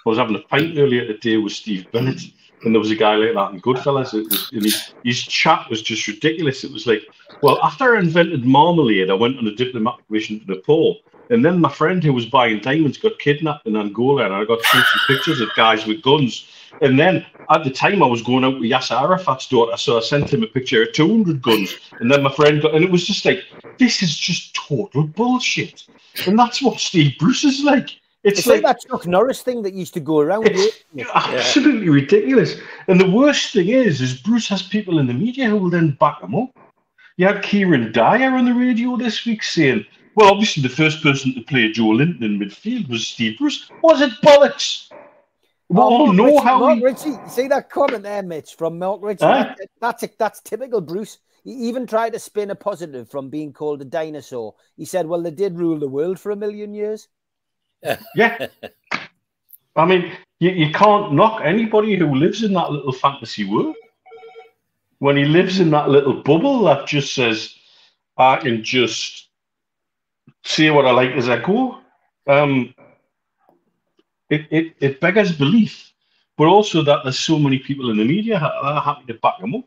I 0.06 0.10
was 0.10 0.18
having 0.18 0.36
a 0.36 0.40
pint 0.40 0.78
earlier 0.78 1.06
today 1.06 1.38
with 1.38 1.54
Steve 1.54 1.92
Bennett, 1.92 2.22
and 2.64 2.74
there 2.74 2.80
was 2.80 2.92
a 2.92 2.96
guy 2.96 3.16
like 3.16 3.34
that 3.34 3.54
in 3.54 3.62
Goodfellas. 3.62 4.14
Was, 4.14 4.50
and 4.54 4.64
his, 4.64 4.94
his 5.04 5.22
chat 5.22 5.70
was 5.70 5.82
just 5.82 6.08
ridiculous. 6.08 6.64
It 6.64 6.72
was 6.72 6.88
like, 6.88 7.04
well, 7.42 7.60
after 7.64 7.96
I 7.96 8.00
invented 8.00 8.46
marmalade, 8.46 9.10
I 9.10 9.14
went 9.14 9.38
on 9.38 9.48
a 9.48 9.56
diplomatic 9.56 10.10
mission 10.10 10.40
to 10.40 10.46
Nepal. 10.46 11.00
And 11.32 11.46
then 11.46 11.62
my 11.62 11.72
friend 11.72 12.04
who 12.04 12.14
was 12.14 12.26
buying 12.26 12.60
diamonds 12.60 12.98
got 12.98 13.20
kidnapped 13.20 13.68
in 13.68 13.76
Angola, 13.76 14.26
and 14.26 14.34
I 14.34 14.46
got 14.46 14.62
some 14.64 14.84
pictures 15.08 15.42
of 15.42 15.50
guys 15.56 15.86
with 15.86 16.02
guns. 16.02 16.48
And 16.82 17.00
then 17.00 17.26
at 17.50 17.64
the 17.64 17.70
time, 17.70 18.04
I 18.04 18.08
was 18.08 18.22
going 18.22 18.44
out 18.44 18.60
with 18.60 18.70
Yasser 18.70 19.00
Arafat's 19.00 19.48
daughter, 19.48 19.76
so 19.78 19.98
I 19.98 20.02
sent 20.02 20.34
him 20.34 20.44
a 20.44 20.48
picture 20.48 20.84
of 20.84 20.94
200 20.94 21.42
guns. 21.42 21.76
And 22.00 22.12
then 22.12 22.24
my 22.24 22.32
friend 22.32 22.62
got, 22.62 22.76
and 22.76 22.84
it 22.84 22.92
was 22.92 23.06
just 23.06 23.26
like, 23.26 23.44
this 23.78 24.02
is 24.02 24.18
just 24.18 24.56
total 24.56 25.04
bullshit. 25.04 25.86
And 26.26 26.38
that's 26.38 26.62
what 26.62 26.80
Steve 26.80 27.14
Bruce 27.20 27.44
is 27.44 27.64
like. 27.64 27.90
It's, 28.24 28.40
it's 28.40 28.48
like, 28.48 28.64
like, 28.64 28.76
that 28.82 28.90
Chuck 28.90 29.08
Norris 29.08 29.42
thing 29.42 29.62
that 29.62 29.74
used 29.74 29.94
to 29.94 30.02
go 30.02 30.20
around. 30.20 30.50
absolutely 31.16 31.86
yeah. 31.86 31.94
ridiculous. 31.94 32.56
And 32.88 33.00
the 33.00 33.10
worst 33.10 33.54
thing 33.54 33.70
is, 33.70 34.02
is 34.02 34.20
Bruce 34.22 34.50
has 34.50 34.62
people 34.62 35.00
in 35.00 35.08
the 35.08 35.14
media 35.14 35.48
who 35.50 35.58
will 35.58 35.70
then 35.70 35.92
back 36.00 36.22
him 36.22 36.36
up. 36.36 36.50
You 37.16 37.28
had 37.28 37.44
Kieran 37.44 37.92
Dyer 37.92 38.36
on 38.36 38.46
the 38.46 38.54
radio 38.54 38.98
this 38.98 39.26
week 39.26 39.42
saying, 39.44 39.86
well, 40.16 40.32
obviously 40.32 40.64
the 40.64 40.70
first 40.70 41.02
person 41.02 41.34
to 41.34 41.42
play 41.42 41.72
Joelinton 41.72 42.22
in 42.24 42.40
midfield 42.40 42.90
was 42.90 43.08
Steve 43.08 43.38
Bruce. 43.38 43.70
Was 43.82 44.02
it 44.02 44.12
bollocks? 44.22 44.90
We 45.70 45.80
all 45.80 46.12
know 46.12 46.26
Ritchie, 46.26 46.44
how 46.44 46.60
Mark. 46.60 46.80
Ritchie, 46.82 47.16
see 47.28 47.48
that 47.48 47.70
comment 47.70 48.02
there, 48.02 48.24
Mitch, 48.24 48.56
from 48.56 48.80
Mark 48.80 49.02
Ritchie? 49.04 49.24
Huh? 49.24 49.54
That, 49.58 49.70
that's, 49.80 50.04
a, 50.04 50.10
that's 50.18 50.42
typical 50.42 50.82
Bruce. 50.82 51.20
He 51.44 51.52
even 51.52 51.86
tried 51.86 52.14
to 52.14 52.20
spin 52.20 52.50
a 52.50 52.56
positive 52.56 53.10
from 53.10 53.30
being 53.30 53.54
called 53.54 53.82
a 53.82 53.86
dinosaur. 53.86 54.56
He 54.78 54.86
said, 54.86 55.06
well, 55.06 55.22
they 55.22 55.32
did 55.32 55.58
rule 55.58 55.78
the 55.78 55.88
world 55.88 56.20
for 56.20 56.32
a 56.32 56.36
million 56.36 56.74
years. 56.74 57.08
yeah. 58.16 58.48
I 59.76 59.86
mean, 59.86 60.12
you, 60.40 60.50
you 60.50 60.74
can't 60.74 61.14
knock 61.14 61.42
anybody 61.44 61.96
who 61.96 62.16
lives 62.16 62.44
in 62.44 62.54
that 62.54 62.72
little 62.72 62.92
fantasy 62.92 63.46
world. 63.46 63.76
When 64.98 65.16
he 65.16 65.26
lives 65.26 65.60
in 65.60 65.70
that 65.72 65.90
little 65.90 66.24
bubble 66.24 66.64
that 66.64 66.88
just 66.88 67.14
says, 67.14 67.56
I 68.18 68.38
can 68.38 68.64
just 68.64 69.30
say 70.44 70.72
what 70.72 70.86
I 70.86 70.92
like 70.92 71.12
as 71.12 71.30
I 71.30 71.40
go, 71.40 71.78
um, 72.28 72.74
it, 74.30 74.48
it, 74.52 74.76
it 74.80 75.00
beggars 75.00 75.32
belief. 75.32 75.94
But 76.38 76.48
also 76.48 76.82
that 76.84 77.00
there's 77.04 77.20
so 77.20 77.38
many 77.38 77.60
people 77.60 77.92
in 77.92 77.98
the 77.98 78.06
media 78.06 78.40
happy 78.40 79.06
to 79.08 79.14
back 79.16 79.40
him 79.40 79.56
up. 79.56 79.66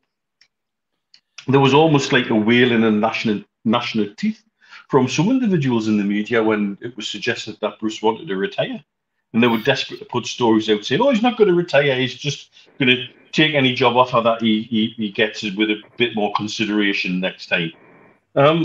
There 1.48 1.60
was 1.60 1.74
almost 1.74 2.12
like 2.12 2.30
a 2.30 2.34
wailing 2.34 2.82
in 2.82 3.00
national 3.00 3.42
national 3.64 4.14
teeth 4.14 4.42
from 4.88 5.08
some 5.08 5.30
individuals 5.30 5.88
in 5.88 5.96
the 5.96 6.04
media 6.04 6.42
when 6.42 6.78
it 6.80 6.96
was 6.96 7.08
suggested 7.08 7.58
that 7.60 7.78
Bruce 7.78 8.02
wanted 8.02 8.28
to 8.28 8.36
retire. 8.36 8.82
And 9.32 9.42
they 9.42 9.46
were 9.48 9.60
desperate 9.60 9.98
to 9.98 10.04
put 10.04 10.26
stories 10.26 10.68
out 10.68 10.84
saying, 10.84 11.00
oh, 11.00 11.10
he's 11.10 11.22
not 11.22 11.38
going 11.38 11.48
to 11.48 11.54
retire. 11.54 11.96
He's 11.96 12.14
just 12.14 12.50
going 12.78 12.94
to 12.94 13.06
take 13.32 13.54
any 13.54 13.74
job 13.74 13.96
offer 13.96 14.20
that 14.20 14.42
he, 14.42 14.62
he, 14.62 14.94
he 14.96 15.10
gets 15.10 15.42
with 15.42 15.70
a 15.70 15.82
bit 15.96 16.14
more 16.14 16.32
consideration 16.36 17.20
next 17.20 17.46
time. 17.46 17.72
Um, 18.34 18.62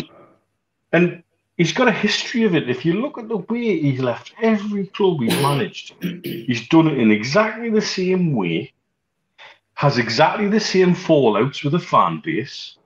and 0.92 1.24
he's 1.58 1.74
got 1.74 1.88
a 1.88 1.92
history 1.92 2.44
of 2.44 2.56
it. 2.56 2.70
If 2.70 2.86
you 2.86 2.94
look 2.94 3.18
at 3.18 3.28
the 3.28 3.38
way 3.38 3.80
he's 3.80 4.00
left 4.00 4.34
every 4.42 4.88
club 4.88 5.20
he's 5.22 5.36
managed, 5.42 5.96
he's 6.24 6.68
done 6.70 6.88
it 6.88 6.98
in 6.98 7.12
exactly 7.12 7.70
the 7.70 7.82
same 7.82 8.36
way, 8.36 8.72
has 9.74 9.98
exactly 9.98 10.48
the 10.48 10.60
same 10.60 10.96
fallouts 10.96 11.64
with 11.64 11.74
the 11.74 11.80
fan 11.80 12.22
base, 12.24 12.78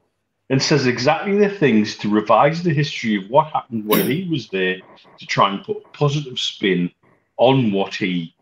and 0.50 0.62
says 0.62 0.88
exactly 0.88 1.38
the 1.38 1.50
things 1.50 1.98
to 1.98 2.10
revise 2.10 2.64
the 2.64 2.74
history 2.74 3.16
of 3.16 3.30
what 3.30 3.48
happened 3.48 3.86
when 3.86 4.10
he 4.10 4.28
was 4.30 4.50
there 4.50 4.78
to 5.18 5.26
try 5.26 5.50
and 5.50 5.64
put 5.64 5.78
a 5.78 5.90
positive 5.90 6.38
spin 6.40 6.92
on 7.38 7.72
what 7.72 7.96
he 7.96 8.36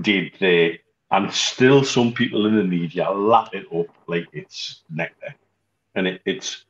did 0.00 0.32
there. 0.40 0.78
And 1.10 1.30
still, 1.30 1.84
some 1.84 2.14
people 2.14 2.46
in 2.46 2.56
the 2.56 2.64
media 2.64 3.10
lap 3.10 3.50
it 3.52 3.66
up 3.70 3.94
like 4.06 4.26
it's 4.32 4.80
nectar. 4.88 5.34
And 5.94 6.06
it, 6.06 6.22
it's 6.24 6.64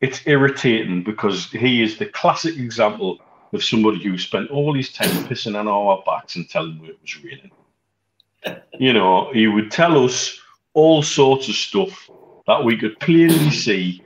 it's 0.00 0.26
irritating 0.26 1.02
because 1.02 1.50
he 1.50 1.82
is 1.82 1.98
the 1.98 2.06
classic 2.06 2.56
example 2.56 3.18
of 3.52 3.64
somebody 3.64 4.02
who 4.02 4.18
spent 4.18 4.50
all 4.50 4.74
his 4.74 4.92
time 4.92 5.10
pissing 5.26 5.58
on 5.58 5.68
our 5.68 6.02
backs 6.04 6.36
and 6.36 6.48
telling 6.48 6.80
me 6.80 6.88
it 6.88 6.98
was 7.00 7.24
raining. 7.24 7.50
You 8.78 8.92
know, 8.92 9.32
he 9.32 9.48
would 9.48 9.72
tell 9.72 10.04
us 10.04 10.38
all 10.74 11.02
sorts 11.02 11.48
of 11.48 11.54
stuff 11.54 12.08
that 12.46 12.62
we 12.62 12.76
could 12.76 13.00
plainly 13.00 13.50
see 13.66 14.04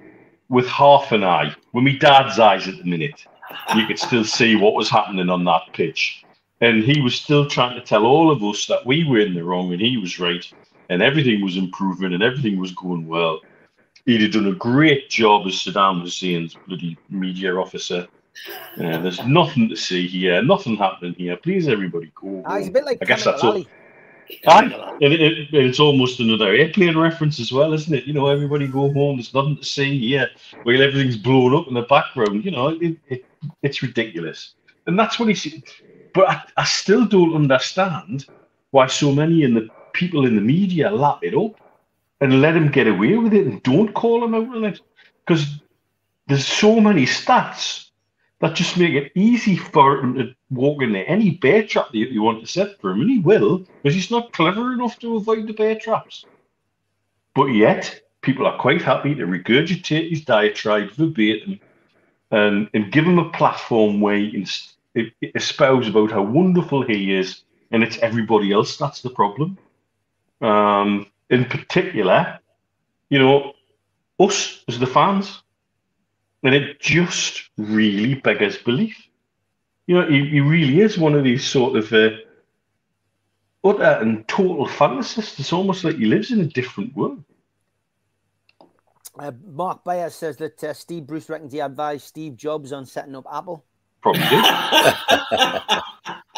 with 0.48 0.66
half 0.66 1.12
an 1.12 1.24
eye. 1.24 1.54
With 1.74 1.84
my 1.84 1.96
dad's 1.96 2.38
eyes 2.38 2.68
at 2.68 2.78
the 2.78 2.84
minute, 2.84 3.26
you 3.74 3.86
could 3.86 3.98
still 3.98 4.24
see 4.24 4.56
what 4.56 4.74
was 4.74 4.88
happening 4.88 5.28
on 5.28 5.44
that 5.44 5.62
pitch. 5.72 6.24
And 6.60 6.82
he 6.82 7.00
was 7.00 7.14
still 7.14 7.48
trying 7.48 7.74
to 7.74 7.84
tell 7.84 8.06
all 8.06 8.30
of 8.30 8.42
us 8.42 8.66
that 8.66 8.86
we 8.86 9.04
were 9.04 9.18
in 9.18 9.34
the 9.34 9.44
wrong 9.44 9.72
and 9.72 9.80
he 9.80 9.96
was 9.98 10.20
right, 10.20 10.46
and 10.88 11.02
everything 11.02 11.42
was 11.42 11.56
improving 11.56 12.12
and 12.12 12.22
everything 12.22 12.58
was 12.58 12.72
going 12.72 13.06
well. 13.06 13.40
He'd 14.10 14.22
have 14.22 14.32
done 14.32 14.48
a 14.48 14.56
great 14.56 15.08
job 15.08 15.46
as 15.46 15.52
Saddam 15.52 16.00
Hussein's 16.00 16.56
bloody 16.66 16.98
media 17.10 17.54
officer. 17.54 18.08
Yeah, 18.76 18.98
there's 18.98 19.24
nothing 19.26 19.68
to 19.68 19.76
see 19.76 20.08
here, 20.08 20.42
nothing 20.42 20.76
happening 20.76 21.14
here. 21.14 21.36
Please, 21.36 21.68
everybody, 21.68 22.10
go. 22.16 22.42
Ah, 22.44 22.58
he's 22.58 22.66
a 22.66 22.70
bit 22.72 22.84
like 22.84 22.98
I 23.00 23.04
guess 23.04 23.22
that's 23.22 23.44
all. 23.44 23.54
It, 23.56 23.68
it, 25.00 25.54
it's 25.54 25.78
almost 25.78 26.18
another 26.18 26.52
airplane 26.52 26.98
reference 26.98 27.38
as 27.38 27.52
well, 27.52 27.72
isn't 27.72 27.94
it? 27.94 28.04
You 28.04 28.12
know, 28.12 28.26
everybody 28.26 28.66
go 28.66 28.92
home. 28.92 29.18
There's 29.18 29.32
nothing 29.32 29.56
to 29.56 29.64
see 29.64 29.96
here. 30.00 30.28
While 30.64 30.82
everything's 30.82 31.16
blown 31.16 31.54
up 31.54 31.68
in 31.68 31.74
the 31.74 31.82
background, 31.82 32.44
you 32.44 32.50
know, 32.50 32.68
it, 32.68 32.96
it 33.08 33.24
it's 33.62 33.80
ridiculous. 33.80 34.54
And 34.88 34.98
that's 34.98 35.20
what 35.20 35.28
he. 35.28 35.62
But 36.14 36.28
I, 36.28 36.42
I 36.56 36.64
still 36.64 37.06
don't 37.06 37.36
understand 37.36 38.26
why 38.72 38.88
so 38.88 39.12
many 39.12 39.44
in 39.44 39.54
the 39.54 39.68
people 39.92 40.26
in 40.26 40.34
the 40.34 40.42
media 40.42 40.90
lap 40.90 41.20
it 41.22 41.34
up 41.34 41.60
and 42.20 42.40
let 42.40 42.56
him 42.56 42.70
get 42.70 42.86
away 42.86 43.16
with 43.16 43.32
it 43.32 43.46
and 43.46 43.62
don't 43.62 43.94
call 43.94 44.24
him 44.24 44.34
out 44.34 44.54
on 44.54 44.64
it 44.64 44.80
because 45.24 45.60
there's 46.26 46.46
so 46.46 46.80
many 46.80 47.06
stats 47.06 47.90
that 48.40 48.54
just 48.54 48.76
make 48.78 48.94
it 48.94 49.12
easy 49.14 49.56
for 49.56 49.98
him 49.98 50.14
to 50.14 50.34
walk 50.50 50.82
into 50.82 51.00
any 51.00 51.30
bear 51.30 51.62
trap 51.66 51.88
that 51.90 51.96
you 51.96 52.22
want 52.22 52.40
to 52.40 52.46
set 52.46 52.80
for 52.80 52.90
him, 52.90 53.02
and 53.02 53.10
he 53.10 53.18
will, 53.18 53.58
because 53.58 53.94
he's 53.94 54.10
not 54.10 54.32
clever 54.32 54.72
enough 54.72 54.98
to 54.98 55.16
avoid 55.16 55.46
the 55.46 55.52
bear 55.52 55.78
traps. 55.78 56.24
But 57.34 57.46
yet, 57.46 58.00
people 58.22 58.46
are 58.46 58.58
quite 58.58 58.80
happy 58.80 59.14
to 59.14 59.26
regurgitate 59.26 60.10
his 60.10 60.24
diatribe 60.24 60.90
verbatim 60.92 61.60
and, 62.30 62.68
and 62.72 62.92
give 62.92 63.04
him 63.04 63.18
a 63.18 63.30
platform 63.30 64.00
where 64.00 64.16
he 64.16 64.46
can 64.94 65.12
espouse 65.34 65.88
about 65.88 66.10
how 66.10 66.22
wonderful 66.22 66.82
he 66.82 67.14
is, 67.14 67.42
and 67.70 67.82
it's 67.82 67.98
everybody 67.98 68.52
else 68.52 68.76
that's 68.78 69.02
the 69.02 69.10
problem. 69.10 69.58
Um, 70.40 71.06
in 71.30 71.44
particular, 71.44 72.38
you 73.08 73.18
know, 73.18 73.52
us 74.18 74.62
as 74.68 74.78
the 74.78 74.86
fans, 74.86 75.42
and 76.42 76.54
it 76.54 76.80
just 76.80 77.50
really 77.56 78.14
beggars 78.14 78.58
belief. 78.58 78.96
You 79.86 80.00
know, 80.00 80.08
he, 80.08 80.28
he 80.28 80.40
really 80.40 80.80
is 80.80 80.98
one 80.98 81.14
of 81.14 81.24
these 81.24 81.44
sort 81.44 81.76
of 81.76 81.92
uh, 81.92 82.10
utter 83.64 83.98
and 84.00 84.26
total 84.28 84.66
fantasists. 84.66 85.40
It's 85.40 85.52
almost 85.52 85.84
like 85.84 85.96
he 85.96 86.04
lives 86.04 86.30
in 86.30 86.40
a 86.40 86.46
different 86.46 86.94
world. 86.94 87.24
Uh, 89.18 89.32
Mark 89.44 89.84
Bayer 89.84 90.10
says 90.10 90.36
that 90.36 90.62
uh, 90.62 90.72
Steve 90.72 91.06
Bruce 91.06 91.28
reckons 91.28 91.52
he 91.52 91.60
advised 91.60 92.04
Steve 92.04 92.36
Jobs 92.36 92.72
on 92.72 92.86
setting 92.86 93.16
up 93.16 93.26
Apple. 93.30 93.64
Probably 94.00 94.22
did. 94.22 94.44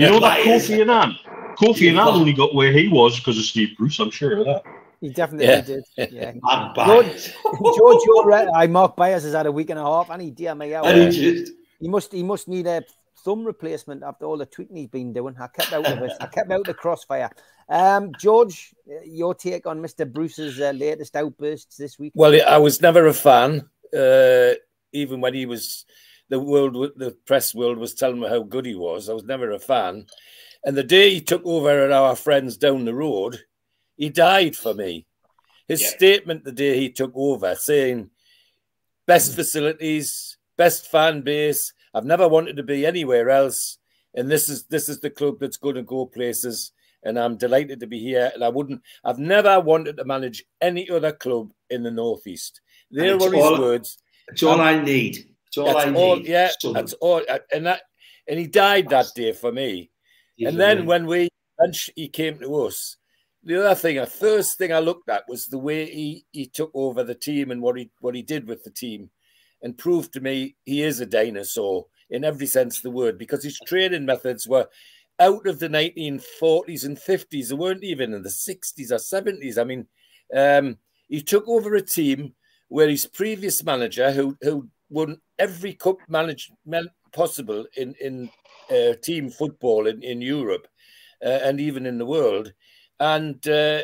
you 0.00 0.10
know 0.10 0.20
that 0.20 0.40
Kofi 0.40 0.80
Annan? 0.80 1.16
Kofi 1.56 1.90
Annan 1.90 2.08
only 2.08 2.32
got 2.32 2.54
where 2.54 2.72
he 2.72 2.88
was 2.88 3.18
because 3.18 3.38
of 3.38 3.44
Steve 3.44 3.76
Bruce. 3.76 3.98
I'm 3.98 4.10
sure 4.10 4.38
of 4.38 4.44
that. 4.46 4.62
He 5.00 5.08
definitely 5.08 5.46
yeah. 5.46 5.60
did. 5.62 5.84
Yeah. 5.96 6.32
George, 6.76 7.34
George, 7.76 8.00
you're 8.06 8.24
right. 8.24 8.48
I 8.54 8.66
Mark 8.66 8.96
Byers 8.96 9.22
has 9.24 9.32
had 9.32 9.46
a 9.46 9.52
week 9.52 9.70
and 9.70 9.78
a 9.78 9.82
half, 9.82 10.10
and 10.10 10.20
he 10.20 10.30
dear 10.30 10.54
me 10.54 10.74
out. 10.74 10.86
And 10.86 11.12
he, 11.12 11.34
just... 11.34 11.52
he 11.80 11.88
must 11.88 12.12
he 12.12 12.22
must 12.22 12.48
need 12.48 12.66
a 12.66 12.84
thumb 13.24 13.44
replacement 13.44 14.02
after 14.02 14.26
all 14.26 14.36
the 14.36 14.46
tweeting 14.46 14.76
he's 14.76 14.88
been 14.88 15.12
doing. 15.12 15.34
I 15.40 15.46
kept 15.48 15.72
out 15.72 15.86
of 15.86 16.02
it. 16.02 16.12
I 16.20 16.26
kept 16.26 16.50
out 16.50 16.64
the 16.64 16.74
crossfire. 16.74 17.30
Um, 17.68 18.12
George, 18.18 18.74
your 19.04 19.34
take 19.34 19.66
on 19.66 19.80
Mr. 19.80 20.10
Bruce's 20.10 20.60
uh, 20.60 20.72
latest 20.72 21.16
outbursts 21.16 21.76
this 21.76 21.98
week? 21.98 22.12
Well, 22.14 22.38
I 22.46 22.58
was 22.58 22.82
never 22.82 23.06
a 23.06 23.14
fan, 23.14 23.68
uh, 23.96 24.54
even 24.92 25.20
when 25.20 25.34
he 25.34 25.46
was 25.46 25.84
the 26.30 26.40
world, 26.40 26.74
the 26.96 27.16
press 27.26 27.54
world 27.54 27.76
was 27.76 27.94
telling 27.94 28.20
me 28.20 28.28
how 28.28 28.42
good 28.42 28.64
he 28.64 28.74
was. 28.74 29.08
I 29.08 29.12
was 29.12 29.24
never 29.24 29.50
a 29.50 29.58
fan. 29.58 30.06
And 30.64 30.76
the 30.76 30.84
day 30.84 31.10
he 31.10 31.20
took 31.20 31.42
over 31.44 31.84
at 31.84 31.92
our 31.92 32.16
friends 32.16 32.56
down 32.56 32.84
the 32.84 32.94
road, 32.94 33.40
he 33.96 34.08
died 34.08 34.56
for 34.56 34.72
me. 34.72 35.06
His 35.68 35.82
yeah. 35.82 35.88
statement 35.88 36.44
the 36.44 36.52
day 36.52 36.78
he 36.78 36.90
took 36.90 37.12
over 37.14 37.54
saying, 37.54 38.10
best 39.06 39.34
facilities, 39.34 40.38
best 40.56 40.86
fan 40.88 41.22
base. 41.22 41.72
I've 41.92 42.04
never 42.04 42.28
wanted 42.28 42.56
to 42.56 42.62
be 42.62 42.86
anywhere 42.86 43.28
else. 43.28 43.78
And 44.14 44.30
this 44.30 44.48
is 44.48 44.64
this 44.64 44.88
is 44.88 45.00
the 45.00 45.10
club 45.10 45.38
that's 45.40 45.56
going 45.56 45.76
to 45.76 45.82
go 45.82 46.06
places. 46.06 46.72
And 47.02 47.18
I'm 47.18 47.36
delighted 47.36 47.80
to 47.80 47.86
be 47.86 47.98
here. 47.98 48.30
And 48.34 48.44
I 48.44 48.50
wouldn't, 48.50 48.82
I've 49.04 49.18
never 49.18 49.58
wanted 49.58 49.96
to 49.96 50.04
manage 50.04 50.44
any 50.60 50.90
other 50.90 51.12
club 51.12 51.52
in 51.70 51.82
the 51.82 51.90
Northeast. 51.90 52.60
There 52.90 53.16
were 53.16 53.32
his 53.32 53.44
all, 53.44 53.58
words. 53.58 53.98
It's 54.28 54.42
all 54.42 54.54
um, 54.54 54.60
I 54.60 54.82
need. 54.82 55.29
It's 55.50 55.58
all 55.58 55.76
I 55.76 55.92
all, 55.92 56.16
need. 56.16 56.26
Yeah, 56.26 56.50
that's 56.72 56.92
all. 56.94 57.22
And 57.52 57.66
that, 57.66 57.82
and 58.28 58.38
he 58.38 58.46
died 58.46 58.88
that 58.90 59.08
day 59.16 59.32
for 59.32 59.50
me. 59.50 59.90
And 60.38 60.58
then 60.58 60.86
when 60.86 61.06
we, 61.06 61.28
when 61.56 61.72
he 61.96 62.08
came 62.08 62.38
to 62.38 62.54
us, 62.62 62.96
the 63.42 63.58
other 63.58 63.74
thing, 63.74 63.96
the 63.96 64.06
first 64.06 64.58
thing 64.58 64.72
I 64.72 64.78
looked 64.78 65.08
at 65.08 65.24
was 65.28 65.46
the 65.46 65.58
way 65.58 65.86
he, 65.86 66.24
he 66.30 66.46
took 66.46 66.70
over 66.72 67.02
the 67.02 67.14
team 67.14 67.50
and 67.50 67.60
what 67.60 67.76
he 67.76 67.90
what 68.00 68.14
he 68.14 68.22
did 68.22 68.46
with 68.46 68.62
the 68.64 68.70
team, 68.70 69.10
and 69.62 69.76
proved 69.76 70.12
to 70.12 70.20
me 70.20 70.56
he 70.64 70.82
is 70.82 71.00
a 71.00 71.06
dinosaur 71.06 71.86
in 72.10 72.24
every 72.24 72.46
sense 72.46 72.76
of 72.76 72.82
the 72.82 72.90
word 72.90 73.18
because 73.18 73.42
his 73.42 73.58
training 73.66 74.04
methods 74.04 74.46
were 74.46 74.68
out 75.18 75.46
of 75.46 75.58
the 75.58 75.68
1940s 75.68 76.84
and 76.84 76.96
50s. 76.96 77.48
They 77.48 77.54
weren't 77.54 77.84
even 77.84 78.14
in 78.14 78.22
the 78.22 78.28
60s 78.28 78.90
or 78.90 78.96
70s. 78.96 79.58
I 79.58 79.64
mean, 79.64 79.86
um, 80.34 80.78
he 81.08 81.22
took 81.22 81.48
over 81.48 81.74
a 81.74 81.82
team 81.82 82.34
where 82.68 82.88
his 82.88 83.06
previous 83.06 83.64
manager, 83.64 84.12
who 84.12 84.36
who 84.42 84.68
won 84.90 85.18
every 85.38 85.72
cup 85.74 85.98
management 86.08 86.90
possible 87.12 87.66
in 87.76 87.94
in 88.00 88.30
uh, 88.70 88.94
team 89.02 89.30
football 89.30 89.86
in 89.86 90.02
in 90.02 90.20
Europe 90.20 90.66
uh, 91.24 91.40
and 91.42 91.60
even 91.60 91.86
in 91.86 91.98
the 91.98 92.06
world, 92.06 92.52
and 92.98 93.46
uh, 93.48 93.82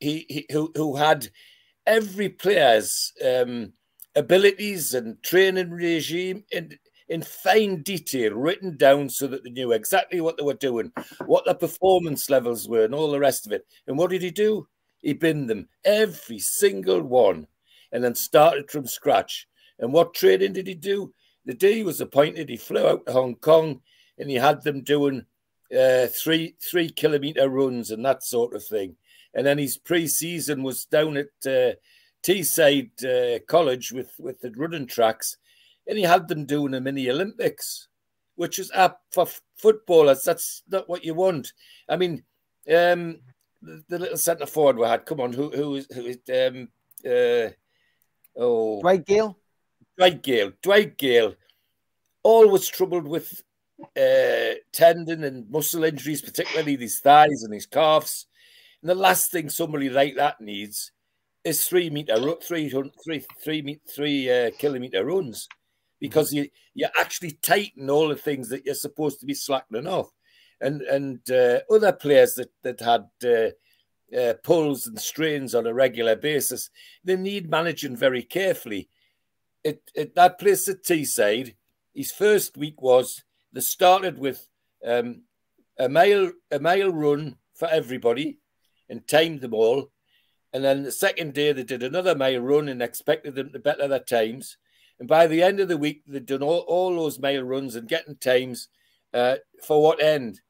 he, 0.00 0.24
he 0.28 0.46
who 0.50 0.72
who 0.74 0.96
had 0.96 1.28
every 1.86 2.28
player's 2.28 3.12
um, 3.24 3.72
abilities 4.14 4.94
and 4.94 5.22
training 5.22 5.70
regime 5.70 6.44
in 6.52 6.78
in 7.08 7.22
fine 7.22 7.82
detail 7.82 8.34
written 8.34 8.76
down 8.76 9.08
so 9.08 9.26
that 9.26 9.42
they 9.42 9.50
knew 9.50 9.72
exactly 9.72 10.20
what 10.20 10.36
they 10.36 10.42
were 10.42 10.54
doing, 10.54 10.92
what 11.24 11.44
their 11.44 11.54
performance 11.54 12.28
levels 12.28 12.68
were, 12.68 12.84
and 12.84 12.94
all 12.94 13.10
the 13.10 13.18
rest 13.18 13.46
of 13.46 13.52
it. 13.52 13.66
And 13.86 13.96
what 13.96 14.10
did 14.10 14.22
he 14.22 14.30
do? 14.30 14.68
He 14.98 15.14
binned 15.14 15.48
them 15.48 15.68
every 15.84 16.38
single 16.38 17.02
one 17.02 17.46
and 17.92 18.04
then 18.04 18.14
started 18.14 18.70
from 18.70 18.86
scratch. 18.86 19.48
And 19.78 19.92
what 19.92 20.14
training 20.14 20.54
did 20.54 20.66
he 20.66 20.74
do? 20.74 21.12
The 21.44 21.54
day 21.54 21.76
he 21.76 21.84
was 21.84 22.00
appointed, 22.00 22.48
he 22.48 22.56
flew 22.56 22.86
out 22.86 23.06
to 23.06 23.12
Hong 23.12 23.36
Kong 23.36 23.80
and 24.18 24.28
he 24.28 24.36
had 24.36 24.62
them 24.62 24.82
doing 24.82 25.24
uh, 25.76 26.06
three 26.06 26.56
three 26.60 26.90
kilometer 26.90 27.48
runs 27.48 27.90
and 27.90 28.04
that 28.04 28.22
sort 28.22 28.54
of 28.54 28.64
thing. 28.64 28.96
And 29.34 29.46
then 29.46 29.58
his 29.58 29.76
pre-season 29.76 30.62
was 30.62 30.86
down 30.86 31.16
at 31.16 31.26
uh, 31.46 31.74
Teesside 32.22 33.04
uh, 33.04 33.38
College 33.46 33.92
with 33.92 34.12
with 34.18 34.40
the 34.40 34.50
running 34.56 34.86
tracks, 34.86 35.36
and 35.86 35.98
he 35.98 36.04
had 36.04 36.28
them 36.28 36.46
doing 36.46 36.74
a 36.74 36.80
mini 36.80 37.08
Olympics, 37.10 37.88
which 38.36 38.58
is 38.58 38.70
up 38.74 39.02
for 39.12 39.26
footballers. 39.56 40.24
That's 40.24 40.62
not 40.68 40.88
what 40.88 41.04
you 41.04 41.14
want. 41.14 41.52
I 41.88 41.96
mean, 41.96 42.24
um, 42.68 43.20
the, 43.62 43.84
the 43.88 43.98
little 43.98 44.16
centre 44.16 44.46
forward 44.46 44.78
we 44.78 44.86
had. 44.86 45.06
Come 45.06 45.20
on, 45.20 45.32
who 45.32 45.50
who 45.50 45.76
is 45.76 45.86
who 45.94 46.06
is 46.06 46.18
um, 46.28 46.68
uh, 47.06 47.50
oh 48.36 48.80
Dwight 48.80 49.06
Gayle. 49.06 49.37
Dwight 49.98 50.22
Gayle. 50.22 50.52
Dwight 50.62 50.96
Gayle 50.96 51.34
always 52.22 52.68
troubled 52.68 53.08
with 53.08 53.42
uh, 53.96 54.54
tendon 54.72 55.24
and 55.24 55.50
muscle 55.50 55.82
injuries, 55.82 56.22
particularly 56.22 56.76
his 56.76 57.00
thighs 57.00 57.42
and 57.42 57.52
his 57.52 57.66
calves. 57.66 58.26
And 58.80 58.88
the 58.88 58.94
last 58.94 59.32
thing 59.32 59.50
somebody 59.50 59.90
like 59.90 60.14
that 60.14 60.40
needs 60.40 60.92
is 61.42 61.66
three 61.66 61.90
meter, 61.90 62.16
three, 62.40 62.68
three, 62.70 63.24
three, 63.42 63.80
three 63.92 64.30
uh, 64.30 64.50
kilometer 64.56 65.04
runs, 65.04 65.48
because 66.00 66.32
you 66.32 66.48
you 66.74 66.86
actually 67.00 67.32
tighten 67.42 67.90
all 67.90 68.08
the 68.08 68.16
things 68.16 68.50
that 68.50 68.64
you're 68.64 68.74
supposed 68.76 69.18
to 69.18 69.26
be 69.26 69.34
slackening 69.34 69.88
off, 69.88 70.10
and 70.60 70.82
and 70.82 71.28
uh, 71.30 71.60
other 71.70 71.92
players 71.92 72.34
that 72.34 72.50
that 72.62 72.80
had. 72.80 73.08
Uh, 73.24 73.50
uh, 74.18 74.32
pulls 74.42 74.86
and 74.86 74.98
strains 74.98 75.54
on 75.54 75.66
a 75.66 75.74
regular 75.74 76.16
basis, 76.16 76.70
they 77.04 77.14
need 77.14 77.50
managing 77.50 77.94
very 77.94 78.22
carefully. 78.22 78.88
It, 79.64 79.82
it 79.94 80.14
that 80.14 80.38
place 80.38 80.68
at 80.68 80.84
Teesside, 80.84 81.54
his 81.94 82.12
first 82.12 82.56
week 82.56 82.80
was 82.80 83.24
they 83.52 83.60
started 83.60 84.18
with 84.18 84.46
um, 84.86 85.22
a 85.78 85.88
mile 85.88 86.32
a 86.50 86.58
mile 86.58 86.90
run 86.90 87.36
for 87.54 87.68
everybody 87.68 88.38
and 88.88 89.06
timed 89.06 89.40
them 89.40 89.54
all. 89.54 89.90
And 90.52 90.64
then 90.64 90.82
the 90.82 90.92
second 90.92 91.34
day 91.34 91.52
they 91.52 91.64
did 91.64 91.82
another 91.82 92.14
mile 92.14 92.40
run 92.40 92.68
and 92.68 92.80
expected 92.80 93.34
them 93.34 93.52
to 93.52 93.58
better 93.58 93.86
their 93.88 93.98
times. 93.98 94.56
And 94.98 95.08
by 95.08 95.26
the 95.26 95.42
end 95.42 95.60
of 95.60 95.68
the 95.68 95.76
week, 95.76 96.02
they'd 96.06 96.26
done 96.26 96.42
all, 96.42 96.60
all 96.60 96.94
those 96.94 97.18
mile 97.18 97.42
runs 97.42 97.76
and 97.76 97.88
getting 97.88 98.16
times 98.16 98.68
uh, 99.12 99.36
for 99.62 99.82
what 99.82 100.02
end? 100.02 100.40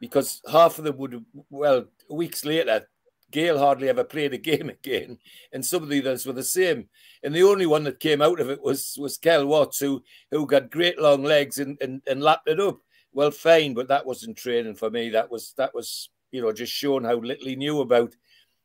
Because 0.00 0.40
half 0.50 0.78
of 0.78 0.84
them 0.84 0.96
would, 0.98 1.24
well, 1.50 1.86
weeks 2.08 2.44
later, 2.44 2.88
Gayle 3.30 3.58
hardly 3.58 3.88
ever 3.88 4.04
played 4.04 4.34
a 4.34 4.38
game 4.50 4.68
again, 4.68 5.18
and 5.52 5.64
some 5.64 5.82
of 5.82 5.88
the 5.88 6.00
others 6.00 6.26
were 6.26 6.32
the 6.32 6.42
same. 6.42 6.88
And 7.22 7.34
the 7.34 7.42
only 7.42 7.66
one 7.66 7.84
that 7.84 8.00
came 8.00 8.22
out 8.22 8.40
of 8.40 8.50
it 8.50 8.62
was 8.62 8.96
was 8.98 9.18
Kel 9.18 9.46
Watts, 9.46 9.78
who 9.78 10.02
who 10.30 10.46
got 10.46 10.70
great 10.70 11.00
long 11.00 11.22
legs 11.22 11.58
and, 11.58 11.76
and, 11.80 12.02
and 12.06 12.22
lapped 12.22 12.48
it 12.48 12.60
up. 12.60 12.78
Well, 13.12 13.30
fine, 13.30 13.74
but 13.74 13.88
that 13.88 14.06
wasn't 14.06 14.36
training 14.36 14.76
for 14.76 14.90
me. 14.90 15.10
That 15.10 15.30
was 15.30 15.54
that 15.56 15.74
was 15.74 16.10
you 16.30 16.42
know 16.42 16.52
just 16.52 16.72
showing 16.72 17.04
how 17.04 17.16
little 17.16 17.46
he 17.46 17.56
knew 17.56 17.80
about 17.80 18.14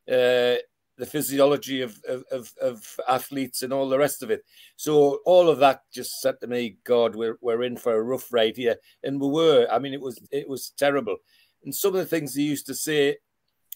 uh, 0.08 0.60
the 0.98 1.06
physiology 1.06 1.82
of, 1.82 2.00
of, 2.32 2.54
of 2.62 3.00
athletes 3.10 3.64
and 3.64 3.74
all 3.74 3.90
the 3.90 3.98
rest 3.98 4.22
of 4.22 4.30
it. 4.30 4.44
So 4.76 5.20
all 5.26 5.50
of 5.50 5.60
that 5.60 5.82
just 5.92 6.22
said 6.22 6.40
to 6.42 6.48
me, 6.48 6.78
God, 6.84 7.16
we're 7.16 7.38
we're 7.42 7.64
in 7.64 7.78
for 7.78 7.94
a 7.96 8.04
rough 8.04 8.32
ride 8.32 8.58
here, 8.58 8.78
and 9.04 9.20
we 9.20 9.28
were. 9.28 9.68
I 9.72 9.80
mean, 9.80 9.94
it 9.94 10.02
was 10.02 10.20
it 10.32 10.48
was 10.48 10.72
terrible. 10.78 11.18
And 11.64 11.74
some 11.74 11.94
of 11.94 12.00
the 12.00 12.06
things 12.06 12.36
he 12.36 12.44
used 12.44 12.66
to 12.68 12.76
say 12.76 13.18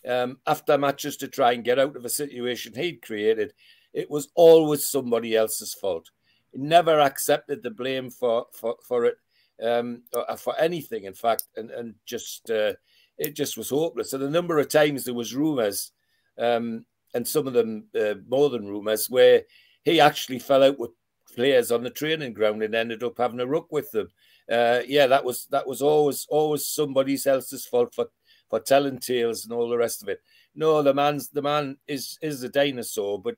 um, 0.07 0.37
after 0.45 0.77
matches 0.77 1.17
to 1.17 1.27
try 1.27 1.53
and 1.53 1.63
get 1.63 1.79
out 1.79 1.95
of 1.95 2.05
a 2.05 2.09
situation 2.09 2.73
he'd 2.73 3.01
created, 3.01 3.53
it 3.93 4.09
was 4.09 4.29
always 4.35 4.85
somebody 4.85 5.35
else's 5.35 5.73
fault. 5.73 6.09
He 6.51 6.59
never 6.59 6.99
accepted 6.99 7.63
the 7.63 7.71
blame 7.71 8.09
for 8.09 8.47
for 8.53 8.75
for 8.87 9.05
it 9.05 9.17
um, 9.61 10.03
or 10.13 10.37
for 10.37 10.57
anything. 10.59 11.05
In 11.05 11.13
fact, 11.13 11.43
and 11.55 11.71
and 11.71 11.95
just 12.05 12.49
uh, 12.49 12.73
it 13.17 13.35
just 13.35 13.57
was 13.57 13.69
hopeless. 13.69 14.13
And 14.13 14.23
a 14.23 14.29
number 14.29 14.59
of 14.59 14.69
times 14.69 15.03
there 15.03 15.13
was 15.13 15.35
rumours, 15.35 15.91
um, 16.37 16.85
and 17.13 17.27
some 17.27 17.47
of 17.47 17.53
them 17.53 17.87
uh, 17.99 18.15
more 18.27 18.49
than 18.49 18.67
rumours, 18.67 19.09
where 19.09 19.43
he 19.83 19.99
actually 19.99 20.39
fell 20.39 20.63
out 20.63 20.79
with 20.79 20.91
players 21.35 21.71
on 21.71 21.83
the 21.83 21.89
training 21.89 22.33
ground 22.33 22.63
and 22.63 22.75
ended 22.75 23.03
up 23.03 23.17
having 23.17 23.39
a 23.39 23.45
ruck 23.45 23.71
with 23.71 23.91
them. 23.91 24.09
Uh, 24.51 24.79
yeah, 24.87 25.07
that 25.07 25.23
was 25.23 25.47
that 25.47 25.67
was 25.67 25.81
always 25.81 26.25
always 26.29 26.65
somebody 26.65 27.17
else's 27.25 27.65
fault 27.65 27.93
for 27.93 28.07
for 28.49 28.59
telling 28.59 28.99
tales 28.99 29.43
and 29.43 29.53
all 29.53 29.69
the 29.69 29.77
rest 29.77 30.03
of 30.03 30.09
it. 30.09 30.21
No, 30.55 30.81
the 30.81 30.93
man's 30.93 31.29
the 31.29 31.41
man 31.41 31.77
is 31.87 32.17
is 32.21 32.43
a 32.43 32.49
dinosaur, 32.49 33.21
but 33.21 33.35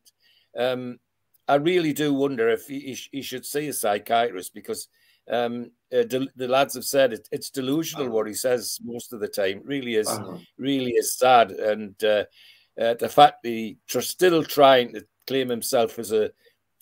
um, 0.58 1.00
I 1.48 1.56
really 1.56 1.94
do 1.94 2.14
wonder 2.14 2.50
if 2.50 2.68
he, 2.68 2.98
he 3.12 3.22
should 3.22 3.46
see 3.46 3.68
a 3.68 3.74
psychiatrist 3.74 4.54
because 4.54 4.88
um, 5.30 5.72
uh, 5.92 6.04
the 6.04 6.48
lads 6.48 6.76
have 6.76 6.86
said 6.86 7.14
it, 7.14 7.28
it's 7.32 7.50
delusional 7.50 8.10
what 8.10 8.28
he 8.28 8.34
says 8.34 8.80
most 8.84 9.14
of 9.14 9.20
the 9.20 9.28
time. 9.28 9.58
It 9.58 9.66
really 9.66 9.96
is, 9.96 10.08
uh-huh. 10.08 10.38
really 10.58 10.92
is 10.92 11.18
sad, 11.18 11.52
and 11.52 12.02
uh, 12.04 12.26
uh, 12.80 12.94
the 12.96 13.10
fact 13.10 13.44
that 13.44 13.50
he's 13.50 14.08
still 14.08 14.44
trying 14.44 14.94
to 14.94 15.06
claim 15.28 15.50
himself 15.50 16.00
as 16.00 16.12
a 16.12 16.32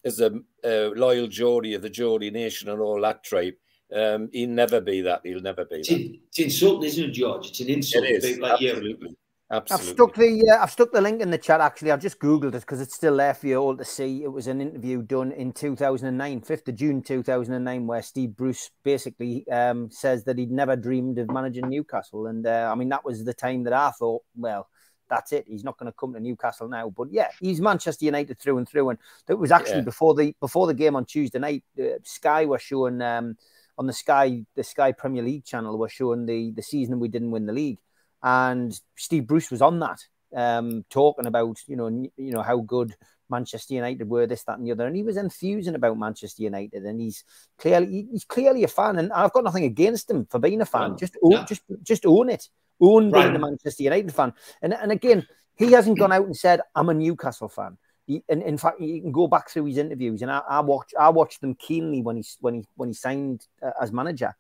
as 0.05 0.21
a 0.21 0.32
loyal 0.63 1.28
Geordie 1.28 1.73
of 1.73 1.82
the 1.82 1.89
Geordie 1.89 2.32
nation 2.32 2.69
and 2.69 2.80
all 2.80 3.01
that 3.01 3.23
tribe 3.23 3.55
um, 3.95 4.29
he'll 4.33 4.49
never 4.49 4.81
be 4.81 5.01
that. 5.01 5.21
He'll 5.23 5.41
never 5.41 5.65
be 5.65 5.77
it's, 5.77 5.89
that. 5.89 6.19
It's 6.29 6.39
insulting, 6.39 6.88
isn't 6.88 7.03
it, 7.05 7.11
George? 7.11 7.47
It's 7.47 7.59
an 7.59 7.69
insult. 7.69 8.05
It 8.05 8.23
is, 8.23 8.39
like 8.39 8.53
absolutely. 8.53 9.09
You. 9.09 9.15
Absolutely. 9.49 9.88
I've 9.88 9.95
stuck 9.95 10.15
the 10.15 10.51
uh, 10.51 10.61
I've 10.61 10.71
stuck 10.71 10.91
the 10.91 10.99
link 10.99 11.21
in 11.21 11.31
the 11.31 11.38
chat. 11.38 11.61
Actually, 11.61 11.91
I've 11.91 12.01
just 12.01 12.19
googled 12.19 12.53
it 12.53 12.61
because 12.61 12.81
it's 12.81 12.95
still 12.95 13.15
there 13.15 13.33
for 13.33 13.47
you 13.47 13.55
all 13.55 13.77
to 13.77 13.85
see. 13.85 14.23
It 14.23 14.27
was 14.27 14.47
an 14.47 14.59
interview 14.59 15.01
done 15.01 15.31
in 15.31 15.53
2009, 15.53 16.41
5th 16.41 16.67
of 16.67 16.75
June 16.75 17.01
2009, 17.01 17.88
where 17.88 18.01
Steve 18.01 18.35
Bruce 18.35 18.69
basically 18.83 19.47
um, 19.47 19.89
says 19.89 20.25
that 20.25 20.38
he'd 20.38 20.51
never 20.51 20.75
dreamed 20.75 21.17
of 21.17 21.31
managing 21.31 21.69
Newcastle, 21.69 22.27
and 22.27 22.45
uh, 22.45 22.69
I 22.69 22.75
mean 22.75 22.89
that 22.89 23.05
was 23.05 23.23
the 23.23 23.33
time 23.33 23.63
that 23.63 23.73
I 23.73 23.91
thought, 23.91 24.23
well, 24.35 24.67
that's 25.09 25.31
it. 25.31 25.45
He's 25.47 25.63
not 25.63 25.77
going 25.77 25.89
to 25.89 25.97
come 25.97 26.13
to 26.13 26.19
Newcastle 26.19 26.67
now. 26.67 26.89
But 26.89 27.07
yeah, 27.11 27.29
he's 27.39 27.61
Manchester 27.61 28.03
United 28.03 28.39
through 28.39 28.57
and 28.57 28.67
through. 28.67 28.89
And 28.89 28.99
it 29.29 29.39
was 29.39 29.51
actually 29.51 29.77
yeah. 29.77 29.81
before 29.81 30.13
the 30.13 30.35
before 30.41 30.67
the 30.67 30.73
game 30.73 30.97
on 30.97 31.05
Tuesday 31.05 31.39
night. 31.39 31.63
Uh, 31.79 31.99
Sky 32.03 32.45
were 32.45 32.59
showing. 32.59 33.01
Um, 33.01 33.38
on 33.78 33.88
the 33.88 33.93
Sky 33.93 34.43
the 34.55 34.63
Sky 34.63 34.91
Premier 34.91 35.23
League 35.23 35.45
channel 35.45 35.78
were 35.78 35.89
showing 35.89 36.25
the 36.25 36.51
the 36.51 36.63
season 36.63 36.99
we 36.99 37.07
didn't 37.07 37.32
win 37.32 37.45
the 37.45 37.53
league, 37.53 37.80
and 38.23 38.80
Steve 38.95 39.28
Bruce 39.28 39.51
was 39.51 39.61
on 39.61 39.80
that, 39.80 39.99
um, 40.36 40.86
talking 40.89 41.28
about 41.28 41.57
you 41.67 41.75
know 41.75 41.88
you 41.88 42.32
know 42.32 42.41
how 42.41 42.57
good 42.57 42.95
Manchester 43.30 43.75
United 43.75 44.09
were 44.09 44.28
this 44.28 44.43
that 44.43 44.57
and 44.57 44.67
the 44.67 44.71
other, 44.71 44.88
and 44.88 44.95
he 44.95 45.03
was 45.03 45.17
enthusing 45.17 45.75
about 45.75 45.97
Manchester 45.97 46.43
United, 46.43 46.84
and 46.84 46.99
he's 46.99 47.23
clearly 47.57 48.07
he's 48.11 48.25
clearly 48.25 48.63
a 48.63 48.67
fan, 48.67 48.97
and 48.97 49.11
I've 49.13 49.34
got 49.34 49.43
nothing 49.43 49.65
against 49.65 50.09
him 50.09 50.25
for 50.25 50.39
being 50.39 50.61
a 50.61 50.65
fan. 50.65 50.91
No, 50.91 50.97
just 50.97 51.17
own, 51.21 51.32
no. 51.32 51.45
just 51.45 51.63
just 51.84 52.05
own 52.05 52.30
it, 52.30 52.47
own 52.82 53.11
right. 53.11 53.23
being 53.23 53.36
a 53.36 53.39
Manchester 53.39 53.84
United 53.84 54.13
fan, 54.13 54.34
and 54.61 54.73
and 54.73 54.91
again 54.91 55.25
he 55.55 55.71
hasn't 55.71 55.97
gone 55.97 56.11
out 56.11 56.25
and 56.25 56.38
said 56.38 56.61
I'm 56.75 56.89
a 56.89 56.93
Newcastle 56.93 57.49
fan 57.49 57.78
in, 58.08 58.41
in 58.41 58.58
fact, 58.58 58.80
you 58.80 59.01
can 59.01 59.12
go 59.12 59.28
back 59.28 59.49
through 59.49 59.66
his 59.66 59.78
interviews, 59.78 60.22
and 60.22 60.32
I, 60.32 60.41
I 60.49 60.60
watch 60.62 60.93
I 60.97 61.10
watched 61.10 61.41
them 61.41 61.55
keenly 61.55 62.01
when 62.01 62.18
he 62.18 62.26
when 62.39 62.55
he 62.55 62.66
when 62.76 62.89
he 62.89 62.93
signed 62.93 63.45
uh, 63.62 63.72
as 63.82 63.91
manager. 63.91 64.34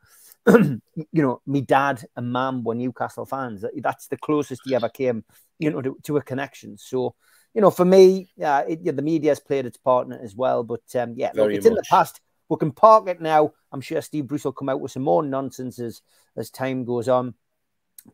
you 0.47 0.79
know, 1.13 1.41
me 1.45 1.59
dad 1.59 2.05
and 2.15 2.31
mum 2.31 2.63
were 2.63 2.75
Newcastle 2.75 3.25
fans. 3.25 3.65
That's 3.75 4.07
the 4.07 4.17
closest 4.17 4.61
he 4.63 4.75
ever 4.75 4.87
came, 4.87 5.25
you 5.59 5.69
know, 5.69 5.81
to, 5.81 5.97
to 6.03 6.15
a 6.15 6.21
connection. 6.21 6.77
So, 6.77 7.15
you 7.53 7.59
know, 7.59 7.69
for 7.69 7.83
me, 7.83 8.29
uh, 8.41 8.63
it, 8.65 8.79
yeah, 8.81 8.93
the 8.93 9.01
media 9.01 9.31
has 9.31 9.41
played 9.41 9.65
its 9.65 9.77
part 9.77 10.07
in 10.07 10.13
it 10.13 10.21
as 10.23 10.35
well. 10.35 10.63
But 10.63 10.83
um, 10.95 11.15
yeah, 11.17 11.31
look, 11.35 11.51
it's 11.51 11.65
much. 11.65 11.71
in 11.71 11.75
the 11.75 11.83
past. 11.89 12.21
We 12.47 12.55
can 12.55 12.71
park 12.71 13.09
it 13.09 13.19
now. 13.19 13.51
I'm 13.73 13.81
sure 13.81 14.01
Steve 14.01 14.27
Bruce 14.27 14.45
will 14.45 14.53
come 14.53 14.69
out 14.69 14.79
with 14.79 14.93
some 14.93 15.03
more 15.03 15.21
nonsense 15.21 15.79
as 15.79 16.01
as 16.37 16.49
time 16.49 16.85
goes 16.85 17.09
on. 17.09 17.33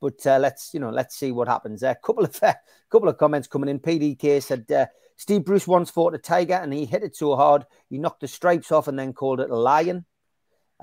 but 0.01 0.25
uh, 0.25 0.39
let's 0.39 0.73
you 0.73 0.79
know 0.79 0.89
let's 0.89 1.15
see 1.15 1.31
what 1.31 1.47
happens. 1.47 1.83
A 1.83 1.89
uh, 1.89 1.95
couple 2.03 2.23
of 2.23 2.41
uh, 2.41 2.53
couple 2.89 3.09
of 3.09 3.17
comments 3.19 3.47
coming 3.47 3.69
in. 3.69 3.79
PDK 3.79 4.41
said 4.41 4.71
uh, 4.71 4.87
Steve 5.17 5.45
Bruce 5.45 5.67
once 5.67 5.89
fought 5.89 6.15
a 6.15 6.17
tiger 6.17 6.55
and 6.55 6.73
he 6.73 6.85
hit 6.85 7.03
it 7.03 7.15
so 7.15 7.35
hard 7.35 7.65
he 7.89 7.97
knocked 7.97 8.21
the 8.21 8.27
stripes 8.27 8.71
off 8.71 8.87
and 8.87 8.97
then 8.97 9.13
called 9.13 9.39
it 9.39 9.49
a 9.49 9.55
lion. 9.55 10.05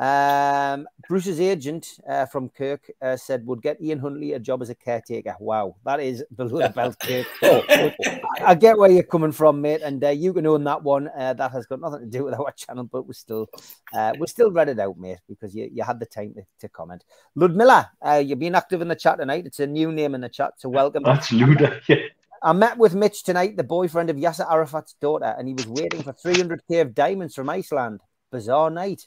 Um, 0.01 0.89
Bruce's 1.07 1.41
agent 1.41 1.87
uh, 2.09 2.25
from 2.25 2.49
Kirk 2.49 2.91
uh, 3.03 3.19
said 3.19 3.45
would 3.45 3.61
get 3.61 3.83
Ian 3.83 3.99
Huntley 3.99 4.33
a 4.33 4.39
job 4.39 4.63
as 4.63 4.71
a 4.71 4.75
caretaker. 4.75 5.37
Wow, 5.39 5.77
that 5.85 6.01
is 6.01 6.25
below 6.35 6.59
the 6.67 6.71
belt, 6.71 6.97
Kirk. 7.03 7.27
Oh, 7.43 8.47
I 8.47 8.55
get 8.55 8.79
where 8.79 8.91
you're 8.91 9.03
coming 9.03 9.33
from, 9.33 9.61
mate, 9.61 9.83
and 9.83 10.03
uh, 10.03 10.09
you 10.09 10.33
can 10.33 10.47
own 10.47 10.65
that 10.65 10.83
one. 10.83 11.11
Uh, 11.19 11.35
that 11.35 11.51
has 11.51 11.67
got 11.67 11.81
nothing 11.81 12.01
to 12.01 12.07
do 12.07 12.25
with 12.25 12.33
our 12.33 12.51
channel, 12.57 12.85
but 12.85 13.07
we're 13.07 13.13
still 13.13 13.49
uh, 13.93 14.13
we 14.19 14.27
still 14.27 14.51
read 14.51 14.71
it 14.71 14.79
out, 14.79 14.97
mate, 14.97 15.19
because 15.29 15.55
you, 15.55 15.69
you 15.71 15.83
had 15.83 16.01
the 16.01 16.07
time 16.07 16.33
to, 16.35 16.43
to 16.61 16.69
comment. 16.71 17.05
Ludmilla, 17.35 17.91
uh, 18.01 18.23
you've 18.25 18.39
been 18.39 18.55
active 18.55 18.81
in 18.81 18.89
the 18.89 18.97
chat 18.97 19.19
tonight. 19.19 19.45
It's 19.45 19.61
a 19.61 19.67
new 19.67 19.93
name 19.93 20.15
in 20.15 20.23
the 20.23 20.31
chat, 20.31 20.53
so 20.57 20.71
welcome. 20.71 21.03
That's 21.03 21.31
Luda. 21.31 21.83
Yeah. 21.89 21.97
I 22.43 22.53
met 22.53 22.79
with 22.79 22.95
Mitch 22.95 23.23
tonight, 23.23 23.57
the 23.57 23.65
boyfriend 23.65 24.11
of 24.11 24.17
Yasser 24.17 24.51
Arafat's 24.51 24.95
daughter, 25.01 25.35
and 25.39 25.47
he 25.47 25.55
was 25.55 25.67
waiting 25.67 26.03
for 26.03 26.13
300k 26.13 26.81
of 26.81 26.95
diamonds 26.95 27.35
from 27.35 27.51
Iceland. 27.51 28.01
Bizarre 28.33 28.71
night. 28.71 29.07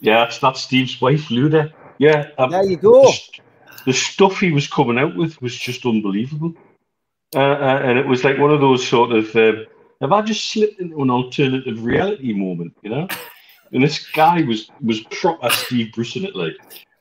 Yeah, 0.00 0.24
that's, 0.24 0.38
that's 0.38 0.62
Steve's 0.62 1.00
wife, 1.00 1.28
Luda. 1.28 1.72
Yeah. 1.98 2.28
Um, 2.38 2.50
there 2.50 2.64
you 2.64 2.76
go. 2.76 3.02
The, 3.02 3.40
the, 3.86 3.92
stuff 3.92 4.38
he 4.38 4.52
was 4.52 4.66
coming 4.66 4.98
out 4.98 5.16
with 5.16 5.40
was 5.42 5.56
just 5.56 5.84
unbelievable. 5.84 6.54
Uh, 7.34 7.38
uh, 7.40 7.80
and 7.84 7.98
it 7.98 8.06
was 8.06 8.24
like 8.24 8.38
one 8.38 8.50
of 8.50 8.60
those 8.60 8.86
sort 8.86 9.12
of, 9.12 9.34
uh, 9.36 9.64
have 10.00 10.12
I 10.12 10.22
just 10.22 10.50
slipped 10.50 10.80
into 10.80 11.02
an 11.02 11.10
alternative 11.10 11.84
reality 11.84 12.32
moment, 12.32 12.74
you 12.82 12.90
know? 12.90 13.08
And 13.72 13.82
this 13.82 14.10
guy 14.10 14.42
was 14.42 14.68
was 14.82 15.00
proper 15.00 15.48
Steve 15.50 15.92
Bruce 15.92 16.16
in 16.16 16.24
it, 16.24 16.34
like. 16.34 16.56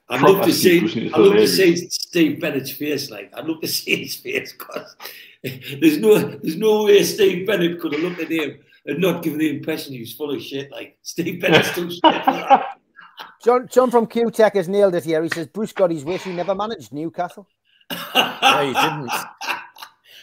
I'd 0.10 0.22
love 0.22 0.46
to 0.46 0.52
see. 0.54 0.80
I'd 1.14 1.18
love 1.20 1.34
to 1.34 1.48
see 1.48 1.76
Steve 1.90 2.42
Bennett's 2.42 2.72
face. 2.72 3.10
Like, 3.12 3.32
I'd 3.36 3.46
love 3.46 3.62
to 3.62 3.68
see 3.80 4.04
his 4.04 4.16
face 4.16 4.54
because 4.54 4.96
there's 5.44 6.00
no, 6.00 6.18
there's 6.18 6.58
no 6.58 6.86
way 6.86 7.04
Steve 7.04 7.46
Bennett 7.48 7.80
could 7.80 7.94
have 7.94 8.02
looked 8.02 8.22
at 8.22 8.32
him 8.32 8.60
and 8.86 9.00
not 9.00 9.24
given 9.24 9.40
the 9.40 9.50
impression 9.50 9.94
he 9.94 10.00
was 10.00 10.14
full 10.14 10.32
of 10.32 10.42
shit. 10.42 10.72
Like 10.72 10.98
Steve 11.04 11.42
Bennett's 11.42 11.74
too 11.74 11.92
shit. 11.92 12.62
John, 13.44 13.68
John 13.72 13.92
from 13.92 14.08
Q 14.08 14.32
Tech 14.32 14.56
has 14.56 14.68
nailed 14.68 14.96
it 14.96 15.06
here. 15.06 15.22
He 15.24 15.30
says 15.30 15.48
Bruce 15.48 15.72
got 15.74 15.92
his 15.92 16.04
wish. 16.04 16.24
He 16.24 16.34
never 16.34 16.56
managed 16.56 16.92
Newcastle. 16.92 17.48
no, 17.92 17.98
he 18.62 18.74
didn't. 18.74 19.12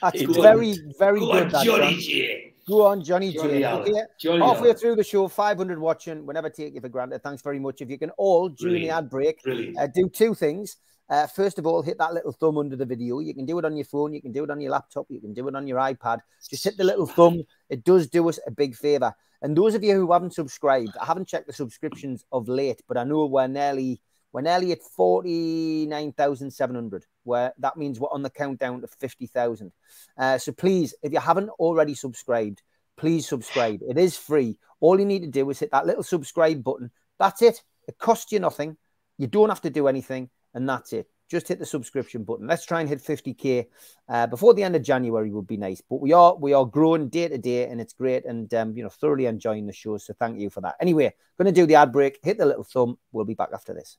That's 0.03 0.21
he 0.21 0.27
very, 0.27 0.73
didn't. 0.73 0.99
very 0.99 1.21
Go 1.21 1.33
good. 1.33 1.43
On, 1.45 1.49
that, 1.49 1.65
Johnny 1.65 1.97
John. 1.97 2.46
Go 2.69 2.85
on, 2.85 3.03
Johnny, 3.03 3.33
J. 3.33 3.65
Okay. 3.65 3.93
Johnny 4.19 4.45
Halfway 4.45 4.73
through 4.75 4.97
the 4.97 5.05
show, 5.05 5.29
500 5.29 5.79
watching. 5.79 6.27
We 6.27 6.35
never 6.35 6.51
take 6.51 6.75
you 6.75 6.81
for 6.81 6.89
granted. 6.89 7.23
Thanks 7.23 7.41
very 7.41 7.61
much. 7.61 7.81
If 7.81 7.89
you 7.91 7.99
can 7.99 8.11
all, 8.11 8.49
during 8.49 8.83
the 8.83 8.91
ad 8.91 9.09
break, 9.09 9.41
uh, 9.79 9.87
do 9.87 10.09
two 10.09 10.35
things. 10.35 10.77
Uh, 11.09 11.29
first 11.29 11.61
of 11.61 11.67
all, 11.67 11.83
hit 11.83 11.99
that 11.99 12.13
little 12.13 12.33
thumb 12.33 12.59
under 12.59 12.75
the 12.75 12.85
video. 12.85 13.21
You 13.21 13.35
can 13.35 13.47
do 13.47 13.59
it 13.61 13.65
on 13.65 13.77
your 13.77 13.85
phone, 13.85 14.13
you 14.13 14.21
can 14.21 14.33
do 14.33 14.43
it 14.43 14.51
on 14.51 14.61
your 14.61 14.73
laptop, 14.73 15.07
you 15.09 15.21
can 15.21 15.33
do 15.33 15.47
it 15.47 15.55
on 15.55 15.69
your 15.69 15.79
iPad. 15.79 16.19
Just 16.51 16.65
hit 16.65 16.77
the 16.77 16.83
little 16.83 17.07
thumb. 17.07 17.45
It 17.71 17.85
does 17.85 18.09
do 18.09 18.29
us 18.29 18.41
a 18.47 18.51
big 18.51 18.75
favor. 18.75 19.15
And 19.43 19.57
those 19.57 19.77
of 19.77 19.85
you 19.85 19.95
who 19.95 20.13
haven't 20.13 20.35
subscribed, 20.35 20.97
I 21.01 21.05
haven't 21.05 21.29
checked 21.29 21.47
the 21.47 21.53
subscriptions 21.53 22.25
of 22.33 22.49
late, 22.49 22.83
but 22.89 22.97
I 22.97 23.05
know 23.05 23.27
we're 23.27 23.47
nearly 23.47 24.01
we're 24.33 24.43
nearly 24.43 24.73
at 24.73 24.83
49,700, 24.83 27.07
where 27.25 27.53
that 27.59 27.77
means 27.77 27.99
we're 27.99 28.13
on 28.13 28.23
the 28.23 28.31
countdown 28.31 28.81
to 28.81 28.87
50,000. 28.87 29.73
Uh, 30.19 30.39
so 30.39 30.53
please, 30.53 30.95
if 31.03 31.13
you 31.13 31.21
haven't 31.21 31.51
already 31.51 31.95
subscribed, 31.95 32.63
please 32.97 33.29
subscribe. 33.29 33.81
It 33.89 33.99
is 33.99 34.17
free. 34.17 34.59
All 34.81 34.99
you 34.99 35.07
need 35.07 35.23
to 35.23 35.29
do 35.29 35.49
is 35.51 35.61
hit 35.61 35.71
that 35.71 35.87
little 35.87 36.03
subscribe 36.03 36.63
button. 36.63 36.91
That's 37.19 37.43
it. 37.43 37.63
It 37.89 37.99
costs 37.99 38.33
you 38.33 38.41
nothing. 38.41 38.77
You 39.19 39.27
don't 39.27 39.49
have 39.49 39.63
to 39.63 39.71
do 39.71 39.89
anything 39.89 40.29
and 40.57 40.69
that's 40.69 40.93
it. 40.93 41.07
Just 41.29 41.49
hit 41.49 41.59
the 41.59 41.67
subscription 41.67 42.25
button. 42.25 42.47
Let's 42.47 42.65
try 42.65 42.81
and 42.81 42.89
hit 42.89 43.03
50k 43.03 43.67
uh, 44.09 44.27
before 44.29 44.55
the 44.55 44.63
end 44.63 44.77
of 44.77 44.83
January 44.83 45.31
would 45.31 45.47
be 45.47 45.57
nice. 45.57 45.83
But 45.89 46.01
we 46.01 46.13
are 46.13 46.37
we 46.37 46.53
are 46.53 46.65
growing 46.65 47.09
day 47.09 47.29
to 47.29 47.37
day, 47.37 47.69
and 47.69 47.81
it's 47.81 47.93
great, 47.93 48.25
and 48.25 48.53
um, 48.55 48.77
you 48.77 48.85
know 48.85 48.89
thoroughly 48.89 49.27
enjoying 49.27 49.67
the 49.67 49.73
show. 49.73 49.99
So 49.99 50.15
thank 50.15 50.39
you 50.39 50.51
for 50.51 50.61
that. 50.61 50.77
Anyway, 50.81 51.13
going 51.37 51.53
to 51.53 51.61
do 51.61 51.67
the 51.67 51.75
ad 51.75 51.93
break. 51.93 52.21
Hit 52.23 52.39
the 52.39 52.47
little 52.47 52.63
thumb. 52.63 52.97
We'll 53.11 53.25
be 53.25 53.35
back 53.35 53.51
after 53.53 53.75
this. 53.75 53.99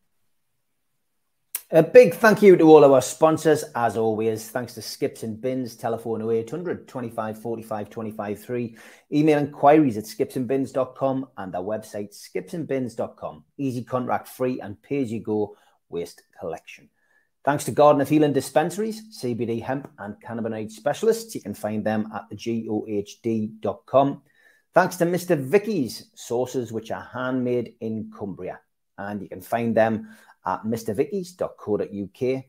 A 1.72 1.84
big 1.84 2.14
thank 2.14 2.42
you 2.42 2.56
to 2.56 2.64
all 2.64 2.86
of 2.86 2.94
our 2.94 3.02
sponsors, 3.02 3.66
as 3.76 3.98
always. 3.98 4.50
Thanks 4.50 4.74
to 4.76 4.82
Skips 4.82 5.24
and 5.24 5.42
Bins, 5.42 5.76
telephone 5.76 6.22
0800 6.22 6.88
25 6.88 7.42
45 7.42 7.90
25 7.90 8.40
3, 8.42 8.78
email 9.12 9.38
inquiries 9.38 9.98
at 9.98 10.06
skipsandbins.com, 10.06 11.28
and 11.36 11.54
our 11.54 11.62
website, 11.62 12.16
skipsandbins.com. 12.16 13.44
Easy 13.58 13.84
contract 13.84 14.30
free 14.30 14.62
and 14.62 14.82
pay 14.82 15.02
as 15.02 15.12
you 15.12 15.20
go 15.20 15.58
waste 15.90 16.24
collection. 16.40 16.88
Thanks 17.44 17.66
to 17.66 17.72
Garden 17.72 18.02
of 18.02 18.08
Healing 18.08 18.32
Dispensaries, 18.32 19.22
CBD 19.22 19.62
hemp 19.62 19.92
and 20.00 20.16
cannabinoid 20.26 20.72
specialists. 20.72 21.36
You 21.36 21.42
can 21.42 21.54
find 21.54 21.86
them 21.86 22.10
at 22.16 22.30
thegohd.com. 22.32 24.22
Thanks 24.74 24.96
to 24.96 25.06
Mr. 25.06 25.38
Vicky's 25.38 26.12
sauces, 26.16 26.72
which 26.72 26.92
are 26.92 27.10
handmade 27.14 27.74
in 27.82 28.10
Cumbria. 28.18 28.62
And 28.98 29.22
you 29.22 29.28
can 29.30 29.42
find 29.42 29.76
them 29.76 30.10
at 30.48 30.64
mrvickies.co.uk. 30.64 32.44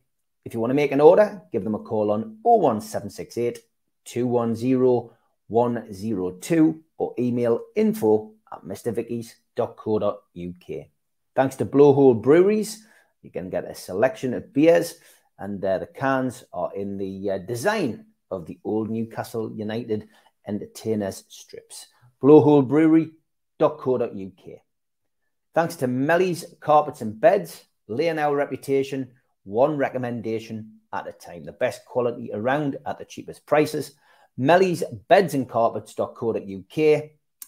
If 0.44 0.54
you 0.54 0.60
want 0.60 0.70
to 0.70 0.74
make 0.74 0.92
an 0.92 1.02
order, 1.02 1.42
give 1.52 1.64
them 1.64 1.74
a 1.74 1.80
call 1.80 2.10
on 2.10 2.38
01768 2.42 3.58
210 4.04 5.10
102 5.48 6.80
or 6.98 7.14
email 7.18 7.60
info 7.74 8.32
at 8.52 8.64
mrvickies.co.uk. 8.64 10.86
Thanks 11.34 11.56
to 11.56 11.66
Blowhole 11.66 12.22
Breweries 12.22 12.86
you 13.22 13.30
can 13.30 13.48
get 13.50 13.64
a 13.64 13.74
selection 13.74 14.32
of 14.34 14.52
beers, 14.52 14.94
and 15.38 15.64
uh, 15.64 15.78
the 15.78 15.86
cans 15.86 16.44
are 16.52 16.70
in 16.74 16.98
the 16.98 17.30
uh, 17.30 17.38
design 17.38 18.06
of 18.30 18.44
the 18.46 18.58
old 18.64 18.90
Newcastle 18.90 19.52
United 19.52 20.08
entertainers 20.46 21.24
strips. 21.28 21.86
Blowholebrewery.co.uk. 22.22 24.60
Thanks 25.54 25.76
to 25.76 25.88
Melly's 25.88 26.44
Carpets 26.60 27.00
and 27.00 27.18
Beds, 27.20 27.64
our 27.90 28.34
reputation, 28.34 29.10
one 29.44 29.76
recommendation 29.76 30.78
at 30.92 31.06
a 31.06 31.12
time. 31.12 31.44
The 31.44 31.52
best 31.52 31.84
quality 31.84 32.30
around 32.32 32.76
at 32.86 32.98
the 32.98 33.04
cheapest 33.04 33.46
prices. 33.46 33.92
Melly's 34.36 34.82
Beds 35.08 35.34
and 35.34 35.48
Carpets.co.uk. 35.48 37.02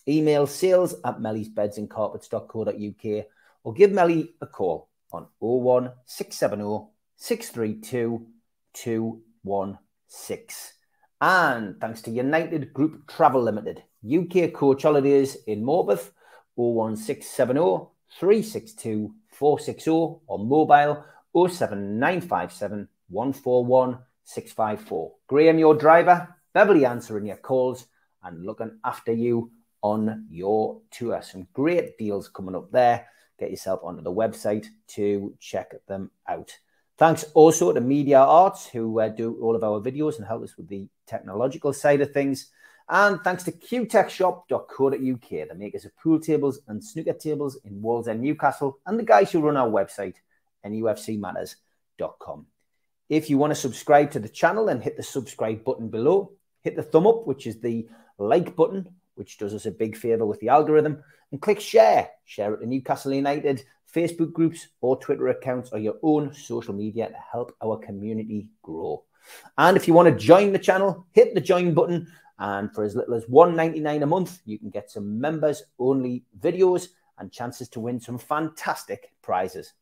Email 0.08 0.46
sales 0.46 0.94
at 1.04 1.20
Melly's 1.20 1.48
Beds 1.48 1.78
and 1.78 1.88
Carpets.co.uk 1.88 3.24
or 3.64 3.74
give 3.74 3.92
Melly 3.92 4.34
a 4.40 4.46
call 4.46 4.88
on 5.12 5.26
01670 5.40 6.88
632 7.16 8.26
216. 8.72 10.74
And 11.20 11.78
thanks 11.80 12.02
to 12.02 12.10
United 12.10 12.72
Group 12.72 13.06
Travel 13.06 13.42
Limited, 13.42 13.82
UK 14.04 14.54
coach 14.54 14.82
holidays 14.82 15.36
in 15.46 15.62
Morpeth, 15.62 16.10
01670 16.56 17.88
362 18.18 19.14
460 19.40 19.90
or 20.26 20.38
mobile 20.38 21.02
07957 21.34 22.86
141 23.08 23.98
654. 24.22 25.12
Graham, 25.26 25.58
your 25.58 25.74
driver, 25.74 26.28
Beverly 26.52 26.84
answering 26.84 27.26
your 27.26 27.36
calls 27.36 27.86
and 28.22 28.44
looking 28.44 28.78
after 28.84 29.12
you 29.12 29.50
on 29.82 30.26
your 30.30 30.80
tour. 30.90 31.22
Some 31.22 31.46
great 31.54 31.96
deals 31.96 32.28
coming 32.28 32.54
up 32.54 32.70
there 32.70 33.06
get 33.38 33.50
yourself 33.50 33.80
onto 33.82 34.02
the 34.02 34.12
website 34.12 34.66
to 34.88 35.34
check 35.40 35.72
them 35.86 36.10
out. 36.28 36.52
Thanks 36.98 37.24
also 37.32 37.72
to 37.72 37.80
Media 37.80 38.18
Arts, 38.18 38.66
who 38.66 39.00
uh, 39.00 39.08
do 39.08 39.38
all 39.40 39.56
of 39.56 39.64
our 39.64 39.80
videos 39.80 40.18
and 40.18 40.26
help 40.26 40.42
us 40.42 40.58
with 40.58 40.68
the 40.68 40.86
technological 41.06 41.72
side 41.72 42.02
of 42.02 42.12
things. 42.12 42.50
And 42.92 43.20
thanks 43.22 43.44
to 43.44 43.52
qtechshop.co.uk, 43.52 45.48
the 45.48 45.54
makers 45.54 45.84
of 45.84 45.96
pool 45.96 46.18
tables 46.18 46.58
and 46.66 46.82
snooker 46.82 47.12
tables 47.12 47.56
in 47.64 47.80
Wallsend, 47.80 48.18
Newcastle, 48.18 48.80
and 48.84 48.98
the 48.98 49.04
guys 49.04 49.30
who 49.30 49.40
run 49.40 49.56
our 49.56 49.68
website, 49.68 50.16
nufcmatters.com. 50.66 52.46
If 53.08 53.30
you 53.30 53.38
want 53.38 53.52
to 53.52 53.54
subscribe 53.54 54.10
to 54.10 54.18
the 54.18 54.28
channel, 54.28 54.66
then 54.66 54.80
hit 54.80 54.96
the 54.96 55.04
subscribe 55.04 55.62
button 55.64 55.88
below. 55.88 56.32
Hit 56.62 56.74
the 56.74 56.82
thumb 56.82 57.06
up, 57.06 57.28
which 57.28 57.46
is 57.46 57.60
the 57.60 57.88
like 58.18 58.56
button, 58.56 58.88
which 59.14 59.38
does 59.38 59.54
us 59.54 59.66
a 59.66 59.70
big 59.70 59.96
favor 59.96 60.26
with 60.26 60.40
the 60.40 60.48
algorithm 60.48 61.02
and 61.30 61.40
click 61.40 61.60
share. 61.60 62.10
Share 62.24 62.54
it 62.54 62.60
to 62.60 62.66
Newcastle 62.66 63.12
United, 63.12 63.64
Facebook 63.94 64.32
groups, 64.32 64.66
or 64.80 64.98
Twitter 64.98 65.28
accounts, 65.28 65.70
or 65.72 65.78
your 65.78 65.96
own 66.02 66.34
social 66.34 66.74
media 66.74 67.08
to 67.08 67.16
help 67.30 67.54
our 67.62 67.78
community 67.78 68.50
grow. 68.62 69.04
And 69.56 69.76
if 69.76 69.86
you 69.86 69.94
want 69.94 70.08
to 70.08 70.24
join 70.24 70.52
the 70.52 70.58
channel, 70.58 71.06
hit 71.12 71.34
the 71.34 71.40
join 71.40 71.72
button. 71.72 72.08
And 72.40 72.74
for 72.74 72.82
as 72.82 72.96
little 72.96 73.14
as 73.14 73.26
$1.99 73.26 74.02
a 74.02 74.06
month, 74.06 74.40
you 74.44 74.58
can 74.58 74.70
get 74.70 74.90
some 74.90 75.20
members 75.20 75.62
only 75.78 76.24
videos 76.40 76.88
and 77.18 77.30
chances 77.30 77.68
to 77.68 77.80
win 77.80 78.00
some 78.00 78.18
fantastic 78.18 79.12
prizes. 79.22 79.74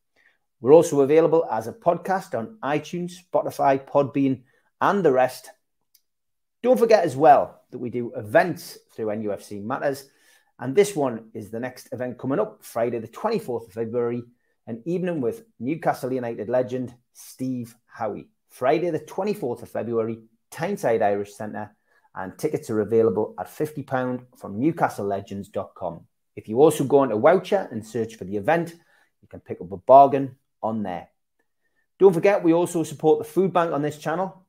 We're 0.61 0.73
also 0.73 1.01
available 1.01 1.47
as 1.49 1.67
a 1.67 1.73
podcast 1.73 2.37
on 2.37 2.57
iTunes, 2.61 3.13
Spotify, 3.33 3.83
Podbean, 3.83 4.43
and 4.81 5.03
the 5.03 5.11
rest. 5.11 5.49
Don't 6.61 6.77
forget 6.77 7.03
as 7.03 7.15
well 7.15 7.61
that 7.71 7.79
we 7.79 7.89
do 7.89 8.13
events 8.15 8.77
through 8.93 9.07
NUFC 9.07 9.63
Matters 9.63 10.09
and 10.59 10.75
this 10.75 10.95
one 10.95 11.29
is 11.33 11.49
the 11.49 11.59
next 11.59 11.87
event 11.93 12.17
coming 12.17 12.39
up, 12.39 12.63
Friday, 12.63 12.99
the 12.99 13.07
24th 13.07 13.67
of 13.67 13.73
February, 13.73 14.23
an 14.67 14.83
evening 14.85 15.21
with 15.21 15.45
Newcastle 15.59 16.11
United 16.11 16.49
legend 16.49 16.93
Steve 17.13 17.75
Howie. 17.85 18.27
Friday, 18.49 18.89
the 18.89 18.99
24th 18.99 19.61
of 19.61 19.69
February, 19.69 20.19
Tyneside 20.51 21.01
Irish 21.01 21.33
Centre, 21.33 21.73
and 22.15 22.37
tickets 22.37 22.69
are 22.69 22.81
available 22.81 23.33
at 23.39 23.47
£50 23.47 24.25
from 24.37 24.59
newcastlelegends.com. 24.59 26.01
If 26.35 26.47
you 26.47 26.61
also 26.61 26.83
go 26.83 26.99
onto 26.99 27.19
Voucher 27.19 27.67
and 27.71 27.83
search 27.85 28.13
for 28.15 28.23
the 28.23 28.37
event, 28.37 28.75
you 29.21 29.27
can 29.27 29.41
pick 29.41 29.61
up 29.61 29.71
a 29.71 29.77
bargain 29.77 30.35
on 30.61 30.83
there. 30.83 31.07
Don't 31.99 32.13
forget, 32.13 32.43
we 32.43 32.53
also 32.53 32.83
support 32.83 33.17
the 33.19 33.25
food 33.25 33.51
bank 33.51 33.73
on 33.73 33.81
this 33.81 33.97
channel. 33.97 34.45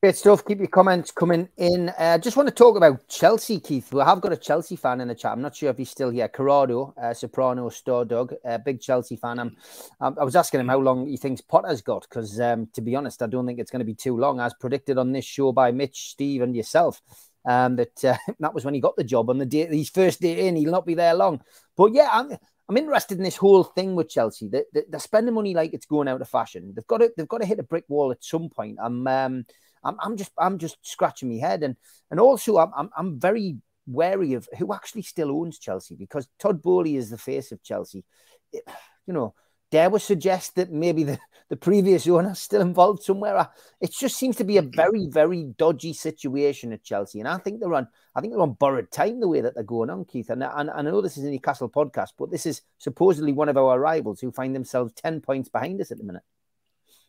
Great 0.00 0.14
stuff. 0.14 0.44
Keep 0.44 0.58
your 0.60 0.68
comments 0.68 1.10
coming 1.10 1.48
in. 1.56 1.88
I 1.98 2.14
uh, 2.14 2.18
just 2.18 2.36
want 2.36 2.48
to 2.48 2.54
talk 2.54 2.76
about 2.76 3.08
Chelsea, 3.08 3.58
Keith. 3.58 3.92
We 3.92 4.00
have 4.00 4.20
got 4.20 4.32
a 4.32 4.36
Chelsea 4.36 4.76
fan 4.76 5.00
in 5.00 5.08
the 5.08 5.14
chat. 5.16 5.32
I'm 5.32 5.42
not 5.42 5.56
sure 5.56 5.70
if 5.70 5.76
he's 5.76 5.90
still 5.90 6.10
here. 6.10 6.28
Corrado, 6.28 6.94
uh, 7.02 7.12
Soprano, 7.12 7.68
Star 7.68 8.04
Dog, 8.04 8.32
uh, 8.44 8.58
big 8.58 8.80
Chelsea 8.80 9.16
fan. 9.16 9.40
I'm, 9.40 9.56
I 10.00 10.22
was 10.22 10.36
asking 10.36 10.60
him 10.60 10.68
how 10.68 10.78
long 10.78 11.08
he 11.08 11.16
thinks 11.16 11.40
Potter's 11.40 11.82
got 11.82 12.06
because, 12.08 12.38
um, 12.38 12.68
to 12.74 12.80
be 12.80 12.94
honest, 12.94 13.22
I 13.22 13.26
don't 13.26 13.44
think 13.44 13.58
it's 13.58 13.72
going 13.72 13.80
to 13.80 13.84
be 13.84 13.96
too 13.96 14.16
long, 14.16 14.38
as 14.38 14.54
predicted 14.54 14.98
on 14.98 15.10
this 15.10 15.24
show 15.24 15.50
by 15.50 15.72
Mitch, 15.72 16.10
Steve, 16.10 16.42
and 16.42 16.54
yourself. 16.54 17.02
Um, 17.44 17.74
that 17.74 18.04
uh, 18.04 18.16
that 18.38 18.54
was 18.54 18.64
when 18.64 18.74
he 18.74 18.80
got 18.80 18.94
the 18.94 19.02
job 19.02 19.28
on 19.30 19.38
the 19.38 19.46
day, 19.46 19.66
his 19.66 19.90
first 19.90 20.20
day 20.20 20.46
in. 20.46 20.54
He'll 20.54 20.70
not 20.70 20.86
be 20.86 20.94
there 20.94 21.14
long. 21.14 21.42
But 21.76 21.92
yeah, 21.92 22.08
I'm, 22.12 22.36
I'm 22.68 22.76
interested 22.76 23.18
in 23.18 23.24
this 23.24 23.36
whole 23.36 23.64
thing 23.64 23.96
with 23.96 24.10
Chelsea. 24.10 24.48
They, 24.48 24.62
they, 24.72 24.82
are 24.92 25.00
spending 25.00 25.34
money 25.34 25.54
like 25.54 25.74
it's 25.74 25.86
going 25.86 26.06
out 26.06 26.20
of 26.20 26.28
fashion. 26.28 26.72
They've 26.76 26.86
got 26.86 26.98
to 26.98 27.10
they've 27.16 27.26
got 27.26 27.40
to 27.40 27.46
hit 27.46 27.58
a 27.58 27.64
brick 27.64 27.86
wall 27.88 28.12
at 28.12 28.22
some 28.22 28.48
point. 28.48 28.78
I'm 28.80 29.04
um, 29.08 29.44
I'm, 29.84 29.96
I'm 30.00 30.16
just 30.16 30.32
I'm 30.38 30.58
just 30.58 30.78
scratching 30.82 31.28
my 31.28 31.36
head, 31.46 31.62
and 31.62 31.76
and 32.10 32.20
also 32.20 32.58
I'm, 32.58 32.72
I'm 32.76 32.90
I'm 32.96 33.20
very 33.20 33.56
wary 33.86 34.34
of 34.34 34.48
who 34.58 34.74
actually 34.74 35.02
still 35.02 35.30
owns 35.30 35.58
Chelsea 35.58 35.94
because 35.94 36.28
Todd 36.38 36.62
Boehly 36.62 36.96
is 36.96 37.10
the 37.10 37.18
face 37.18 37.52
of 37.52 37.62
Chelsea. 37.62 38.04
It, 38.52 38.62
you 39.06 39.14
know, 39.14 39.34
dare 39.70 39.90
we 39.90 39.98
suggest 39.98 40.54
that 40.56 40.70
maybe 40.70 41.04
the, 41.04 41.18
the 41.48 41.56
previous 41.56 42.06
owner 42.06 42.32
is 42.32 42.38
still 42.38 42.60
involved 42.60 43.02
somewhere? 43.02 43.48
It 43.80 43.92
just 43.92 44.16
seems 44.16 44.36
to 44.36 44.44
be 44.44 44.56
a 44.56 44.62
very, 44.62 45.06
very 45.06 45.44
dodgy 45.56 45.92
situation 45.92 46.72
at 46.72 46.84
Chelsea. 46.84 47.20
And 47.20 47.28
I 47.28 47.38
think 47.38 47.60
they're 47.60 47.74
on 47.74 47.88
I 48.14 48.20
think 48.20 48.32
they're 48.32 48.42
on 48.42 48.54
borrowed 48.54 48.90
time 48.90 49.20
the 49.20 49.28
way 49.28 49.40
that 49.40 49.54
they're 49.54 49.64
going 49.64 49.90
on, 49.90 50.04
Keith. 50.04 50.30
And, 50.30 50.42
and, 50.42 50.70
and 50.70 50.88
I 50.88 50.90
know 50.90 51.00
this 51.00 51.16
is 51.16 51.24
a 51.24 51.30
Newcastle 51.30 51.68
podcast, 51.68 52.10
but 52.18 52.30
this 52.30 52.46
is 52.46 52.62
supposedly 52.78 53.32
one 53.32 53.48
of 53.48 53.56
our 53.56 53.78
rivals 53.78 54.20
who 54.20 54.32
find 54.32 54.54
themselves 54.54 54.92
10 54.94 55.20
points 55.20 55.48
behind 55.48 55.80
us 55.80 55.90
at 55.90 55.98
the 55.98 56.04
minute. 56.04 56.22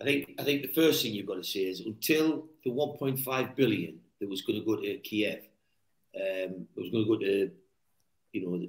I 0.02 0.06
think 0.06 0.36
I 0.40 0.44
think 0.44 0.62
the 0.62 0.82
first 0.82 1.04
thing 1.04 1.14
you've 1.14 1.28
got 1.28 1.36
to 1.36 1.44
say 1.44 1.62
is 1.62 1.82
until 1.82 2.46
the 2.64 2.72
1.5 2.72 3.56
billion 3.56 4.00
that 4.20 4.30
was 4.30 4.42
going 4.42 4.60
to 4.60 4.66
go 4.66 4.78
to 4.78 4.98
Kiev, 5.00 5.40
um, 6.16 6.68
it 6.76 6.82
was 6.82 6.90
going 6.90 7.04
to 7.04 7.10
go 7.10 7.18
to, 7.20 7.52
you 8.32 8.46
know, 8.46 8.68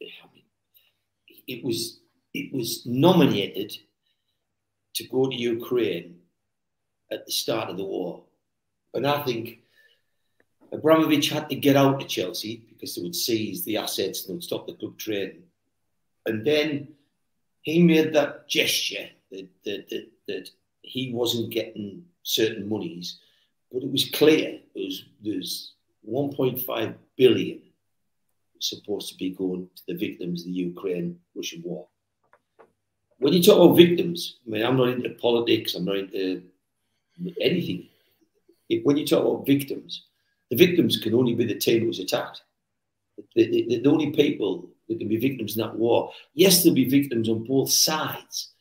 it, 0.00 1.40
it 1.46 1.64
was 1.64 2.00
it 2.32 2.54
was 2.54 2.86
nominated 2.86 3.72
to 4.94 5.08
go 5.08 5.28
to 5.28 5.34
Ukraine 5.34 6.16
at 7.10 7.26
the 7.26 7.32
start 7.32 7.68
of 7.68 7.76
the 7.76 7.84
war, 7.84 8.24
and 8.94 9.06
I 9.06 9.22
think 9.24 9.58
Abramovich 10.72 11.28
had 11.28 11.50
to 11.50 11.56
get 11.56 11.76
out 11.76 12.00
of 12.00 12.08
Chelsea 12.08 12.64
because 12.70 12.94
they 12.94 13.02
would 13.02 13.14
seize 13.14 13.62
the 13.64 13.76
assets 13.76 14.24
and 14.24 14.36
would 14.36 14.44
stop 14.44 14.66
the 14.66 14.72
club 14.72 14.96
trading, 14.96 15.42
and 16.24 16.46
then 16.46 16.94
he 17.60 17.82
made 17.82 18.14
that 18.14 18.48
gesture 18.48 19.10
that 19.30 19.48
that, 19.64 19.90
that, 19.90 20.08
that 20.28 20.50
he 20.82 21.12
wasn't 21.12 21.50
getting 21.50 22.04
certain 22.22 22.68
monies, 22.68 23.18
but 23.72 23.82
it 23.82 23.90
was 23.90 24.10
clear 24.10 24.58
there 24.74 24.84
was, 24.84 25.04
there's 25.22 25.72
1.5 26.08 26.94
billion 27.16 27.62
supposed 28.58 29.08
to 29.08 29.16
be 29.16 29.30
going 29.30 29.68
to 29.74 29.82
the 29.88 29.94
victims 29.94 30.42
of 30.42 30.46
the 30.46 30.52
Ukraine 30.52 31.18
Russian 31.34 31.62
war. 31.64 31.86
When 33.18 33.32
you 33.32 33.42
talk 33.42 33.56
about 33.56 33.76
victims, 33.76 34.38
I 34.46 34.50
mean, 34.50 34.64
I'm 34.64 34.76
not 34.76 34.88
into 34.88 35.10
politics, 35.10 35.74
I'm 35.74 35.84
not 35.84 35.96
into 35.96 36.42
anything. 37.40 37.88
If, 38.68 38.84
when 38.84 38.96
you 38.96 39.06
talk 39.06 39.24
about 39.24 39.46
victims, 39.46 40.04
the 40.50 40.56
victims 40.56 40.98
can 40.98 41.14
only 41.14 41.34
be 41.34 41.44
the 41.44 41.54
team 41.54 41.80
that 41.80 41.86
was 41.86 41.98
attacked. 41.98 42.42
The, 43.36 43.48
the, 43.50 43.80
the 43.80 43.90
only 43.90 44.10
people 44.10 44.68
that 44.88 44.98
can 44.98 45.08
be 45.08 45.16
victims 45.16 45.56
in 45.56 45.62
that 45.62 45.76
war, 45.76 46.12
yes, 46.34 46.62
there'll 46.62 46.74
be 46.74 46.88
victims 46.88 47.28
on 47.28 47.44
both 47.44 47.70
sides, 47.70 48.52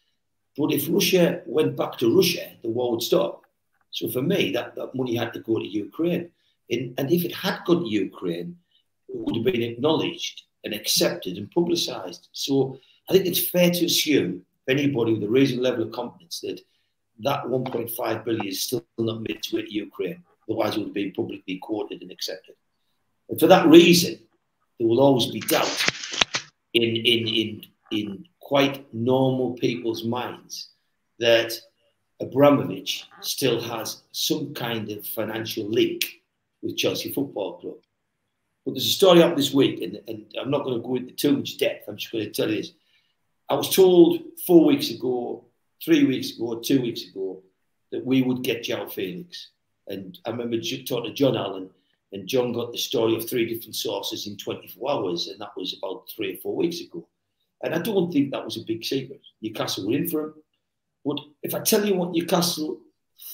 but 0.58 0.74
if 0.74 0.88
Russia 0.90 1.42
went 1.46 1.76
back 1.76 1.98
to 2.00 2.16
Russia, 2.16 2.52
the 2.62 2.70
war 2.70 2.92
would 2.92 3.02
stop. 3.02 3.46
So 3.92 4.10
for 4.10 4.22
me, 4.22 4.52
that, 4.52 4.76
that 4.76 4.96
money 4.96 5.16
had 5.16 5.34
to 5.34 5.40
go 5.40 5.60
to 5.60 5.68
Ukraine. 5.68 6.30
In, 6.70 6.94
and 6.98 7.12
if 7.12 7.26
it 7.26 7.36
had 7.36 7.60
gone 7.66 7.84
to 7.84 7.90
Ukraine, 7.90 8.58
it 9.10 9.18
would 9.18 9.36
have 9.36 9.46
been 9.46 9.62
acknowledged 9.62 10.44
and 10.64 10.74
accepted 10.74 11.38
and 11.38 11.52
publicised. 11.52 12.30
So 12.32 12.80
I 13.10 13.14
think 13.14 13.26
it's 13.26 13.50
fair 13.50 13.72
to 13.72 13.86
assume, 13.86 14.46
anybody 14.70 15.14
with 15.14 15.24
a 15.24 15.30
reasonable 15.30 15.64
level 15.64 15.84
of 15.84 15.92
confidence, 15.92 16.40
that 16.42 16.62
that 17.20 17.44
1.5 17.44 18.26
billion 18.26 18.48
is 18.48 18.64
still 18.64 18.86
not 18.98 19.22
made 19.22 19.44
to 19.44 19.74
Ukraine. 19.74 20.24
Otherwise, 20.50 20.76
it 20.76 20.80
would 20.80 20.88
have 20.88 20.94
been 20.94 21.12
publicly 21.12 21.60
quoted 21.62 22.02
and 22.02 22.12
accepted. 22.12 22.56
And 23.30 23.40
for 23.40 23.48
that 23.48 23.68
reason, 23.68 24.20
there 24.80 24.88
will 24.88 25.02
always 25.02 25.28
be 25.28 25.40
doubt 25.40 25.86
in, 26.74 26.84
in, 26.84 27.28
in, 27.28 27.66
in 27.92 28.26
quite 28.52 28.94
normal 28.94 29.54
people's 29.54 30.04
minds 30.04 30.72
that 31.20 31.58
Abramovich 32.20 33.06
still 33.22 33.62
has 33.62 34.02
some 34.12 34.54
kind 34.54 34.92
of 34.92 35.08
financial 35.08 35.70
link 35.70 36.20
with 36.62 36.76
Chelsea 36.76 37.14
Football 37.14 37.60
Club. 37.60 37.78
But 38.66 38.74
there's 38.74 38.88
a 38.88 38.90
story 38.90 39.24
up 39.24 39.38
this 39.38 39.54
week, 39.54 39.82
and, 39.82 40.02
and 40.06 40.26
I'm 40.38 40.52
not 40.52 40.66
going 40.66 40.82
to 40.82 40.86
go 40.86 40.96
into 40.96 41.14
too 41.14 41.38
much 41.38 41.60
depth. 41.60 41.88
I'm 41.88 41.96
just 41.96 42.12
going 42.12 42.26
to 42.26 42.30
tell 42.30 42.50
you 42.50 42.58
this. 42.58 42.74
I 43.48 43.54
was 43.54 43.74
told 43.74 44.20
four 44.46 44.66
weeks 44.66 44.90
ago, 44.90 45.46
three 45.82 46.04
weeks 46.04 46.36
ago, 46.36 46.60
two 46.60 46.82
weeks 46.82 47.04
ago, 47.08 47.42
that 47.94 48.06
we 48.06 48.22
would 48.22 48.44
get 48.44 48.66
João 48.66 48.92
Felix. 48.92 49.52
And 49.88 50.20
I 50.26 50.30
remember 50.32 50.58
talking 50.58 51.06
to 51.06 51.14
John 51.14 51.38
Allen, 51.38 51.70
and 52.12 52.28
John 52.28 52.52
got 52.52 52.74
the 52.74 52.78
story 52.78 53.16
of 53.16 53.30
three 53.30 53.46
different 53.46 53.78
sources 53.78 54.28
in 54.28 54.36
24 54.36 54.92
hours, 54.92 55.28
and 55.30 55.40
that 55.40 55.56
was 55.56 55.78
about 55.78 56.10
three 56.14 56.34
or 56.34 56.42
four 56.42 56.58
weeks 56.58 56.82
ago. 56.82 57.08
And 57.64 57.76
I 57.76 57.80
don't 57.80 58.12
think 58.12 58.32
that 58.32 58.44
was 58.44 58.58
a 58.58 58.66
big 58.66 58.84
secret. 58.84 59.22
Newcastle 59.42 59.88
were 59.88 59.96
in 59.96 60.08
for 60.08 60.24
him. 60.26 60.34
But 61.06 61.20
if 61.44 61.54
I 61.56 61.60
tell 61.60 61.86
you 61.86 61.96
what 61.96 62.12
Newcastle 62.12 62.80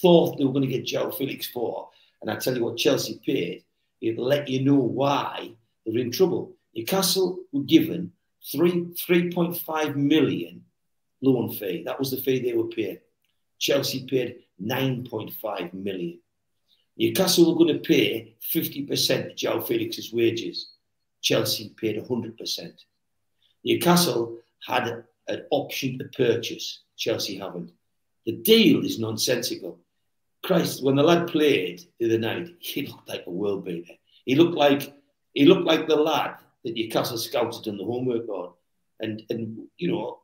thought 0.01 0.37
they 0.37 0.45
were 0.45 0.51
going 0.51 0.67
to 0.67 0.71
get 0.71 0.85
Joe 0.85 1.11
Felix 1.11 1.47
for, 1.47 1.89
and 2.21 2.31
I 2.31 2.35
tell 2.35 2.55
you 2.55 2.63
what 2.63 2.77
Chelsea 2.77 3.21
paid, 3.25 3.63
it'll 4.01 4.25
let 4.25 4.47
you 4.47 4.63
know 4.63 4.75
why 4.75 5.51
they're 5.85 6.01
in 6.01 6.11
trouble. 6.11 6.55
Newcastle 6.75 7.39
were 7.51 7.63
given 7.63 8.11
three 8.51 8.71
3.5 8.71 9.95
million 9.95 10.63
loan 11.21 11.51
fee. 11.51 11.83
That 11.85 11.99
was 11.99 12.11
the 12.11 12.17
fee 12.17 12.39
they 12.39 12.53
were 12.53 12.67
paid. 12.67 13.01
Chelsea 13.59 14.05
paid 14.05 14.35
9.5 14.61 15.73
million. 15.73 16.19
Newcastle 16.97 17.51
were 17.51 17.57
going 17.57 17.73
to 17.73 17.87
pay 17.87 18.35
50% 18.53 19.31
of 19.31 19.35
Joe 19.35 19.61
Felix's 19.61 20.13
wages. 20.13 20.71
Chelsea 21.21 21.73
paid 21.77 21.97
100%. 22.03 22.71
Newcastle 23.67 24.37
had 24.65 25.03
an 25.27 25.43
option 25.51 25.99
to 25.99 26.05
purchase. 26.05 26.83
Chelsea 26.95 27.37
haven't. 27.37 27.71
The 28.25 28.37
deal 28.37 28.85
is 28.85 28.97
nonsensical. 28.97 29.77
Christ, 30.41 30.81
when 30.81 30.95
the 30.95 31.03
lad 31.03 31.27
played 31.27 31.81
the 31.99 32.05
other 32.05 32.17
night, 32.17 32.47
he 32.59 32.87
looked 32.87 33.09
like 33.09 33.25
a 33.27 33.31
world 33.31 33.65
beater. 33.65 33.93
He 34.23 34.35
looked 34.35 34.55
like 34.55 34.93
he 35.33 35.45
looked 35.45 35.65
like 35.65 35.87
the 35.87 35.97
lad 35.97 36.37
that 36.63 36.75
Newcastle 36.75 37.17
scouts 37.17 37.57
had 37.57 37.65
done 37.65 37.77
the 37.77 37.83
homework 37.83 38.29
on. 38.29 38.53
And 39.01 39.23
and 39.29 39.67
you 39.77 39.91
know, 39.91 40.19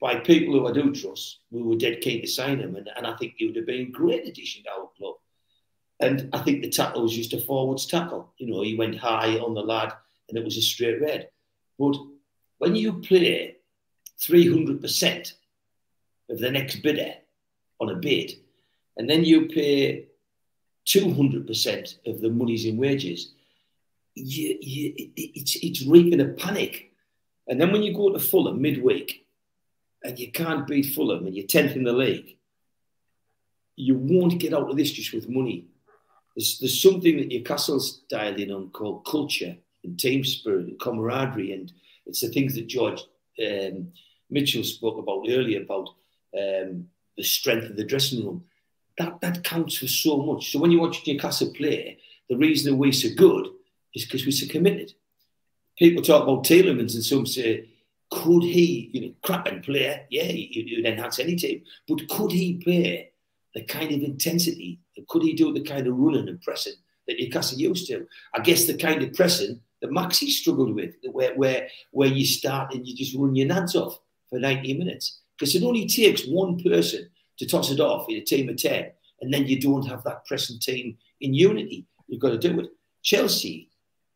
by 0.00 0.20
people 0.20 0.54
who 0.54 0.68
I 0.68 0.72
do 0.72 0.94
trust, 0.94 1.40
we 1.50 1.62
were 1.62 1.74
dead 1.74 2.00
keen 2.00 2.20
to 2.20 2.28
sign 2.28 2.60
him. 2.60 2.76
And, 2.76 2.88
and 2.96 3.08
I 3.08 3.16
think 3.16 3.34
he 3.36 3.46
would 3.46 3.56
have 3.56 3.66
been 3.66 3.88
a 3.88 3.90
great 3.90 4.28
addition 4.28 4.62
to 4.62 4.70
our 4.70 4.88
club. 4.96 5.16
And 5.98 6.30
I 6.32 6.38
think 6.38 6.62
the 6.62 6.70
tackle 6.70 7.02
was 7.02 7.14
just 7.14 7.32
a 7.32 7.40
forwards 7.40 7.86
tackle. 7.86 8.32
You 8.38 8.52
know, 8.52 8.62
he 8.62 8.76
went 8.76 8.98
high 8.98 9.38
on 9.38 9.54
the 9.54 9.62
lad 9.62 9.92
and 10.28 10.38
it 10.38 10.44
was 10.44 10.56
a 10.56 10.62
straight 10.62 11.00
red. 11.00 11.28
But 11.78 11.96
when 12.64 12.74
you 12.74 12.94
play 12.94 13.56
300% 14.18 15.32
of 16.30 16.38
the 16.38 16.50
next 16.50 16.76
bidder 16.76 17.12
on 17.78 17.90
a 17.90 17.94
bid, 17.94 18.32
and 18.96 19.08
then 19.08 19.22
you 19.22 19.48
pay 19.48 20.06
200% 20.86 22.06
of 22.06 22.22
the 22.22 22.30
monies 22.30 22.64
in 22.64 22.78
wages, 22.78 23.32
you, 24.14 24.56
you, 24.62 24.94
it's, 24.96 25.56
it's 25.56 25.84
reeking 25.84 26.22
a 26.22 26.28
panic. 26.28 26.92
And 27.48 27.60
then 27.60 27.70
when 27.70 27.82
you 27.82 27.92
go 27.92 28.10
to 28.10 28.18
Fulham 28.18 28.62
midweek 28.62 29.26
and 30.02 30.18
you 30.18 30.32
can't 30.32 30.66
beat 30.66 30.94
Fulham 30.94 31.26
and 31.26 31.36
you're 31.36 31.46
10th 31.46 31.76
in 31.76 31.84
the 31.84 31.92
league, 31.92 32.38
you 33.76 33.94
won't 33.94 34.40
get 34.40 34.54
out 34.54 34.70
of 34.70 34.76
this 34.78 34.92
just 34.92 35.12
with 35.12 35.28
money. 35.28 35.66
There's, 36.34 36.58
there's 36.60 36.80
something 36.80 37.18
that 37.18 37.28
Newcastle's 37.28 38.00
dialed 38.08 38.40
in 38.40 38.50
on 38.50 38.70
called 38.70 39.04
culture 39.04 39.54
and 39.82 39.98
team 39.98 40.24
spirit 40.24 40.66
and 40.66 40.80
camaraderie 40.80 41.52
and 41.52 41.70
it's 42.06 42.20
the 42.20 42.28
things 42.28 42.54
that 42.54 42.66
George 42.66 43.02
um, 43.44 43.92
Mitchell 44.30 44.64
spoke 44.64 44.98
about 44.98 45.26
earlier 45.28 45.62
about 45.62 45.88
um, 46.36 46.88
the 47.16 47.22
strength 47.22 47.70
of 47.70 47.76
the 47.76 47.84
dressing 47.84 48.24
room. 48.24 48.44
That 48.98 49.20
that 49.20 49.44
counts 49.44 49.78
for 49.78 49.88
so 49.88 50.18
much. 50.18 50.52
So 50.52 50.58
when 50.60 50.70
you 50.70 50.80
watch 50.80 51.02
Newcastle 51.06 51.52
play, 51.56 51.98
the 52.28 52.36
reason 52.36 52.78
we're 52.78 52.92
so 52.92 53.08
good 53.16 53.48
is 53.94 54.04
because 54.04 54.24
we're 54.24 54.32
so 54.32 54.46
committed. 54.46 54.92
People 55.78 56.02
talk 56.02 56.22
about 56.22 56.44
Tielemans 56.44 56.94
and 56.94 57.04
some 57.04 57.26
say, 57.26 57.68
could 58.10 58.44
he, 58.44 58.90
you 58.92 59.00
know, 59.00 59.14
cracking 59.22 59.62
player, 59.62 60.02
yeah, 60.10 60.22
he 60.24 60.76
would 60.76 60.86
enhance 60.86 61.18
any 61.18 61.34
team, 61.34 61.62
but 61.88 62.08
could 62.08 62.30
he 62.30 62.58
play 62.58 63.10
the 63.54 63.62
kind 63.62 63.92
of 63.92 64.02
intensity, 64.02 64.80
could 65.08 65.22
he 65.22 65.32
do 65.32 65.52
the 65.52 65.62
kind 65.62 65.86
of 65.86 65.96
running 65.96 66.28
and 66.28 66.40
pressing 66.42 66.74
that 67.06 67.18
Newcastle 67.18 67.58
used 67.58 67.86
to? 67.88 68.06
I 68.34 68.40
guess 68.40 68.66
the 68.66 68.76
kind 68.76 69.02
of 69.02 69.14
pressing 69.14 69.60
that 69.84 69.90
Maxi 69.90 70.30
struggled 70.30 70.74
with, 70.74 70.94
where, 71.12 71.34
where, 71.34 71.68
where 71.90 72.08
you 72.08 72.24
start 72.24 72.72
and 72.72 72.88
you 72.88 72.96
just 72.96 73.14
run 73.14 73.36
your 73.36 73.52
hands 73.52 73.76
off 73.76 73.98
for 74.30 74.38
90 74.38 74.78
minutes. 74.78 75.20
Because 75.36 75.54
it 75.54 75.62
only 75.62 75.86
takes 75.86 76.26
one 76.26 76.58
person 76.62 77.10
to 77.38 77.46
toss 77.46 77.70
it 77.70 77.80
off 77.80 78.08
in 78.08 78.16
a 78.16 78.22
team 78.22 78.48
of 78.48 78.56
10, 78.56 78.90
and 79.20 79.32
then 79.32 79.46
you 79.46 79.60
don't 79.60 79.86
have 79.86 80.02
that 80.04 80.24
pressing 80.24 80.58
team 80.58 80.96
in 81.20 81.34
unity. 81.34 81.86
You've 82.08 82.22
got 82.22 82.30
to 82.30 82.38
do 82.38 82.60
it. 82.60 82.70
Chelsea 83.02 83.68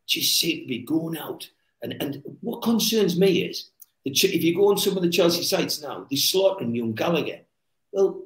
just 0.06 0.40
seem 0.40 0.62
to 0.62 0.68
be 0.68 0.78
going 0.78 1.18
out. 1.18 1.46
And, 1.82 1.96
and 2.00 2.22
what 2.40 2.62
concerns 2.62 3.18
me 3.18 3.42
is 3.42 3.68
that 4.06 4.24
if 4.24 4.42
you 4.42 4.56
go 4.56 4.70
on 4.70 4.78
some 4.78 4.96
of 4.96 5.02
the 5.02 5.10
Chelsea 5.10 5.42
sites 5.42 5.82
now, 5.82 6.06
they're 6.10 6.16
slaughtering 6.16 6.74
young 6.74 6.94
Gallagher. 6.94 7.40
Well, 7.92 8.22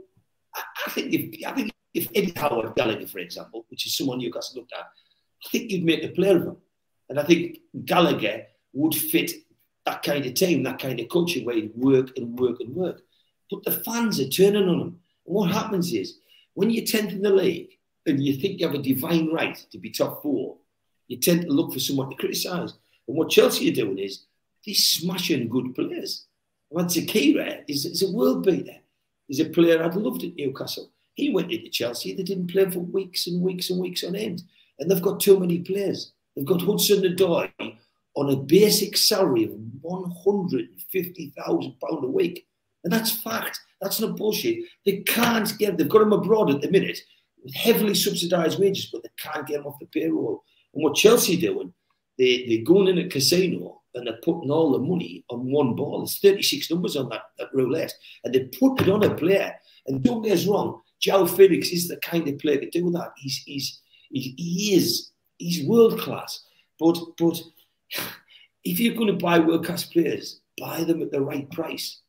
I, 0.55 0.63
I 0.87 0.91
think 0.91 1.13
if 1.13 1.45
I 1.45 1.53
think 1.53 1.73
if 1.93 2.09
Eddie 2.15 2.35
Howard 2.37 2.77
Gallagher, 2.77 3.09
for 3.09 3.19
example, 3.19 3.67
which 3.69 3.85
is 3.87 3.97
someone 3.97 4.21
you 4.21 4.29
Newcastle 4.29 4.61
looked 4.61 4.73
at, 4.73 4.87
I 5.45 5.49
think 5.51 5.73
you'd 5.73 5.85
make 5.85 6.05
a 6.05 6.09
player 6.09 6.37
of 6.37 6.43
him. 6.45 6.57
And 7.13 7.21
I 7.21 7.25
think 7.25 7.59
Gallagher 7.85 8.47
would 8.73 8.95
fit 8.95 9.33
that 9.85 10.03
kind 10.03 10.25
of 10.25 10.33
team, 10.33 10.63
that 10.63 10.79
kind 10.79 10.99
of 10.99 11.11
culture 11.11 11.41
where 11.41 11.57
he'd 11.57 11.77
work 11.77 12.17
and 12.17 12.39
work 12.41 12.59
and 12.61 12.75
work. 12.75 13.03
But 13.51 13.65
the 13.65 13.83
fans 13.85 14.19
are 14.19 14.31
turning 14.31 14.67
on 14.67 14.81
him. 14.81 14.99
And 15.27 15.35
what 15.35 15.51
happens 15.51 15.93
is 15.93 16.21
when 16.55 16.71
you're 16.71 16.87
10th 16.87 17.13
in 17.13 17.21
the 17.21 17.29
league 17.29 17.69
and 18.07 18.25
you 18.25 18.37
think 18.37 18.59
you 18.59 18.67
have 18.67 18.75
a 18.75 18.83
divine 18.83 19.31
right 19.31 19.55
to 19.73 19.77
be 19.77 19.91
top 19.91 20.23
four, 20.23 20.57
you 21.07 21.19
tend 21.19 21.43
to 21.43 21.49
look 21.49 21.75
for 21.75 21.81
someone 21.81 22.09
to 22.09 22.17
criticise. 22.17 22.73
And 23.07 23.15
what 23.15 23.29
Chelsea 23.29 23.71
are 23.71 23.75
doing 23.75 23.99
is 23.99 24.25
they're 24.65 24.75
smashing 24.75 25.51
good 25.51 25.75
players. 25.75 26.25
Manzakira 26.73 27.63
is, 27.69 27.85
is 27.85 28.03
a 28.03 28.11
world 28.11 28.47
beater. 28.47 28.79
He's 29.29 29.41
a 29.41 29.51
player 29.51 29.85
I'd 29.85 29.97
loved 29.97 30.25
at 30.25 30.35
Newcastle. 30.35 30.91
He 31.13 31.29
went 31.29 31.53
into 31.53 31.69
Chelsea. 31.69 32.15
They 32.15 32.23
didn't 32.23 32.51
play 32.51 32.71
for 32.71 32.79
weeks 32.79 33.27
and 33.27 33.43
weeks 33.43 33.69
and 33.69 33.79
weeks 33.79 34.03
on 34.03 34.17
end. 34.17 34.45
And 34.79 34.91
they've 34.91 35.03
got 35.03 35.21
too 35.21 35.39
many 35.39 35.59
players. 35.59 36.13
They've 36.35 36.45
got 36.45 36.63
Hudson 36.63 37.03
Odoi 37.03 37.51
on 38.15 38.31
a 38.31 38.37
basic 38.37 38.97
salary 38.97 39.45
of 39.45 39.51
£150,000 39.83 42.03
a 42.03 42.07
week. 42.07 42.47
And 42.85 42.93
that's 42.93 43.11
fact. 43.11 43.59
That's 43.81 44.01
not 44.01 44.17
bullshit. 44.17 44.65
They 44.85 44.99
can't 44.99 45.57
get, 45.59 45.77
they've 45.77 45.89
got 45.89 46.03
him 46.03 46.13
abroad 46.13 46.51
at 46.51 46.61
the 46.61 46.71
minute 46.71 47.01
with 47.43 47.55
heavily 47.55 47.95
subsidised 47.95 48.59
wages, 48.59 48.91
but 48.93 49.03
they 49.03 49.09
can't 49.19 49.47
get 49.47 49.61
him 49.61 49.67
off 49.67 49.79
the 49.81 49.87
payroll. 49.87 50.45
And 50.75 50.83
what 50.83 50.95
Chelsea 50.95 51.37
doing, 51.37 51.73
they, 52.19 52.47
they're 52.47 52.65
going 52.65 52.89
in 52.89 52.99
a 52.99 53.09
casino 53.09 53.81
and 53.95 54.07
they're 54.07 54.19
putting 54.23 54.51
all 54.51 54.73
the 54.73 54.79
money 54.79 55.25
on 55.31 55.51
one 55.51 55.75
ball. 55.75 55.99
There's 55.99 56.19
36 56.19 56.71
numbers 56.71 56.97
on 56.97 57.09
that, 57.11 57.23
that 57.39 57.53
roulette. 57.53 57.93
And 58.25 58.35
they 58.35 58.45
put 58.45 58.81
it 58.81 58.89
on 58.89 59.05
a 59.05 59.15
player. 59.15 59.55
And 59.87 60.03
don't 60.03 60.23
get 60.23 60.39
us 60.39 60.47
wrong, 60.47 60.81
Joe 61.01 61.27
Felix 61.27 61.71
is 61.71 61.89
the 61.89 61.97
kind 61.97 62.29
of 62.29 62.39
player 62.39 62.61
to 62.61 62.71
do 62.71 62.91
that. 62.93 63.13
He's, 63.17 63.39
he's, 63.39 63.81
he, 64.11 64.35
he 64.37 64.77
is, 64.77 65.11
he's 65.39 65.63
hmm. 65.63 65.71
world 65.71 65.99
class. 66.01 66.45
But, 66.79 66.99
but 67.19 67.41
if 68.65 68.81
you're 68.81 68.95
going 68.95 69.09
to 69.09 69.25
buy 69.25 69.39
world 69.39 69.67
class 69.67 69.85
players, 69.85 70.41
buy 70.59 70.85
them 70.85 71.03
at 71.03 71.11
the 71.11 71.21
right 71.21 71.51
price. 71.51 72.01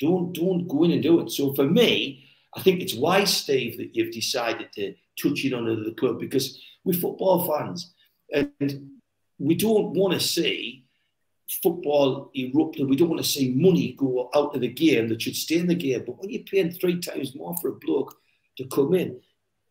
Don't, 0.00 0.32
don't 0.32 0.66
go 0.66 0.84
in 0.84 0.92
and 0.92 1.02
do 1.02 1.20
it. 1.20 1.30
So 1.30 1.54
for 1.54 1.64
me, 1.64 2.24
I 2.54 2.62
think 2.62 2.80
it's 2.80 2.94
wise, 2.94 3.34
Steve, 3.34 3.78
that 3.78 3.94
you've 3.94 4.12
decided 4.12 4.72
to 4.72 4.94
touch 5.20 5.44
it 5.44 5.54
on 5.54 5.64
the 5.64 5.92
club 5.92 6.18
because 6.18 6.60
we're 6.84 6.92
football 6.92 7.46
fans 7.46 7.92
and 8.32 8.90
we 9.38 9.54
don't 9.54 9.92
want 9.92 10.14
to 10.14 10.20
see 10.20 10.84
football 11.62 12.30
erupt 12.34 12.78
and 12.78 12.88
we 12.88 12.96
don't 12.96 13.10
want 13.10 13.22
to 13.22 13.28
see 13.28 13.52
money 13.54 13.94
go 13.98 14.30
out 14.34 14.54
of 14.54 14.60
the 14.60 14.68
game 14.68 15.08
that 15.08 15.20
should 15.20 15.36
stay 15.36 15.58
in 15.58 15.66
the 15.66 15.74
game. 15.74 16.02
But 16.06 16.18
when 16.18 16.30
you're 16.30 16.42
paying 16.44 16.72
three 16.72 17.00
times 17.00 17.34
more 17.34 17.54
for 17.60 17.68
a 17.68 17.74
bloke 17.74 18.16
to 18.58 18.66
come 18.66 18.94
in, 18.94 19.20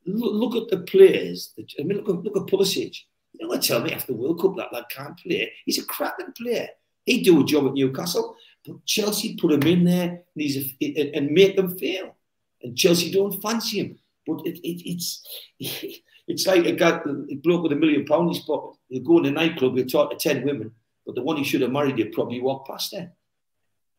look, 0.06 0.54
look 0.54 0.64
at 0.64 0.70
the 0.70 0.84
players. 0.86 1.54
I 1.80 1.84
mean, 1.84 1.98
look, 1.98 2.10
at, 2.10 2.24
look 2.24 2.38
at 2.38 2.54
Pulisic. 2.54 2.98
You 3.34 3.48
know, 3.48 3.60
tell 3.60 3.82
me 3.82 3.94
after 3.94 4.14
the 4.14 4.18
World 4.18 4.42
Cup 4.42 4.56
that 4.58 4.74
lad 4.74 4.86
can't 4.90 5.18
play. 5.18 5.52
He's 5.66 5.80
a 5.80 5.86
cracking 5.86 6.34
player. 6.38 6.68
He'd 7.06 7.24
do 7.24 7.42
a 7.42 7.46
job 7.46 7.68
at 7.68 7.74
Newcastle, 7.74 8.36
but 8.66 8.86
Chelsea 8.86 9.36
put 9.36 9.54
him 9.54 9.64
in 9.64 9.86
there 9.86 10.10
and, 10.10 10.22
he's 10.36 10.58
a, 10.58 11.16
and 11.16 11.32
make 11.32 11.56
them 11.56 11.78
fail. 11.78 12.16
And 12.62 12.78
Chelsea 12.78 13.12
don't 13.12 13.42
fancy 13.42 13.80
him. 13.80 14.00
But 14.28 14.46
it, 14.46 14.60
it, 14.60 14.90
it's 14.90 15.26
it's 16.28 16.46
like 16.46 16.66
a 16.66 16.74
guy, 16.74 17.02
a 17.32 17.36
bloke 17.36 17.64
with 17.64 17.72
a 17.72 17.76
million 17.76 18.06
pound 18.06 18.30
in 18.30 18.36
his 18.36 18.44
pocket. 18.44 18.78
He'll 18.90 19.04
go 19.04 19.18
in 19.20 19.26
a 19.26 19.32
nightclub, 19.32 19.76
he'll 19.76 19.86
talk 19.86 20.12
to 20.12 20.18
10 20.18 20.46
women, 20.46 20.72
but 21.06 21.16
the 21.16 21.24
one 21.24 21.38
he 21.38 21.44
should 21.44 21.62
have 21.62 21.72
married, 21.72 21.98
he'll 21.98 22.14
probably 22.14 22.42
walk 22.42 22.68
past 22.68 22.96
her. 22.96 23.12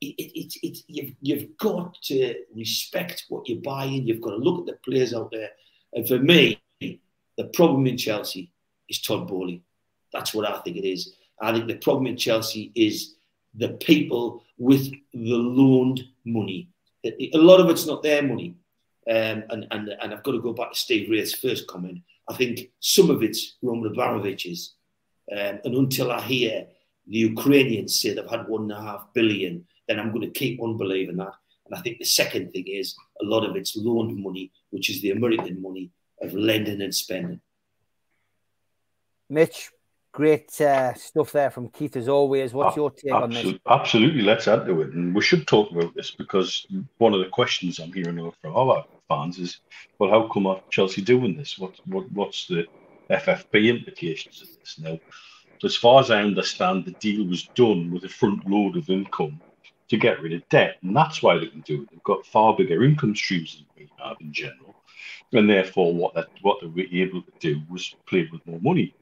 It, 0.00 0.14
it, 0.18 0.32
it, 0.34 0.54
it, 0.62 0.78
you've, 0.88 1.14
you've 1.20 1.56
got 1.58 1.96
to 2.04 2.34
respect 2.54 3.26
what 3.28 3.48
you're 3.48 3.60
buying. 3.60 4.06
You've 4.06 4.20
got 4.20 4.30
to 4.30 4.36
look 4.36 4.60
at 4.60 4.66
the 4.66 4.90
players 4.90 5.14
out 5.14 5.30
there. 5.30 5.50
And 5.92 6.06
for 6.06 6.18
me, 6.18 6.60
the 6.80 7.44
problem 7.52 7.86
in 7.86 7.96
Chelsea 7.96 8.50
is 8.88 9.00
Todd 9.00 9.28
Boehly. 9.28 9.62
That's 10.12 10.34
what 10.34 10.48
I 10.48 10.58
think 10.60 10.76
it 10.76 10.86
is. 10.86 11.14
I 11.40 11.52
think 11.52 11.66
the 11.66 11.76
problem 11.76 12.06
in 12.06 12.16
Chelsea 12.16 12.70
is 12.74 13.14
the 13.54 13.70
people 13.70 14.44
with 14.58 14.90
the 15.12 15.34
loaned 15.34 16.04
money. 16.24 16.68
A 17.04 17.38
lot 17.38 17.60
of 17.60 17.68
it's 17.68 17.86
not 17.86 18.02
their 18.02 18.22
money. 18.22 18.54
Um, 19.10 19.42
and, 19.50 19.66
and, 19.72 19.88
and 19.88 20.14
I've 20.14 20.22
got 20.22 20.32
to 20.32 20.40
go 20.40 20.52
back 20.52 20.72
to 20.72 20.78
Steve 20.78 21.10
Wraith's 21.10 21.34
first 21.34 21.66
comment. 21.66 21.98
I 22.28 22.34
think 22.34 22.70
some 22.78 23.10
of 23.10 23.22
it's 23.22 23.56
Roman 23.60 23.92
Abramovich's. 23.92 24.74
Um, 25.30 25.58
and 25.64 25.74
until 25.74 26.12
I 26.12 26.20
hear 26.20 26.66
the 27.06 27.18
Ukrainians 27.18 28.00
say 28.00 28.14
they've 28.14 28.26
had 28.30 28.46
one 28.46 28.62
and 28.62 28.72
a 28.72 28.80
half 28.80 29.06
billion, 29.12 29.66
then 29.88 29.98
I'm 29.98 30.10
going 30.12 30.22
to 30.22 30.38
keep 30.38 30.60
on 30.60 30.76
believing 30.76 31.16
that. 31.16 31.34
And 31.66 31.78
I 31.78 31.80
think 31.80 31.98
the 31.98 32.04
second 32.04 32.52
thing 32.52 32.64
is 32.66 32.94
a 33.20 33.24
lot 33.24 33.44
of 33.48 33.56
it's 33.56 33.76
loaned 33.76 34.16
money, 34.22 34.50
which 34.70 34.90
is 34.90 35.00
the 35.02 35.10
American 35.10 35.60
money 35.60 35.90
of 36.20 36.34
lending 36.34 36.82
and 36.82 36.94
spending. 36.94 37.40
Mitch, 39.28 39.70
great 40.12 40.60
uh, 40.60 40.92
stuff 40.94 41.32
there 41.32 41.50
from 41.50 41.68
Keith 41.68 41.96
as 41.96 42.08
always. 42.08 42.52
What's 42.52 42.76
your 42.76 42.90
take 42.90 43.12
absolutely, 43.12 43.44
on 43.44 43.52
this? 43.52 43.60
Absolutely, 43.66 44.22
let's 44.22 44.48
add 44.48 44.66
to 44.66 44.82
it. 44.82 44.92
And 44.92 45.14
we 45.14 45.22
should 45.22 45.46
talk 45.46 45.70
about 45.70 45.94
this 45.94 46.10
because 46.10 46.66
one 46.98 47.14
of 47.14 47.20
the 47.20 47.30
questions 47.30 47.78
I'm 47.78 47.92
hearing 47.92 48.30
from 48.40 48.56
our 48.56 48.84
fans 49.08 49.38
is, 49.38 49.60
well, 49.98 50.10
how 50.10 50.28
come 50.28 50.46
are 50.46 50.60
Chelsea 50.70 51.02
doing 51.02 51.36
this? 51.36 51.58
What, 51.58 51.74
what 51.86 52.10
what's 52.12 52.46
the 52.46 52.66
FFP 53.10 53.68
implications 53.68 54.42
of 54.42 54.48
this? 54.58 54.78
Now, 54.78 54.98
as 55.64 55.76
far 55.76 56.00
as 56.00 56.10
I 56.10 56.22
understand, 56.22 56.84
the 56.84 56.92
deal 56.92 57.26
was 57.26 57.44
done 57.54 57.90
with 57.90 58.04
a 58.04 58.08
front 58.08 58.48
load 58.48 58.76
of 58.76 58.90
income 58.90 59.40
to 59.92 59.98
get 59.98 60.22
rid 60.22 60.32
of 60.32 60.48
debt, 60.48 60.78
and 60.82 60.96
that's 60.96 61.22
why 61.22 61.36
they 61.36 61.46
can 61.48 61.60
do 61.60 61.82
it. 61.82 61.90
They've 61.90 62.02
got 62.02 62.24
far 62.24 62.56
bigger 62.56 62.82
income 62.82 63.14
streams 63.14 63.56
than 63.56 63.66
we 63.76 63.90
have 64.02 64.16
in 64.22 64.32
general, 64.32 64.74
and 65.34 65.50
therefore, 65.50 65.92
what 65.92 66.14
that 66.14 66.28
what 66.40 66.62
they 66.62 66.66
were 66.66 66.88
able 66.90 67.20
to 67.20 67.32
do 67.40 67.60
was 67.68 67.94
play 68.06 68.26
with 68.32 68.46
more 68.46 68.58
money. 68.62 68.94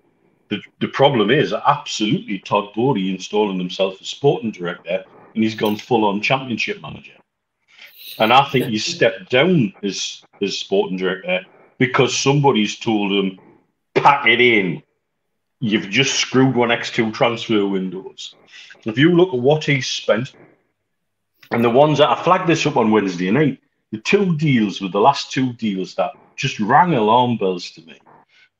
The, 0.48 0.60
the 0.80 0.88
problem 0.88 1.30
is 1.30 1.52
absolutely 1.52 2.40
Todd 2.40 2.74
Boehly 2.74 3.08
installing 3.14 3.60
himself 3.60 4.00
as 4.00 4.08
sporting 4.08 4.50
director, 4.50 5.04
and 5.32 5.44
he's 5.44 5.54
gone 5.54 5.76
full 5.76 6.04
on 6.04 6.20
championship 6.20 6.82
manager. 6.82 7.12
And 8.18 8.32
I 8.32 8.44
think 8.50 8.66
he's 8.66 8.84
stepped 8.84 9.30
down 9.30 9.72
as, 9.84 10.24
as 10.42 10.58
sporting 10.58 10.96
director 10.96 11.42
because 11.78 12.16
somebody's 12.16 12.80
told 12.80 13.12
him, 13.12 13.38
pack 13.94 14.26
it 14.26 14.40
in. 14.40 14.82
You've 15.60 15.88
just 15.88 16.16
screwed 16.16 16.56
one 16.56 16.70
X2 16.70 17.14
transfer 17.14 17.64
windows. 17.64 18.34
If 18.84 18.98
you 18.98 19.14
look 19.14 19.32
at 19.32 19.38
what 19.38 19.62
he's 19.62 19.86
spent, 19.86 20.32
and 21.50 21.64
the 21.64 21.70
ones 21.70 21.98
that 21.98 22.10
I 22.10 22.22
flagged 22.22 22.48
this 22.48 22.66
up 22.66 22.76
on 22.76 22.90
Wednesday 22.90 23.30
night, 23.30 23.60
the 23.90 23.98
two 23.98 24.36
deals 24.36 24.80
were 24.80 24.88
the 24.88 25.00
last 25.00 25.32
two 25.32 25.52
deals 25.54 25.94
that 25.96 26.12
just 26.36 26.60
rang 26.60 26.94
alarm 26.94 27.36
bells 27.38 27.70
to 27.72 27.82
me. 27.82 27.98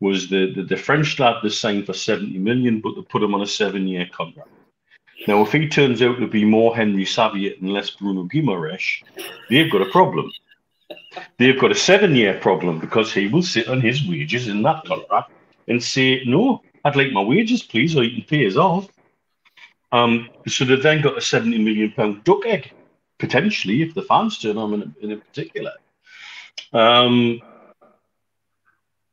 Was 0.01 0.29
the, 0.29 0.53
the, 0.55 0.63
the 0.63 0.77
French 0.77 1.19
lad 1.19 1.37
they 1.43 1.51
signed 1.51 1.87
for 1.87 1.93
70 1.93 2.39
million, 2.39 2.81
but 2.81 2.95
they 2.97 3.03
put 3.03 3.23
him 3.23 3.35
on 3.35 3.43
a 3.43 3.47
seven 3.47 3.87
year 3.87 4.09
contract. 4.13 4.49
Now, 5.29 5.43
if 5.43 5.53
he 5.53 5.69
turns 5.69 6.01
out 6.01 6.19
to 6.19 6.27
be 6.27 6.45
more 6.45 6.75
Henry 6.75 7.05
Saivet 7.05 7.61
and 7.61 7.73
less 7.73 7.91
Bruno 7.91 8.25
Guimarães, 8.25 9.03
they've 9.51 9.71
got 9.71 9.83
a 9.83 9.91
problem. 9.91 10.33
They've 11.39 11.61
got 11.61 11.73
a 11.73 11.75
seven 11.75 12.15
year 12.15 12.39
problem 12.41 12.81
because 12.81 13.13
he 13.13 13.29
will 13.29 13.43
sit 13.43 13.69
on 13.69 13.81
his 13.81 14.07
wages 14.09 14.49
in 14.49 14.63
that 14.63 14.85
contract 14.85 15.31
and 15.69 15.83
say, 15.83 16.25
No, 16.25 16.63
I'd 16.85 16.97
like 16.97 17.13
my 17.13 17.23
wages, 17.23 17.63
please, 17.63 17.95
or 17.95 18.03
you 18.03 18.17
can 18.23 18.29
pay 18.29 18.47
us 18.47 18.57
off. 18.57 18.89
Um, 19.93 20.31
so 20.47 20.65
they've 20.65 20.83
then 20.83 21.03
got 21.03 21.19
a 21.19 21.21
70 21.21 21.59
million 21.59 21.93
pound 21.93 22.25
duck 22.25 22.47
egg, 22.47 22.73
potentially, 23.21 23.83
if 23.83 23.95
the 23.95 24.03
fans 24.03 24.39
turn 24.39 24.59
on 24.59 24.75
in, 24.75 25.11
in, 25.11 25.21
particular. 25.21 25.73
Um, 26.73 27.41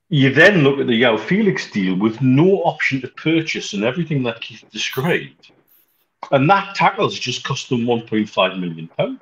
you 0.09 0.33
then 0.33 0.59
look 0.59 0.79
at 0.79 0.87
the 0.87 1.01
João 1.01 1.19
Felix 1.19 1.69
deal 1.69 1.95
with 1.95 2.21
no 2.21 2.61
option 2.63 3.01
to 3.01 3.09
purchase 3.09 3.73
and 3.73 3.83
everything 3.83 4.23
that 4.23 4.39
Keith 4.41 4.63
described 4.71 5.51
And 6.31 6.49
that 6.49 6.75
tackle's 6.75 7.19
just 7.19 7.43
cost 7.43 7.69
them 7.69 7.81
1.5 7.81 8.59
million 8.59 8.87
pounds 8.87 9.19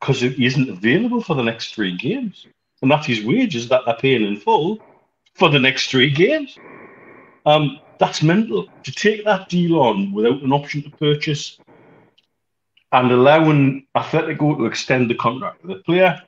because 0.00 0.22
it 0.22 0.38
isn't 0.38 0.70
available 0.70 1.22
for 1.22 1.34
the 1.34 1.42
next 1.42 1.74
three 1.74 1.96
games. 1.96 2.46
And 2.82 2.90
that's 2.90 3.06
his 3.06 3.24
wages 3.24 3.68
that 3.68 3.82
they're 3.84 3.96
paying 3.96 4.24
in 4.24 4.36
full 4.36 4.78
for 5.34 5.50
the 5.50 5.58
next 5.58 5.90
three 5.90 6.10
games. 6.10 6.56
Um, 7.44 7.80
that's 7.98 8.22
mental. 8.22 8.68
To 8.84 8.92
take 8.92 9.24
that 9.24 9.48
deal 9.48 9.78
on 9.78 10.12
without 10.12 10.42
an 10.42 10.52
option 10.52 10.82
to 10.82 10.90
purchase 10.90 11.58
and 12.92 13.10
allowing 13.10 13.86
Atletico 13.96 14.56
to 14.56 14.66
extend 14.66 15.08
the 15.08 15.14
contract 15.14 15.62
of 15.62 15.68
the 15.68 15.76
player. 15.76 16.20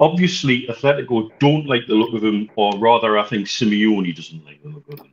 Obviously, 0.00 0.66
Atletico 0.68 1.30
don't 1.40 1.66
like 1.66 1.86
the 1.88 1.94
look 1.94 2.14
of 2.14 2.22
him, 2.22 2.48
or 2.54 2.78
rather, 2.78 3.18
I 3.18 3.24
think 3.24 3.46
Simeone 3.46 4.14
doesn't 4.14 4.44
like 4.44 4.62
the 4.62 4.68
look 4.68 4.92
of 4.92 5.00
him. 5.00 5.12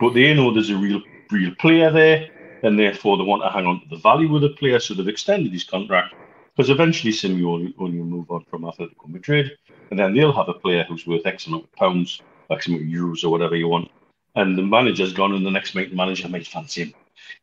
But 0.00 0.14
they 0.14 0.34
know 0.34 0.52
there's 0.52 0.70
a 0.70 0.76
real, 0.76 1.00
real 1.30 1.54
player 1.56 1.90
there, 1.90 2.28
and 2.64 2.78
therefore 2.78 3.16
they 3.16 3.22
want 3.22 3.42
to 3.42 3.50
hang 3.50 3.66
on 3.66 3.80
to 3.80 3.88
the 3.88 3.96
value 3.96 4.34
of 4.34 4.42
the 4.42 4.50
player, 4.50 4.80
so 4.80 4.94
they've 4.94 5.06
extended 5.06 5.52
his 5.52 5.64
contract. 5.64 6.14
Because 6.56 6.70
eventually, 6.70 7.12
Simeone 7.12 7.76
will 7.76 7.88
move 7.88 8.30
on 8.32 8.44
from 8.50 8.62
Atletico 8.62 9.06
Madrid, 9.06 9.52
and 9.90 9.98
then 9.98 10.14
they'll 10.14 10.32
have 10.32 10.48
a 10.48 10.54
player 10.54 10.84
who's 10.88 11.06
worth 11.06 11.24
X 11.24 11.46
amount 11.46 11.64
of 11.64 11.72
pounds, 11.72 12.20
X 12.50 12.66
amount 12.66 12.82
of 12.82 12.88
euros, 12.88 13.22
or 13.22 13.28
whatever 13.28 13.54
you 13.54 13.68
want. 13.68 13.88
And 14.34 14.58
the 14.58 14.62
manager's 14.62 15.12
gone, 15.12 15.34
and 15.34 15.46
the 15.46 15.50
next 15.52 15.76
manager 15.76 16.28
might 16.28 16.46
fancy 16.48 16.82
him. 16.82 16.94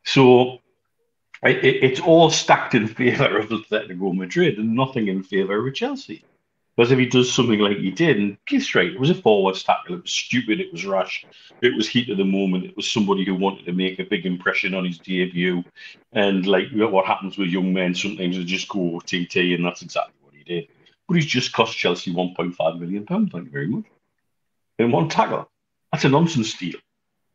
So 0.03 0.59
it, 1.45 1.83
it's 1.83 1.99
all 1.99 2.29
stacked 2.29 2.75
in 2.75 2.87
favour 2.87 3.37
of 3.37 3.49
Atletico 3.49 4.15
Madrid 4.15 4.57
and 4.57 4.75
nothing 4.75 5.07
in 5.07 5.23
favour 5.23 5.65
of 5.65 5.73
Chelsea. 5.73 6.23
Because 6.75 6.91
if 6.91 6.99
he 6.99 7.05
does 7.05 7.31
something 7.31 7.59
like 7.59 7.77
he 7.77 7.89
did, 7.89 8.17
and 8.17 8.37
Keith's 8.45 8.75
right, 8.75 8.91
it 8.91 8.99
was 8.99 9.09
a 9.09 9.15
forward 9.15 9.55
tackle, 9.55 9.95
it 9.95 10.01
was 10.01 10.11
stupid, 10.11 10.59
it 10.59 10.73
was 10.73 10.85
rash, 10.85 11.25
it 11.61 11.73
was 11.73 11.87
heat 11.87 12.09
of 12.09 12.17
the 12.17 12.25
moment, 12.25 12.65
it 12.65 12.75
was 12.75 12.91
somebody 12.91 13.23
who 13.23 13.33
wanted 13.33 13.65
to 13.65 13.71
make 13.71 13.97
a 13.99 14.03
big 14.03 14.25
impression 14.25 14.73
on 14.73 14.83
his 14.83 14.97
debut. 14.97 15.63
And 16.11 16.45
like 16.45 16.67
what 16.73 17.05
happens 17.05 17.37
with 17.37 17.47
young 17.47 17.73
men, 17.73 17.95
sometimes 17.95 18.35
they 18.35 18.43
just 18.43 18.67
go 18.67 18.99
TT, 18.99 19.53
and 19.53 19.63
that's 19.63 19.83
exactly 19.83 20.15
what 20.21 20.33
he 20.33 20.43
did. 20.43 20.67
But 21.07 21.15
he's 21.15 21.25
just 21.25 21.53
cost 21.53 21.77
Chelsea 21.77 22.13
£1.5 22.13 22.79
million, 22.79 23.05
thank 23.05 23.33
you 23.33 23.51
very 23.51 23.67
much. 23.67 23.85
In 24.77 24.91
one 24.91 25.07
tackle. 25.07 25.49
That's 25.93 26.03
a 26.03 26.09
nonsense 26.09 26.57
deal. 26.57 26.77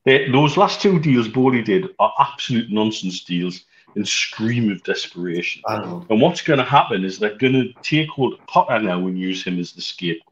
They, 0.04 0.30
those 0.30 0.58
last 0.58 0.82
two 0.82 1.00
deals 1.00 1.28
Boehly 1.28 1.62
did 1.62 1.94
are 1.98 2.12
absolute 2.18 2.70
nonsense 2.70 3.24
deals 3.24 3.64
and 3.96 4.06
scream 4.06 4.70
of 4.70 4.82
desperation. 4.82 5.62
And 5.66 6.20
what's 6.20 6.42
going 6.42 6.58
to 6.58 6.64
happen 6.64 7.04
is 7.04 7.18
they're 7.18 7.36
going 7.36 7.52
to 7.54 7.72
take 7.82 8.08
hold 8.08 8.34
of 8.34 8.46
Potter 8.46 8.78
now 8.78 9.06
and 9.06 9.18
use 9.18 9.44
him 9.44 9.58
as 9.58 9.72
the 9.72 9.82
scapegoat. 9.82 10.26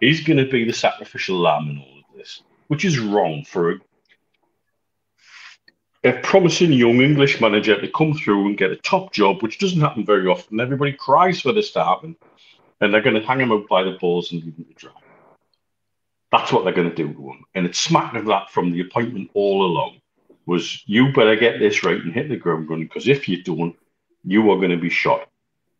He's 0.00 0.22
going 0.22 0.38
to 0.38 0.50
be 0.50 0.64
the 0.64 0.72
sacrificial 0.72 1.38
lamb 1.38 1.68
in 1.70 1.78
all 1.78 1.98
of 1.98 2.16
this, 2.16 2.42
which 2.68 2.84
is 2.84 2.98
wrong 2.98 3.44
for 3.44 3.72
a, 3.72 3.76
a 6.04 6.12
promising 6.20 6.72
young 6.72 7.00
English 7.00 7.40
manager 7.40 7.80
to 7.80 7.88
come 7.88 8.14
through 8.14 8.46
and 8.46 8.58
get 8.58 8.70
a 8.70 8.76
top 8.76 9.12
job, 9.12 9.42
which 9.42 9.58
doesn't 9.58 9.80
happen 9.80 10.04
very 10.04 10.26
often. 10.26 10.60
Everybody 10.60 10.92
cries 10.92 11.40
for 11.40 11.52
this 11.52 11.70
to 11.72 11.84
happen, 11.84 12.16
and 12.80 12.92
they're 12.92 13.02
going 13.02 13.20
to 13.20 13.26
hang 13.26 13.40
him 13.40 13.52
out 13.52 13.68
by 13.68 13.82
the 13.82 13.96
balls 14.00 14.32
and 14.32 14.42
leave 14.42 14.56
him 14.56 14.64
to 14.64 14.74
dry. 14.74 14.92
That's 16.32 16.52
what 16.52 16.64
they're 16.64 16.74
going 16.74 16.90
to 16.90 16.96
do 16.96 17.12
to 17.12 17.28
him. 17.30 17.44
And 17.54 17.64
it's 17.64 17.78
smacked 17.78 18.16
of 18.16 18.26
that 18.26 18.50
from 18.50 18.72
the 18.72 18.80
appointment 18.80 19.30
all 19.34 19.64
along 19.64 20.00
was 20.46 20.82
you 20.86 21.12
better 21.12 21.36
get 21.36 21.58
this 21.58 21.84
right 21.84 22.00
and 22.02 22.12
hit 22.12 22.28
the 22.28 22.36
ground 22.36 22.68
running 22.68 22.86
because 22.86 23.08
if 23.08 23.28
you 23.28 23.42
don't, 23.42 23.76
you 24.24 24.50
are 24.50 24.56
going 24.56 24.70
to 24.70 24.76
be 24.76 24.90
shot. 24.90 25.28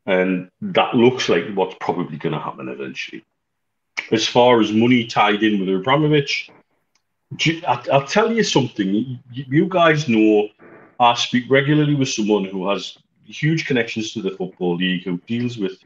And 0.06 0.50
that 0.60 0.94
looks 0.94 1.28
like 1.28 1.44
what's 1.54 1.76
probably 1.80 2.18
going 2.18 2.34
to 2.34 2.38
happen 2.38 2.68
eventually. 2.68 3.24
As 4.12 4.26
far 4.26 4.60
as 4.60 4.72
money 4.72 5.06
tied 5.06 5.42
in 5.42 5.60
with 5.60 5.74
Abramovich, 5.74 6.50
I'll 7.66 8.06
tell 8.06 8.32
you 8.32 8.42
something. 8.42 9.18
You 9.32 9.66
guys 9.66 10.08
know 10.08 10.48
I 11.00 11.14
speak 11.14 11.44
regularly 11.48 11.94
with 11.94 12.08
someone 12.08 12.44
who 12.44 12.68
has 12.68 12.98
huge 13.24 13.66
connections 13.66 14.12
to 14.12 14.22
the 14.22 14.30
Football 14.30 14.76
League, 14.76 15.04
who 15.04 15.18
deals 15.26 15.56
with 15.56 15.78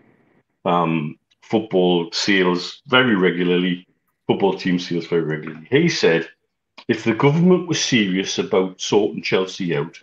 um, 0.64 1.16
football 1.42 2.10
sales 2.12 2.82
very 2.86 3.14
regularly, 3.14 3.86
football 4.26 4.54
team 4.54 4.78
sales 4.78 5.06
very 5.06 5.22
regularly. 5.22 5.66
He 5.70 5.88
said 5.88 6.28
if 6.88 7.04
the 7.04 7.14
government 7.14 7.68
was 7.68 7.84
serious 7.84 8.38
about 8.38 8.80
sorting 8.80 9.22
Chelsea 9.22 9.76
out, 9.76 9.98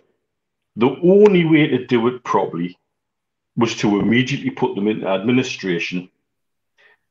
the 0.76 0.96
only 1.02 1.44
way 1.44 1.66
to 1.66 1.84
do 1.86 2.06
it 2.06 2.22
properly 2.22 2.78
was 3.56 3.74
to 3.76 3.98
immediately 3.98 4.50
put 4.50 4.74
them 4.76 4.86
into 4.86 5.06
administration 5.06 6.08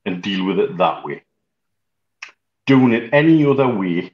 and 0.05 0.23
deal 0.23 0.45
with 0.45 0.59
it 0.59 0.77
that 0.77 1.03
way. 1.03 1.23
Doing 2.65 2.93
it 2.93 3.13
any 3.13 3.45
other 3.45 3.67
way 3.67 4.13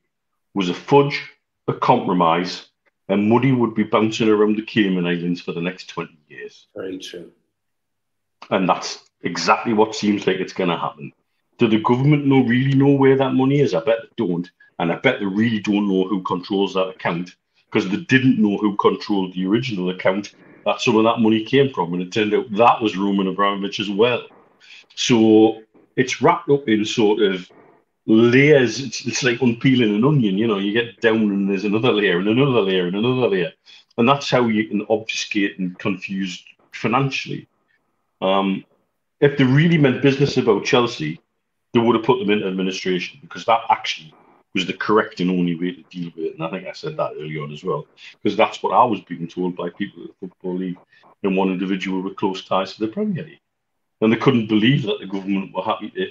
was 0.54 0.70
a 0.70 0.74
fudge, 0.74 1.22
a 1.68 1.74
compromise, 1.74 2.68
and 3.08 3.30
money 3.30 3.52
would 3.52 3.76
be 3.76 3.84
bouncing 3.84 4.30
around 4.30 4.56
the 4.56 4.64
Cayman 4.64 5.06
Islands 5.06 5.42
for 5.42 5.52
the 5.52 5.62
next 5.62 5.90
20 5.90 6.18
years. 6.28 6.68
Very 6.76 6.98
true. 6.98 7.32
And 8.50 8.68
that's 8.68 9.04
exactly 9.22 9.74
what 9.74 9.96
seems 9.96 10.26
like 10.26 10.38
it's 10.38 10.54
going 10.54 10.70
to 10.70 10.78
happen. 10.78 11.12
Do 11.58 11.68
the 11.68 11.80
government 11.80 12.26
know 12.26 12.44
really 12.44 12.74
know 12.74 12.96
where 12.96 13.18
that 13.18 13.34
money 13.34 13.60
is? 13.60 13.76
I 13.76 13.80
bet 13.84 14.00
they 14.02 14.26
don't. 14.26 14.50
And 14.82 14.92
I 14.92 14.96
bet 14.96 15.20
they 15.20 15.28
really 15.28 15.60
don't 15.60 15.88
know 15.88 16.08
who 16.08 16.24
controls 16.24 16.74
that 16.74 16.88
account 16.88 17.36
because 17.72 17.88
they 17.88 17.98
didn't 17.98 18.40
know 18.40 18.58
who 18.58 18.76
controlled 18.78 19.32
the 19.34 19.46
original 19.46 19.92
account 19.92 20.34
that 20.66 20.82
some 20.82 20.98
of 20.98 21.04
that 21.04 21.20
money 21.20 21.46
came 21.46 21.72
from. 21.72 21.94
And 21.94 22.02
it 22.02 22.12
turned 22.12 22.34
out 22.34 22.52
that 22.54 22.82
was 22.82 22.98
Roman 22.98 23.28
Abramovich 23.28 23.80
as 23.80 23.92
well. 23.92 24.26
So 24.96 25.62
it's 25.96 26.20
wrapped 26.20 26.50
up 26.50 26.68
in 26.68 26.84
sort 26.84 27.22
of 27.22 27.48
layers. 28.08 28.80
It's, 28.80 29.06
it's 29.06 29.22
like 29.22 29.40
unpeeling 29.40 29.96
an 29.96 30.04
onion, 30.04 30.40
you 30.40 30.48
know, 30.48 30.58
you 30.58 30.74
get 30.74 31.00
down 31.00 31.30
and 31.30 31.48
there's 31.48 31.64
another 31.64 31.92
layer 31.92 32.18
and 32.18 32.28
another 32.28 32.62
layer 32.62 32.88
and 32.88 32.96
another 32.96 33.28
layer. 33.28 33.52
And 34.00 34.10
that's 34.10 34.32
how 34.32 34.48
you 34.48 34.68
can 34.68 34.84
obfuscate 34.90 35.60
and 35.60 35.78
confuse 35.78 36.44
financially. 36.72 37.48
Um, 38.20 38.66
if 39.20 39.38
they 39.38 39.44
really 39.44 39.78
meant 39.78 40.02
business 40.02 40.38
about 40.38 40.66
Chelsea, 40.66 41.22
they 41.76 41.80
would 41.80 41.96
have 41.96 42.04
put 42.04 42.18
them 42.18 42.32
into 42.32 42.48
administration 42.48 43.20
because 43.22 43.46
that 43.46 43.62
actually 43.70 44.12
was 44.54 44.66
the 44.66 44.74
correct 44.74 45.20
and 45.20 45.30
only 45.30 45.56
way 45.56 45.72
to 45.74 45.84
deal 45.84 46.12
with 46.16 46.26
it. 46.26 46.34
And 46.36 46.44
I 46.44 46.50
think 46.50 46.68
I 46.68 46.74
said 46.74 46.98
that 46.98 47.14
early 47.18 47.38
on 47.38 47.52
as 47.52 47.64
well, 47.64 47.88
because 48.22 48.38
that's 48.38 48.62
what 48.62 48.74
I 48.74 48.84
was 48.84 49.02
being 49.02 49.28
told 49.28 49.56
by 49.56 49.70
people 49.70 50.04
at 50.04 50.10
the 50.10 50.28
Football 50.28 50.58
League 50.58 50.78
and 51.24 51.38
one 51.38 51.50
individual 51.50 52.02
with 52.02 52.18
close 52.18 52.44
ties 52.46 52.74
to 52.74 52.82
the 52.82 52.92
Premier 52.92 53.24
League. 53.24 53.40
And 54.02 54.12
they 54.12 54.18
couldn't 54.18 54.48
believe 54.48 54.84
that 54.84 55.00
the 55.00 55.06
government 55.06 55.54
were 55.54 55.64
happy 55.64 55.90
to 55.92 56.08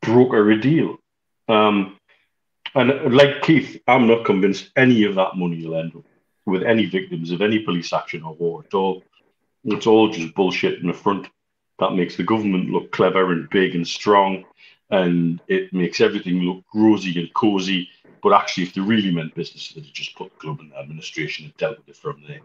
broker 0.00 0.50
a 0.50 0.60
deal. 0.60 0.98
Um, 1.48 1.98
and 2.74 3.14
like 3.14 3.42
Keith, 3.42 3.82
I'm 3.88 4.06
not 4.06 4.24
convinced 4.24 4.70
any 4.76 5.04
of 5.04 5.16
that 5.16 5.36
money 5.36 5.66
will 5.66 5.76
end 5.76 5.96
up 5.96 6.04
with 6.46 6.62
any 6.62 6.86
victims 6.86 7.30
of 7.30 7.42
any 7.42 7.58
police 7.58 7.92
action 7.92 8.22
or 8.22 8.34
war 8.34 8.64
at 8.64 8.74
all. 8.74 9.02
It's 9.64 9.86
all 9.86 10.08
just 10.08 10.34
bullshit 10.34 10.80
in 10.80 10.86
the 10.86 10.94
front 10.94 11.28
that 11.80 11.94
makes 11.94 12.16
the 12.16 12.22
government 12.22 12.70
look 12.70 12.92
clever 12.92 13.32
and 13.32 13.50
big 13.50 13.74
and 13.74 13.86
strong 13.86 14.44
and 14.90 15.40
it 15.48 15.72
makes 15.72 16.00
everything 16.00 16.40
look 16.40 16.64
rosy 16.74 17.18
and 17.18 17.32
cozy. 17.34 17.88
But 18.22 18.34
actually, 18.34 18.64
if 18.64 18.74
they 18.74 18.80
really 18.80 19.10
meant 19.10 19.34
business, 19.34 19.72
they'd 19.72 19.84
just 19.84 20.14
put 20.16 20.30
the 20.30 20.36
club 20.36 20.60
in 20.60 20.72
administration 20.78 21.46
and 21.46 21.56
dealt 21.56 21.78
with 21.78 21.88
it 21.88 21.96
from 21.96 22.22
there. 22.26 22.42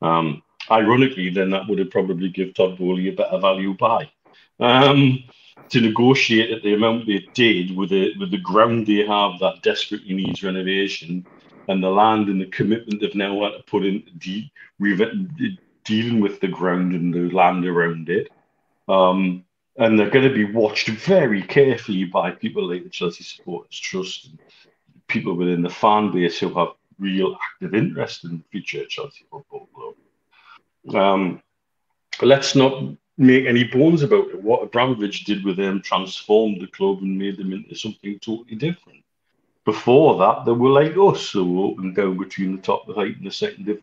Um, 0.00 0.42
ironically, 0.70 1.30
then 1.30 1.50
that 1.50 1.68
would 1.68 1.78
have 1.78 1.90
probably 1.90 2.28
give 2.28 2.54
Todd 2.54 2.78
Boehly 2.78 3.08
a 3.08 3.12
better 3.12 3.38
value 3.38 3.76
buy. 3.76 4.10
Um, 4.58 5.24
to 5.70 5.80
negotiate 5.80 6.50
at 6.50 6.62
the 6.62 6.74
amount 6.74 7.06
they 7.06 7.28
did 7.34 7.74
with 7.74 7.90
the 7.90 8.12
with 8.18 8.30
the 8.30 8.38
ground 8.38 8.86
they 8.86 9.06
have 9.06 9.38
that 9.40 9.62
desperately 9.62 10.14
needs 10.14 10.42
renovation 10.42 11.26
and 11.68 11.82
the 11.82 11.88
land 11.88 12.28
and 12.28 12.40
the 12.40 12.46
commitment 12.46 13.00
they've 13.00 13.14
now 13.14 13.42
had 13.42 13.56
to 13.56 13.62
put 13.66 13.84
in 13.84 14.02
de- 14.18 14.52
re- 14.78 15.58
dealing 15.84 16.20
with 16.20 16.40
the 16.40 16.48
ground 16.48 16.92
and 16.92 17.14
the 17.14 17.30
land 17.34 17.64
around 17.66 18.08
it. 18.08 18.28
Um, 18.88 19.44
and 19.76 19.98
they're 19.98 20.10
going 20.10 20.28
to 20.28 20.34
be 20.34 20.52
watched 20.52 20.88
very 20.88 21.42
carefully 21.42 22.04
by 22.04 22.30
people 22.30 22.68
like 22.68 22.84
the 22.84 22.90
Chelsea 22.90 23.24
Supporters 23.24 23.78
Trust 23.78 24.26
and 24.26 24.38
people 25.08 25.34
within 25.34 25.62
the 25.62 25.70
fan 25.70 26.12
base 26.12 26.38
who 26.38 26.52
have 26.54 26.68
real 26.98 27.36
active 27.42 27.74
interest 27.74 28.24
in 28.24 28.38
the 28.38 28.44
future 28.50 28.84
Chelsea 28.86 29.24
Football 29.30 29.68
Club. 29.74 30.94
Um, 30.94 31.42
let's 32.20 32.54
not 32.54 32.82
make 33.18 33.46
any 33.46 33.64
bones 33.64 34.02
about 34.02 34.28
it. 34.28 34.42
What 34.42 34.62
Abramovich 34.62 35.24
did 35.24 35.44
with 35.44 35.56
them 35.56 35.82
transformed 35.82 36.60
the 36.60 36.66
club 36.66 36.98
and 37.02 37.18
made 37.18 37.38
them 37.38 37.52
into 37.52 37.74
something 37.74 38.18
totally 38.18 38.56
different. 38.56 38.98
Before 39.64 40.18
that, 40.18 40.44
they 40.44 40.52
were 40.52 40.70
like 40.70 40.96
us, 40.96 41.22
so 41.30 41.44
we 41.44 41.72
up 41.72 41.78
and 41.78 41.94
down 41.94 42.18
between 42.18 42.56
the 42.56 42.62
top, 42.62 42.86
the 42.86 42.94
height, 42.94 43.16
and 43.16 43.26
the 43.26 43.30
second, 43.30 43.66
div- 43.66 43.82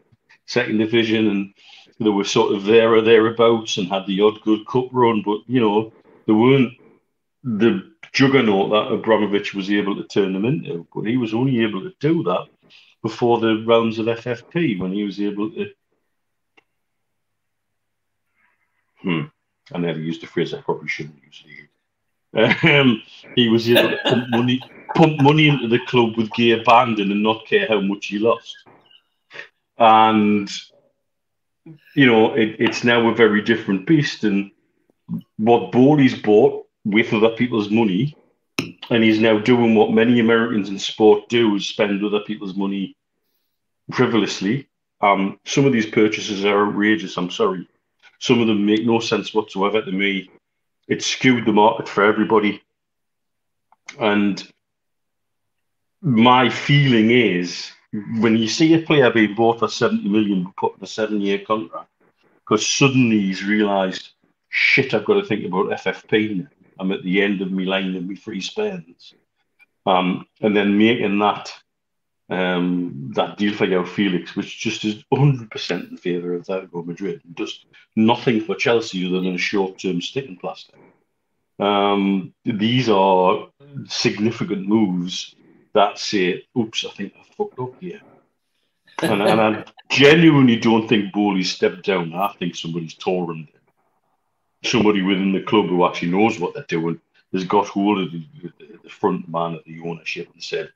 second 0.49 0.79
division, 0.79 1.27
and 1.27 1.53
they 1.99 2.09
were 2.09 2.23
sort 2.23 2.55
of 2.55 2.63
there 2.65 2.93
or 2.93 3.01
thereabouts 3.01 3.77
and 3.77 3.87
had 3.87 4.05
the 4.07 4.21
odd 4.21 4.41
good 4.41 4.65
cup 4.67 4.87
run, 4.91 5.21
but 5.23 5.39
you 5.47 5.61
know, 5.61 5.93
they 6.25 6.33
weren't 6.33 6.73
the 7.43 7.91
juggernaut 8.11 8.71
that 8.71 8.91
Abramovich 8.91 9.53
was 9.53 9.69
able 9.69 9.95
to 9.95 10.03
turn 10.05 10.33
them 10.33 10.45
into. 10.45 10.87
But 10.93 11.05
he 11.05 11.17
was 11.17 11.33
only 11.33 11.61
able 11.61 11.81
to 11.81 11.93
do 11.99 12.23
that 12.23 12.47
before 13.03 13.39
the 13.39 13.63
realms 13.65 13.99
of 13.99 14.07
FFP 14.07 14.79
when 14.79 14.91
he 14.91 15.03
was 15.03 15.21
able 15.21 15.51
to. 15.51 15.69
Hmm. 19.01 19.21
I 19.71 19.77
never 19.77 19.99
used 19.99 20.21
the 20.21 20.27
phrase 20.27 20.53
I 20.53 20.61
probably 20.61 20.89
shouldn't 20.89 21.21
use. 21.23 21.43
Um, 22.63 23.01
he 23.35 23.49
was 23.49 23.69
able 23.69 23.89
to 23.89 23.97
pump 24.03 24.29
money, 24.29 24.61
pump 24.95 25.21
money 25.21 25.47
into 25.47 25.67
the 25.67 25.79
club 25.85 26.17
with 26.17 26.31
gay 26.31 26.51
abandon 26.51 27.11
and 27.11 27.23
not 27.23 27.45
care 27.45 27.67
how 27.67 27.81
much 27.81 28.07
he 28.07 28.19
lost. 28.19 28.55
And 29.79 30.49
you 31.95 32.05
know, 32.05 32.33
it, 32.33 32.55
it's 32.59 32.83
now 32.83 33.07
a 33.09 33.15
very 33.15 33.41
different 33.41 33.87
beast. 33.87 34.23
And 34.23 34.51
what 35.37 35.71
Boehly's 35.71 36.19
bought 36.19 36.67
with 36.85 37.13
other 37.13 37.29
people's 37.29 37.69
money, 37.69 38.15
and 38.89 39.03
he's 39.03 39.19
now 39.19 39.39
doing 39.39 39.75
what 39.75 39.91
many 39.91 40.19
Americans 40.19 40.69
in 40.69 40.79
sport 40.79 41.29
do: 41.29 41.55
is 41.55 41.67
spend 41.67 42.03
other 42.03 42.21
people's 42.21 42.55
money 42.55 42.95
frivolously. 43.91 44.67
Um, 45.01 45.39
some 45.45 45.65
of 45.65 45.73
these 45.73 45.85
purchases 45.85 46.43
are 46.43 46.67
outrageous. 46.67 47.17
I'm 47.17 47.31
sorry. 47.31 47.67
Some 48.19 48.41
of 48.41 48.47
them 48.47 48.65
make 48.65 48.85
no 48.85 48.99
sense 48.99 49.33
whatsoever 49.33 49.81
to 49.81 49.91
me. 49.91 50.29
It 50.87 51.03
skewed 51.03 51.45
the 51.45 51.53
market 51.53 51.87
for 51.87 52.03
everybody. 52.03 52.61
And 53.97 54.45
my 56.01 56.49
feeling 56.49 57.11
is 57.11 57.71
when 57.91 58.37
you 58.37 58.47
see 58.47 58.73
a 58.73 58.81
player 58.81 59.11
being 59.11 59.35
bought 59.35 59.59
for 59.59 59.67
70 59.67 60.07
million, 60.07 60.53
put 60.57 60.77
in 60.77 60.83
a 60.83 60.87
seven 60.87 61.21
year 61.21 61.39
contract, 61.39 61.89
because 62.35 62.67
suddenly 62.67 63.19
he's 63.19 63.43
realised, 63.43 64.09
shit, 64.49 64.93
I've 64.93 65.05
got 65.05 65.15
to 65.15 65.25
think 65.25 65.45
about 65.45 65.69
FFP 65.69 66.37
now. 66.37 66.47
I'm 66.79 66.91
at 66.91 67.03
the 67.03 67.21
end 67.21 67.41
of 67.41 67.51
my 67.51 67.63
line 67.63 67.95
of 67.95 68.05
my 68.05 68.15
free 68.15 68.41
spends. 68.41 69.13
Um, 69.85 70.25
and 70.41 70.55
then 70.55 70.77
making 70.77 71.19
that 71.19 71.51
um, 72.29 73.11
that 73.15 73.37
deal 73.37 73.55
for 73.55 73.65
João 73.65 73.87
Felix, 73.87 74.35
which 74.35 74.59
just 74.59 74.85
is 74.85 75.03
100% 75.11 75.89
in 75.89 75.97
favour 75.97 76.35
of 76.35 76.45
Atletico 76.45 76.85
Madrid, 76.85 77.21
does 77.33 77.65
nothing 77.95 78.41
for 78.41 78.55
Chelsea 78.55 79.07
other 79.07 79.21
than 79.21 79.33
a 79.33 79.39
short-term 79.39 79.99
sticking 79.99 80.37
plaster. 80.37 80.73
Um, 81.57 82.33
these 82.45 82.87
are 82.87 83.49
significant 83.87 84.67
moves 84.67 85.35
that 85.73 85.99
say, 85.99 86.45
oops, 86.57 86.85
I 86.85 86.91
think 86.91 87.13
I 87.19 87.23
fucked 87.35 87.59
up 87.59 87.73
here. 87.79 88.01
and, 89.01 89.21
and 89.21 89.41
I 89.41 89.65
genuinely 89.89 90.57
don't 90.57 90.87
think 90.87 91.13
Boehly 91.13 91.43
stepped 91.43 91.85
down. 91.85 92.13
I 92.13 92.33
think 92.39 92.55
somebody's 92.55 92.95
torn 92.95 93.37
him. 93.37 93.47
Somebody 94.63 95.01
within 95.01 95.31
the 95.31 95.43
club 95.43 95.67
who 95.67 95.85
actually 95.85 96.11
knows 96.11 96.39
what 96.39 96.53
they're 96.53 96.63
doing 96.67 96.99
has 97.33 97.45
got 97.45 97.67
hold 97.67 97.99
of 97.99 98.11
the, 98.11 98.25
the 98.83 98.89
front 98.89 99.29
man 99.29 99.55
of 99.55 99.63
the 99.65 99.79
ownership 99.81 100.27
and 100.33 100.43
said, 100.43 100.71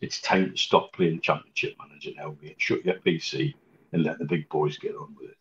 it's 0.00 0.20
time 0.20 0.50
to 0.50 0.56
stop 0.56 0.92
playing 0.92 1.20
championship 1.20 1.74
manager 1.78 2.10
now, 2.16 2.36
mate. 2.42 2.56
Shut 2.58 2.84
your 2.84 2.96
PC 2.96 3.54
and 3.92 4.04
let 4.04 4.18
the 4.18 4.24
big 4.24 4.48
boys 4.48 4.78
get 4.78 4.94
on 4.94 5.14
with 5.18 5.30
it. 5.30 5.36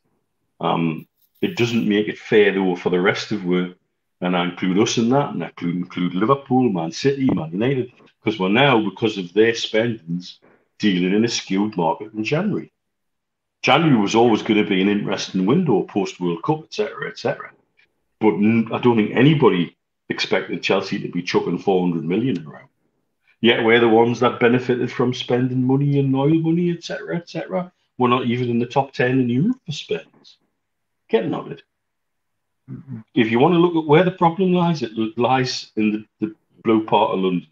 Um, 0.59 1.07
it 1.41 1.57
doesn't 1.57 1.87
make 1.87 2.07
it 2.07 2.17
fair 2.17 2.53
though 2.53 2.75
for 2.75 2.89
the 2.89 2.99
rest 2.99 3.31
of 3.31 3.45
work, 3.45 3.77
and 4.25 4.35
I 4.35 4.45
include 4.45 4.79
us 4.79 4.97
in 4.97 5.09
that, 5.09 5.35
and 5.35 5.43
I 5.43 5.51
include, 5.61 6.15
Liverpool, 6.15 6.69
Man 6.69 6.91
City, 6.91 7.29
Man 7.31 7.51
United, 7.51 7.91
because 8.23 8.39
we're 8.39 8.49
now, 8.49 8.83
because 8.83 9.19
of 9.19 9.31
their 9.33 9.53
spendings, 9.53 10.39
dealing 10.79 11.13
in 11.13 11.23
a 11.23 11.27
skewed 11.27 11.77
market 11.77 12.11
in 12.11 12.23
January. 12.23 12.71
January 13.61 13.95
was 13.95 14.15
always 14.15 14.41
going 14.41 14.63
to 14.63 14.67
be 14.67 14.81
an 14.81 14.89
interesting 14.89 15.45
window 15.45 15.83
post 15.83 16.19
World 16.19 16.41
Cup, 16.41 16.63
etc., 16.63 17.07
etc. 17.07 17.51
But 18.19 18.33
I 18.33 18.79
don't 18.79 18.97
think 18.97 19.15
anybody 19.15 19.77
expected 20.09 20.63
Chelsea 20.63 20.99
to 20.99 21.07
be 21.09 21.21
chucking 21.21 21.59
400 21.59 22.03
million 22.03 22.47
around. 22.47 22.69
Yet 23.41 23.63
we're 23.63 23.79
the 23.79 23.87
ones 23.87 24.21
that 24.21 24.39
benefited 24.39 24.91
from 24.91 25.13
spending 25.13 25.63
money 25.63 25.99
and 25.99 26.15
oil 26.15 26.33
money, 26.33 26.71
etc., 26.71 27.17
etc. 27.17 27.71
We're 27.99 28.07
not 28.07 28.25
even 28.25 28.49
in 28.49 28.57
the 28.57 28.65
top 28.65 28.91
10 28.91 29.19
in 29.19 29.29
Europe 29.29 29.59
for 29.67 29.71
spends. 29.71 30.37
Getting 31.09 31.35
on 31.35 31.51
it. 31.51 31.61
If 33.13 33.29
you 33.29 33.39
want 33.39 33.53
to 33.53 33.59
look 33.59 33.75
at 33.75 33.87
where 33.87 34.03
the 34.03 34.11
problem 34.11 34.53
lies, 34.53 34.81
it 34.81 34.91
lies 35.17 35.71
in 35.75 35.91
the, 36.19 36.27
the 36.27 36.35
blue 36.63 36.85
part 36.85 37.11
of 37.11 37.19
London. 37.19 37.47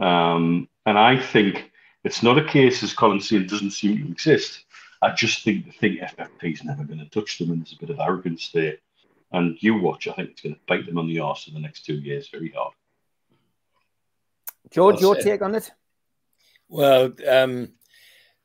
Um, 0.00 0.68
and 0.86 0.98
I 0.98 1.20
think 1.20 1.70
it's 2.04 2.22
not 2.22 2.38
a 2.38 2.44
case, 2.44 2.82
as 2.82 2.94
Colin 2.94 3.20
said, 3.20 3.48
doesn't 3.48 3.72
seem 3.72 3.98
to 3.98 4.10
exist. 4.10 4.64
I 5.02 5.12
just 5.12 5.44
think 5.44 5.66
the 5.66 5.72
thing 5.72 5.98
FFP 5.98 6.54
is 6.54 6.64
never 6.64 6.84
going 6.84 6.98
to 7.00 7.08
touch 7.10 7.38
them, 7.38 7.50
and 7.50 7.60
there's 7.60 7.74
a 7.74 7.78
bit 7.78 7.90
of 7.90 8.00
arrogance 8.00 8.50
there. 8.52 8.76
And 9.32 9.56
you 9.60 9.78
watch, 9.78 10.08
I 10.08 10.12
think 10.12 10.30
it's 10.30 10.40
going 10.40 10.54
to 10.54 10.60
bite 10.66 10.86
them 10.86 10.98
on 10.98 11.06
the 11.06 11.20
arse 11.20 11.46
in 11.48 11.54
the 11.54 11.60
next 11.60 11.84
two 11.84 11.94
years 11.94 12.28
very 12.28 12.50
hard. 12.50 12.72
George, 14.70 15.00
your 15.00 15.16
take 15.16 15.42
on 15.42 15.54
it? 15.54 15.70
Well, 16.68 17.12
um, 17.26 17.72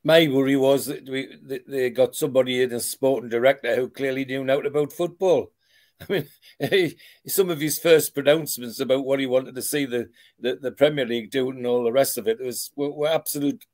my 0.04 0.28
worry 0.28 0.56
was 0.56 0.86
that 0.86 1.08
we 1.08 1.36
that 1.44 1.66
they 1.66 1.90
got 1.90 2.14
somebody 2.14 2.62
in 2.62 2.72
as 2.72 2.88
sporting 2.88 3.30
director 3.30 3.74
who 3.74 3.88
clearly 3.88 4.24
knew 4.24 4.44
nothing 4.44 4.66
about 4.66 4.92
football. 4.92 5.50
I 6.00 6.26
mean, 6.60 6.94
some 7.26 7.50
of 7.50 7.60
his 7.60 7.78
first 7.78 8.14
pronouncements 8.14 8.80
about 8.80 9.04
what 9.04 9.20
he 9.20 9.26
wanted 9.26 9.54
to 9.54 9.62
see 9.62 9.86
the, 9.86 10.10
the, 10.38 10.56
the 10.56 10.72
Premier 10.72 11.06
League 11.06 11.30
do 11.30 11.50
and 11.50 11.66
all 11.66 11.84
the 11.84 11.92
rest 11.92 12.18
of 12.18 12.28
it 12.28 12.40
was 12.40 12.70
were, 12.76 12.90
were 12.90 13.08
absolute 13.08 13.64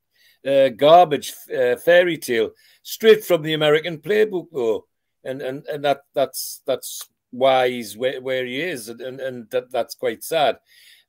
uh, 0.47 0.69
garbage, 0.69 1.33
uh, 1.55 1.75
fairy 1.75 2.17
tale, 2.17 2.51
straight 2.83 3.23
from 3.25 3.41
the 3.41 3.53
American 3.53 3.97
playbook, 3.97 4.47
though, 4.51 4.85
and 5.23 5.41
and 5.41 5.65
and 5.67 5.83
that 5.83 6.01
that's 6.13 6.61
that's 6.65 7.09
why 7.31 7.69
he's 7.69 7.97
where, 7.97 8.21
where 8.21 8.45
he 8.45 8.61
is, 8.61 8.87
and 8.87 9.01
and, 9.01 9.19
and 9.19 9.49
that, 9.51 9.71
that's 9.71 9.95
quite 9.95 10.23
sad. 10.23 10.57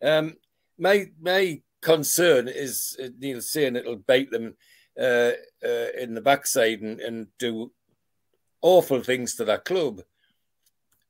Um, 0.03 0.35
my 0.79 1.07
my 1.21 1.63
concern 1.81 2.49
is 2.49 2.97
uh, 3.03 3.09
Neil 3.19 3.41
saying 3.41 3.77
it'll 3.77 3.97
bite 3.97 4.31
them 4.31 4.55
uh, 4.99 5.33
uh, 5.65 5.89
in 5.99 6.15
the 6.15 6.21
backside 6.21 6.81
and, 6.81 7.01
and 7.01 7.27
do 7.39 7.73
awful 8.61 9.01
things 9.03 9.35
to 9.37 9.45
that 9.45 9.65
club. 9.65 10.03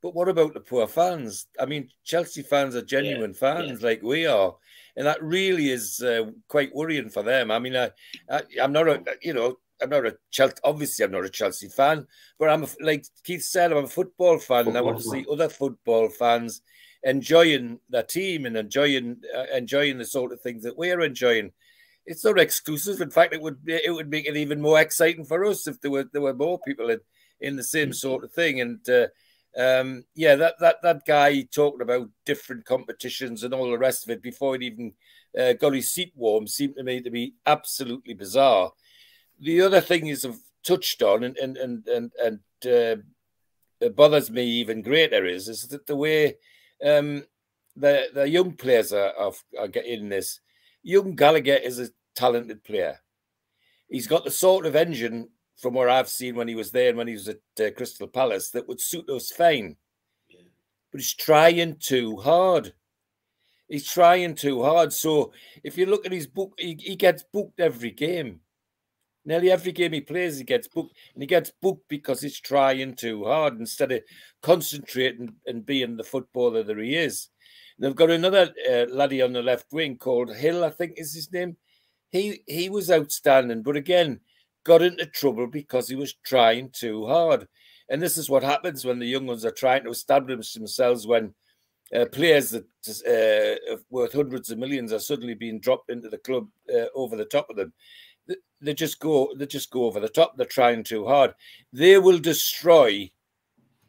But 0.03 0.15
what 0.15 0.29
about 0.29 0.55
the 0.55 0.61
poor 0.61 0.89
fans? 0.89 1.47
I 1.61 1.67
mean, 1.67 1.89
Chelsea 2.05 2.43
fans 2.43 2.75
are 2.75 2.83
genuine 2.83 3.33
yeah, 3.33 3.39
fans 3.39 3.81
yeah. 3.81 3.87
like 3.87 4.03
we 4.03 4.27
are. 4.27 4.57
And 4.97 5.07
that 5.07 5.23
really 5.23 5.71
is 5.71 6.03
uh, 6.03 6.31
quite 6.49 6.75
worrying 6.75 7.09
for 7.09 7.23
them. 7.23 7.51
I 7.51 7.59
mean, 7.59 7.77
I, 7.77 7.91
I, 8.29 8.43
am 8.59 8.73
not 8.73 8.89
a, 8.89 9.03
you 9.23 9.33
know, 9.33 9.59
I'm 9.81 9.91
not 9.91 10.07
a 10.07 10.17
Chelsea, 10.31 10.57
obviously, 10.65 11.05
I'm 11.05 11.13
not 11.13 11.25
a 11.25 11.31
Chelsea 11.31 11.69
fan, 11.69 12.07
but 12.39 12.51
I'm 12.51 12.65
a, 12.65 12.69
like 12.81 13.07
Keith 13.25 13.45
said, 13.45 13.73
I'm 13.73 13.85
a 13.85 13.89
football 13.89 14.39
fan. 14.39 14.65
Football 14.65 14.69
and 14.69 14.79
I 14.79 14.81
want 14.81 14.99
to 14.99 15.05
see 15.05 15.25
other 15.31 15.49
football 15.49 16.09
fans 16.09 16.63
enjoying 17.05 17.81
the 17.91 18.03
team 18.03 18.47
and 18.47 18.57
enjoying 18.57 19.17
uh, 19.37 19.45
enjoying 19.55 19.99
the 19.99 20.05
sort 20.05 20.33
of 20.33 20.41
things 20.41 20.63
that 20.65 20.77
we're 20.77 21.01
enjoying. 21.01 21.53
It's 22.05 22.24
not 22.24 22.39
exclusive. 22.39 23.01
In 23.01 23.11
fact, 23.11 23.35
it 23.35 23.41
would 23.41 23.59
it 23.66 23.93
would 23.95 24.11
make 24.11 24.27
it 24.27 24.37
even 24.37 24.61
more 24.61 24.81
exciting 24.81 25.24
for 25.24 25.45
us 25.45 25.66
if 25.66 25.81
there 25.81 25.91
were 25.91 26.05
there 26.12 26.23
were 26.23 26.35
more 26.35 26.59
people 26.61 26.91
in 26.91 27.01
in 27.41 27.57
the 27.57 27.65
same 27.65 27.93
sort 27.93 28.24
of 28.24 28.33
thing. 28.33 28.61
And 28.61 28.89
uh, 28.89 29.07
um, 29.57 30.05
yeah, 30.15 30.35
that 30.37 30.55
that 30.61 30.83
that 30.83 31.07
guy 31.07 31.43
talking 31.43 31.83
about 31.83 32.09
different 32.24 32.65
competitions 32.65 33.43
and 33.43 33.55
all 33.55 33.70
the 33.70 33.79
rest 33.79 34.05
of 34.05 34.11
it 34.11 34.23
before 34.23 34.57
he 34.57 34.66
even 34.66 34.95
uh, 35.39 35.53
got 35.55 35.74
his 35.74 35.93
seat 35.93 36.12
warm 36.16 36.47
seemed 36.47 36.77
to 36.77 36.83
me 36.83 37.01
to 37.01 37.11
be 37.11 37.35
absolutely 37.47 38.15
bizarre. 38.15 38.73
The 39.41 39.61
other 39.61 39.81
thing 39.81 40.07
is 40.07 40.24
I've 40.24 40.41
touched 40.65 41.03
on 41.03 41.24
and 41.24 41.37
and 41.37 41.57
and 41.57 41.87
and, 41.87 42.11
and 42.65 43.05
uh, 43.83 43.89
bothers 43.91 44.31
me 44.31 44.45
even 44.45 44.83
greater 44.83 45.27
is 45.27 45.49
is 45.49 45.69
that 45.69 45.87
the 45.87 45.97
way 45.97 46.37
um, 46.85 47.24
the 47.77 48.09
the 48.15 48.29
young 48.29 48.53
players 48.53 48.93
are, 48.93 49.12
are, 49.19 49.33
are 49.59 49.69
getting 49.69 50.09
this. 50.09 50.41
Young 50.83 51.15
Gallagher 51.15 51.55
is 51.55 51.79
a 51.79 51.91
talented 52.15 52.65
player. 52.65 52.99
He's 53.89 54.07
got 54.07 54.25
the 54.25 54.31
sort 54.31 54.67
of 54.67 54.77
engine 54.77 55.29
from 55.57 55.75
what 55.75 55.89
I've 55.89 56.09
seen 56.09 56.35
when 56.35 56.49
he 56.49 56.55
was 56.55 56.71
there 56.71 56.89
and 56.89 56.99
when 56.99 57.07
he 57.07 57.15
was 57.15 57.29
at 57.29 57.41
uh, 57.61 57.71
Crystal 57.77 58.09
Palace 58.09 58.51
that 58.51 58.67
would 58.67 58.81
suit 58.81 59.09
us 59.09 59.31
fine. 59.31 59.77
Yeah. 60.29 60.41
But 60.91 61.01
he's 61.01 61.15
trying 61.15 61.77
too 61.77 62.17
hard. 62.17 62.73
He's 63.69 63.91
trying 63.91 64.35
too 64.35 64.63
hard. 64.63 64.93
So 64.93 65.33
if 65.63 65.79
you 65.79 65.87
look 65.87 66.05
at 66.05 66.13
his 66.13 66.27
book, 66.27 66.55
he, 66.59 66.77
he 66.81 66.97
gets 66.97 67.23
booked 67.33 67.61
every 67.61 67.91
game. 67.91 68.41
Nearly 69.25 69.53
every 69.53 69.71
game 69.71 69.93
he 69.93 70.01
plays, 70.01 70.39
he 70.39 70.45
gets 70.45 70.67
booked, 70.67 70.97
and 71.15 71.23
he 71.23 71.29
gets 71.29 71.53
booked 71.63 71.89
because 71.89 72.21
he's 72.21 72.41
trying 72.41 72.97
too 72.97 73.25
hard 73.25 73.59
instead 73.61 73.93
of 73.93 74.03
concentrating 74.43 75.33
and 75.47 75.65
being 75.65 75.97
the 75.97 76.03
footballer 76.03 76.65
that 76.65 76.79
he 76.79 76.97
is. 76.97 77.29
They've 77.83 77.95
got 77.95 78.11
another 78.11 78.55
uh, 78.71 78.87
laddie 78.89 79.23
on 79.23 79.33
the 79.33 79.43
left 79.43 79.67
wing 79.73 79.99
called 79.99 80.35
Hill, 80.35 80.65
I 80.65 80.71
think 80.71 80.95
is 80.97 81.13
his 81.13 81.33
name. 81.33 81.57
He 82.11 82.43
he 82.47 82.69
was 82.69 82.91
outstanding, 82.91 83.63
but 83.63 83.77
again, 83.77 84.21
got 84.65 84.83
into 84.83 85.07
trouble 85.07 85.49
because 85.49 85.89
he 85.89 85.97
was 85.97 86.15
trying 86.25 86.71
too 86.71 87.07
hard. 87.07 87.49
And 87.89 88.01
this 88.01 88.17
is 88.17 88.31
what 88.31 88.45
happens 88.45 88.85
when 88.85 89.01
the 89.01 89.07
young 89.07 89.27
ones 89.27 89.45
are 89.45 89.51
trying 89.51 89.83
to 89.85 89.91
establish 89.91 90.53
themselves 90.53 91.07
when 91.07 91.35
uh, 91.95 92.07
players 92.07 92.51
that 92.51 92.65
uh, 93.69 93.77
worth 93.91 94.13
hundreds 94.13 94.51
of 94.51 94.59
millions 94.59 94.93
are 94.93 95.01
suddenly 95.01 95.35
being 95.35 95.59
dropped 95.59 95.91
into 95.91 96.09
the 96.09 96.19
club 96.19 96.47
uh, 96.73 96.87
over 96.95 97.17
the 97.17 97.25
top 97.25 97.51
of 97.51 97.57
them 97.57 97.73
they 98.63 98.75
just 98.75 99.01
go 99.01 99.33
they 99.37 99.47
just 99.47 99.71
go 99.71 99.85
over 99.85 100.01
the 100.01 100.09
top. 100.09 100.37
They're 100.37 100.47
trying 100.47 100.85
too 100.85 101.07
hard. 101.07 101.35
They 101.73 101.99
will 101.99 102.19
destroy 102.19 103.11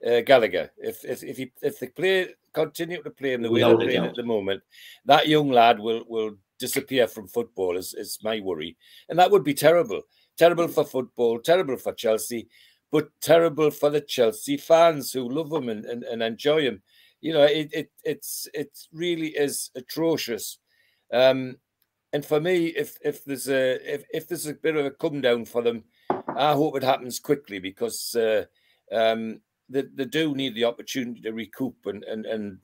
uh, 0.05 0.21
Gallagher 0.21 0.71
if 0.77 1.05
if 1.05 1.23
if, 1.23 1.37
he, 1.37 1.51
if 1.61 1.79
they 1.79 1.87
play 1.87 2.29
continue 2.53 3.01
to 3.03 3.09
play 3.09 3.33
in 3.33 3.41
the 3.41 3.51
way 3.51 3.61
they're 3.61 3.77
playing 3.77 4.05
at 4.05 4.15
the 4.15 4.23
moment. 4.23 4.61
That 5.05 5.27
young 5.27 5.49
lad 5.49 5.79
will 5.79 6.03
will 6.07 6.35
disappear 6.59 7.07
from 7.07 7.27
football. 7.27 7.77
Is 7.77 7.93
is 7.93 8.19
my 8.23 8.39
worry, 8.39 8.77
and 9.09 9.19
that 9.19 9.31
would 9.31 9.43
be 9.43 9.53
terrible. 9.53 10.01
Terrible 10.37 10.67
for 10.67 10.83
football. 10.83 11.39
Terrible 11.39 11.77
for 11.77 11.93
Chelsea, 11.93 12.47
but 12.91 13.09
terrible 13.21 13.71
for 13.71 13.89
the 13.89 14.01
Chelsea 14.01 14.57
fans 14.57 15.11
who 15.11 15.29
love 15.29 15.51
him 15.51 15.69
and, 15.69 15.85
and, 15.85 16.03
and 16.03 16.23
enjoy 16.23 16.61
him. 16.61 16.81
You 17.21 17.33
know, 17.33 17.43
it, 17.43 17.69
it 17.73 17.91
it's 18.03 18.47
it 18.53 18.77
really 18.91 19.29
is 19.29 19.71
atrocious. 19.75 20.59
Um, 21.11 21.57
and 22.13 22.25
for 22.25 22.39
me, 22.39 22.67
if 22.67 22.97
if 23.03 23.25
there's 23.25 23.49
a 23.49 23.93
if, 23.93 24.03
if 24.13 24.27
there's 24.27 24.45
a 24.45 24.53
bit 24.53 24.75
of 24.75 24.85
a 24.85 24.91
come 24.91 25.21
down 25.21 25.45
for 25.45 25.61
them, 25.61 25.83
I 26.09 26.53
hope 26.53 26.77
it 26.77 26.83
happens 26.83 27.19
quickly 27.19 27.59
because 27.59 28.15
uh, 28.15 28.45
um, 28.91 29.41
they, 29.73 29.83
they 29.93 30.05
do 30.05 30.35
need 30.35 30.55
the 30.55 30.65
opportunity 30.65 31.21
to 31.21 31.31
recoup 31.31 31.75
and 31.85 32.03
and 32.03 32.25
and 32.25 32.59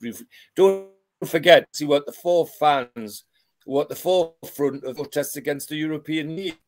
don't 0.56 0.88
forget 1.24 1.68
see 1.72 1.84
what 1.84 2.06
the 2.06 2.12
four 2.12 2.46
fans 2.46 3.24
what 3.64 3.88
the 3.88 3.94
forefront 3.94 4.84
of 4.84 4.96
protests 4.96 5.36
against 5.36 5.68
the 5.68 5.76
European 5.76 6.34
League. 6.34 6.58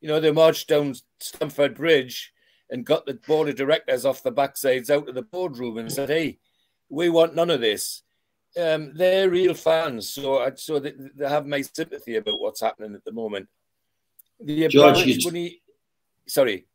You 0.00 0.08
know, 0.08 0.20
they 0.20 0.32
marched 0.32 0.68
down 0.68 0.94
Stamford 1.20 1.76
Bridge 1.76 2.32
and 2.70 2.86
got 2.86 3.06
the 3.06 3.14
board 3.14 3.48
of 3.48 3.56
directors 3.56 4.04
off 4.04 4.22
the 4.22 4.32
backsides 4.32 4.90
out 4.90 5.08
of 5.08 5.14
the 5.14 5.22
boardroom 5.22 5.78
and 5.78 5.92
said, 5.92 6.08
"Hey, 6.08 6.38
we 6.88 7.08
want 7.08 7.34
none 7.34 7.50
of 7.50 7.60
this." 7.60 8.02
Um, 8.56 8.92
they're 8.94 9.30
real 9.30 9.54
fans, 9.54 10.08
so 10.08 10.40
I, 10.40 10.52
so 10.54 10.78
they, 10.78 10.92
they, 11.14 11.28
have 11.28 11.46
my 11.46 11.62
sympathy 11.62 12.16
about 12.16 12.40
what's 12.40 12.60
happening 12.60 12.94
at 12.94 13.04
the 13.04 13.12
moment. 13.12 13.48
The 14.40 14.68
George, 14.68 15.06
you, 15.06 15.18
money, 15.24 15.62
sorry, 16.26 16.66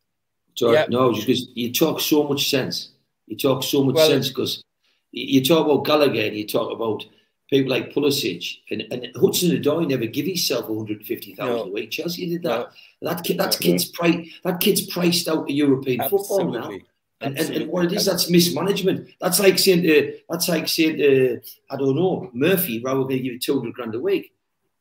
George, 0.57 0.73
yeah. 0.73 0.85
no, 0.89 1.13
just 1.13 1.27
because 1.27 1.47
you 1.53 1.71
talk 1.71 2.01
so 2.01 2.23
much 2.23 2.49
sense. 2.49 2.89
You 3.27 3.37
talk 3.37 3.63
so 3.63 3.83
much 3.83 3.95
well, 3.95 4.09
sense 4.09 4.29
because 4.29 4.63
you 5.11 5.43
talk 5.43 5.65
about 5.65 5.85
Gallagher 5.85 6.21
and 6.21 6.35
you 6.35 6.47
talk 6.47 6.71
about 6.71 7.05
people 7.49 7.71
like 7.71 7.93
Pulisic 7.93 8.57
and, 8.71 8.81
and 8.91 9.07
Hudson 9.15 9.51
Odoi 9.51 9.87
never 9.87 10.05
give 10.05 10.25
himself 10.25 10.67
150,000 10.67 11.45
no. 11.45 11.63
a 11.63 11.69
week. 11.69 11.91
Chelsea 11.91 12.29
did 12.29 12.43
that. 12.43 12.71
No. 13.01 13.13
That 13.13 13.23
kid, 13.23 13.37
that 13.37 13.53
no. 13.53 13.57
kid's 13.59 13.85
price, 13.85 14.39
that 14.43 14.59
kid's 14.59 14.87
priced 14.87 15.27
out 15.27 15.43
of 15.43 15.49
European 15.49 16.01
Absolutely. 16.01 16.27
football 16.27 16.51
now. 16.51 16.71
And, 17.19 17.37
and, 17.37 17.49
and, 17.49 17.71
what 17.71 17.85
it 17.85 17.93
is, 17.93 18.05
that's 18.05 18.29
mismanagement. 18.29 19.09
That's 19.19 19.39
like 19.39 19.57
saying 19.57 19.81
to, 19.83 20.19
that's 20.29 20.49
like 20.49 20.67
saying 20.67 20.97
to, 20.97 21.41
I 21.69 21.75
don't 21.75 21.95
know, 21.95 22.29
Murphy, 22.33 22.79
rather 22.79 23.07
to 23.07 23.15
give 23.15 23.25
you 23.25 23.39
200 23.39 23.73
grand 23.73 23.95
a 23.95 23.99
week 23.99 24.33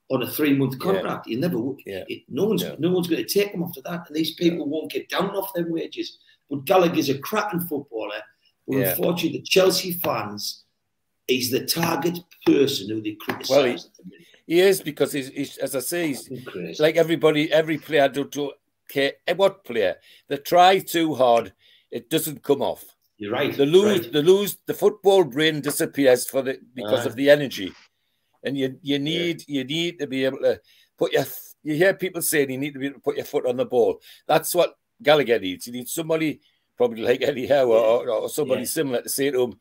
on 0.09 0.23
a 0.23 0.31
three 0.31 0.55
month 0.55 0.79
contract. 0.79 1.27
Yeah. 1.27 1.35
You 1.35 1.41
never, 1.41 1.59
yeah. 1.85 2.05
it, 2.09 2.23
no 2.29 2.45
one's, 2.45 2.63
yeah. 2.63 2.77
no 2.79 2.91
one's 2.91 3.09
going 3.09 3.25
to 3.25 3.29
take 3.29 3.53
him 3.53 3.63
after 3.63 3.81
that. 3.83 4.07
And 4.07 4.17
these 4.17 4.35
people 4.35 4.69
won't 4.69 4.91
get 4.91 5.09
down 5.09 5.31
off 5.31 5.53
their 5.55 5.71
wages. 5.71 6.19
But 6.49 6.65
Gallagher's 6.65 7.09
a 7.09 7.19
cracking 7.19 7.61
footballer. 7.61 8.23
But 8.69 8.77
unfortunately, 8.77 9.39
the 9.39 9.45
Chelsea 9.45 9.93
fans, 9.93 10.65
he's 11.27 11.51
the 11.51 11.67
target 11.67 12.19
person 12.45 12.89
who 12.89 13.03
they 13.03 13.17
criticise. 13.21 13.51
Well, 13.51 13.65
he, 13.65 14.55
he, 14.55 14.61
is 14.61 14.81
because 14.81 15.13
he's, 15.13 15.29
he's, 15.29 15.57
as 15.59 15.75
I 15.75 15.81
say, 15.81 16.09
he's 16.09 16.81
like 16.81 16.97
everybody, 16.97 17.53
every 17.53 17.79
player 17.79 18.09
do, 18.09 18.29
do 18.29 18.53
care 18.89 19.13
what 19.35 19.65
player 19.65 19.97
they 20.29 20.37
try 20.37 20.79
too 20.79 21.15
hard, 21.15 21.53
it 21.91 22.11
doesn't 22.11 22.43
come 22.43 22.63
off. 22.63 22.85
You're 23.19 23.33
right. 23.33 23.57
The 23.57 23.67
lose, 23.67 24.01
right. 24.01 24.13
the 24.13 24.23
lose, 24.23 24.59
the 24.67 24.75
football 24.75 25.25
brain 25.25 25.61
disappears 25.61 26.29
for 26.29 26.43
the 26.43 26.61
because 26.75 27.07
uh, 27.07 27.09
of 27.09 27.17
the 27.17 27.31
energy, 27.31 27.73
and 28.47 28.57
you 28.57 28.79
you 28.81 28.99
need 28.99 29.43
yeah. 29.47 29.59
you 29.59 29.65
need 29.65 29.99
to 29.99 30.07
be 30.07 30.25
able 30.25 30.39
to 30.39 30.61
put 30.97 31.13
your. 31.13 31.25
You 31.63 31.75
hear 31.75 31.95
people 31.95 32.23
saying 32.23 32.51
you 32.51 32.59
need 32.59 32.75
to 32.75 32.79
be 32.79 32.87
able 32.87 33.01
to 33.01 33.03
put 33.03 33.17
your 33.17 33.25
foot 33.25 33.45
on 33.45 33.57
the 33.57 33.65
ball. 33.65 34.01
That's 34.29 34.55
what 34.55 34.75
Gallagher 35.03 35.41
needs. 35.41 35.67
You 35.67 35.73
need 35.73 35.89
somebody 35.89 36.41
probably 36.77 37.03
like 37.03 37.23
Eddie 37.23 37.49
Howe 37.49 37.67
or, 37.67 38.09
or, 38.09 38.29
somebody 38.29 38.61
yeah. 38.61 38.67
similar 38.69 39.03
to 39.03 39.09
say 39.09 39.33
to 39.33 39.43
him, 39.43 39.59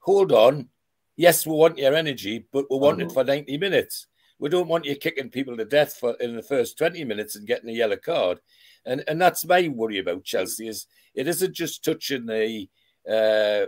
"Hold 0.00 0.32
on, 0.32 0.68
yes, 1.16 1.46
we 1.46 1.54
want 1.54 1.78
your 1.78 1.94
energy, 1.94 2.46
but 2.52 2.66
we 2.70 2.76
want 2.76 3.00
it 3.00 3.06
uh-huh. 3.06 3.14
for 3.14 3.24
90 3.24 3.56
minutes. 3.56 4.06
We 4.38 4.50
don't 4.50 4.68
want 4.68 4.84
you 4.84 4.94
kicking 4.94 5.30
people 5.30 5.56
to 5.56 5.64
death 5.64 5.94
for 5.94 6.14
in 6.20 6.36
the 6.36 6.42
first 6.42 6.76
20 6.78 7.02
minutes 7.04 7.34
and 7.34 7.46
getting 7.46 7.70
a 7.70 7.72
yellow 7.72 7.96
card. 7.96 8.40
And 8.84 9.02
and 9.08 9.20
that's 9.20 9.44
my 9.46 9.68
worry 9.68 9.98
about 9.98 10.24
Chelsea 10.24 10.68
is 10.68 10.86
it 11.14 11.26
isn't 11.28 11.54
just 11.54 11.84
touching 11.84 12.26
the 12.26 12.68
uh, 13.06 13.66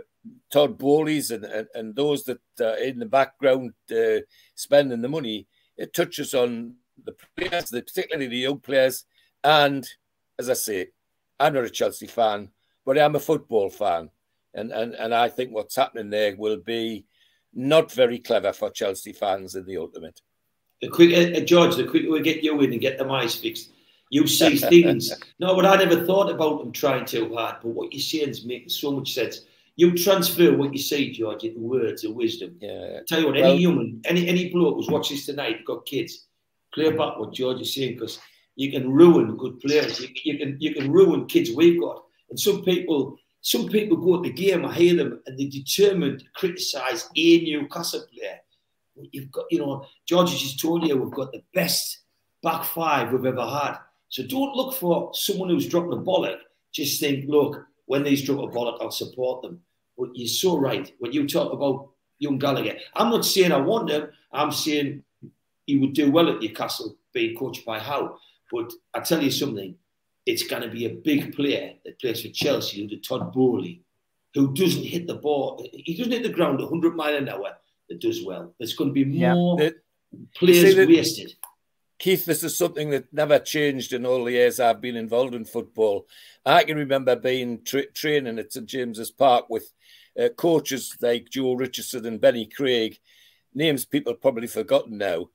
Todd 0.51 0.77
Boehlys 0.77 1.31
and, 1.31 1.45
and, 1.45 1.67
and 1.73 1.95
those 1.95 2.23
that 2.25 2.39
are 2.59 2.77
in 2.77 2.99
the 2.99 3.05
background 3.05 3.73
uh, 3.91 4.21
spending 4.55 5.01
the 5.01 5.09
money. 5.09 5.47
It 5.77 5.93
touches 5.93 6.33
on 6.33 6.75
the 7.03 7.15
players, 7.37 7.69
the, 7.69 7.81
particularly 7.81 8.27
the 8.27 8.37
young 8.37 8.59
players. 8.59 9.05
And 9.43 9.87
as 10.37 10.49
I 10.49 10.53
say, 10.53 10.87
I'm 11.39 11.53
not 11.53 11.63
a 11.63 11.69
Chelsea 11.69 12.07
fan, 12.07 12.49
but 12.85 12.99
I'm 12.99 13.15
a 13.15 13.19
football 13.19 13.69
fan. 13.69 14.09
And, 14.53 14.71
and, 14.71 14.93
and 14.93 15.13
I 15.13 15.29
think 15.29 15.51
what's 15.51 15.75
happening 15.75 16.09
there 16.09 16.35
will 16.35 16.57
be 16.57 17.05
not 17.53 17.91
very 17.91 18.19
clever 18.19 18.53
for 18.53 18.69
Chelsea 18.69 19.13
fans 19.13 19.55
in 19.55 19.65
the 19.65 19.77
ultimate. 19.77 20.21
The 20.81 20.89
quick, 20.89 21.13
uh, 21.13 21.37
uh, 21.37 21.41
George, 21.41 21.75
the 21.75 21.85
quicker 21.85 22.09
we 22.09 22.21
get 22.21 22.43
you 22.43 22.59
in 22.61 22.71
and 22.71 22.81
get 22.81 22.97
the 22.97 23.05
mice 23.05 23.35
fixed, 23.35 23.71
you 24.11 24.27
see 24.39 24.57
things. 24.57 25.11
no, 25.39 25.55
but 25.55 25.65
I 25.65 25.77
never 25.77 26.05
thought 26.05 26.29
about 26.29 26.59
them 26.59 26.71
trying 26.71 27.05
too 27.05 27.33
hard. 27.33 27.55
But 27.63 27.69
what 27.69 27.91
you're 27.91 28.01
saying 28.01 28.29
is 28.29 28.45
making 28.45 28.69
so 28.69 28.91
much 28.91 29.13
sense. 29.13 29.41
You 29.77 29.97
transfer 29.97 30.55
what 30.55 30.73
you 30.73 30.79
say, 30.79 31.09
George, 31.09 31.45
into 31.45 31.61
words 31.61 32.03
of 32.03 32.13
wisdom. 32.13 32.57
Yeah. 32.59 32.99
I 32.99 33.03
tell 33.07 33.21
you 33.21 33.27
what, 33.27 33.37
any 33.37 33.47
well, 33.47 33.57
human, 33.57 34.01
any 34.05 34.27
any 34.27 34.49
bloke 34.49 34.75
who's 34.75 34.89
watching 34.89 35.17
this 35.17 35.25
tonight, 35.25 35.65
got 35.65 35.85
kids, 35.85 36.27
clear 36.73 36.91
back 36.91 37.17
what 37.17 37.33
George 37.33 37.61
is 37.61 37.73
saying 37.73 37.95
because 37.95 38.19
you 38.55 38.69
can 38.69 38.91
ruin 38.91 39.37
good 39.37 39.59
players. 39.61 39.99
You, 39.99 40.09
you, 40.23 40.37
can 40.37 40.57
you 40.59 40.73
can 40.75 40.91
ruin 40.91 41.25
kids 41.25 41.51
we've 41.55 41.79
got. 41.79 42.03
And 42.29 42.39
some 42.39 42.63
people 42.63 43.17
some 43.41 43.69
people 43.69 43.97
go 43.97 44.17
at 44.17 44.23
the 44.23 44.31
game, 44.31 44.65
I 44.65 44.73
hear 44.73 44.95
them, 44.95 45.21
and 45.25 45.39
they're 45.39 45.49
determined 45.49 46.19
to 46.19 46.25
criticise 46.35 47.09
a 47.15 47.41
Newcastle 47.43 48.05
player. 48.13 48.39
You've 49.11 49.31
got, 49.31 49.45
you 49.49 49.59
know, 49.59 49.85
George 50.05 50.31
just 50.31 50.59
told 50.59 50.85
you 50.85 50.97
we've 50.97 51.13
got 51.13 51.31
the 51.31 51.43
best 51.53 52.01
back 52.43 52.65
five 52.65 53.11
we've 53.11 53.25
ever 53.25 53.47
had. 53.47 53.77
So 54.11 54.23
don't 54.27 54.55
look 54.55 54.75
for 54.75 55.11
someone 55.13 55.49
who's 55.49 55.67
dropping 55.67 55.93
a 55.93 55.97
bollock. 55.97 56.37
Just 56.73 56.99
think, 56.99 57.25
look, 57.29 57.65
when 57.85 58.03
they 58.03 58.15
drop 58.15 58.39
a 58.39 58.53
bollock, 58.53 58.77
I'll 58.81 58.91
support 58.91 59.41
them. 59.41 59.61
But 59.97 60.09
you're 60.13 60.27
so 60.27 60.57
right. 60.57 60.91
When 60.99 61.13
you 61.13 61.27
talk 61.27 61.53
about 61.53 61.89
young 62.19 62.37
Gallagher, 62.37 62.77
I'm 62.93 63.09
not 63.09 63.25
saying 63.25 63.53
I 63.53 63.57
want 63.57 63.89
him. 63.89 64.09
I'm 64.33 64.51
saying 64.51 65.03
he 65.65 65.77
would 65.77 65.93
do 65.93 66.11
well 66.11 66.29
at 66.29 66.41
Newcastle 66.41 66.97
being 67.13 67.37
coached 67.37 67.65
by 67.65 67.79
Howe. 67.79 68.17
But 68.51 68.73
I 68.93 68.99
tell 68.99 69.23
you 69.23 69.31
something, 69.31 69.75
it's 70.25 70.43
going 70.43 70.63
to 70.63 70.69
be 70.69 70.85
a 70.85 70.89
big 70.89 71.33
player 71.33 71.75
that 71.85 71.99
plays 71.99 72.21
for 72.21 72.27
Chelsea, 72.29 72.85
the 72.87 72.97
Todd 72.97 73.31
Boehly, 73.31 73.81
who 74.33 74.53
doesn't 74.53 74.83
hit 74.83 75.07
the 75.07 75.15
ball. 75.15 75.65
He 75.71 75.95
doesn't 75.95 76.11
hit 76.11 76.23
the 76.23 76.29
ground 76.29 76.59
100 76.59 76.95
mile 76.97 77.15
an 77.15 77.29
hour. 77.29 77.55
That 77.87 78.01
does 78.01 78.25
well. 78.25 78.53
There's 78.57 78.75
going 78.75 78.89
to 78.89 78.93
be 78.93 79.05
more 79.05 79.61
yeah. 79.61 79.69
players 80.35 80.75
that, 80.75 80.87
wasted. 80.89 81.33
Keith, 82.01 82.25
this 82.25 82.43
is 82.43 82.57
something 82.57 82.89
that 82.89 83.13
never 83.13 83.37
changed 83.37 83.93
in 83.93 84.07
all 84.07 84.23
the 84.23 84.31
years 84.31 84.59
I've 84.59 84.81
been 84.81 84.95
involved 84.95 85.35
in 85.35 85.45
football. 85.45 86.07
I 86.43 86.63
can 86.63 86.75
remember 86.75 87.15
being 87.15 87.63
tra- 87.63 87.91
training 87.91 88.39
at 88.39 88.51
St 88.51 88.65
James's 88.65 89.11
Park 89.11 89.51
with 89.51 89.71
uh, 90.19 90.29
coaches 90.29 90.97
like 90.99 91.29
Joe 91.29 91.53
Richardson 91.53 92.07
and 92.07 92.19
Benny 92.19 92.47
Craig, 92.47 92.97
names 93.53 93.85
people 93.85 94.15
probably 94.15 94.47
forgotten 94.47 94.97
now. 94.97 95.27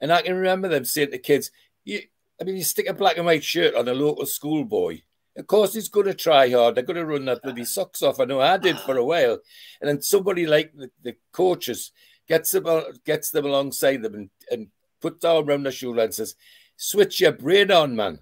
And 0.00 0.10
I 0.10 0.22
can 0.22 0.34
remember 0.34 0.68
them 0.68 0.86
saying 0.86 1.10
to 1.10 1.18
kids, 1.18 1.50
you, 1.84 2.00
I 2.40 2.44
mean, 2.44 2.56
you 2.56 2.64
stick 2.64 2.88
a 2.88 2.94
black 2.94 3.18
and 3.18 3.26
white 3.26 3.44
shirt 3.44 3.74
on 3.74 3.86
a 3.86 3.92
local 3.92 4.24
schoolboy. 4.24 5.02
Of 5.36 5.46
course, 5.46 5.74
he's 5.74 5.90
going 5.90 6.06
to 6.06 6.14
try 6.14 6.50
hard. 6.50 6.74
They're 6.74 6.84
going 6.84 6.96
to 6.96 7.04
run 7.04 7.26
that 7.26 7.42
bloody 7.42 7.66
socks 7.66 8.00
off. 8.02 8.18
I 8.18 8.24
know 8.24 8.40
I 8.40 8.56
did 8.56 8.80
for 8.80 8.96
a 8.96 9.04
while. 9.04 9.40
And 9.82 9.90
then 9.90 10.00
somebody 10.00 10.46
like 10.46 10.72
the, 10.74 10.90
the 11.02 11.16
coaches 11.32 11.92
gets 12.26 12.50
them, 12.52 12.64
gets 13.04 13.28
them 13.28 13.44
alongside 13.44 14.00
them 14.00 14.14
and, 14.14 14.30
and 14.50 14.68
puts 15.04 15.20
down 15.20 15.44
around 15.44 15.64
their 15.64 15.72
shoulder 15.72 16.00
and 16.00 16.14
says, 16.14 16.34
switch 16.78 17.20
your 17.20 17.32
brain 17.32 17.70
on, 17.70 17.94
man. 17.94 18.18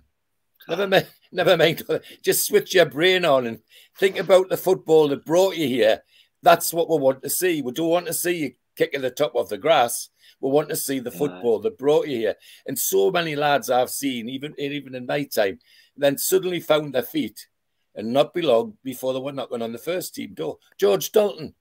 Never 0.69 0.89
mind, 0.89 1.07
never 1.33 1.57
mind. 1.57 1.85
Just 2.25 2.45
switch 2.45 2.75
your 2.75 2.87
brain 2.87 3.25
on 3.25 3.47
and 3.47 3.61
think 3.99 4.19
about 4.19 4.49
the 4.49 4.57
football 4.57 5.07
that 5.09 5.25
brought 5.25 5.57
you 5.57 5.69
here. 5.69 6.03
That's 6.43 6.75
what 6.75 6.91
we 6.91 6.99
want 6.99 7.23
to 7.23 7.31
see. 7.31 7.63
We 7.63 7.71
don't 7.71 7.89
want 7.89 8.07
to 8.07 8.13
see 8.13 8.37
you 8.37 8.53
kicking 8.75 9.01
the 9.01 9.11
top 9.13 9.37
of 9.37 9.49
the 9.49 9.59
grass. 9.59 10.09
We 10.41 10.51
want 10.51 10.71
to 10.71 10.77
see 10.77 10.99
the 10.99 11.13
football 11.13 11.61
that 11.61 11.79
brought 11.79 12.09
you 12.09 12.17
here. 12.17 12.35
And 12.67 12.77
so 12.77 13.13
many 13.13 13.37
lads 13.37 13.71
I've 13.71 13.91
seen, 13.91 14.29
even 14.29 14.57
even 14.59 14.97
in 14.97 15.07
my 15.07 15.23
time, 15.23 15.61
then 15.97 16.19
suddenly 16.19 16.59
found 16.59 16.93
their 16.93 17.05
feet 17.05 17.47
and 17.95 18.13
not 18.13 18.35
be 18.35 18.43
long 18.43 18.77
before 18.83 19.13
they 19.13 19.21
were 19.21 19.31
knocking 19.31 19.63
on 19.63 19.71
the 19.71 19.79
first 19.79 20.17
team 20.17 20.35
door. 20.35 20.59
George 20.81 21.13
Dalton, 21.13 21.55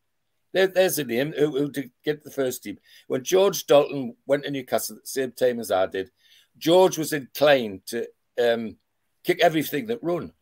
there, 0.54 0.68
there's 0.68 1.00
a 1.00 1.04
name 1.04 1.34
who, 1.38 1.52
who 1.58 1.72
did 1.72 1.92
get 2.04 2.24
the 2.24 2.32
first 2.32 2.64
team. 2.64 2.78
When 3.08 3.24
George 3.24 3.66
Dalton 3.66 4.16
went 4.26 4.44
to 4.44 4.52
Newcastle 4.52 4.98
at 4.98 5.04
the 5.04 5.08
same 5.08 5.32
time 5.32 5.60
as 5.60 5.72
I 5.72 5.86
did, 5.86 6.12
George 6.58 6.98
was 6.98 7.14
inclined 7.14 7.86
to 7.88 8.08
um, 8.42 8.78
kick 9.24 9.40
everything 9.42 9.88
that 9.88 10.04
run. 10.04 10.34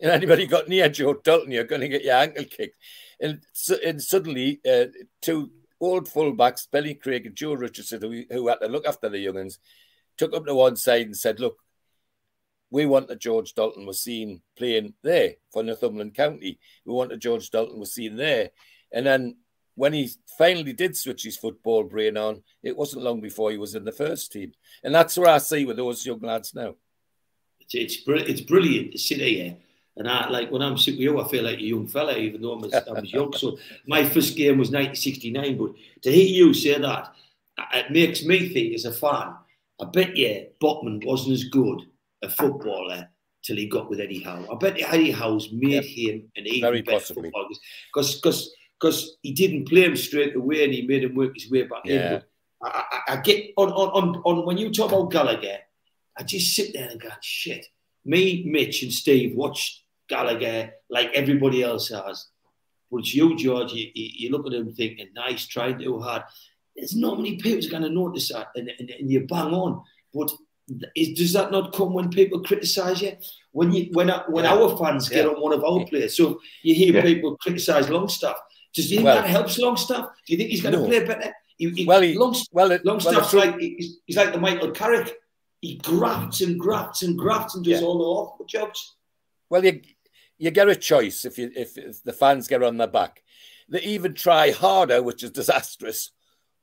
And 0.00 0.10
anybody 0.10 0.46
got 0.46 0.68
near 0.68 0.88
George 0.88 1.22
Dalton, 1.22 1.50
you're 1.50 1.64
going 1.64 1.80
to 1.80 1.88
get 1.88 2.04
your 2.04 2.16
ankle 2.16 2.44
kicked. 2.44 2.76
And, 3.20 3.42
and 3.84 4.02
suddenly, 4.02 4.60
uh, 4.68 4.86
two 5.22 5.50
old 5.80 6.08
fullbacks, 6.08 6.66
Billy 6.70 6.94
Craig 6.94 7.26
and 7.26 7.34
Joe 7.34 7.54
Richardson, 7.54 8.00
who, 8.02 8.24
who 8.30 8.48
had 8.48 8.60
to 8.60 8.68
look 8.68 8.86
after 8.86 9.08
the 9.08 9.24
youngins, 9.24 9.58
took 10.18 10.32
them 10.32 10.44
to 10.44 10.54
one 10.54 10.76
side 10.76 11.06
and 11.06 11.16
said, 11.16 11.40
look, 11.40 11.58
we 12.70 12.84
want 12.84 13.08
that 13.08 13.20
George 13.20 13.54
Dalton 13.54 13.86
was 13.86 14.02
seen 14.02 14.42
playing 14.56 14.94
there 15.02 15.34
for 15.52 15.62
Northumberland 15.62 16.14
County. 16.14 16.58
We 16.84 16.92
want 16.92 17.10
that 17.10 17.20
George 17.20 17.50
Dalton 17.50 17.78
was 17.78 17.94
seen 17.94 18.16
there. 18.16 18.50
And 18.96 19.06
then 19.06 19.36
when 19.74 19.92
he 19.92 20.10
finally 20.38 20.72
did 20.72 20.96
switch 20.96 21.24
his 21.24 21.36
football 21.36 21.84
brain 21.84 22.16
on, 22.16 22.42
it 22.62 22.76
wasn't 22.76 23.04
long 23.04 23.20
before 23.20 23.50
he 23.50 23.58
was 23.58 23.74
in 23.74 23.84
the 23.84 23.92
first 23.92 24.32
team. 24.32 24.52
And 24.82 24.94
that's 24.94 25.18
where 25.18 25.28
I 25.28 25.38
see 25.38 25.66
with 25.66 25.76
those 25.76 26.04
young 26.06 26.20
lads 26.20 26.54
now. 26.54 26.74
It's, 27.60 27.74
it's, 27.74 28.02
it's 28.06 28.40
brilliant 28.40 28.92
to 28.92 28.98
sit 28.98 29.20
here 29.20 29.56
and 29.96 30.08
I 30.08 30.28
like 30.28 30.50
when 30.50 30.62
I'm 30.62 30.76
sitting 30.76 30.98
with 30.98 31.04
you, 31.04 31.20
I 31.20 31.28
feel 31.28 31.44
like 31.44 31.58
a 31.58 31.62
young 31.62 31.86
fella, 31.86 32.16
even 32.16 32.42
though 32.42 32.52
I'm, 32.52 32.96
I'm 32.96 33.04
young. 33.04 33.32
So 33.32 33.58
my 33.86 34.04
first 34.04 34.36
game 34.36 34.58
was 34.58 34.70
1969. 34.70 35.58
But 35.58 35.70
to 36.02 36.12
hear 36.12 36.26
you 36.26 36.54
say 36.54 36.78
that, 36.78 37.14
it 37.74 37.90
makes 37.90 38.24
me 38.24 38.48
think 38.50 38.74
as 38.74 38.84
a 38.84 38.92
fan, 38.92 39.34
I 39.80 39.84
bet 39.92 40.16
you 40.16 40.48
Botman 40.62 41.04
wasn't 41.04 41.34
as 41.34 41.44
good 41.44 41.82
a 42.22 42.28
footballer 42.28 43.08
till 43.42 43.56
he 43.56 43.68
got 43.68 43.88
with 43.88 44.00
Eddie 44.00 44.22
Howe. 44.22 44.46
I 44.50 44.56
bet 44.56 44.80
Eddie 44.80 45.12
Howe's 45.12 45.50
made 45.52 45.84
yep. 45.84 45.84
him 45.84 46.30
an 46.36 46.46
even 46.46 46.60
Very 46.60 46.82
better 46.82 46.98
possibly. 46.98 47.30
footballer 47.30 47.48
because 47.94 48.54
because 48.78 49.16
he 49.22 49.32
didn't 49.32 49.68
play 49.68 49.84
him 49.84 49.96
straight 49.96 50.36
away 50.36 50.64
and 50.64 50.72
he 50.72 50.82
made 50.82 51.04
him 51.04 51.14
work 51.14 51.34
his 51.34 51.50
way 51.50 51.62
back 51.62 51.82
yeah. 51.84 52.16
in. 52.16 52.22
I, 52.62 52.82
I, 52.90 53.12
I, 53.14 53.16
get 53.20 53.52
on, 53.56 53.70
on 53.70 54.22
on 54.24 54.46
when 54.46 54.58
you 54.58 54.70
talk 54.70 54.92
about 54.92 55.10
Gallagher, 55.10 55.58
I 56.18 56.22
just 56.22 56.54
sit 56.54 56.72
there 56.72 56.88
and 56.88 57.00
go, 57.00 57.08
shit. 57.20 57.66
Me, 58.04 58.44
Mitch, 58.46 58.82
and 58.82 58.92
Steve 58.92 59.36
watched 59.36 59.82
Gallagher 60.08 60.72
like 60.88 61.10
everybody 61.12 61.62
else 61.62 61.88
has. 61.88 62.28
But 62.90 62.98
it's 62.98 63.14
you, 63.14 63.36
George. 63.36 63.72
You, 63.72 63.90
you 63.94 64.30
look 64.30 64.46
at 64.46 64.52
him 64.52 64.72
thinking, 64.72 65.08
nice, 65.14 65.46
trying 65.46 65.78
too 65.78 65.98
hard. 65.98 66.22
There's 66.76 66.94
not 66.94 67.18
many 67.18 67.36
people 67.36 67.68
going 67.68 67.82
to 67.82 67.90
notice 67.90 68.32
that, 68.32 68.48
and, 68.54 68.70
and, 68.78 68.90
and 68.90 69.10
you 69.10 69.26
bang 69.26 69.52
on. 69.52 69.82
But 70.14 70.30
is, 70.94 71.18
does 71.18 71.32
that 71.32 71.50
not 71.50 71.72
come 71.72 71.94
when 71.94 72.10
people 72.10 72.42
criticise 72.42 73.02
you? 73.02 73.16
When 73.52 73.72
you 73.72 73.88
when 73.92 74.08
when 74.28 74.44
yeah. 74.44 74.54
our 74.54 74.76
fans 74.76 75.08
get 75.08 75.26
on 75.26 75.40
one 75.40 75.52
of 75.52 75.64
our 75.64 75.84
players, 75.86 76.16
so 76.16 76.40
you 76.62 76.74
hear 76.74 76.94
yeah. 76.94 77.02
people 77.02 77.36
criticise 77.38 77.88
Longstaff. 77.88 78.36
Does 78.76 78.90
you 78.90 78.98
think 78.98 79.06
well, 79.06 79.22
that 79.22 79.26
helps 79.28 79.58
Longstaff? 79.58 80.10
Do 80.26 80.32
you 80.32 80.36
think 80.36 80.50
he's 80.50 80.60
going 80.60 80.74
to 80.74 80.84
play 80.84 81.04
better? 81.04 81.32
He, 81.56 81.70
he, 81.70 81.86
well, 81.86 82.02
he, 82.02 82.16
Longstaff, 82.16 82.48
well, 82.52 82.70
it, 82.70 82.84
Longstaff's 82.84 83.32
well, 83.32 83.46
like 83.46 83.58
he's, 83.58 83.96
he's, 84.04 84.16
like 84.16 84.32
the 84.32 84.38
Michael 84.38 84.70
Carrick. 84.70 85.14
He 85.62 85.78
grafts 85.78 86.42
and 86.42 86.60
grafts 86.60 87.02
and 87.02 87.18
grafts 87.18 87.54
and 87.54 87.64
does 87.64 87.82
all 87.82 87.96
the 87.96 88.04
awful 88.04 88.44
jobs. 88.44 88.96
Well, 89.48 89.64
you 89.64 89.80
you 90.38 90.50
get 90.50 90.68
a 90.68 90.76
choice 90.76 91.24
if 91.24 91.38
you 91.38 91.50
if, 91.56 91.78
if 91.78 92.04
the 92.04 92.12
fans 92.12 92.46
get 92.46 92.62
on 92.62 92.76
their 92.76 92.86
back. 92.86 93.22
They 93.68 93.80
even 93.80 94.12
try 94.12 94.50
harder, 94.50 95.02
which 95.02 95.24
is 95.24 95.30
disastrous, 95.30 96.10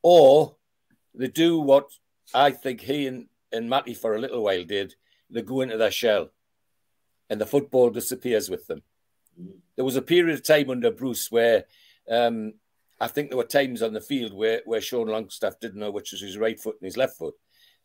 or 0.03 0.55
they 1.15 1.27
do 1.27 1.59
what 1.59 1.89
I 2.33 2.51
think 2.51 2.81
he 2.81 3.07
and, 3.07 3.25
and 3.51 3.69
Matty 3.69 3.95
for 3.95 4.15
a 4.15 4.19
little 4.19 4.43
while 4.43 4.63
did. 4.63 4.93
They 5.31 5.41
go 5.41 5.61
into 5.61 5.77
their 5.77 5.91
shell 5.91 6.29
and 7.29 7.41
the 7.41 7.47
football 7.47 7.89
disappears 7.89 8.49
with 8.49 8.67
them. 8.67 8.83
Mm. 9.41 9.53
There 9.75 9.85
was 9.85 9.95
a 9.95 10.01
period 10.03 10.35
of 10.35 10.43
time 10.43 10.69
under 10.69 10.91
Bruce 10.91 11.31
where 11.31 11.65
um, 12.09 12.53
I 12.99 13.07
think 13.07 13.29
there 13.29 13.37
were 13.37 13.43
times 13.43 13.81
on 13.81 13.93
the 13.93 14.01
field 14.01 14.33
where, 14.33 14.61
where 14.65 14.81
Sean 14.81 15.07
Longstaff 15.07 15.59
didn't 15.59 15.79
know 15.79 15.91
which 15.91 16.11
was 16.11 16.21
his 16.21 16.37
right 16.37 16.59
foot 16.59 16.77
and 16.79 16.85
his 16.85 16.97
left 16.97 17.17
foot. 17.17 17.35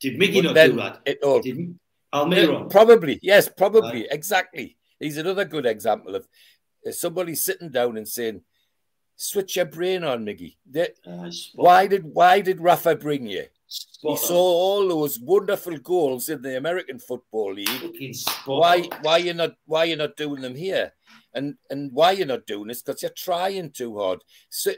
Did 0.00 0.18
Mickey 0.18 0.42
but 0.42 0.54
not 0.54 0.66
do 0.66 0.76
that? 0.76 1.00
It 1.06 1.18
all, 1.22 1.40
did 1.40 1.78
Almiron? 2.14 2.70
Probably, 2.70 3.18
yes, 3.22 3.48
probably, 3.48 4.02
right. 4.02 4.08
exactly. 4.10 4.76
He's 5.00 5.16
another 5.16 5.44
good 5.44 5.66
example 5.66 6.14
of 6.14 6.26
somebody 6.90 7.34
sitting 7.34 7.70
down 7.70 7.96
and 7.96 8.06
saying, 8.06 8.42
switch 9.16 9.56
your 9.56 9.66
brain 9.66 10.04
on, 10.04 10.24
Miggy. 10.24 10.56
Uh, 11.06 11.30
why 11.54 11.86
did 11.86 12.04
why 12.04 12.40
did 12.40 12.60
Rafa 12.60 12.94
bring 12.94 13.26
you? 13.26 13.44
Spot 13.66 14.18
he 14.18 14.26
saw 14.26 14.34
all 14.34 14.88
those 14.88 15.20
wonderful 15.20 15.76
goals 15.78 16.30
in 16.30 16.40
the 16.40 16.56
American 16.56 16.98
Football 16.98 17.54
League. 17.54 18.16
Why 18.46 18.88
why 19.02 19.18
you 19.18 19.34
not 19.34 19.56
why 19.66 19.84
you 19.84 19.96
not 19.96 20.16
doing 20.16 20.40
them 20.40 20.54
here? 20.54 20.92
And 21.38 21.56
and 21.70 21.92
why 21.92 22.12
you're 22.12 22.26
not 22.26 22.46
doing 22.46 22.68
this? 22.68 22.82
Because 22.82 23.02
you're 23.02 23.12
trying 23.12 23.70
too 23.70 23.98
hard. 23.98 24.22
So 24.50 24.72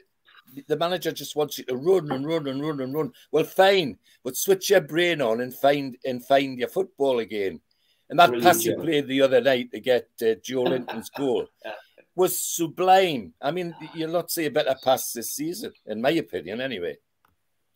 the 0.66 0.76
manager 0.76 1.12
just 1.12 1.36
wants 1.36 1.58
you 1.58 1.64
to 1.64 1.76
run 1.76 2.10
and 2.12 2.26
run 2.26 2.46
and 2.46 2.62
run 2.62 2.80
and 2.80 2.94
run. 2.94 3.12
Well, 3.32 3.44
fine, 3.44 3.98
but 4.22 4.36
switch 4.36 4.70
your 4.70 4.80
brain 4.80 5.20
on 5.20 5.40
and 5.40 5.54
find 5.54 5.96
and 6.04 6.24
find 6.24 6.58
your 6.58 6.68
football 6.68 7.20
again. 7.20 7.60
And 8.08 8.18
that 8.18 8.30
Brilliant, 8.30 8.56
pass 8.56 8.62
he 8.62 8.74
played 8.74 9.06
the 9.06 9.22
other 9.22 9.40
night 9.40 9.70
to 9.72 9.80
get 9.80 10.08
uh, 10.20 10.34
Joelinton's 10.46 11.10
goal 11.10 11.46
was 12.14 12.40
sublime. 12.40 13.32
I 13.40 13.50
mean, 13.50 13.74
you'll 13.94 14.10
not 14.10 14.30
see 14.30 14.46
a 14.46 14.50
better 14.50 14.74
pass 14.82 15.12
this 15.12 15.32
season, 15.32 15.72
in 15.86 16.02
my 16.02 16.10
opinion, 16.10 16.60
anyway. 16.60 16.98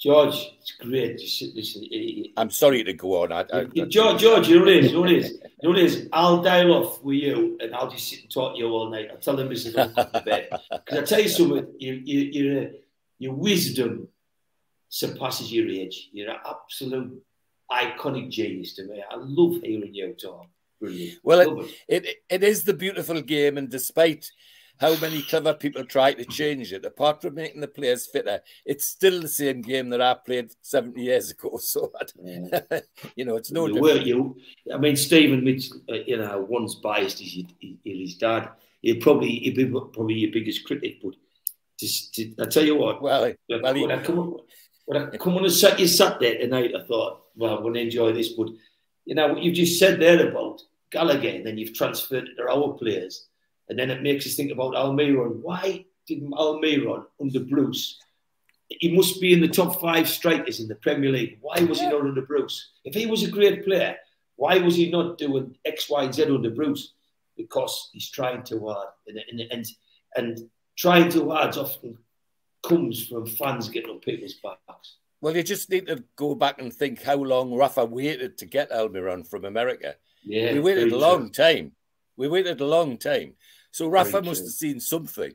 George, 0.05 0.53
it's 0.61 0.73
great. 0.73 1.19
I'm 2.37 2.51
sorry 2.51 2.85
to 2.85 2.93
go 2.93 3.23
on. 3.23 3.33
I, 3.33 3.47
I, 3.51 3.65
George, 3.65 4.21
George, 4.21 4.49
you 4.49 4.57
know 4.57 4.65
what 4.65 4.69
it 4.69 4.85
is. 4.85 4.91
You 4.91 4.93
know 4.93 5.01
what 5.01 5.11
it 5.11 5.17
is. 5.17 5.31
You 5.31 5.39
know 5.63 5.71
what 5.71 5.79
it 5.79 5.85
is. 5.87 6.09
I'll 6.13 6.43
dial 6.43 6.75
off 6.75 7.03
with 7.03 7.17
you, 7.17 7.57
and 7.59 7.75
I'll 7.75 7.91
just 7.91 8.09
sit 8.09 8.21
and 8.21 8.31
talk 8.31 8.53
to 8.53 8.59
you 8.59 8.69
all 8.69 8.91
night. 8.91 9.09
I'll 9.11 9.17
tell 9.17 9.35
them 9.35 9.49
this 9.49 9.65
is 9.65 9.73
bed. 9.73 10.51
Because 10.51 10.99
I 10.99 11.03
tell 11.05 11.21
you 11.21 11.29
something, 11.31 11.67
you, 11.79 12.03
you, 12.05 12.21
your 12.21 12.71
your 13.19 13.33
wisdom 13.33 14.09
surpasses 14.91 15.51
your 15.51 15.67
age. 15.71 16.11
You're 16.13 16.33
an 16.33 16.37
absolute 16.47 17.23
iconic 17.73 18.31
genius 18.31 18.75
to 18.75 18.85
me. 18.85 19.03
I 19.11 19.15
love 19.17 19.63
hearing 19.63 19.95
you 19.95 20.13
talk. 20.21 20.49
Brilliant. 20.83 21.19
Well, 21.23 21.61
it, 21.89 22.05
it, 22.05 22.17
it 22.29 22.43
is 22.43 22.65
the 22.65 22.75
beautiful 22.75 23.23
game, 23.23 23.57
and 23.57 23.71
despite 23.71 24.31
how 24.81 24.97
many 24.99 25.23
clever 25.23 25.55
people 25.55 25.85
try 25.85 26.13
to 26.13 26.25
change 26.25 26.73
it, 26.73 26.85
apart 26.85 27.23
from 27.23 27.35
making 27.35 27.61
the 27.61 27.69
players 27.69 28.07
fitter, 28.07 28.41
it's 28.67 28.87
still 28.87 29.21
the 29.21 29.29
same 29.29 29.63
game 29.63 29.89
that 29.91 30.01
I 30.01 30.15
played 30.15 30.53
70 30.63 31.01
years 31.01 31.31
ago. 31.31 31.59
So, 31.65 31.91
yeah. 32.23 32.61
you 33.17 33.25
know, 33.25 33.37
it's 33.37 33.51
no 33.51 33.67
you 33.67 33.75
different. 33.75 34.07
You, 34.07 34.37
I 34.73 34.77
mean, 34.77 34.97
Stephen, 34.97 35.47
uh, 35.89 35.95
you 36.07 36.19
know, 36.19 36.47
one's 36.49 36.77
biased 36.77 37.21
is 37.21 37.45
his 37.85 38.17
dad. 38.17 38.51
He'd 38.83 39.01
probably, 39.01 39.31
he'd 39.31 39.57
be 39.57 39.67
probably 39.67 40.15
your 40.15 40.33
biggest 40.33 40.65
critic, 40.65 40.99
but 41.03 41.15
just, 41.79 42.15
to, 42.15 42.35
I 42.41 42.47
tell 42.47 42.65
you 42.65 42.77
what, 42.77 43.01
well, 43.01 43.23
when, 43.47 43.63
well, 43.63 43.75
when, 43.75 43.91
I 43.91 44.03
come 44.03 44.19
on, 44.19 44.37
when 44.85 45.03
I 45.03 45.17
come 45.17 45.37
on 45.37 45.45
and 45.45 45.53
sat, 45.53 45.81
you 45.81 45.87
sat 45.87 46.21
there 46.21 46.39
tonight, 46.39 46.73
I 46.77 46.85
thought, 46.87 47.23
well, 47.35 47.57
I'm 47.57 47.63
going 47.63 47.75
to 47.75 47.81
enjoy 47.81 48.13
this, 48.13 48.31
but 48.31 48.49
you 49.05 49.15
know, 49.15 49.29
what 49.29 49.43
you 49.43 49.53
just 49.53 49.79
said 49.79 50.01
there 50.01 50.29
about 50.29 50.63
Gallagher, 50.91 51.29
and 51.29 51.47
then 51.47 51.59
you've 51.59 51.75
transferred 51.75 52.29
it 52.29 52.37
to 52.37 52.49
our 52.49 52.75
players. 52.75 53.27
And 53.69 53.79
then 53.79 53.91
it 53.91 54.03
makes 54.03 54.27
us 54.27 54.35
think 54.35 54.53
about 54.53 54.75
Almiron. 54.75 55.41
Why 55.41 55.87
did 56.07 56.23
Almiron 56.23 57.07
under 57.21 57.41
Bruce? 57.41 57.99
He 58.69 58.95
must 58.95 59.21
be 59.21 59.33
in 59.33 59.41
the 59.41 59.49
top 59.49 59.81
five 59.81 60.09
strikers 60.09 60.61
in 60.61 60.69
the 60.69 60.75
Premier 60.75 61.11
League. 61.11 61.39
Why 61.41 61.61
was 61.65 61.81
he 61.81 61.87
not 61.87 62.01
under 62.01 62.23
Bruce? 62.23 62.71
If 62.85 62.95
he 62.95 63.07
was 63.07 63.23
a 63.23 63.31
great 63.31 63.65
player, 63.65 63.97
why 64.37 64.59
was 64.59 64.77
he 64.77 64.91
not 64.91 65.19
doing 65.19 65.57
X, 65.65 65.89
Y, 65.89 66.11
Z 66.11 66.25
under 66.25 66.51
Bruce? 66.51 66.93
Because 67.37 67.91
he's 67.93 68.11
trying 68.11 68.43
too 68.43 68.67
hard. 68.67 68.89
And, 69.07 69.19
and, 69.31 69.41
and, 69.51 69.67
and 70.17 70.51
trying 70.77 71.11
too 71.11 71.31
hard 71.31 71.57
often 71.57 71.99
comes 72.67 73.07
from 73.07 73.27
fans 73.27 73.69
getting 73.69 73.91
on 73.91 74.01
people's 74.01 74.35
backs. 74.35 74.97
Well, 75.21 75.37
you 75.37 75.43
just 75.43 75.71
need 75.71 75.87
to 75.87 76.05
go 76.17 76.35
back 76.35 76.61
and 76.61 76.73
think 76.73 77.03
how 77.03 77.17
long 77.17 77.55
Rafa 77.55 77.85
waited 77.85 78.39
to 78.39 78.47
get 78.47 78.71
Almiron 78.71 79.27
from 79.27 79.45
America. 79.45 79.97
Yeah, 80.23 80.53
he 80.53 80.59
waited 80.59 80.93
a 80.93 80.99
long 80.99 81.31
true. 81.31 81.45
time. 81.45 81.73
We 82.17 82.29
waited 82.29 82.61
a 82.61 82.67
long 82.67 82.99
time. 82.99 83.35
So 83.71 83.89
Rafa 83.89 84.23
must 84.23 84.43
have 84.43 84.53
seen 84.53 84.81
something. 84.81 85.33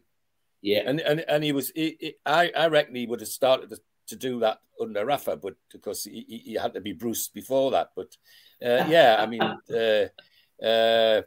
Yeah. 0.61 0.83
And 0.85 0.99
and, 0.99 1.21
and 1.27 1.43
he 1.43 1.51
was, 1.51 1.71
he, 1.75 1.97
he, 1.99 2.15
I, 2.25 2.51
I 2.57 2.67
reckon 2.67 2.95
he 2.95 3.05
would 3.05 3.21
have 3.21 3.29
started 3.29 3.69
to, 3.69 3.79
to 4.07 4.15
do 4.15 4.39
that 4.39 4.59
under 4.79 5.05
Rafa, 5.05 5.37
but 5.37 5.55
because 5.71 6.03
he, 6.03 6.41
he, 6.45 6.53
had 6.53 6.73
to 6.73 6.81
be 6.81 6.93
Bruce 6.93 7.27
before 7.27 7.71
that. 7.71 7.89
But 7.95 8.15
uh, 8.63 8.85
yeah, 8.89 9.17
I 9.19 9.25
mean, 9.25 9.41
uh, 9.41 10.65
uh, 10.65 11.21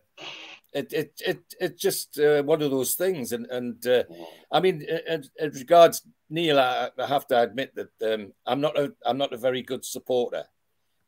it, 0.75 0.93
it, 0.93 1.21
it, 1.27 1.55
it 1.61 1.79
just 1.79 2.19
uh, 2.19 2.43
one 2.43 2.63
of 2.63 2.71
those 2.71 2.95
things. 2.95 3.33
And, 3.33 3.47
and 3.47 3.87
uh, 3.87 4.05
I 4.51 4.61
mean, 4.61 4.83
in, 4.83 5.25
in 5.39 5.51
regards 5.51 6.03
Neil, 6.31 6.59
I, 6.59 6.91
I, 6.99 7.07
have 7.07 7.27
to 7.27 7.43
admit 7.43 7.75
that 7.75 8.15
um, 8.15 8.33
I'm 8.47 8.61
not 8.61 8.79
a, 8.79 8.93
I'm 9.05 9.19
not 9.19 9.35
a 9.35 9.39
very 9.39 9.63
good 9.63 9.85
supporter 9.85 10.45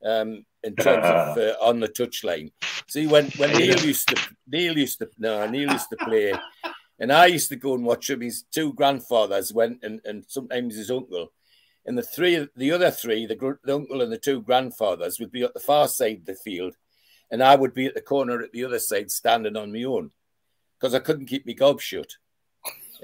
um, 0.04 0.44
in 0.64 0.74
terms 0.74 1.04
of 1.04 1.38
uh, 1.38 1.54
on 1.60 1.80
the 1.80 1.88
touchline. 1.88 2.50
See, 2.88 3.06
when 3.06 3.30
when 3.36 3.52
Neil 3.52 3.78
used 3.80 4.08
to 4.08 4.16
Neil 4.46 4.76
used 4.76 4.98
to 4.98 5.08
no 5.18 5.46
Neil 5.46 5.70
used 5.70 5.90
to 5.90 5.96
play, 5.96 6.34
and 6.98 7.12
I 7.12 7.26
used 7.26 7.50
to 7.50 7.56
go 7.56 7.74
and 7.74 7.84
watch 7.84 8.10
him. 8.10 8.20
His 8.20 8.44
two 8.50 8.72
grandfathers 8.72 9.52
went, 9.52 9.82
and, 9.82 10.00
and 10.04 10.24
sometimes 10.26 10.76
his 10.76 10.90
uncle, 10.90 11.32
and 11.86 11.96
the 11.96 12.02
three 12.02 12.48
the 12.56 12.72
other 12.72 12.90
three, 12.90 13.26
the, 13.26 13.58
the 13.64 13.74
uncle 13.74 14.02
and 14.02 14.12
the 14.12 14.18
two 14.18 14.40
grandfathers, 14.40 15.20
would 15.20 15.30
be 15.30 15.42
at 15.42 15.54
the 15.54 15.60
far 15.60 15.88
side 15.88 16.20
of 16.20 16.26
the 16.26 16.34
field, 16.34 16.74
and 17.30 17.42
I 17.42 17.56
would 17.56 17.74
be 17.74 17.86
at 17.86 17.94
the 17.94 18.00
corner 18.00 18.42
at 18.42 18.52
the 18.52 18.64
other 18.64 18.78
side, 18.78 19.10
standing 19.10 19.56
on 19.56 19.72
my 19.72 19.84
own, 19.84 20.10
because 20.78 20.94
I 20.94 21.00
couldn't 21.00 21.26
keep 21.26 21.46
my 21.46 21.52
gob 21.52 21.80
shut. 21.80 22.16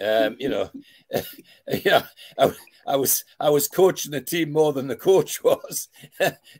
Um, 0.01 0.37
you 0.39 0.49
know, 0.49 0.71
yeah, 1.85 2.07
I, 2.39 2.53
I, 2.87 2.97
was 2.97 3.25
I 3.39 3.51
was 3.51 3.69
coaching 3.69 4.13
the 4.13 4.21
team 4.21 4.53
more 4.53 4.73
than 4.73 4.87
the 4.87 4.97
coach 4.97 5.43
was, 5.45 5.89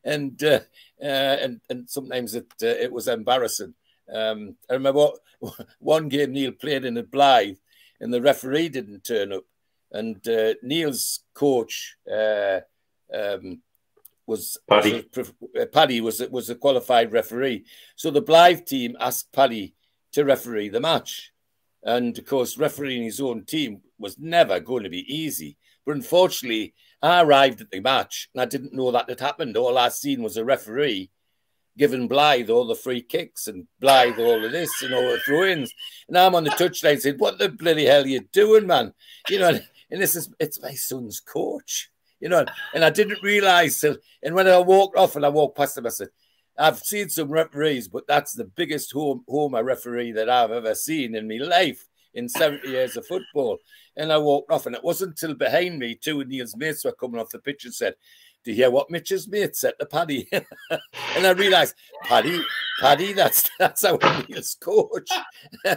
and 0.05 0.43
uh, 0.43 0.61
uh, 1.03 1.05
and 1.41 1.61
and 1.71 1.89
sometimes 1.89 2.35
it 2.35 2.47
uh, 2.63 2.67
it 2.67 2.93
was 2.93 3.09
embarrassing. 3.09 3.75
Um, 4.13 4.57
I 4.69 4.75
remember 4.75 5.11
what, 5.41 5.55
one 5.79 6.09
game 6.09 6.33
Neil 6.33 6.53
played 6.53 6.85
in 6.85 6.99
at 6.99 7.11
Blyth, 7.11 7.59
and 8.01 8.13
the 8.13 8.21
referee 8.21 8.69
didn't 8.69 9.05
turn 9.05 9.33
up, 9.33 9.45
and 9.93 10.27
uh, 10.29 10.55
Neil's 10.63 11.21
coach. 11.35 11.97
Uh, 12.11 12.61
um, 13.13 13.61
was 14.27 14.59
Paddy. 14.69 15.05
Was 15.17 15.33
a, 15.59 15.67
Paddy 15.67 16.01
was 16.01 16.23
was 16.31 16.51
a 16.51 16.55
qualified 16.55 17.11
referee, 17.11 17.65
so 17.97 18.11
the 18.11 18.23
Blyth 18.23 18.65
team 18.67 18.97
asked 19.01 19.33
Paddy 19.33 19.75
to 20.13 20.25
referee 20.25 20.69
the 20.69 20.81
match. 20.81 21.33
And 21.83 22.17
of 22.19 22.27
course, 22.27 22.59
refereeing 22.59 23.05
his 23.05 23.21
own 23.21 23.45
team 23.45 23.81
was 23.99 24.19
never 24.19 24.61
going 24.61 24.85
to 24.85 24.91
be 24.91 25.05
easy. 25.13 25.57
But 25.87 25.97
unfortunately, 25.97 26.75
I 27.03 27.23
arrived 27.23 27.61
at 27.61 27.71
the 27.71 27.81
match 27.81 28.29
and 28.35 28.43
I 28.43 28.45
didn't 28.45 28.75
know 28.75 28.91
that 28.91 29.09
had 29.09 29.21
happened. 29.21 29.57
All 29.57 29.79
I 29.79 29.89
seen 29.89 30.23
was 30.23 30.37
a 30.37 30.45
referee 30.45 31.11
giving 31.79 32.09
Blyth 32.09 32.51
all 32.51 32.67
the 32.67 32.75
free 32.75 33.01
kicks 33.01 33.47
and 33.47 33.67
Blyth 33.83 34.19
all 34.19 34.45
of 34.45 34.53
this 34.53 34.71
and 34.83 34.93
all 34.93 35.11
the 35.11 35.19
throw-ins. 35.21 35.73
And 36.09 36.19
I'm 36.19 36.35
on 36.35 36.45
the 36.45 36.51
touchline 36.51 37.01
saying, 37.01 37.17
"What 37.17 37.39
the 37.39 37.49
bloody 37.49 37.87
hell 37.87 38.05
are 38.05 38.07
you 38.07 38.21
doing, 38.33 38.67
man?" 38.67 38.93
You 39.31 39.39
know, 39.39 39.59
and 39.91 40.03
this 40.03 40.15
is 40.15 40.29
it's 40.39 40.61
my 40.61 40.75
son's 40.75 41.21
coach. 41.21 41.91
You 42.19 42.29
know, 42.29 42.45
and 42.75 42.85
I 42.85 42.91
didn't 42.91 43.23
realise. 43.23 43.83
And 43.83 44.35
when 44.35 44.47
I 44.47 44.59
walked 44.59 44.99
off 44.99 45.17
and 45.17 45.25
I 45.25 45.31
walked 45.31 45.57
past 45.57 45.79
him, 45.79 45.87
I 45.87 45.89
said, 45.89 46.09
I've 46.61 46.79
seen 46.79 47.09
some 47.09 47.31
referees, 47.31 47.89
but 47.89 48.07
that's 48.07 48.35
the 48.35 48.45
biggest 48.45 48.93
home 48.93 49.25
homer 49.27 49.65
referee 49.65 50.13
that 50.13 50.29
I've 50.29 50.51
ever 50.51 50.75
seen 50.75 51.15
in 51.15 51.27
my 51.27 51.37
life 51.37 51.89
in 52.13 52.29
70 52.29 52.69
years 52.69 52.97
of 52.99 53.07
football. 53.07 53.59
And 53.97 54.13
I 54.13 54.19
walked 54.19 54.53
off, 54.53 54.67
and 54.67 54.77
it 54.77 54.85
wasn't 54.85 55.13
until 55.13 55.35
behind 55.35 55.79
me, 55.79 55.95
two 55.95 56.21
of 56.21 56.29
Neil's 56.29 56.55
mates 56.55 56.85
were 56.85 56.93
coming 56.93 57.19
off 57.19 57.31
the 57.31 57.39
pitch 57.39 57.65
and 57.65 57.75
said, 57.75 57.95
Do 58.43 58.53
you 58.53 58.57
hear 58.57 58.71
what 58.71 58.91
Mitch's 58.91 59.29
mate 59.29 59.55
said 59.55 59.75
to 59.79 59.87
Paddy? 59.87 60.29
and 60.33 61.27
I 61.27 61.31
realized, 61.33 61.75
Paddy, 62.05 62.41
Paddy, 62.81 63.13
that's 63.13 63.51
that's 63.59 63.85
our 63.85 63.99
Neil's 64.29 64.57
coach. 64.61 65.11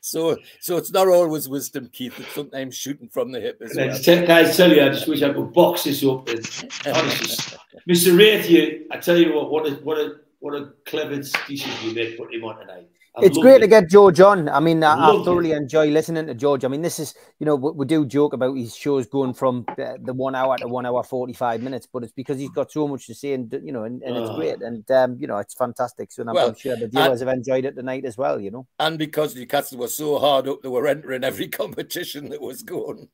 so 0.00 0.38
so 0.60 0.78
it's 0.78 0.90
not 0.92 1.08
always 1.08 1.48
wisdom, 1.48 1.90
Keith. 1.92 2.18
It's 2.18 2.32
sometimes 2.32 2.74
shooting 2.74 3.08
from 3.08 3.32
the 3.32 3.40
hip 3.40 3.60
as 3.62 3.76
well. 3.76 4.26
Guys, 4.26 4.56
tell 4.56 4.72
you, 4.72 4.82
I 4.82 4.88
just 4.88 5.08
wish 5.08 5.22
I 5.22 5.32
could 5.32 5.52
box 5.52 5.84
this 5.84 6.02
up. 6.04 6.28
And, 6.28 6.38
honestly, 6.86 7.58
Mr. 7.88 8.16
Raythew, 8.16 8.84
I 8.90 8.96
tell 8.96 9.18
you 9.18 9.34
what, 9.34 9.50
what 9.50 9.66
a 9.66 9.72
what 9.76 9.98
a 9.98 10.16
what 10.38 10.54
a 10.54 10.72
clever 10.86 11.16
decision 11.16 11.70
you 11.82 11.94
made 11.94 12.16
putting 12.16 12.40
him 12.40 12.46
on 12.46 12.58
tonight. 12.60 12.88
I 13.16 13.24
it's 13.24 13.38
great 13.38 13.56
it. 13.56 13.60
to 13.60 13.66
get 13.66 13.90
George 13.90 14.20
on. 14.20 14.48
I 14.48 14.60
mean, 14.60 14.84
I, 14.84 14.94
I 14.94 15.24
thoroughly 15.24 15.50
it. 15.50 15.56
enjoy 15.56 15.88
listening 15.88 16.28
to 16.28 16.34
George. 16.34 16.64
I 16.64 16.68
mean, 16.68 16.82
this 16.82 17.00
is, 17.00 17.14
you 17.40 17.46
know, 17.46 17.56
we, 17.56 17.72
we 17.72 17.86
do 17.86 18.06
joke 18.06 18.34
about 18.34 18.56
his 18.56 18.76
shows 18.76 19.08
going 19.08 19.34
from 19.34 19.66
the 19.76 20.14
one 20.14 20.36
hour 20.36 20.56
to 20.58 20.68
one 20.68 20.86
hour 20.86 21.02
45 21.02 21.60
minutes, 21.60 21.88
but 21.92 22.04
it's 22.04 22.12
because 22.12 22.38
he's 22.38 22.50
got 22.50 22.70
so 22.70 22.86
much 22.86 23.08
to 23.08 23.14
say 23.14 23.32
and, 23.32 23.52
you 23.64 23.72
know, 23.72 23.82
and, 23.82 24.00
and 24.04 24.16
it's 24.16 24.30
great. 24.30 24.62
And, 24.62 24.88
um, 24.92 25.16
you 25.18 25.26
know, 25.26 25.38
it's 25.38 25.54
fantastic. 25.54 26.12
So 26.12 26.22
I'm, 26.22 26.34
well, 26.34 26.50
I'm 26.50 26.54
sure 26.54 26.76
the 26.76 26.86
viewers 26.86 27.20
and, 27.20 27.28
have 27.28 27.36
enjoyed 27.38 27.64
it 27.64 27.74
tonight 27.74 28.04
as 28.04 28.16
well, 28.16 28.40
you 28.40 28.52
know. 28.52 28.68
And 28.78 28.96
because 28.96 29.34
Newcastle 29.34 29.78
were 29.78 29.88
so 29.88 30.20
hard 30.20 30.46
up, 30.46 30.62
they 30.62 30.68
were 30.68 30.86
entering 30.86 31.24
every 31.24 31.48
competition 31.60 32.28
that 32.28 32.40
was 32.40 32.62
going. 32.62 33.08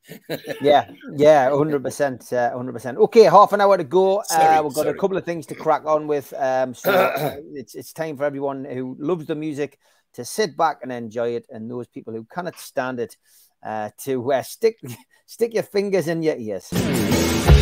yeah, 0.61 0.91
yeah, 1.17 1.49
100%. 1.49 2.33
Uh, 2.35 2.55
100%. 2.55 2.97
Okay, 2.97 3.25
half 3.25 3.55
an 3.55 3.63
hour 3.63 3.79
to 3.79 3.85
go. 3.85 4.23
Sorry, 4.27 4.57
uh, 4.57 4.63
we've 4.63 4.75
got 4.75 4.83
sorry. 4.83 4.97
a 4.97 5.01
couple 5.01 5.17
of 5.17 5.25
things 5.25 5.47
to 5.47 5.55
crack 5.55 5.87
on 5.87 6.07
with. 6.07 6.35
Um, 6.37 6.75
so 6.75 7.41
it's, 7.55 7.75
it's 7.75 7.95
time 7.95 8.19
for 8.19 8.25
everyone 8.25 8.67
who 8.67 8.95
loves 8.99 9.25
the 9.25 9.35
music 9.35 9.79
to 10.17 10.25
sit 10.25 10.57
back 10.57 10.79
and 10.83 10.91
enjoy 10.91 11.31
it, 11.31 11.47
and 11.51 11.71
those 11.71 11.87
people 11.87 12.13
who 12.13 12.25
cannot 12.25 12.59
stand 12.59 13.01
it 13.01 13.17
uh, 13.65 13.91
to 14.05 14.33
uh, 14.33 14.43
stick 14.43 14.79
stick 15.27 15.55
your 15.55 15.63
fingers 15.63 16.09
in 16.09 16.23
your 16.23 16.37
ears. 16.37 17.56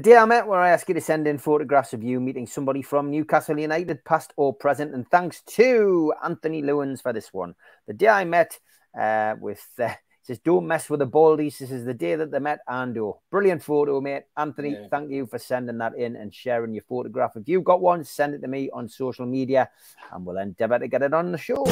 The 0.00 0.12
day 0.12 0.16
I 0.16 0.24
met 0.24 0.46
where 0.46 0.58
I 0.58 0.70
asked 0.70 0.88
you 0.88 0.94
to 0.94 1.00
send 1.02 1.26
in 1.26 1.36
photographs 1.36 1.92
of 1.92 2.02
you 2.02 2.20
meeting 2.20 2.46
somebody 2.46 2.80
from 2.80 3.10
Newcastle 3.10 3.58
United, 3.58 4.02
past 4.02 4.32
or 4.38 4.54
present, 4.54 4.94
and 4.94 5.06
thanks 5.10 5.42
to 5.42 6.14
Anthony 6.24 6.62
Lewins 6.62 7.02
for 7.02 7.12
this 7.12 7.34
one. 7.34 7.54
The 7.86 7.92
day 7.92 8.08
I 8.08 8.24
met 8.24 8.58
uh, 8.98 9.34
with, 9.38 9.62
uh, 9.78 9.92
says, 10.22 10.38
don't 10.38 10.66
mess 10.66 10.88
with 10.88 11.00
the 11.00 11.06
baldies. 11.06 11.58
This 11.58 11.70
is 11.70 11.84
the 11.84 11.92
day 11.92 12.16
that 12.16 12.30
they 12.30 12.38
met 12.38 12.60
Ando. 12.66 13.18
Brilliant 13.30 13.62
photo, 13.62 14.00
mate. 14.00 14.22
Anthony, 14.38 14.70
yeah. 14.70 14.86
thank 14.90 15.10
you 15.10 15.26
for 15.26 15.38
sending 15.38 15.76
that 15.76 15.94
in 15.94 16.16
and 16.16 16.34
sharing 16.34 16.72
your 16.72 16.84
photograph. 16.84 17.32
If 17.36 17.46
you've 17.46 17.64
got 17.64 17.82
one, 17.82 18.02
send 18.02 18.32
it 18.32 18.40
to 18.40 18.48
me 18.48 18.70
on 18.72 18.88
social 18.88 19.26
media 19.26 19.68
and 20.10 20.24
we'll 20.24 20.38
endeavor 20.38 20.78
to 20.78 20.88
get 20.88 21.02
it 21.02 21.12
on 21.12 21.30
the 21.30 21.36
show. 21.36 21.66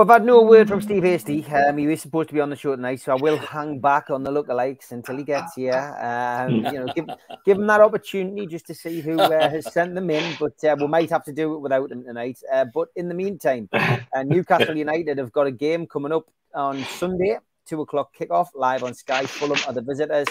I've 0.00 0.08
had 0.08 0.24
no 0.24 0.42
word 0.42 0.68
from 0.68 0.80
Steve 0.80 1.02
Hasty. 1.02 1.44
Um, 1.46 1.78
he 1.78 1.86
was 1.86 2.02
supposed 2.02 2.28
to 2.28 2.34
be 2.34 2.40
on 2.40 2.50
the 2.50 2.56
show 2.56 2.76
tonight, 2.76 3.00
so 3.00 3.12
I 3.12 3.16
will 3.16 3.36
hang 3.36 3.80
back 3.80 4.10
on 4.10 4.22
the 4.22 4.30
lookalikes 4.30 4.92
until 4.92 5.16
he 5.16 5.24
gets 5.24 5.54
here. 5.54 5.96
Um, 6.00 6.56
you 6.66 6.72
know, 6.72 6.86
give, 6.94 7.06
give 7.44 7.58
him 7.58 7.66
that 7.66 7.80
opportunity 7.80 8.46
just 8.46 8.66
to 8.66 8.74
see 8.74 9.00
who 9.00 9.18
uh, 9.18 9.50
has 9.50 9.72
sent 9.72 9.94
them 9.94 10.10
in, 10.10 10.36
but 10.38 10.62
uh, 10.62 10.76
we 10.78 10.86
might 10.86 11.10
have 11.10 11.24
to 11.24 11.32
do 11.32 11.54
it 11.54 11.58
without 11.58 11.90
him 11.90 12.04
tonight. 12.04 12.38
Uh, 12.52 12.66
but 12.72 12.88
in 12.96 13.08
the 13.08 13.14
meantime, 13.14 13.68
uh, 13.72 13.98
Newcastle 14.24 14.76
United 14.86 15.18
have 15.18 15.32
got 15.32 15.46
a 15.46 15.52
game 15.52 15.86
coming 15.86 16.12
up 16.12 16.30
on 16.54 16.84
Sunday, 16.84 17.38
two 17.66 17.80
o'clock 17.80 18.14
kickoff, 18.14 18.48
live 18.54 18.84
on 18.84 18.94
Sky. 18.94 19.26
Fulham 19.26 19.58
are 19.66 19.72
the 19.72 19.82
visitors, 19.82 20.28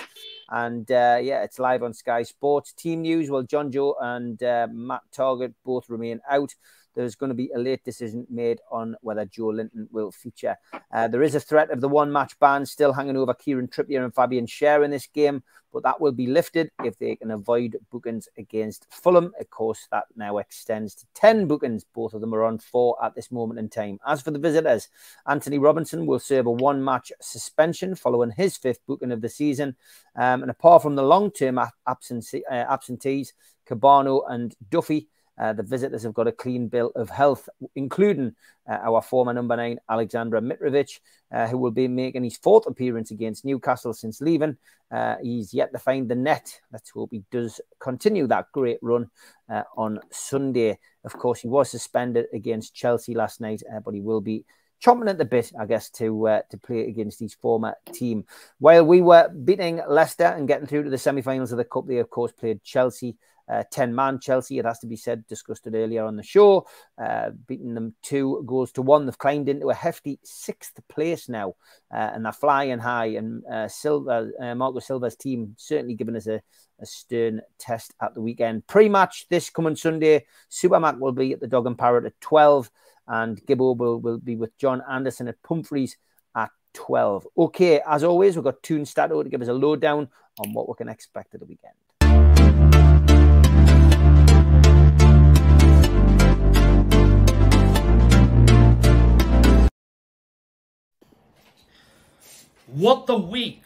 and 0.50 0.90
uh, 0.92 1.20
yeah, 1.22 1.44
it's 1.44 1.60
live 1.60 1.84
on 1.84 1.94
Sky 1.94 2.24
Sports. 2.24 2.74
Team 2.74 3.02
news: 3.02 3.30
Well, 3.30 3.44
Jonjo 3.44 3.96
and 4.00 4.42
uh, 4.44 4.68
Matt 4.72 5.02
Targett 5.16 5.54
both 5.66 5.90
remain 5.90 6.22
out 6.30 6.54
there's 6.98 7.16
going 7.16 7.30
to 7.30 7.36
be 7.36 7.52
a 7.56 7.60
late 7.60 7.84
decision 7.84 8.26
made 8.28 8.60
on 8.72 8.96
whether 9.02 9.26
Joelinton 9.26 9.88
will 9.92 10.12
feature. 10.12 10.58
Uh, 10.92 11.08
there 11.08 11.22
is 11.22 11.36
a 11.36 11.40
threat 11.40 11.70
of 11.70 11.80
the 11.80 11.88
one 11.88 12.12
match 12.12 12.38
ban 12.40 12.66
still 12.66 12.92
hanging 12.92 13.16
over 13.16 13.36
Kieran 13.36 13.68
Trippier 13.68 14.04
and 14.04 14.14
Fabian 14.14 14.48
Schär 14.48 14.84
in 14.84 14.90
this 14.90 15.06
game, 15.06 15.44
but 15.72 15.84
that 15.84 16.02
will 16.02 16.12
be 16.12 16.26
lifted 16.26 16.72
if 16.84 16.98
they 16.98 17.16
can 17.16 17.30
avoid 17.30 17.78
bookings 17.92 18.28
against 18.40 18.88
Fulham. 18.90 19.32
Of 19.40 19.48
course, 19.52 19.88
that 19.92 20.06
now 20.16 20.40
extends 20.40 20.96
to 20.96 21.06
10 21.14 21.48
bookings. 21.48 21.86
Both 21.94 22.16
of 22.16 22.22
them 22.22 22.34
are 22.34 22.44
on 22.44 22.58
four 22.58 22.98
at 23.04 23.14
this 23.14 23.32
moment 23.32 23.60
in 23.60 23.70
time. 23.70 24.00
As 24.08 24.24
for 24.24 24.32
the 24.32 24.40
visitors, 24.40 24.90
Antonee 25.28 25.60
Robinson 25.60 26.08
will 26.08 26.20
serve 26.20 26.48
a 26.48 26.52
one 26.52 26.84
match 26.84 27.12
suspension 27.22 27.94
following 27.94 28.32
his 28.32 28.58
fifth 28.58 28.80
booking 28.88 29.12
of 29.12 29.22
the 29.22 29.30
season. 29.30 29.76
Um, 30.16 30.42
and 30.42 30.50
apart 30.50 30.82
from 30.82 30.96
the 30.96 31.04
long 31.04 31.30
term 31.30 31.60
absence, 31.88 32.34
uh, 32.34 32.40
absentees, 32.50 33.34
Kebano 33.70 34.24
and 34.28 34.56
Duffy, 34.70 35.10
uh, 35.38 35.54
the 35.54 35.64
visitors 35.64 36.04
have 36.04 36.14
got 36.14 36.28
a 36.28 36.32
clean 36.32 36.68
bill 36.68 36.92
of 36.96 37.10
health, 37.10 37.48
including 37.76 38.36
uh, 38.70 38.78
our 38.84 39.02
former 39.02 39.34
number 39.34 39.56
nine, 39.56 39.80
Aleksandar 39.90 40.42
Mitrovic, 40.42 41.00
uh, 41.32 41.48
who 41.48 41.58
will 41.58 41.72
be 41.72 41.88
making 41.88 42.24
his 42.24 42.38
fourth 42.38 42.66
appearance 42.66 43.12
against 43.12 43.46
Newcastle 43.46 43.94
since 43.94 44.22
leaving. 44.22 44.58
Uh, 44.90 45.16
he's 45.22 45.54
yet 45.54 45.72
to 45.74 45.80
find 45.80 46.10
the 46.10 46.16
net. 46.16 46.60
Let's 46.72 46.90
hope 46.90 47.10
he 47.12 47.24
does 47.32 47.62
continue 47.80 48.28
that 48.28 48.52
great 48.52 48.80
run 48.82 49.10
uh, 49.50 49.64
on 49.76 50.00
Sunday. 50.12 50.80
Of 51.04 51.14
course, 51.14 51.42
he 51.42 51.48
was 51.48 51.70
suspended 51.70 52.26
against 52.34 52.74
Chelsea 52.74 53.14
last 53.14 53.42
night, 53.42 53.62
but 53.84 53.94
he 53.94 54.02
will 54.02 54.22
be 54.22 54.46
chomping 54.82 55.10
at 55.10 55.18
the 55.18 55.26
bit, 55.26 55.52
I 55.60 55.66
guess, 55.66 55.90
to 55.92 56.28
uh, 56.28 56.42
to 56.50 56.58
play 56.58 56.88
against 56.88 57.20
his 57.20 57.34
former 57.34 57.76
team. 57.94 58.26
While 58.60 58.86
we 58.86 59.02
were 59.02 59.30
beating 59.30 59.82
Leicester 59.88 60.26
and 60.26 60.48
getting 60.48 60.68
through 60.68 60.84
to 60.84 60.90
the 60.90 60.98
semi-finals 60.98 61.52
of 61.52 61.58
the 61.58 61.66
cup, 61.66 61.88
they 61.88 61.98
of 61.98 62.10
course 62.10 62.32
played 62.32 62.64
Chelsea 62.64 63.18
uh, 63.50 63.64
10 63.72 63.96
man 63.96 64.20
Chelsea, 64.20 64.60
it 64.60 64.66
has 64.66 64.80
to 64.80 64.88
be 64.88 64.96
said, 64.96 65.26
discussed 65.28 65.68
it 65.68 65.74
earlier 65.76 66.04
on 66.04 66.16
the 66.16 66.24
show, 66.24 66.68
uh, 67.02 67.30
beating 67.48 67.74
them 67.74 67.96
two 68.02 68.44
goals 68.46 68.72
to 68.74 68.82
one. 68.82 69.06
They've 69.06 69.18
climbed 69.18 69.50
into 69.50 69.70
a 69.70 69.74
hefty 69.74 70.20
sixth 70.24 70.80
place 70.90 71.30
now, 71.30 71.56
uh, 71.94 72.12
and 72.14 72.26
they're 72.26 72.34
flying 72.34 72.80
high. 72.80 73.08
And 73.08 73.46
uh, 73.46 73.68
Silva, 73.68 74.30
uh, 74.40 74.56
Marco 74.56 74.80
Silva's 74.80 75.16
team 75.16 75.56
certainly 75.58 75.96
given 75.96 76.16
us 76.16 76.28
a, 76.28 76.42
a 76.80 76.86
stern 76.86 77.42
test 77.58 77.94
at 78.02 78.14
the 78.14 78.22
weekend. 78.22 78.68
Pre 78.68 78.90
match 78.90 79.28
this 79.30 79.50
coming 79.50 79.76
Sunday, 79.76 80.26
Supermac 80.52 81.00
will 81.00 81.14
be 81.14 81.34
at 81.34 81.40
the 81.40 81.48
Dog 81.48 81.68
and 81.68 81.78
Parrot 81.78 82.06
at 82.06 82.20
12, 82.22 82.70
and 83.08 83.42
Gibbo 83.46 83.78
will, 83.78 84.00
will 84.00 84.18
be 84.18 84.36
with 84.36 84.58
John 84.58 84.82
Anderson 84.90 85.28
at 85.30 85.42
Pumphrey's 85.42 85.98
at 86.36 86.52
12. 86.74 87.28
Okay, 87.38 87.82
as 87.88 88.04
always, 88.04 88.36
we've 88.36 88.44
got 88.44 88.62
Toon 88.62 88.86
Stato 88.86 89.24
to 89.24 89.30
give 89.30 89.42
us 89.42 89.48
a 89.48 89.54
lowdown 89.54 90.10
on 90.40 90.54
what 90.54 90.68
we 90.68 90.76
can 90.76 90.90
expect 90.90 91.34
at 91.34 91.40
the 91.40 91.46
weekend. 91.46 91.74
What 102.68 103.06
a 103.08 103.16
week! 103.16 103.64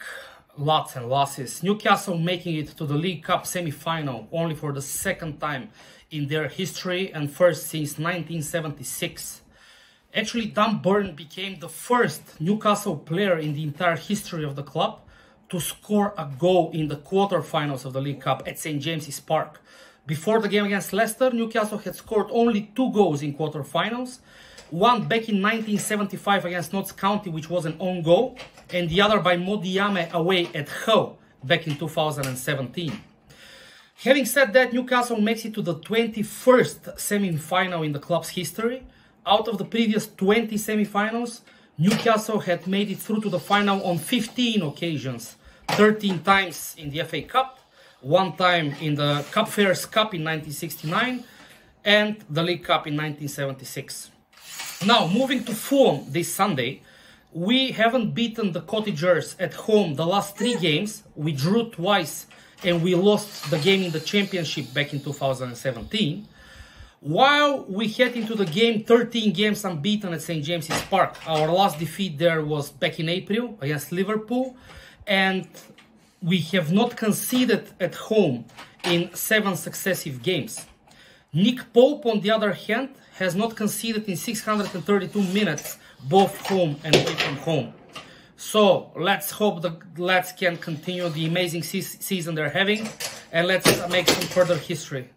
Lots 0.56 0.94
and 0.94 1.08
losses. 1.08 1.60
Newcastle 1.60 2.16
making 2.16 2.54
it 2.54 2.68
to 2.76 2.86
the 2.86 2.94
League 2.94 3.24
Cup 3.24 3.44
semi-final 3.48 4.28
only 4.30 4.54
for 4.54 4.72
the 4.72 4.80
second 4.80 5.40
time 5.40 5.70
in 6.12 6.28
their 6.28 6.46
history 6.46 7.12
and 7.12 7.28
first 7.28 7.66
since 7.66 7.98
1976. 7.98 9.40
Actually, 10.14 10.46
Dan 10.46 10.78
Burn 10.80 11.16
became 11.16 11.58
the 11.58 11.68
first 11.68 12.40
Newcastle 12.40 12.96
player 12.96 13.36
in 13.38 13.54
the 13.54 13.64
entire 13.64 13.96
history 13.96 14.44
of 14.44 14.54
the 14.54 14.62
club 14.62 15.00
to 15.48 15.58
score 15.58 16.14
a 16.16 16.30
goal 16.38 16.70
in 16.72 16.86
the 16.86 16.96
quarterfinals 16.96 17.84
of 17.84 17.94
the 17.94 18.00
League 18.00 18.20
Cup 18.20 18.44
at 18.46 18.60
St 18.60 18.80
James's 18.80 19.18
Park. 19.18 19.60
Before 20.06 20.40
the 20.40 20.48
game 20.48 20.66
against 20.66 20.92
Leicester, 20.92 21.32
Newcastle 21.32 21.78
had 21.78 21.96
scored 21.96 22.28
only 22.30 22.70
two 22.76 22.92
goals 22.92 23.20
in 23.20 23.34
quarterfinals 23.34 24.20
one 24.72 25.02
back 25.02 25.28
in 25.28 25.42
1975 25.42 26.46
against 26.46 26.72
Notts 26.72 26.92
County, 26.92 27.28
which 27.28 27.50
was 27.50 27.66
an 27.66 27.76
own 27.78 28.00
goal, 28.00 28.38
and 28.72 28.88
the 28.88 29.02
other 29.02 29.20
by 29.20 29.36
Mo 29.36 29.58
Diamé 29.58 30.10
away 30.12 30.48
at 30.54 30.66
Hull 30.70 31.18
back 31.44 31.66
in 31.66 31.76
2017. 31.76 32.98
Having 34.02 34.24
said 34.24 34.52
that, 34.54 34.72
Newcastle 34.72 35.20
makes 35.20 35.44
it 35.44 35.52
to 35.54 35.62
the 35.62 35.74
21st 35.74 36.98
semi-final 36.98 37.82
in 37.82 37.92
the 37.92 37.98
club's 37.98 38.30
history. 38.30 38.82
Out 39.26 39.46
of 39.46 39.58
the 39.58 39.64
previous 39.66 40.06
20 40.14 40.56
semi-finals, 40.56 41.42
Newcastle 41.76 42.40
had 42.40 42.66
made 42.66 42.90
it 42.90 42.98
through 42.98 43.20
to 43.20 43.28
the 43.28 43.38
final 43.38 43.84
on 43.84 43.98
15 43.98 44.62
occasions, 44.62 45.36
13 45.68 46.20
times 46.20 46.74
in 46.78 46.88
the 46.88 47.04
FA 47.04 47.20
Cup, 47.20 47.58
one 48.00 48.34
time 48.36 48.74
in 48.80 48.94
the 48.94 49.22
Cup 49.32 49.48
Fairs 49.48 49.84
Cup 49.84 50.14
in 50.14 50.24
1969, 50.24 51.24
and 51.84 52.24
the 52.30 52.42
League 52.42 52.64
Cup 52.64 52.86
in 52.86 52.96
1976. 52.96 54.11
Now, 54.84 55.06
moving 55.06 55.44
to 55.44 55.54
Fulham 55.54 56.04
this 56.08 56.32
Sunday, 56.34 56.82
we 57.32 57.70
haven't 57.72 58.14
beaten 58.14 58.52
the 58.52 58.60
Cottagers 58.60 59.36
at 59.38 59.54
home 59.54 59.94
the 59.94 60.06
last 60.06 60.36
three 60.36 60.56
games. 60.60 61.02
We 61.14 61.32
drew 61.32 61.70
twice 61.70 62.26
and 62.64 62.82
we 62.82 62.94
lost 62.94 63.50
the 63.50 63.58
game 63.58 63.82
in 63.82 63.90
the 63.90 64.00
championship 64.00 64.72
back 64.74 64.92
in 64.92 65.00
2017. 65.00 66.26
While 67.00 67.64
we 67.64 67.88
head 67.88 68.14
into 68.14 68.36
the 68.36 68.44
game 68.44 68.84
13 68.84 69.32
games 69.32 69.64
unbeaten 69.64 70.12
at 70.12 70.22
St. 70.22 70.44
James's 70.44 70.80
Park, 70.82 71.16
our 71.26 71.50
last 71.50 71.80
defeat 71.80 72.16
there 72.16 72.44
was 72.44 72.70
back 72.70 73.00
in 73.00 73.08
April 73.08 73.58
against 73.60 73.90
Liverpool, 73.90 74.56
and 75.04 75.48
we 76.22 76.38
have 76.52 76.72
not 76.72 76.96
conceded 76.96 77.70
at 77.80 77.96
home 77.96 78.44
in 78.84 79.12
seven 79.14 79.56
successive 79.56 80.22
games. 80.22 80.64
Nick 81.32 81.72
Pope, 81.72 82.06
on 82.06 82.20
the 82.20 82.30
other 82.30 82.52
hand, 82.52 82.90
has 83.14 83.34
not 83.34 83.56
conceded 83.56 84.08
in 84.08 84.16
632 84.16 85.22
minutes, 85.34 85.78
both 86.04 86.36
home 86.46 86.76
and 86.84 86.94
away 86.94 87.14
from 87.14 87.36
home. 87.36 87.72
So 88.36 88.90
let's 88.96 89.30
hope 89.30 89.62
the 89.62 89.76
lads 89.96 90.32
can 90.32 90.56
continue 90.56 91.08
the 91.08 91.26
amazing 91.26 91.62
se 91.62 91.80
season 91.80 92.34
they're 92.34 92.50
having, 92.50 92.88
and 93.30 93.46
let's 93.46 93.66
make 93.88 94.08
some 94.08 94.28
further 94.28 94.56
history. 94.56 95.10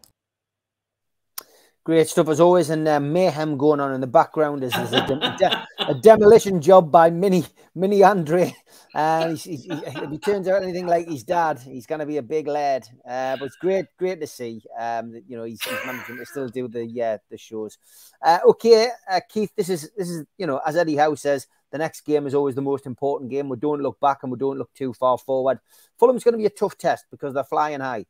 Great 1.84 2.08
stuff 2.08 2.30
as 2.30 2.40
always, 2.40 2.70
and 2.70 2.88
uh, 2.88 3.00
mayhem 3.00 3.58
going 3.58 3.80
on 3.80 3.94
in 3.94 4.02
the 4.02 4.08
background. 4.08 4.64
Is, 4.64 4.76
is 4.76 4.92
a, 4.94 5.06
de 5.06 5.68
a, 5.80 5.94
demolition 5.94 6.62
job 6.62 6.92
by 6.92 7.10
Mini 7.10 7.46
Mini 7.76 8.04
Andre. 8.04 8.56
And 8.98 9.32
he's, 9.32 9.44
he's, 9.44 9.64
he, 9.66 9.72
if 9.72 10.10
he 10.10 10.18
turns 10.18 10.48
out 10.48 10.64
anything 10.64 10.88
like 10.88 11.10
his 11.10 11.24
dad, 11.24 11.60
he's 11.60 11.86
going 11.86 12.00
to 12.00 12.06
be 12.06 12.16
a 12.16 12.22
big 12.22 12.48
lad. 12.48 12.88
Uh, 13.06 13.36
but 13.36 13.48
it's 13.48 13.58
great, 13.58 13.88
great 13.98 14.22
to 14.22 14.28
see. 14.28 14.64
Um, 14.80 15.12
that, 15.12 15.24
you 15.28 15.36
know, 15.36 15.44
he's, 15.44 15.62
he's, 15.62 15.86
managing 15.86 16.16
to 16.16 16.26
still 16.26 16.48
do 16.48 16.70
the 16.70 17.04
uh, 17.04 17.18
the 17.30 17.38
shows. 17.38 17.78
Uh, 18.22 18.40
okay, 18.48 18.88
uh, 19.12 19.20
Keith, 19.28 19.52
this 19.58 19.68
is 19.68 19.92
this 19.98 20.10
is 20.10 20.26
you 20.38 20.48
know, 20.48 20.62
as 20.66 20.78
Eddie 20.78 20.96
Howe 20.96 21.16
says, 21.16 21.46
the 21.72 21.78
next 21.78 22.06
game 22.06 22.26
is 22.26 22.34
always 22.34 22.56
the 22.56 22.62
most 22.62 22.86
important 22.86 23.30
game. 23.30 23.50
We 23.50 23.58
don't 23.58 23.82
look 23.82 24.00
back 24.00 24.20
and 24.24 24.32
we 24.32 24.38
don't 24.38 24.58
look 24.58 24.74
too 24.74 24.94
far 24.94 25.18
forward. 25.18 25.60
Fulham's 26.00 26.24
going 26.24 26.36
to 26.36 26.38
be 26.38 26.46
a 26.46 26.50
tough 26.50 26.78
test 26.78 27.04
because 27.12 27.34
they're 27.34 27.44
flying 27.44 27.82
high. 27.82 28.06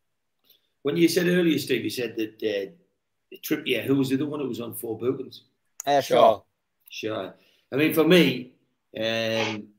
When 0.83 0.97
you 0.97 1.07
said 1.07 1.27
earlier, 1.27 1.57
Steve, 1.57 1.83
you 1.83 1.89
said 1.89 2.15
that 2.15 2.43
uh, 2.43 3.37
Trippier, 3.43 3.83
who 3.83 3.95
was 3.95 4.09
the 4.09 4.15
other 4.17 4.27
one 4.27 4.39
who 4.39 4.47
was 4.47 4.61
on 4.61 4.75
four 4.75 4.99
bookings? 4.99 5.45
Uh, 5.83 5.99
sure. 6.01 6.43
Sure. 6.91 7.33
I 7.73 7.75
mean, 7.75 7.91
for 7.91 8.03
me, 8.03 8.53
um, 8.95 9.69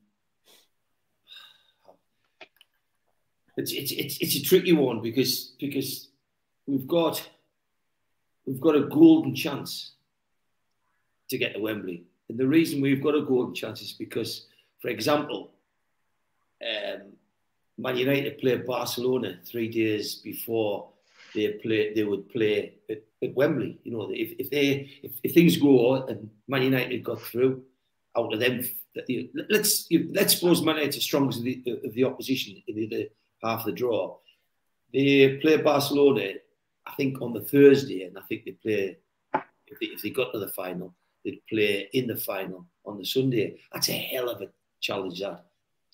it's, 3.57 3.71
it's 3.71 3.91
it's 3.91 4.17
it's 4.19 4.35
a 4.35 4.43
tricky 4.43 4.73
one 4.73 5.01
because 5.01 5.55
because 5.59 6.09
we've 6.67 6.87
got 6.87 7.27
we've 8.45 8.61
got 8.61 8.75
a 8.75 8.81
golden 8.81 9.33
chance 9.35 9.93
to 11.29 11.37
get 11.37 11.53
to 11.53 11.59
Wembley, 11.59 12.05
and 12.29 12.37
the 12.37 12.47
reason 12.47 12.81
we've 12.81 13.03
got 13.03 13.15
a 13.15 13.21
golden 13.21 13.55
chance 13.55 13.81
is 13.81 13.93
because, 13.93 14.45
for 14.79 14.89
example, 14.89 15.51
um, 16.61 17.13
Man 17.79 17.97
United 17.97 18.37
played 18.37 18.65
Barcelona 18.65 19.39
three 19.43 19.69
days 19.69 20.15
before 20.15 20.89
they 21.33 21.53
play 21.53 21.93
they 21.93 22.03
would 22.03 22.29
play 22.29 22.75
at, 22.89 23.01
at 23.23 23.33
Wembley. 23.33 23.79
You 23.83 23.91
know, 23.91 24.09
if, 24.11 24.33
if 24.37 24.51
they 24.51 24.89
if, 25.01 25.11
if, 25.23 25.33
things 25.33 25.57
go 25.57 26.05
and 26.05 26.29
Man 26.47 26.61
United 26.61 27.03
got 27.03 27.21
through 27.21 27.63
out 28.15 28.33
of 28.33 28.39
them, 28.39 28.63
let's 29.49 29.87
let's 29.89 30.35
suppose 30.35 30.61
Man 30.61 30.75
United 30.75 30.99
are 30.99 31.01
strong 31.01 31.29
as 31.29 31.41
the, 31.41 31.63
of 31.83 31.93
the 31.93 32.03
opposition 32.03 32.61
in 32.67 32.75
the 32.75 33.09
half 33.43 33.65
the 33.65 33.71
draw. 33.71 34.17
They 34.93 35.37
play 35.37 35.57
Barcelona, 35.57 36.33
I 36.85 36.93
think, 36.95 37.21
on 37.21 37.33
the 37.33 37.41
Thursday, 37.41 38.03
and 38.03 38.17
I 38.17 38.21
think 38.21 38.45
they 38.45 38.51
play 38.51 38.97
if 39.69 39.79
they, 39.79 39.87
if 39.87 40.01
they 40.01 40.09
got 40.09 40.31
to 40.31 40.39
the 40.39 40.47
final, 40.49 40.95
they'd 41.25 41.45
play 41.49 41.89
in 41.93 42.07
the 42.07 42.15
final 42.15 42.65
on 42.85 42.97
the 42.97 43.05
Sunday. 43.05 43.59
That's 43.73 43.89
a 43.89 43.93
hell 43.93 44.29
of 44.29 44.41
a 44.41 44.47
challenge 44.79 45.19
that 45.19 45.45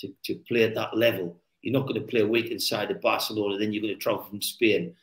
to, 0.02 0.14
to 0.26 0.36
play 0.48 0.64
at 0.64 0.76
that 0.76 0.96
level. 0.96 1.40
You're 1.62 1.74
not 1.74 1.88
going 1.88 2.00
to 2.00 2.08
play 2.08 2.22
a 2.22 2.28
week 2.28 2.52
inside 2.52 2.92
of 2.92 3.02
Barcelona, 3.02 3.58
then 3.58 3.74
you're 3.74 3.82
going 3.82 3.96
to 3.96 4.00
travel 4.00 4.24
from 4.24 4.42
Spain 4.42 4.96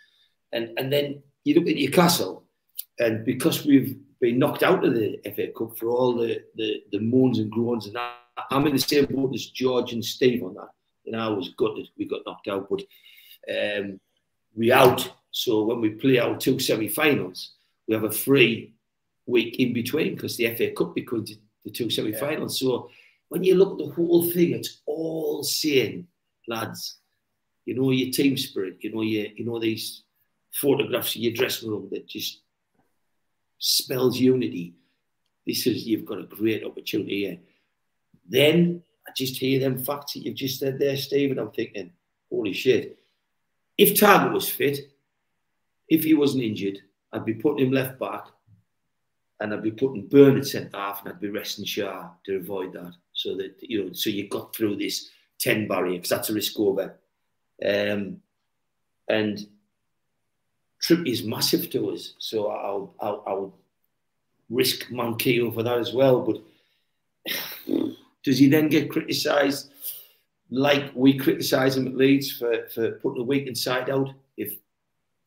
and 0.53 0.71
and 0.79 0.93
then 0.93 1.23
you 1.45 1.55
look 1.55 1.69
at 1.69 1.77
Newcastle, 1.77 2.45
and 2.99 3.25
because 3.25 3.65
we've 3.65 3.97
been 4.21 4.39
knocked 4.39 4.63
out 4.63 4.85
of 4.85 4.95
the 4.95 5.19
FA 5.35 5.49
Cup 5.57 5.79
for 5.79 5.89
all 5.89 6.15
the, 6.15 6.43
the, 6.57 6.83
the 6.93 6.99
moans 6.99 7.39
and 7.39 7.51
groans 7.51 7.87
and 7.87 7.97
that, 7.97 8.17
I'm 8.51 8.67
in 8.67 8.75
the 8.75 8.79
same 8.79 9.07
boat 9.07 9.35
as 9.35 9.47
George 9.47 9.95
and 9.95 10.05
Steve 10.05 10.43
on 10.43 10.55
that. 10.55 10.69
You 11.05 11.13
know, 11.13 11.19
I 11.19 11.29
was 11.29 11.51
gutted 11.51 11.89
we 11.97 12.07
got 12.07 12.23
knocked 12.27 12.49
out, 12.49 12.69
but 12.69 12.83
um, 13.51 14.01
we 14.55 14.73
out. 14.73 15.11
So 15.31 15.65
when 15.65 15.81
we 15.81 15.91
play 15.91 16.19
our 16.19 16.37
two 16.37 16.59
semi-finals, 16.59 17.53
we 17.87 17.95
have 17.95 18.05
a 18.05 18.11
free 18.11 18.75
week 19.27 19.59
in 19.59 19.73
between 19.73 20.15
because 20.15 20.37
the 20.37 20.55
FA 20.55 20.73
Cup 20.73 20.95
becomes 20.95 21.33
the 21.65 21.71
two 21.71 21.91
semi-finals. 21.91 22.61
Yeah. 22.61 22.69
So 22.69 22.91
when 23.29 23.45
you 23.45 23.55
look 23.55 23.73
at 23.73 23.87
the 23.87 23.93
whole 23.95 24.31
thing, 24.31 24.53
it's 24.53 24.83
all 24.87 25.43
saying, 25.43 26.07
lads, 26.49 26.99
you 27.65 27.75
know 27.75 27.91
your 27.91 28.11
team 28.11 28.37
spirit, 28.37 28.79
you 28.81 28.93
know 28.93 29.03
you 29.03 29.31
you 29.37 29.45
know 29.45 29.61
these 29.61 30.03
photographs 30.53 31.15
of 31.15 31.23
your 31.23 31.33
dressing 31.33 31.71
room 31.71 31.89
that 31.93 32.09
just 32.09 32.41
spells 33.59 34.19
unity. 34.19 34.75
This 35.47 35.67
is 35.67 35.87
you've 35.87 36.05
got 36.05 36.19
a 36.19 36.25
great 36.25 36.65
opportunity 36.65 37.25
here. 37.25 37.39
Then 38.29 38.83
I 39.11 39.13
just 39.17 39.37
hear 39.37 39.59
them 39.59 39.77
facts 39.77 40.13
that 40.13 40.21
you've 40.21 40.37
just 40.37 40.61
said 40.61 40.79
there, 40.79 40.97
Stephen. 40.97 41.39
I'm 41.39 41.51
thinking, 41.51 41.91
holy 42.31 42.53
shit. 42.53 42.97
If 43.77 43.99
Targett 43.99 44.33
was 44.33 44.49
fit, 44.49 44.93
if 45.89 46.05
he 46.05 46.15
wasn't 46.15 46.45
injured, 46.45 46.79
I'd 47.13 47.25
be 47.25 47.35
putting 47.35 47.67
him 47.67 47.73
left 47.73 47.99
back 47.99 48.27
and 49.41 49.53
I'd 49.53 49.65
be 49.65 49.73
putting 49.73 50.07
Burnett 50.07 50.47
centre 50.47 50.77
half 50.77 51.03
and 51.05 51.13
I'd 51.13 51.21
be 51.21 51.29
resting 51.29 51.65
Schär 51.65 52.11
to 52.27 52.37
avoid 52.37 52.73
that. 52.75 52.95
So 53.13 53.37
that 53.37 53.57
you 53.61 53.85
know, 53.85 53.93
so 53.93 54.11
you 54.11 54.29
got 54.29 54.55
through 54.55 54.77
this 54.77 55.11
10 55.41 55.67
barrier 55.67 55.97
because 55.97 56.11
that's 56.11 56.31
a 56.31 56.35
risk 56.35 56.59
over. 56.61 56.97
Um, 57.67 58.21
and 59.09 59.45
trip 60.81 61.05
is 61.05 61.25
massive 61.25 61.69
to 61.71 61.91
us. 61.91 62.15
So 62.19 62.47
I'll, 62.47 62.95
I'll, 63.01 63.25
I'll 63.27 63.55
risk 64.49 64.89
Manquillo 64.91 65.53
for 65.53 65.65
that 65.65 65.79
as 65.79 65.93
well. 65.93 66.21
But 66.21 66.43
does 68.25 68.39
he 68.39 68.49
then 68.49 68.69
get 68.69 68.91
criticised 68.91 69.71
like 70.51 70.91
we 70.95 71.17
criticise 71.17 71.77
him 71.77 71.87
at 71.87 71.97
Leeds 71.97 72.33
for, 72.33 72.69
for 72.75 72.93
putting 72.93 73.23
a 73.23 73.25
weak 73.25 73.57
side 73.57 73.89
out 73.89 74.11
if 74.37 74.55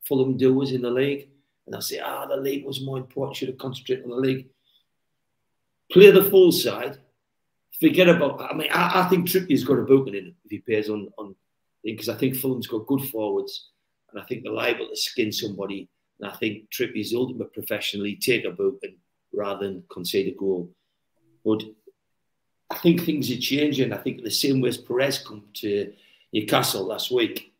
Fulham 0.05 0.37
do 0.37 0.61
us 0.61 0.71
in 0.71 0.81
the 0.81 0.89
league? 0.89 1.29
And 1.65 1.75
I 1.75 1.79
say, 1.79 1.99
ah, 1.99 2.25
the 2.25 2.37
league 2.37 2.65
was 2.65 2.81
more 2.81 2.97
important, 2.97 3.37
should 3.37 3.47
have 3.47 3.57
concentrated 3.57 4.03
on 4.03 4.11
the 4.11 4.17
league. 4.17 4.47
Play 5.91 6.11
the 6.11 6.29
full 6.29 6.51
side. 6.51 6.97
Forget 7.79 8.09
about. 8.09 8.41
I 8.41 8.53
mean, 8.53 8.69
I, 8.71 9.01
I 9.03 9.09
think 9.09 9.27
Trippier's 9.27 9.63
got 9.63 9.79
a 9.79 9.83
booking 9.83 10.15
in 10.15 10.35
if 10.45 10.51
he 10.51 10.59
plays 10.59 10.89
on 10.89 11.09
on 11.17 11.35
because 11.83 12.09
I 12.09 12.15
think 12.15 12.35
Fulham's 12.35 12.67
got 12.67 12.87
good 12.87 13.01
forwards. 13.09 13.69
And 14.11 14.21
I 14.21 14.25
think 14.25 14.43
they're 14.43 14.53
liable 14.53 14.87
to 14.87 14.95
skin 14.95 15.31
somebody. 15.31 15.89
And 16.19 16.29
I 16.29 16.35
think 16.35 16.69
Trippier's 16.69 17.13
ultimate 17.13 17.53
professionally 17.53 18.15
take 18.15 18.45
a 18.45 18.51
booking 18.51 18.97
rather 19.33 19.67
than 19.67 19.83
concede 19.91 20.33
a 20.33 20.37
goal. 20.37 20.69
But 21.43 21.63
I 22.69 22.77
think 22.77 23.01
things 23.01 23.29
are 23.31 23.37
changing. 23.37 23.93
I 23.93 23.97
think 23.97 24.23
the 24.23 24.31
same 24.31 24.61
way 24.61 24.69
as 24.69 24.77
Perez 24.77 25.19
come 25.19 25.43
to 25.55 25.93
Newcastle 26.31 26.85
last 26.85 27.11
week, 27.11 27.53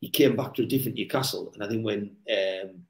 he 0.00 0.08
came 0.08 0.36
back 0.36 0.54
to 0.54 0.62
a 0.62 0.66
different 0.66 0.98
Newcastle. 0.98 1.50
And 1.54 1.62
I 1.62 1.68
think 1.68 1.84
when 1.84 2.16
um, 2.30 2.84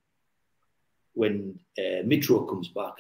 when 1.15 1.59
uh, 1.79 2.03
Mitro 2.05 2.49
comes 2.49 2.69
back, 2.69 2.95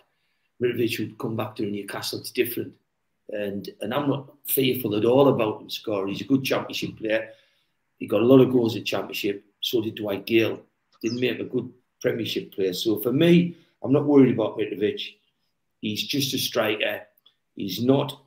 Mitrovic 0.62 0.98
would 1.00 1.18
come 1.18 1.36
back 1.36 1.56
to 1.56 1.66
a 1.66 1.70
Newcastle. 1.70 2.20
It's 2.20 2.30
different. 2.30 2.74
And 3.28 3.68
and 3.80 3.92
I'm 3.92 4.08
not 4.08 4.32
fearful 4.46 4.94
at 4.96 5.04
all 5.04 5.28
about 5.28 5.62
him 5.62 5.70
scoring. 5.70 6.12
He's 6.12 6.22
a 6.22 6.24
good 6.32 6.44
championship 6.44 6.96
player. 6.96 7.30
He 7.98 8.06
got 8.06 8.22
a 8.22 8.26
lot 8.26 8.40
of 8.40 8.52
goals 8.52 8.76
at 8.76 8.84
championship. 8.84 9.44
So 9.60 9.80
did 9.80 9.96
Dwight 9.96 10.26
Gayle. 10.26 10.60
Didn't 11.02 11.20
make 11.20 11.40
a 11.40 11.44
good 11.44 11.70
Premiership 12.00 12.54
player. 12.54 12.74
So 12.74 13.00
for 13.00 13.12
me, 13.12 13.56
I'm 13.82 13.92
not 13.92 14.04
worried 14.04 14.34
about 14.34 14.58
Mitrovic. 14.58 15.00
He's 15.80 16.04
just 16.04 16.34
a 16.34 16.38
striker. 16.38 17.02
He's 17.56 17.82
not 17.82 18.20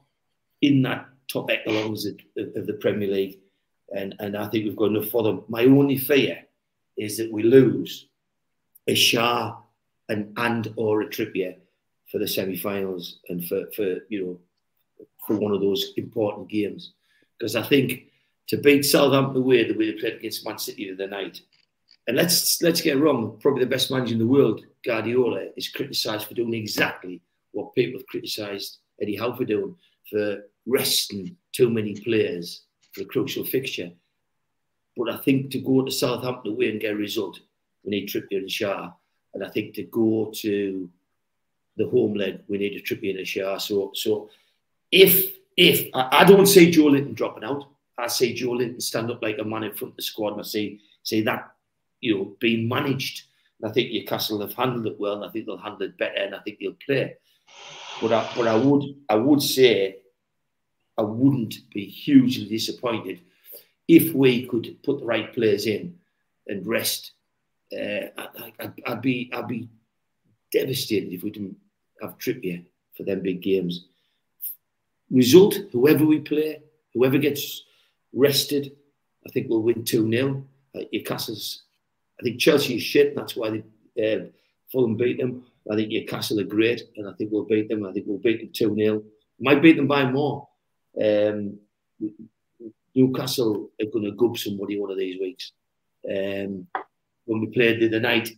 in 0.62 0.82
that 0.84 1.08
top 1.32 1.50
echelons 1.52 2.06
of, 2.06 2.16
of 2.56 2.68
the 2.68 2.74
Premier 2.74 3.10
League. 3.10 3.40
And, 3.96 4.16
and 4.20 4.36
I 4.36 4.48
think 4.48 4.66
we've 4.66 4.76
got 4.76 4.92
enough 4.92 5.10
for 5.10 5.24
them. 5.24 5.44
My 5.48 5.64
only 5.66 5.98
fear 5.98 6.44
is 6.98 7.18
that 7.18 7.32
we 7.32 7.44
lose 7.44 8.08
a 8.88 8.96
Schär 8.96 9.56
and, 10.10 10.34
and 10.38 10.74
or 10.76 11.02
a 11.02 11.08
Trippier 11.08 11.56
for 12.12 12.20
the 12.20 12.28
semi-finals 12.28 13.20
and 13.30 13.46
for, 13.46 13.70
for 13.76 13.98
you 14.10 14.26
know 14.26 14.40
for 15.26 15.36
one 15.38 15.52
of 15.52 15.62
those 15.62 15.94
important 15.98 16.50
games. 16.50 16.94
Because 17.38 17.56
I 17.56 17.62
think 17.62 18.06
to 18.48 18.58
beat 18.58 18.84
Southampton 18.84 19.42
away 19.42 19.66
the 19.66 19.78
way 19.78 19.92
they 19.92 20.00
played 20.00 20.16
against 20.16 20.46
Man 20.46 20.58
City 20.58 20.86
the 20.86 21.04
other 21.04 21.12
night, 21.12 21.42
and 22.08 22.16
let's 22.16 22.62
let's 22.62 22.82
get 22.82 22.98
wrong, 22.98 23.38
probably 23.42 23.64
the 23.64 23.70
best 23.70 23.92
manager 23.92 24.14
in 24.14 24.20
the 24.20 24.28
world, 24.28 24.66
Guardiola, 24.86 25.48
is 25.58 25.68
criticised 25.68 26.28
for 26.28 26.34
doing 26.34 26.54
exactly 26.54 27.22
what 27.52 27.76
people 27.76 28.00
have 28.00 28.08
criticised 28.08 28.78
Eddie 29.02 29.18
Howe 29.18 29.36
for 29.36 29.46
doing, 29.46 29.76
for 30.10 30.44
resting 30.66 31.36
too 31.54 31.70
many 31.70 31.96
players 31.96 32.64
for 32.92 33.02
a 33.02 33.06
crucial 33.06 33.46
fixture. 33.46 33.92
But 34.96 35.12
I 35.12 35.18
think 35.18 35.52
to 35.52 35.60
go 35.60 35.84
to 35.84 35.92
Southampton 35.92 36.54
away 36.54 36.72
and 36.72 36.82
get 36.82 36.94
a 36.94 36.96
result, 36.96 37.40
we 37.84 37.92
need 37.92 38.10
Trippier 38.10 38.40
and 38.40 38.50
Schär. 38.50 38.94
And 39.34 39.44
I 39.44 39.50
think 39.50 39.76
to 39.76 39.84
go 39.84 40.32
to 40.36 40.90
the 41.78 41.88
home 41.90 42.16
leg, 42.16 42.42
we 42.48 42.58
need 42.58 42.74
a 42.74 42.82
Trippier 42.82 43.12
and 43.12 43.20
a 43.20 43.24
Schär. 43.24 43.62
So, 43.62 43.92
so 43.94 44.30
if 44.92 45.38
if 45.56 45.90
I, 45.94 46.22
I 46.22 46.24
don't 46.24 46.46
say 46.46 46.72
Joelinton 46.72 47.16
dropping 47.16 47.44
out, 47.44 47.66
I 47.98 48.08
say 48.08 48.34
Joelinton 48.34 48.82
stand 48.82 49.12
up 49.12 49.22
like 49.22 49.38
a 49.40 49.44
man 49.44 49.64
in 49.64 49.74
front 49.74 49.94
of 49.94 49.98
the 49.98 50.04
squad, 50.04 50.34
and 50.34 50.42
I 50.42 50.44
say 50.44 50.80
say 51.04 51.22
that 51.22 51.52
you 52.02 52.16
know 52.16 52.36
being 52.40 52.68
managed. 52.68 53.24
And 53.60 53.70
I 53.70 53.74
think 53.74 53.92
Newcastle 53.92 54.42
have 54.42 54.54
handled 54.54 54.86
it 54.86 55.00
well, 55.00 55.16
and 55.16 55.26
I 55.26 55.30
think 55.30 55.46
they'll 55.46 55.58
handle 55.58 55.84
it 55.84 55.98
better, 55.98 56.16
and 56.16 56.36
I 56.36 56.40
think 56.40 56.60
they'll 56.60 56.76
play. 56.86 57.16
But 58.02 58.14
I, 58.14 58.32
but 58.36 58.48
I 58.48 58.56
would 58.56 58.84
I 59.10 59.16
would 59.16 59.42
say 59.42 59.98
I 60.98 61.02
wouldn't 61.02 61.70
be 61.74 61.86
hugely 61.86 62.46
disappointed 62.46 63.22
if 63.88 64.14
we 64.14 64.46
could 64.46 64.82
put 64.84 65.00
the 65.00 65.06
right 65.06 65.34
players 65.34 65.66
in 65.66 65.98
and 66.48 66.66
rest. 66.66 67.12
Uh, 67.72 68.08
I, 68.18 68.72
would 68.88 69.02
be 69.02 69.30
I'd 69.34 69.48
be 69.48 69.70
devastated 70.52 71.14
if 71.14 71.24
we 71.24 71.32
didn't 71.32 71.58
have 72.02 72.18
Trippier 72.18 72.64
for 72.96 73.04
them 73.04 73.22
big 73.22 73.42
games. 73.42 73.86
Result, 75.10 75.56
whoever 75.72 76.06
we 76.06 76.20
play, 76.20 76.62
whoever 76.94 77.18
gets 77.18 77.64
rested, 78.14 78.76
I 79.26 79.30
think 79.32 79.48
we'll 79.50 79.62
win 79.62 79.84
2 79.84 80.10
0. 80.10 80.44
Uh, 80.76 80.80
I 80.80 82.24
think 82.24 82.40
Chelsea 82.40 82.76
is 82.76 82.84
shit, 82.84 83.16
that's 83.16 83.36
why 83.36 83.62
they, 83.96 84.16
uh, 84.16 84.26
Fulham 84.72 84.96
beat 84.98 85.18
them. 85.18 85.46
I 85.72 85.76
think 85.76 85.90
Newcastle 85.90 86.40
are 86.40 86.46
great, 86.46 86.82
and 86.96 87.08
I 87.08 87.14
think 87.14 87.32
we'll 87.32 87.46
beat 87.46 87.70
them. 87.70 87.86
I 87.86 87.92
think 87.92 88.06
we'll 88.08 88.20
beat 88.20 88.40
them 88.40 88.50
2 88.54 88.76
0. 88.76 89.04
Might 89.40 89.62
beat 89.62 89.78
them 89.78 89.88
by 89.88 90.10
more. 90.10 90.48
Um, 91.02 91.60
Newcastle 92.96 93.70
are 93.80 93.92
going 93.92 94.06
to 94.06 94.12
gub 94.12 94.38
somebody 94.38 94.80
one 94.80 94.92
of 94.92 94.98
these 94.98 95.20
weeks. 95.20 95.52
Um, 96.10 96.68
when 97.26 97.42
we 97.42 97.48
played 97.48 97.80
the 97.80 97.88
other 97.88 98.00
night, 98.00 98.30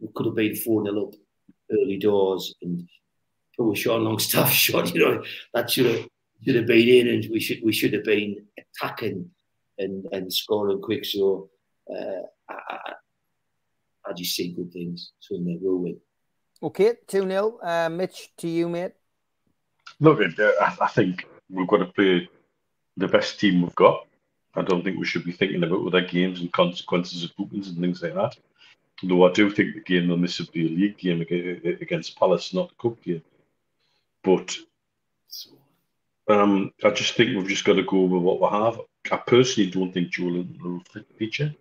we 0.00 0.08
could 0.14 0.26
have 0.26 0.34
been 0.34 0.56
4 0.56 0.84
0 0.84 1.02
up 1.06 1.14
early 1.70 1.98
doors 1.98 2.54
and 2.62 2.88
a 3.58 3.74
Sean 3.74 4.04
Longstaff 4.04 4.50
shot. 4.64 4.94
You 4.94 5.00
know, 5.00 5.24
that 5.54 5.70
should 5.70 5.86
have 5.86 6.08
should 6.44 6.56
have 6.56 6.66
been 6.66 6.88
in, 6.88 7.08
and 7.08 7.26
we 7.30 7.40
should 7.40 7.60
we 7.64 7.72
should 7.72 7.92
have 7.94 8.04
been 8.04 8.44
attacking 8.58 9.30
and 9.78 10.06
and 10.12 10.32
scoring 10.32 10.80
quick. 10.80 11.04
So 11.04 11.48
uh, 11.90 12.22
I, 12.48 12.54
I, 12.68 12.92
I 14.08 14.12
just 14.12 14.36
see 14.36 14.52
good 14.52 14.72
things. 14.72 15.12
So 15.20 15.36
they 15.36 15.58
will 15.60 15.78
win. 15.78 16.00
Okay, 16.62 16.94
2 17.06 17.28
0. 17.28 17.58
Uh, 17.62 17.88
Mitch, 17.90 18.30
to 18.38 18.48
you, 18.48 18.68
mate. 18.68 18.92
Look, 20.00 20.20
uh, 20.38 20.52
I 20.80 20.88
think 20.88 21.26
we've 21.50 21.68
got 21.68 21.78
to 21.78 21.86
play 21.86 22.28
the 22.96 23.08
best 23.08 23.38
team 23.38 23.62
we've 23.62 23.74
got. 23.74 24.06
I 24.54 24.62
don't 24.62 24.82
think 24.82 24.98
we 24.98 25.06
should 25.06 25.24
be 25.24 25.32
thinking 25.32 25.62
about 25.62 25.86
other 25.86 26.00
games 26.00 26.40
and 26.40 26.52
consequences 26.52 27.24
of 27.24 27.36
bookings 27.36 27.68
and 27.68 27.78
things 27.78 28.02
like 28.02 28.14
that. 28.14 28.36
Though 29.02 29.28
I 29.28 29.32
do 29.32 29.50
think 29.50 29.74
the 29.74 29.80
game 29.80 30.08
will 30.08 30.16
be 30.16 30.66
a 30.66 30.70
league 30.70 30.96
game 30.96 31.20
against 31.20 32.18
Palace, 32.18 32.54
not 32.54 32.72
a 32.72 32.82
cup 32.82 33.02
game. 33.02 33.22
But 34.24 34.56
um, 36.28 36.72
I 36.82 36.90
just 36.90 37.14
think 37.14 37.36
we've 37.36 37.48
just 37.48 37.66
got 37.66 37.74
to 37.74 37.82
go 37.82 38.04
with 38.04 38.22
what 38.22 38.40
we 38.40 38.48
have. 38.48 38.80
I 39.12 39.18
personally 39.18 39.70
don't 39.70 39.92
think 39.92 40.08
Joel 40.08 40.46
will 40.62 40.80
fit 40.90 41.06
the 41.08 41.14
feature. 41.14 41.54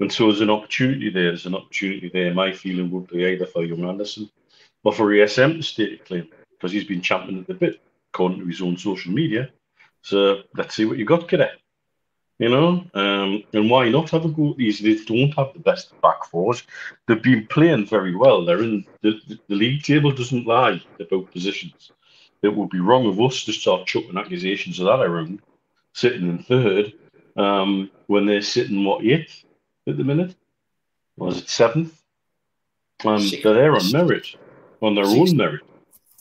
And 0.00 0.12
so 0.12 0.26
there's 0.26 0.40
an 0.40 0.50
opportunity 0.50 1.10
there. 1.10 1.24
There's 1.24 1.46
an 1.46 1.54
opportunity 1.54 2.10
there. 2.12 2.32
My 2.32 2.52
feeling 2.52 2.90
would 2.90 3.08
be 3.08 3.24
either 3.24 3.46
for 3.46 3.64
Young 3.64 3.84
Anderson 3.84 4.30
or 4.84 4.92
for 4.92 5.06
ESM 5.06 5.56
to 5.56 5.62
state 5.62 6.00
a 6.00 6.04
claim 6.04 6.28
because 6.50 6.72
he's 6.72 6.84
been 6.84 7.02
championing 7.02 7.44
the 7.44 7.54
bit 7.54 7.80
according 8.12 8.40
to 8.40 8.46
his 8.46 8.62
own 8.62 8.76
social 8.76 9.12
media. 9.12 9.50
So 10.02 10.42
let's 10.56 10.74
see 10.74 10.84
what 10.84 10.98
you 10.98 11.04
got, 11.04 11.28
kiddo. 11.28 11.48
You 12.38 12.50
know, 12.50 12.84
um, 12.94 13.42
and 13.52 13.68
why 13.68 13.88
not 13.88 14.10
have 14.10 14.24
a 14.24 14.28
go 14.28 14.50
at 14.50 14.58
these? 14.58 14.78
They 14.78 14.94
don't 14.94 15.34
have 15.34 15.52
the 15.54 15.58
best 15.58 16.00
back 16.00 16.24
fours. 16.24 16.62
They've 17.06 17.20
been 17.20 17.48
playing 17.48 17.86
very 17.86 18.14
well. 18.14 18.44
They're 18.44 18.62
in 18.62 18.86
the, 19.02 19.20
the, 19.26 19.38
the 19.48 19.54
league 19.56 19.82
table 19.82 20.12
doesn't 20.12 20.46
lie 20.46 20.80
about 21.00 21.32
positions. 21.32 21.90
It 22.42 22.54
would 22.54 22.70
be 22.70 22.78
wrong 22.78 23.08
of 23.08 23.20
us 23.20 23.44
to 23.44 23.52
start 23.52 23.88
chucking 23.88 24.16
accusations 24.16 24.78
of 24.78 24.86
that 24.86 25.00
around, 25.00 25.42
sitting 25.94 26.28
in 26.28 26.38
third, 26.44 26.92
um, 27.36 27.90
when 28.06 28.26
they're 28.26 28.40
sitting 28.40 28.84
what 28.84 29.04
eighth 29.04 29.42
at 29.88 29.96
the 29.96 30.04
minute. 30.04 30.34
Was 31.16 31.38
it 31.38 31.48
seventh? 31.48 32.00
Um, 33.04 33.22
they're 33.42 33.74
on 33.74 33.92
merit, 33.92 34.26
on 34.82 34.94
their 34.94 35.06
own 35.06 35.36
merit. 35.36 35.62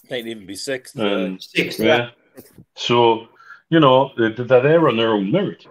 Might 0.10 0.27
even 0.27 0.45
be 0.45 0.56
sixth. 0.56 0.98
Um, 0.99 1.39
sixth, 1.39 1.80
yeah. 1.80 2.11
So 2.76 3.27
you 3.69 3.80
know, 3.80 4.11
they're 4.18 4.31
there 4.31 4.88
on 4.88 4.98
their 4.98 5.14
own 5.14 5.31
merit. 5.31 5.65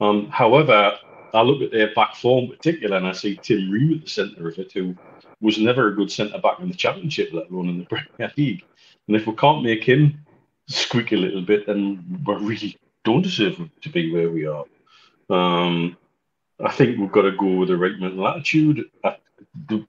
Um, 0.00 0.28
however, 0.28 0.98
I 1.32 1.42
look 1.42 1.62
at 1.62 1.70
their 1.70 1.94
back 1.94 2.16
form 2.16 2.48
particular 2.48 2.96
and 2.96 3.06
I 3.06 3.12
see 3.12 3.38
Tim 3.42 3.70
Ream 3.70 3.94
at 3.94 4.04
the 4.04 4.10
centre 4.10 4.48
of 4.48 4.58
it, 4.58 4.72
who 4.72 4.96
was 5.40 5.58
never 5.58 5.88
a 5.88 5.94
good 5.94 6.10
centre 6.10 6.38
back 6.38 6.60
in 6.60 6.68
the 6.68 6.74
Championship, 6.74 7.30
let 7.32 7.50
alone 7.50 7.68
in 7.68 7.78
the 7.78 7.84
Premier 8.16 8.32
League. 8.36 8.64
And 9.06 9.16
if 9.16 9.26
we 9.26 9.34
can't 9.34 9.62
make 9.62 9.84
him 9.84 10.18
squeak 10.68 11.12
a 11.12 11.16
little 11.16 11.42
bit, 11.42 11.66
then 11.66 12.22
we 12.26 12.34
really 12.34 12.78
don't 13.04 13.22
deserve 13.22 13.60
to 13.82 13.88
be 13.88 14.12
where 14.12 14.30
we 14.30 14.46
are. 14.46 14.64
Um, 15.30 15.96
I 16.60 16.72
think 16.72 16.98
we've 16.98 17.12
got 17.12 17.22
to 17.22 17.32
go 17.32 17.54
with 17.54 17.68
the 17.68 17.76
right 17.76 17.98
mental 17.98 18.26
attitude. 18.26 18.90
The, 19.68 19.86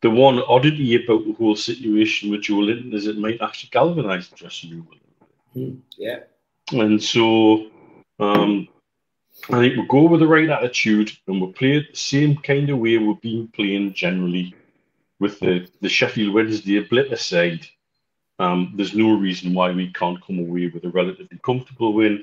the 0.00 0.10
one 0.10 0.40
oddity 0.46 1.02
about 1.02 1.24
the 1.24 1.32
whole 1.32 1.56
situation 1.56 2.30
with 2.30 2.42
Joelinton 2.42 2.94
is 2.94 3.06
it 3.06 3.18
might 3.18 3.40
actually 3.42 3.70
galvanise 3.70 4.28
the 4.28 4.36
dressing 4.36 4.70
room. 4.70 4.88
Mm, 5.56 5.78
yeah. 5.96 6.20
And 6.72 7.02
so 7.02 7.70
um, 8.20 8.68
I 9.50 9.58
think 9.58 9.76
we'll 9.76 9.86
go 9.86 10.08
with 10.08 10.20
the 10.20 10.26
right 10.26 10.48
attitude 10.48 11.10
and 11.26 11.40
we'll 11.40 11.52
play 11.52 11.78
it 11.78 11.90
the 11.90 11.96
same 11.96 12.36
kind 12.36 12.70
of 12.70 12.78
way 12.78 12.98
we've 12.98 13.20
been 13.20 13.48
playing 13.48 13.94
generally 13.94 14.54
with 15.18 15.40
the, 15.40 15.68
the 15.80 15.88
Sheffield 15.88 16.34
Wednesday 16.34 16.80
blip 16.80 17.10
aside. 17.10 17.66
Um, 18.38 18.74
there's 18.76 18.94
no 18.94 19.14
reason 19.14 19.52
why 19.52 19.72
we 19.72 19.92
can't 19.92 20.24
come 20.24 20.38
away 20.38 20.68
with 20.68 20.84
a 20.84 20.90
relatively 20.90 21.38
comfortable 21.44 21.92
win. 21.92 22.22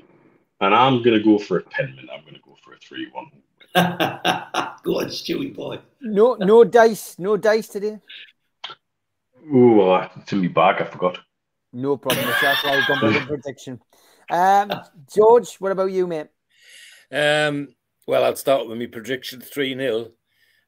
And 0.60 0.74
I'm 0.74 1.02
going 1.02 1.16
to 1.16 1.22
go 1.22 1.38
for 1.38 1.58
a 1.58 1.62
Penman. 1.62 2.08
I'm 2.12 2.22
going 2.22 2.34
to 2.34 2.40
go 2.40 2.56
for 2.62 2.72
a 2.72 2.78
3 2.78 3.10
1. 3.12 3.26
go 4.82 5.00
on, 5.00 5.06
Stewie 5.08 5.54
boy. 5.54 5.78
No, 6.00 6.34
no 6.34 6.64
dice. 6.64 7.18
No 7.18 7.36
dice 7.36 7.68
today. 7.68 7.98
Oh, 9.52 9.80
uh, 9.90 10.08
it's 10.16 10.32
in 10.32 10.40
my 10.40 10.48
bag. 10.48 10.80
I 10.80 10.84
forgot. 10.84 11.18
No 11.72 11.96
problem. 11.96 12.26
That's 12.40 12.64
why 12.64 12.78
I've 12.78 12.86
gone 12.88 13.00
by 13.00 13.10
the 13.18 13.26
prediction. 13.26 13.80
Um, 14.30 14.72
George, 15.14 15.56
what 15.56 15.72
about 15.72 15.92
you, 15.92 16.06
mate? 16.06 16.28
Um, 17.12 17.68
well, 18.06 18.24
I'll 18.24 18.36
start 18.36 18.66
with 18.66 18.78
my 18.78 18.86
prediction 18.86 19.40
3 19.40 19.76
0. 19.76 20.10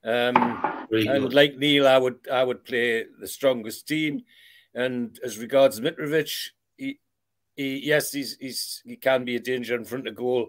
Um, 0.05 0.87
and 0.91 1.33
like 1.33 1.57
Neil, 1.57 1.89
I 1.89 1.99
would 1.99 2.19
I 2.31 2.45
would 2.45 2.65
play 2.65 3.05
the 3.21 3.27
strongest 3.27 3.89
team. 3.89 4.23
And 4.75 5.19
as 5.25 5.39
regards 5.39 5.81
Mitrovic, 5.81 6.51
he, 7.59 7.81
yes, 7.85 8.13
he's, 8.13 8.37
he's 8.41 8.83
he 8.87 8.97
can 8.97 9.25
be 9.25 9.37
a 9.37 9.41
danger 9.41 9.75
in 9.75 9.85
front 9.85 10.09
of 10.09 10.15
goal. 10.15 10.49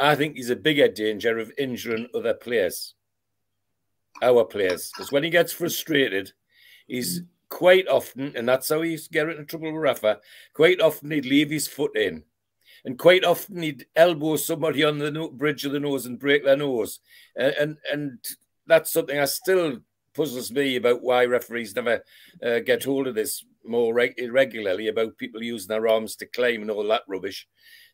I 0.00 0.14
think 0.14 0.36
he's 0.36 0.50
a 0.50 0.56
bigger 0.56 0.88
danger 0.88 1.38
of 1.38 1.52
injuring 1.58 2.08
other 2.14 2.34
players, 2.34 2.94
our 4.22 4.44
players, 4.44 4.90
because 4.90 5.12
when 5.12 5.24
he 5.24 5.30
gets 5.30 5.52
frustrated, 5.52 6.32
he's 6.86 7.22
quite 7.48 7.86
often, 7.88 8.32
and 8.36 8.48
that's 8.48 8.68
how 8.68 8.82
he 8.82 8.92
used 8.92 9.14
into 9.14 9.44
trouble 9.44 9.72
with 9.72 9.82
Rafa. 9.82 10.20
Quite 10.54 10.80
often 10.80 11.10
he'd 11.10 11.26
leave 11.26 11.50
his 11.50 11.68
foot 11.68 11.96
in 11.96 12.24
and 12.84 12.98
quite 12.98 13.24
often 13.24 13.62
he'd 13.62 13.86
elbow 13.96 14.36
somebody 14.36 14.84
on 14.84 14.98
the 14.98 15.10
no- 15.10 15.30
bridge 15.30 15.64
of 15.64 15.72
the 15.72 15.80
nose 15.80 16.06
and 16.06 16.18
break 16.18 16.44
their 16.44 16.56
nose. 16.56 17.00
Uh, 17.38 17.50
and 17.58 17.78
and 17.92 18.18
that's 18.66 18.92
something 18.92 19.18
I 19.18 19.24
still 19.24 19.78
puzzles 20.14 20.52
me 20.52 20.76
about 20.76 21.02
why 21.02 21.24
referees 21.24 21.74
never 21.74 22.04
uh, 22.42 22.60
get 22.60 22.84
hold 22.84 23.06
of 23.06 23.14
this 23.14 23.44
more 23.66 23.94
reg- 23.94 24.20
regularly 24.30 24.88
about 24.88 25.18
people 25.18 25.42
using 25.42 25.68
their 25.68 25.88
arms 25.88 26.16
to 26.16 26.26
claim 26.26 26.62
and 26.62 26.70
all 26.70 26.86
that 26.88 27.02
rubbish. 27.08 27.46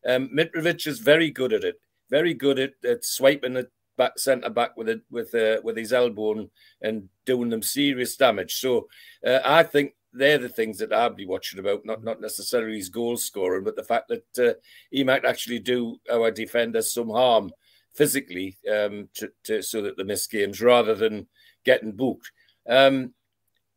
Um, 0.06 0.30
Mitrovic 0.34 0.86
is 0.86 0.98
very 0.98 1.30
good 1.30 1.52
at 1.52 1.64
it, 1.64 1.76
very 2.10 2.34
good 2.34 2.59
at, 2.59 2.72
at 2.84 3.05
swiping 3.05 3.56
it 3.56 3.70
back 3.97 4.18
centre 4.18 4.48
back 4.48 4.76
with 4.76 4.88
it 4.88 5.02
with 5.10 5.34
uh, 5.34 5.60
with 5.62 5.76
his 5.76 5.92
elbow 5.92 6.32
and, 6.32 6.51
and 6.80 7.09
doing 7.26 7.51
them 7.51 7.62
serious 7.62 8.16
damage. 8.16 8.55
So 8.55 8.88
uh, 9.26 9.40
I 9.44 9.62
think 9.62 9.92
they're 10.12 10.38
the 10.38 10.48
things 10.48 10.78
that 10.78 10.92
I'd 10.92 11.16
be 11.16 11.26
watching 11.26 11.60
about, 11.60 11.84
not 11.84 12.02
not 12.02 12.20
necessarily 12.20 12.76
his 12.76 12.88
goal 12.88 13.16
scoring, 13.16 13.64
but 13.64 13.76
the 13.76 13.84
fact 13.84 14.09
that 14.09 14.48
uh, 14.48 14.55
he 14.90 15.05
might 15.05 15.24
actually 15.24 15.59
do 15.59 15.98
our 16.10 16.30
defenders 16.30 16.94
some 16.94 17.10
harm 17.10 17.51
physically 17.94 18.56
um, 18.72 19.09
to, 19.14 19.30
to, 19.44 19.62
so 19.62 19.82
that 19.82 19.97
they 19.97 20.05
miss 20.05 20.26
games 20.26 20.60
rather 20.60 20.94
than 20.94 21.26
getting 21.64 21.92
booked. 21.92 22.30
Um, 22.68 23.12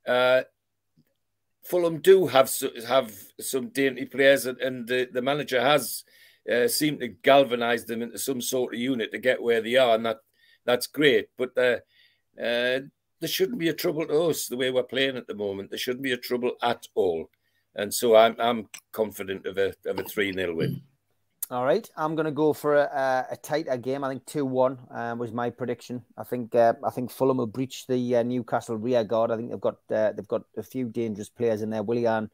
uh, 0.08 0.44
Fulham 1.64 2.00
do 2.00 2.28
have 2.28 2.52
have 2.88 3.14
some 3.40 3.70
dainty 3.70 4.06
players, 4.06 4.46
and, 4.46 4.60
and 4.60 4.88
the, 4.88 5.08
the 5.12 5.22
manager 5.22 5.62
has 5.62 6.04
uh, 6.52 6.68
seemed 6.68 7.00
to 7.00 7.08
galvanise 7.08 7.86
them 7.86 8.02
into 8.02 8.20
some 8.20 8.42
sort 8.42 8.74
of 8.74 8.80
unit 8.80 9.12
to 9.12 9.18
get 9.18 9.42
where 9.42 9.62
they 9.62 9.76
are, 9.76 9.96
and 9.96 10.06
that 10.06 10.18
that's 10.66 10.88
great. 10.88 11.28
But 11.38 11.58
uh, 11.58 11.78
uh, 12.42 12.80
there 13.20 13.30
shouldn't 13.30 13.60
be 13.60 13.70
a 13.70 13.74
trouble 13.74 14.06
to 14.06 14.24
us 14.24 14.48
the 14.48 14.58
way 14.58 14.70
we're 14.70 14.84
playing 14.84 15.16
at 15.16 15.28
the 15.28 15.36
moment. 15.36 15.70
There 15.70 15.80
shouldn't 15.80 16.04
be 16.04 16.12
a 16.12 16.18
trouble 16.18 16.52
at 16.62 16.86
all. 16.96 17.30
And 17.76 17.94
so 17.94 18.16
I'm 18.16 18.36
I'm 18.40 18.68
confident 18.92 19.46
of 19.46 19.58
a 19.58 19.74
of 19.86 20.00
a 20.00 20.04
three 20.04 20.34
0 20.34 20.56
win. 20.56 20.82
All 21.52 21.66
right, 21.66 21.88
I'm 21.98 22.16
going 22.16 22.26
to 22.26 22.32
go 22.32 22.54
for 22.54 22.76
a, 22.76 23.28
a 23.30 23.36
tighter 23.36 23.78
game. 23.78 24.04
I 24.04 24.10
think 24.10 24.26
two 24.26 24.46
one 24.46 24.80
uh, 24.90 25.14
was 25.18 25.32
my 25.32 25.50
prediction. 25.50 26.04
I 26.18 26.24
think 26.24 26.56
uh, 26.56 26.74
I 26.84 26.90
think 26.90 27.12
Fulham 27.12 27.38
will 27.38 27.48
breach 27.48 27.86
the 27.86 28.16
uh, 28.16 28.24
Newcastle 28.24 28.78
rear 28.78 29.04
guard. 29.04 29.30
I 29.30 29.36
think 29.36 29.52
they've 29.52 29.60
got 29.60 29.78
uh, 29.92 30.14
they've 30.14 30.28
got 30.28 30.44
a 30.58 30.64
few 30.64 30.88
dangerous 30.88 31.30
players 31.30 31.62
in 31.62 31.70
there. 31.70 31.84
Willian 31.84 32.32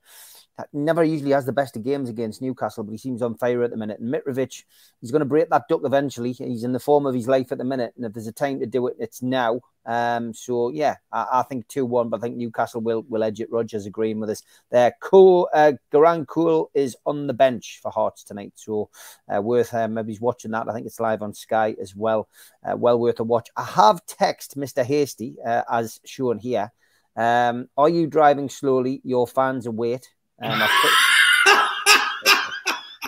never 0.74 1.04
usually 1.04 1.32
has 1.32 1.46
the 1.46 1.52
best 1.52 1.76
of 1.76 1.84
games 1.84 2.10
against 2.10 2.42
Newcastle, 2.42 2.84
but 2.84 2.92
he 2.92 2.98
seems 2.98 3.22
on 3.22 3.36
fire 3.36 3.64
at 3.64 3.72
the 3.72 3.78
minute. 3.78 4.00
And 4.00 4.14
Mitrovic, 4.14 4.64
he's 5.02 5.12
going 5.12 5.22
to 5.22 5.26
break 5.26 5.50
that 5.50 5.68
duck 5.70 5.82
eventually. 5.84 6.34
He's 6.34 6.64
in 6.64 6.74
the 6.74 6.80
form 6.80 7.06
of 7.06 7.16
his 7.16 7.28
life 7.28 7.52
at 7.52 7.58
the 7.58 7.64
minute, 7.64 7.94
and 7.96 8.06
if 8.06 8.14
there's 8.14 8.28
a 8.28 8.32
time 8.32 8.60
to 8.60 8.66
do 8.66 8.88
it, 8.88 8.96
it's 9.00 9.22
now. 9.22 9.62
Um, 9.86 10.34
so 10.34 10.70
yeah, 10.70 10.96
I, 11.12 11.28
I 11.32 11.44
think 11.44 11.68
two 11.68 11.86
one, 11.86 12.10
but 12.10 12.18
I 12.18 12.22
think 12.22 12.38
Newcastle 12.38 12.82
will 12.82 13.04
will 13.10 13.24
edge 13.24 13.40
it. 13.40 13.52
Rogers 13.52 13.86
agreeing 13.86 14.20
with 14.20 14.30
us. 14.30 14.44
There, 14.72 14.94
cool. 15.02 15.50
Uh, 15.54 15.74
Garang 15.92 16.26
Kuol 16.26 16.68
is 16.74 16.96
on 17.06 17.28
the 17.28 17.34
bench 17.34 17.80
for 17.82 17.92
Hearts 17.92 18.24
tonight, 18.24 18.54
so 18.56 18.90
uh, 19.34 19.42
worth 19.42 19.74
uh, 19.74 19.88
maybe 19.88 20.12
he's 20.12 20.22
watching 20.22 20.52
that. 20.52 20.70
I 20.70 20.74
think 20.74 20.86
it's 20.86 21.00
live 21.00 21.22
on 21.22 21.34
Sky 21.34 21.76
as 21.82 21.96
well. 21.96 22.28
Uh, 22.64 22.76
well 22.76 23.00
worth 23.00 23.20
a 23.20 23.24
watch. 23.24 23.50
I 23.56 23.64
have 23.64 24.06
text 24.06 24.58
Mr. 24.58 24.84
Hasty 24.84 25.38
uh, 25.46 25.64
as 25.72 26.00
shown 26.06 26.40
here. 26.40 26.72
Um, 27.16 27.68
are 27.78 27.90
you 27.90 28.08
driving 28.08 28.50
slowly? 28.50 29.02
Your 29.04 29.28
fans 29.28 29.66
await. 29.66 30.08
Um, 30.42 30.62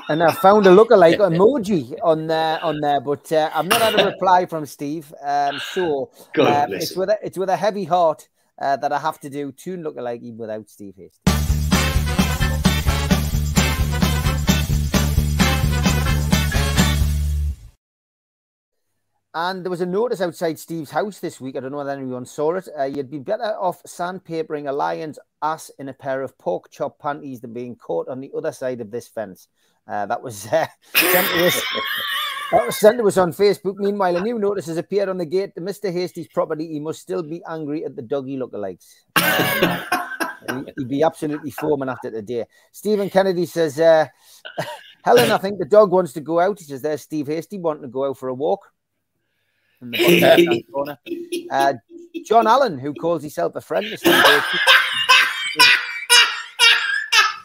and 0.09 0.23
I 0.23 0.31
found 0.31 0.67
a 0.67 0.69
lookalike 0.69 1.17
emoji 1.29 1.97
on 2.03 2.27
there, 2.27 2.63
on 2.63 2.81
there, 2.81 2.99
but 2.99 3.31
uh, 3.31 3.49
I've 3.53 3.67
not 3.67 3.81
had 3.81 3.99
a 3.99 4.05
reply 4.05 4.45
from 4.45 4.65
Steve. 4.65 5.13
Um, 5.23 5.59
so 5.59 6.11
um, 6.39 6.73
it's 6.73 6.95
with 6.95 7.09
a, 7.09 7.17
it's 7.23 7.37
with 7.37 7.49
a 7.49 7.55
heavy 7.55 7.85
heart 7.85 8.27
uh, 8.59 8.75
that 8.77 8.91
I 8.91 8.99
have 8.99 9.19
to 9.21 9.29
do 9.29 9.51
two 9.51 9.77
lookalike 9.77 10.21
even 10.21 10.37
without 10.37 10.69
Steve 10.69 10.95
Hasty. 10.97 11.30
And 19.33 19.63
there 19.63 19.69
was 19.69 19.81
a 19.81 19.85
notice 19.85 20.19
outside 20.19 20.59
Steve's 20.59 20.91
house 20.91 21.19
this 21.19 21.39
week. 21.39 21.55
I 21.55 21.61
don't 21.61 21.71
know 21.71 21.77
whether 21.77 21.91
anyone 21.91 22.25
saw 22.25 22.55
it. 22.55 22.67
Uh, 22.77 22.83
you'd 22.83 23.09
be 23.09 23.19
better 23.19 23.55
off 23.57 23.81
sandpapering 23.83 24.67
a 24.67 24.73
lion's 24.73 25.19
ass 25.41 25.71
in 25.79 25.87
a 25.87 25.93
pair 25.93 26.21
of 26.21 26.37
pork 26.37 26.69
chop 26.69 26.99
panties 26.99 27.39
than 27.39 27.53
being 27.53 27.77
caught 27.77 28.09
on 28.09 28.19
the 28.19 28.31
other 28.35 28.51
side 28.51 28.81
of 28.81 28.91
this 28.91 29.07
fence. 29.07 29.47
Uh, 29.87 30.05
that 30.05 30.21
was 30.21 30.45
uh, 30.47 30.67
sent 30.95 31.27
to 31.27 31.47
us. 31.47 31.61
That 32.51 32.65
was 32.65 32.75
sent 32.75 32.97
to 32.97 33.07
us 33.07 33.15
on 33.15 33.31
Facebook. 33.31 33.77
Meanwhile, 33.77 34.17
a 34.17 34.21
new 34.21 34.37
notice 34.37 34.65
has 34.65 34.75
appeared 34.75 35.07
on 35.07 35.17
the 35.17 35.25
gate 35.25 35.55
to 35.55 35.61
Mr. 35.61 35.89
Hasty's 35.89 36.27
property. 36.27 36.67
He 36.67 36.81
must 36.81 36.99
still 36.99 37.23
be 37.23 37.41
angry 37.47 37.85
at 37.85 37.95
the 37.95 38.01
doggy 38.01 38.37
lookalikes. 38.37 38.93
Um, 40.49 40.67
he'd 40.77 40.89
be 40.89 41.01
absolutely 41.01 41.51
foaming 41.51 41.87
after 41.87 42.11
today. 42.11 42.45
Stephen 42.73 43.09
Kennedy 43.09 43.45
says, 43.45 43.79
uh, 43.79 44.05
Helen, 45.05 45.31
I 45.31 45.37
think 45.37 45.59
the 45.59 45.65
dog 45.65 45.91
wants 45.91 46.11
to 46.13 46.19
go 46.19 46.41
out. 46.41 46.59
He 46.59 46.65
says, 46.65 46.81
There's 46.81 47.03
Steve 47.03 47.27
Hasty 47.27 47.57
wanting 47.57 47.83
to 47.83 47.87
go 47.87 48.09
out 48.09 48.17
for 48.17 48.27
a 48.27 48.33
walk. 48.33 48.73
Corner. 50.71 50.97
Uh, 51.49 51.73
John 52.25 52.47
Allen, 52.47 52.77
who 52.77 52.93
calls 52.93 53.21
himself 53.21 53.55
a 53.55 53.61
friend 53.61 53.85
of 53.85 53.99
Steve 53.99 54.13
Hasty, 54.13 54.57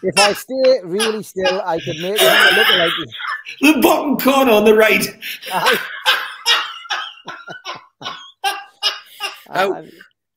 if 0.02 0.18
I 0.18 0.32
stay 0.34 0.80
really 0.84 1.22
still, 1.22 1.62
I 1.64 1.80
could 1.80 1.96
make 1.96 2.16
it 2.20 2.56
look 2.56 2.68
like 2.78 2.92
this. 3.00 3.14
The 3.60 3.80
bottom 3.80 4.18
corner 4.18 4.52
on 4.52 4.64
the 4.64 4.74
right. 4.74 5.06
how, 9.50 9.84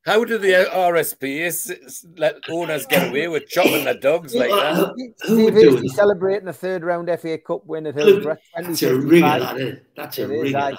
how 0.06 0.24
do 0.24 0.38
the 0.38 0.68
RSPs 0.72 2.06
let 2.16 2.36
owners 2.48 2.86
get 2.86 3.08
away 3.10 3.28
with 3.28 3.48
chopping 3.48 3.84
their 3.84 3.98
dogs 3.98 4.34
like 4.34 4.50
that? 4.50 4.94
Steve 5.18 5.56
is 5.56 5.94
celebrating 5.94 6.46
the 6.46 6.52
third 6.52 6.84
round 6.84 7.10
FA 7.20 7.38
Cup 7.38 7.66
win 7.66 7.86
at 7.86 7.94
Hillsborough. 7.94 8.38
That's 8.56 8.82
a 8.82 8.94
ringer, 8.94 9.38
that 9.38 9.56
is. 9.58 9.78
That's 9.96 10.18
a 10.18 10.28
ringer. 10.28 10.58
Like, 10.58 10.78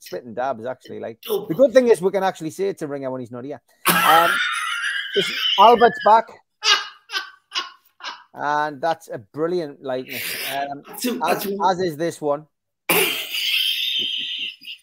spitting 0.00 0.34
dabs, 0.34 0.66
actually. 0.66 1.00
Like 1.00 1.20
The 1.22 1.54
good 1.56 1.72
thing 1.72 1.88
is 1.88 2.00
we 2.00 2.10
can 2.10 2.22
actually 2.22 2.50
say 2.50 2.68
it 2.68 2.78
to 2.78 2.86
Ringer 2.86 3.10
when 3.10 3.20
he's 3.20 3.32
not 3.32 3.44
here. 3.44 3.60
Um, 3.88 4.30
Albert's 5.58 5.98
back 6.04 6.28
and 8.34 8.80
that's 8.80 9.08
a 9.08 9.18
brilliant 9.18 9.82
likeness. 9.82 10.22
Um, 10.52 10.82
as, 11.24 11.46
as, 11.46 11.80
is 11.80 11.96
this 11.96 12.20
one. 12.20 12.46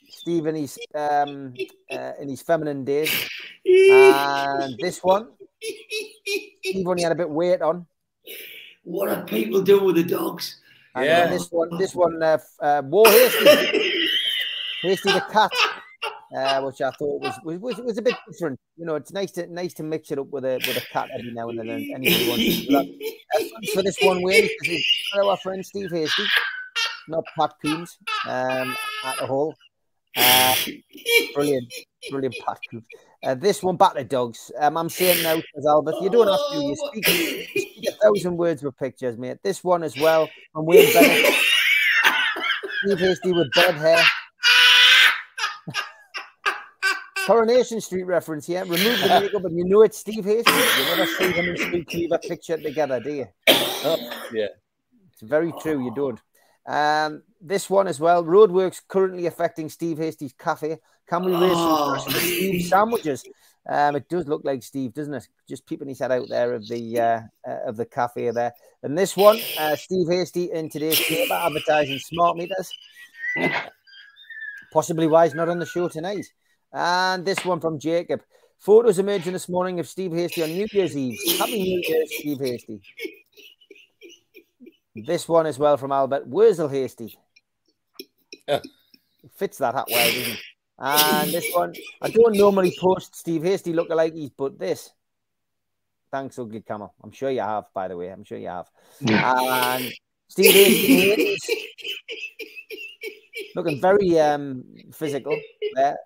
Steve 0.10 0.48
in 0.48 0.56
his 0.56 0.78
um, 0.94 1.54
uh, 1.90 2.12
in 2.20 2.28
his 2.30 2.42
feminine 2.42 2.84
days, 2.84 3.30
and 3.68 4.78
this 4.80 5.04
one, 5.04 5.30
Steve 6.64 6.88
only 6.88 7.04
had 7.04 7.12
a 7.12 7.16
bit 7.16 7.30
weight 7.30 7.62
on. 7.62 7.86
What 8.84 9.10
are 9.10 9.24
people 9.24 9.62
doing 9.62 9.86
with 9.86 9.96
the 9.96 10.04
dogs? 10.04 10.60
And 10.96 11.06
yeah, 11.06 11.28
this 11.28 11.50
one, 11.52 11.78
this 11.78 11.94
one, 11.94 12.22
uh, 12.24 12.38
uh, 12.60 12.82
War 12.86 13.08
Hasty, 13.08 14.00
Hasty 14.82 15.12
the 15.12 15.24
cat 15.32 15.52
uh, 16.36 16.62
which 16.62 16.82
I 16.82 16.92
thought 16.92 17.22
was, 17.22 17.62
was 17.62 17.78
was 17.78 17.98
a 17.98 18.02
bit 18.02 18.16
different. 18.30 18.60
You 18.76 18.86
know, 18.86 18.96
it's 18.96 19.14
nice 19.14 19.32
to 19.34 19.48
nice 19.48 19.74
to 19.76 19.84
mix 19.84 20.12
it 20.12 20.20
up 20.20 20.28
with 20.28 20.46
a 20.46 20.56
with 20.68 20.78
a 20.78 20.86
cat 20.92 21.10
every 21.18 21.32
now 21.32 21.50
and 21.50 21.60
then. 21.60 21.70
And 21.70 22.06
anybody 22.06 22.30
wants 22.30 22.44
to 22.44 22.66
do 22.66 22.72
that. 22.74 22.88
Uh, 23.36 23.74
for 23.74 23.84
this 23.84 23.98
one 24.02 24.22
win, 24.22 24.50
our 25.24 25.38
friend 25.38 25.66
Steve 25.66 25.92
Hasty, 25.92 26.26
not 27.08 27.24
Pat 27.38 27.54
Coombs, 27.64 27.98
um, 28.28 28.76
at 29.06 29.18
the 29.20 29.26
hole. 29.26 29.56
Uh, 30.16 30.56
brilliant, 31.34 31.74
brilliant 32.10 32.36
Pat 32.46 32.60
Uh, 33.24 33.36
this 33.36 33.62
one, 33.62 33.78
back 33.78 33.94
to 33.96 34.04
dogs. 34.04 34.52
Um, 34.60 34.78
I'm 34.78 34.90
saying 34.90 35.24
now, 35.24 35.36
as 35.58 35.66
Albert, 35.66 35.96
you 36.02 36.10
don't 36.10 36.28
have 36.28 36.40
to. 36.52 36.64
You 36.64 36.76
speak, 36.76 37.08
you 37.08 37.62
speak 37.62 37.90
a 37.90 37.92
thousand 37.94 38.38
words 38.38 38.64
with 38.64 38.78
pictures, 38.78 39.18
mate. 39.18 39.38
This 39.44 39.64
one 39.64 39.84
as 39.84 39.98
well 39.98 40.30
from 40.54 40.66
Wayne 40.66 40.92
Bennett. 40.94 41.36
Steve 42.84 43.00
Hasty 43.00 43.32
with 43.34 43.52
bed 43.54 43.76
hair. 43.76 44.04
Coronation 47.26 47.82
Street 47.82 48.04
reference 48.04 48.46
here. 48.46 48.62
Remove 48.62 49.00
the 49.02 49.20
makeup 49.22 49.44
and 49.46 49.58
you 49.58 49.66
know 49.66 49.82
it's 49.82 49.98
Steve 49.98 50.26
Hasty. 50.26 50.52
You 50.52 50.96
never 50.96 51.06
see 51.06 51.32
them 51.32 51.50
in 51.50 51.58
Steve 51.58 51.86
Cleaver 51.88 52.20
picture 52.20 52.58
together, 52.58 53.00
do 53.00 53.14
you? 53.14 53.28
Oh, 53.50 53.98
yeah. 54.32 54.48
It's 55.12 55.22
very 55.22 55.52
true, 55.62 55.84
you 55.84 55.94
don't. 55.96 56.22
Um, 56.68 57.24
this 57.42 57.70
one 57.70 57.88
as 57.88 58.00
well. 58.00 58.24
Roadworks 58.24 58.82
currently 58.88 59.26
affecting 59.26 59.70
Steve 59.70 59.98
Hasty's 59.98 60.34
cafe. 60.34 60.80
Can 61.08 61.24
we 61.24 61.34
raise 61.34 61.52
oh. 61.56 61.98
some 61.98 62.14
Steve 62.14 62.66
sandwiches? 62.66 63.24
Um, 63.70 63.96
it 63.96 64.08
does 64.08 64.28
look 64.28 64.42
like 64.44 64.64
Steve, 64.64 64.94
doesn't 64.94 65.14
it? 65.14 65.28
Just 65.48 65.66
peeping 65.66 65.90
his 65.90 66.00
head 66.00 66.12
out 66.12 66.28
there 66.30 66.54
of 66.54 66.68
the 66.68 67.00
uh, 67.00 67.22
uh, 67.48 67.68
of 67.68 67.78
the 67.78 67.86
cafe 67.86 68.32
there. 68.32 68.54
And 68.84 68.98
this 68.98 69.18
one, 69.18 69.40
uh, 69.60 69.76
Steve 69.76 70.08
Hasty 70.10 70.52
in 70.52 70.70
today's 70.70 71.00
paper 71.00 71.34
advertising 71.34 72.00
smart 72.00 72.38
meters. 72.38 72.72
Possibly 74.72 75.08
why 75.08 75.26
he's 75.26 75.36
not 75.36 75.50
on 75.50 75.60
the 75.60 75.66
show 75.66 75.88
tonight. 75.90 76.26
And 76.74 77.26
this 77.26 77.44
one 77.46 77.60
from 77.60 77.80
Jacob. 77.80 78.22
Photos 78.60 79.00
emerging 79.00 79.34
this 79.34 79.50
morning 79.50 79.80
of 79.80 79.88
Steve 79.88 80.14
Hasty 80.14 80.44
on 80.44 80.50
New 80.50 80.68
Year's 80.72 80.98
Eve. 80.98 81.20
Happy 81.38 81.62
New 81.62 81.82
Year, 81.88 82.04
Steve 82.08 82.40
Hasty. 82.40 82.82
This 84.96 85.28
one 85.28 85.46
as 85.46 85.60
well 85.60 85.78
from 85.78 85.92
Albert. 85.92 86.28
Wurzel 86.28 86.68
Hasty. 86.68 87.18
Fits 89.36 89.58
that 89.58 89.76
hat 89.76 89.86
well, 89.90 90.06
doesn't 90.06 90.34
it? 90.34 90.40
And 90.80 91.32
this 91.32 91.52
one, 91.54 91.74
I 92.02 92.10
don't 92.10 92.38
normally 92.38 92.76
post 92.80 93.16
Steve 93.16 93.44
Hasty 93.44 93.74
lookalikes, 93.74 94.32
but 94.38 94.60
this. 94.60 94.92
Thanks, 96.12 96.40
Ugly 96.40 96.62
Camel. 96.62 96.94
I'm 97.04 97.12
sure 97.12 97.32
you 97.32 97.42
have, 97.42 97.66
by 97.74 97.88
the 97.88 97.98
way. 97.98 98.10
I'm 98.10 98.24
sure 98.24 98.38
you 98.38 98.48
have. 98.48 98.70
and 99.02 99.92
Steve 100.30 100.54
Hasty 100.54 101.38
looking 103.56 103.82
very 103.82 104.20
um, 104.20 104.64
physical 104.94 105.38
there. 105.76 105.98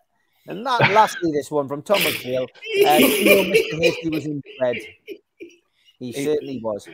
And 0.47 0.65
that, 0.65 0.89
lastly, 0.91 1.31
this 1.31 1.51
one 1.51 1.67
from 1.67 1.83
Tom 1.83 1.99
McPhail. 1.99 2.43
Uh, 2.43 2.97
Mr. 2.97 3.79
Hasty 3.79 4.09
was 4.09 4.25
in 4.25 4.41
bed. 4.59 4.77
He 6.01 6.11
certainly 6.13 6.59
was. 6.63 6.89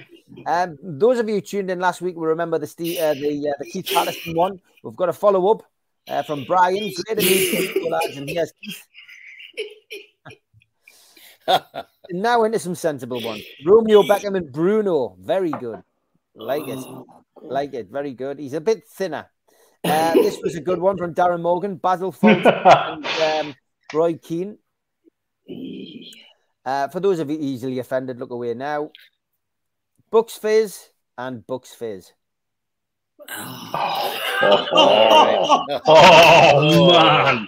Um, 0.45 0.77
those 0.83 1.17
of 1.17 1.29
you 1.29 1.39
tuned 1.39 1.71
in 1.71 1.79
last 1.79 2.01
week 2.01 2.17
will 2.17 2.25
remember 2.25 2.59
the 2.59 2.67
Steve, 2.67 2.99
uh, 2.99 3.13
the, 3.13 3.47
uh, 3.47 3.53
the 3.57 3.65
Keith 3.65 3.87
Patterson 3.87 4.35
one. 4.35 4.59
We've 4.83 4.97
got 4.97 5.07
a 5.07 5.13
follow 5.13 5.49
up 5.49 5.63
uh, 6.09 6.23
from 6.23 6.43
Brian. 6.43 6.91
Great 7.05 7.19
to 7.19 7.87
lads, 7.89 8.17
and 8.17 8.29
here's 8.29 8.51
Keith. 8.61 8.83
now 12.11 12.43
into 12.43 12.59
some 12.59 12.75
sensible 12.75 13.23
ones. 13.23 13.43
Romeo 13.65 14.03
Beckham 14.03 14.35
and 14.35 14.51
Bruno. 14.51 15.15
Very 15.21 15.51
good. 15.51 15.81
Like 16.35 16.67
it. 16.67 16.85
Like 17.41 17.73
it. 17.73 17.87
Very 17.89 18.13
good. 18.13 18.39
He's 18.39 18.55
a 18.55 18.61
bit 18.61 18.85
thinner. 18.89 19.29
Uh, 19.85 20.15
this 20.15 20.37
was 20.43 20.55
a 20.55 20.61
good 20.61 20.79
one 20.79 20.97
from 20.97 21.13
Darren 21.13 21.41
Morgan, 21.41 21.75
Basil 21.77 22.11
Font, 22.11 22.45
and 22.45 23.05
um, 23.05 23.55
Roy 23.93 24.15
Keane. 24.15 24.57
Uh, 26.67 26.89
for 26.89 26.99
those 26.99 27.19
of 27.19 27.31
you 27.31 27.37
easily 27.39 27.79
offended, 27.79 28.19
look 28.19 28.31
away 28.31 28.53
now. 28.53 28.91
Bucks 30.11 30.35
Fizz 30.37 30.89
and 31.17 31.47
Bucks 31.47 31.73
Fizz. 31.73 32.11
Oh, 33.29 34.19
oh, 34.41 35.65
oh 35.87 36.91
man. 36.91 37.47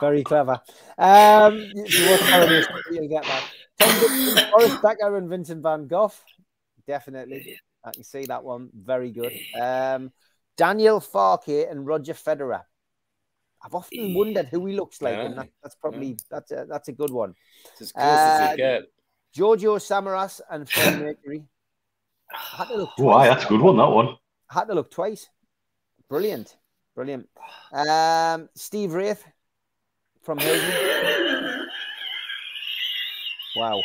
Very 0.00 0.24
clever. 0.24 0.58
Um, 0.96 1.58
you 1.74 3.08
get 3.10 3.24
that. 3.24 4.50
Boris 4.50 4.76
Becker, 4.76 5.14
and 5.18 5.28
Vincent 5.28 5.62
Van 5.62 5.86
Gogh. 5.86 6.12
Definitely. 6.86 7.58
I 7.84 7.90
can 7.90 8.04
see 8.04 8.24
that 8.24 8.42
one. 8.42 8.70
Very 8.74 9.10
good. 9.10 9.32
Um, 9.60 10.12
Daniel 10.56 10.98
Farke 10.98 11.70
and 11.70 11.86
Roger 11.86 12.14
Federer. 12.14 12.62
I've 13.64 13.74
often 13.74 14.14
wondered 14.14 14.48
who 14.48 14.66
he 14.66 14.74
looks 14.74 15.00
like, 15.00 15.14
yeah. 15.14 15.22
and 15.22 15.38
that, 15.38 15.48
that's 15.62 15.76
probably 15.76 16.08
yeah. 16.08 16.16
that's 16.30 16.50
a 16.50 16.66
that's 16.68 16.88
a 16.88 16.92
good 16.92 17.10
one. 17.10 17.34
It's 17.72 17.82
as 17.82 17.92
close 17.92 18.04
uh, 18.04 18.38
as 18.40 18.50
you 18.50 18.56
get. 18.56 18.82
Giorgio 19.32 19.76
Samaras 19.78 20.40
and 20.50 20.68
Freddie 20.68 20.96
Mercury. 21.04 21.44
had 22.32 22.68
to 22.68 22.76
look 22.76 22.90
Why? 22.96 23.28
That's 23.28 23.44
a 23.44 23.48
good 23.48 23.60
one. 23.60 23.76
That 23.76 23.88
one. 23.88 24.16
had 24.50 24.64
to 24.64 24.74
look 24.74 24.90
twice. 24.90 25.28
Brilliant, 26.08 26.56
brilliant. 26.94 27.28
Um, 27.72 28.50
Steve 28.54 28.92
Wraith 28.92 29.24
from 30.20 30.36
Hilton. 30.36 30.60
wow. 33.56 33.80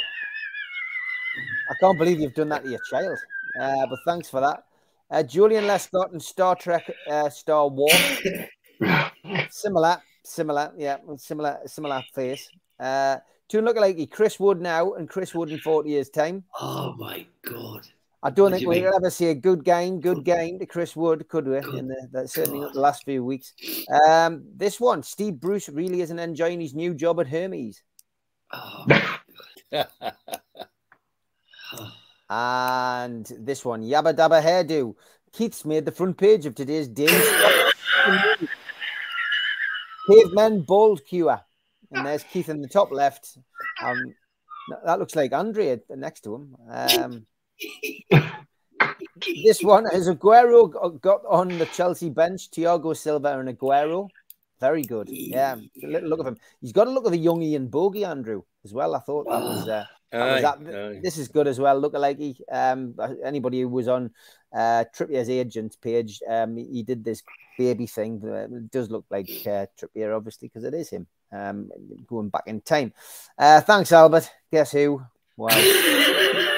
I 1.69 1.73
can't 1.79 1.97
believe 1.97 2.19
you've 2.19 2.33
done 2.33 2.49
that 2.49 2.63
to 2.63 2.69
your 2.69 2.81
child. 2.89 3.17
Uh, 3.59 3.85
but 3.89 3.99
thanks 4.05 4.29
for 4.29 4.41
that. 4.41 4.65
Uh, 5.09 5.23
Joleon 5.23 5.63
Lescott 5.63 6.11
and 6.11 6.21
Star 6.21 6.55
Trek 6.55 6.91
uh, 7.09 7.29
Star 7.29 7.69
Wars. 7.69 7.93
similar, 9.49 10.01
similar, 10.23 10.73
yeah, 10.77 10.97
similar, 11.17 11.59
similar 11.65 12.03
face. 12.13 12.49
Uh, 12.79 13.17
two 13.47 13.61
look 13.61 13.77
like 13.77 14.09
Chris 14.11 14.39
Wood 14.39 14.61
now 14.61 14.93
and 14.93 15.09
Chris 15.09 15.33
Wood 15.33 15.51
in 15.51 15.59
40 15.59 15.89
years' 15.89 16.09
time. 16.09 16.43
Oh 16.59 16.93
my 16.97 17.25
God. 17.43 17.87
I 18.23 18.29
don't 18.31 18.51
what 18.51 18.59
think 18.59 18.67
we'll 18.67 18.95
ever 18.95 19.09
see 19.11 19.27
a 19.27 19.35
good 19.35 19.63
game, 19.63 20.01
good 20.01 20.23
game 20.23 20.57
to 20.59 20.65
Chris 20.65 20.95
Wood, 20.95 21.27
could 21.29 21.47
we? 21.47 21.57
in 21.57 21.87
the, 21.87 22.09
the 22.11 22.27
certainly 22.27 22.59
not 22.59 22.73
the 22.73 22.79
last 22.79 23.05
few 23.05 23.23
weeks. 23.23 23.53
Um, 24.07 24.43
this 24.55 24.79
one, 24.79 25.03
Steve 25.03 25.39
Bruce 25.39 25.69
really 25.69 26.01
isn't 26.01 26.17
enjoying 26.17 26.59
his 26.59 26.73
new 26.73 26.95
job 26.95 27.19
at 27.19 27.27
Hermes. 27.27 27.83
Oh, 28.51 28.85
and 32.29 33.25
this 33.39 33.63
one, 33.63 33.83
Yabba 33.83 34.13
Dabba 34.13 34.41
Hairdo. 34.41 34.95
Keith's 35.33 35.65
made 35.65 35.85
the 35.85 35.91
front 35.91 36.17
page 36.17 36.45
of 36.45 36.55
today's 36.55 36.87
Danish 36.87 37.13
Caveman 40.09 40.61
Bald 40.61 41.05
Cure. 41.05 41.41
And 41.91 42.05
there's 42.05 42.23
Keith 42.23 42.49
in 42.49 42.61
the 42.61 42.67
top 42.67 42.91
left. 42.91 43.37
Um, 43.81 44.13
that 44.85 44.99
looks 44.99 45.15
like 45.15 45.33
Andrea 45.33 45.79
next 45.89 46.21
to 46.21 46.35
him. 46.35 46.55
Um, 46.69 47.25
this 49.43 49.61
one 49.63 49.85
is 49.93 50.09
Aguero 50.09 50.99
got 51.01 51.21
on 51.29 51.57
the 51.57 51.65
Chelsea 51.67 52.09
bench. 52.09 52.51
Thiago 52.51 52.95
Silva 52.95 53.39
and 53.39 53.49
Aguero. 53.49 54.09
Very 54.59 54.81
good. 54.81 55.07
Yeah, 55.09 55.55
a 55.83 55.87
look 56.01 56.19
of 56.19 56.27
him. 56.27 56.37
He's 56.61 56.71
got 56.71 56.87
a 56.87 56.91
look 56.91 57.05
of 57.05 57.13
a 57.13 57.17
young 57.17 57.41
Ian 57.41 57.67
Bogie, 57.67 58.05
Andrew, 58.05 58.41
as 58.65 58.73
well. 58.73 58.95
I 58.95 58.99
thought 58.99 59.27
that 59.29 59.41
was. 59.41 59.67
Uh, 59.67 59.85
Aye, 60.13 60.41
that. 60.41 61.01
This 61.03 61.17
is 61.17 61.27
good 61.27 61.47
as 61.47 61.59
well. 61.59 61.79
Look 61.79 61.93
like 61.93 62.17
he, 62.17 62.37
um, 62.51 62.95
anybody 63.23 63.61
who 63.61 63.69
was 63.69 63.87
on 63.87 64.11
uh, 64.57 64.83
Trippier's 64.95 65.29
agent 65.29 65.77
page, 65.81 66.19
um, 66.27 66.57
he 66.57 66.81
did 66.81 67.03
this 67.03 67.21
baby 67.57 67.85
thing. 67.85 68.21
It 68.23 68.71
does 68.71 68.89
look 68.89 69.05
like 69.11 69.29
uh, 69.45 69.67
Trippier, 69.79 70.15
obviously, 70.15 70.47
because 70.47 70.63
it 70.63 70.73
is 70.73 70.89
him 70.89 71.05
um, 71.31 71.69
going 72.07 72.29
back 72.29 72.43
in 72.47 72.61
time. 72.61 72.91
Uh, 73.37 73.61
thanks, 73.61 73.91
Albert. 73.91 74.29
Guess 74.51 74.71
who? 74.71 75.03
Wow. 75.37 75.49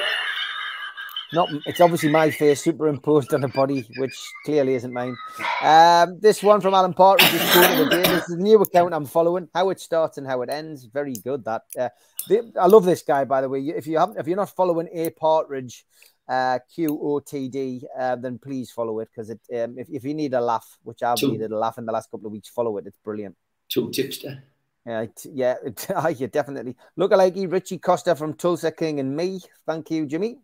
Not, 1.32 1.48
it's 1.64 1.80
obviously 1.80 2.08
my 2.08 2.30
face 2.30 2.64
superimposed 2.64 3.32
on 3.32 3.44
a 3.44 3.48
body, 3.48 3.86
which 3.98 4.18
clearly 4.44 4.74
isn't 4.74 4.92
mine. 4.92 5.16
Um, 5.62 6.18
this 6.20 6.42
one 6.42 6.60
from 6.60 6.74
Alan 6.74 6.92
Partridge 6.92 7.32
is 7.32 7.52
cool 7.52 7.88
This 7.88 8.22
is 8.22 8.26
the 8.26 8.36
new 8.36 8.60
account 8.60 8.94
I'm 8.94 9.06
following. 9.06 9.48
How 9.54 9.70
it 9.70 9.78
starts 9.78 10.18
and 10.18 10.26
how 10.26 10.42
it 10.42 10.50
ends. 10.50 10.86
Very 10.86 11.12
good. 11.12 11.44
That 11.44 11.62
uh, 11.78 11.90
the, 12.28 12.50
I 12.60 12.66
love 12.66 12.84
this 12.84 13.02
guy. 13.02 13.24
By 13.24 13.42
the 13.42 13.48
way, 13.48 13.60
if 13.60 13.86
you 13.86 13.98
haven't, 13.98 14.18
if 14.18 14.26
you're 14.26 14.36
not 14.36 14.56
following 14.56 14.88
A 14.92 15.10
Partridge, 15.10 15.84
uh, 16.30 16.60
Q 16.72 16.98
O 17.02 17.18
T 17.18 17.48
D, 17.48 17.82
uh, 17.98 18.16
then 18.16 18.38
please 18.38 18.70
follow 18.70 19.00
it 19.00 19.08
because 19.10 19.30
it. 19.30 19.40
Um, 19.54 19.78
if, 19.78 19.88
if 19.90 20.04
you 20.04 20.14
need 20.14 20.32
a 20.32 20.40
laugh, 20.40 20.78
which 20.84 21.02
I've 21.02 21.18
Two. 21.18 21.32
needed 21.32 21.50
a 21.50 21.58
laugh 21.58 21.76
in 21.76 21.86
the 21.86 21.92
last 21.92 22.10
couple 22.10 22.26
of 22.26 22.32
weeks, 22.32 22.48
follow 22.48 22.78
it. 22.78 22.86
It's 22.86 22.98
brilliant. 22.98 23.36
Two 23.68 23.90
tipster. 23.90 24.42
Yeah, 24.86 25.06
yeah, 25.32 25.56
yeah, 26.16 26.26
definitely. 26.28 26.76
Look 26.96 27.10
like 27.10 27.34
Richie 27.36 27.78
Costa 27.78 28.14
from 28.14 28.34
Tulsa 28.34 28.70
King 28.70 29.00
and 29.00 29.14
me. 29.14 29.40
Thank 29.66 29.90
you, 29.90 30.06
Jimmy. 30.06 30.38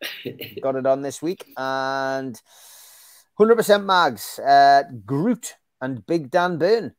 got 0.62 0.76
it 0.76 0.86
on 0.86 1.02
this 1.02 1.22
week. 1.22 1.44
And 1.56 2.40
100% 3.38 3.84
mags, 3.84 4.38
uh, 4.40 4.82
Groot 5.04 5.54
and 5.80 6.04
Big 6.06 6.30
Dan 6.30 6.58
Burn. 6.58 6.94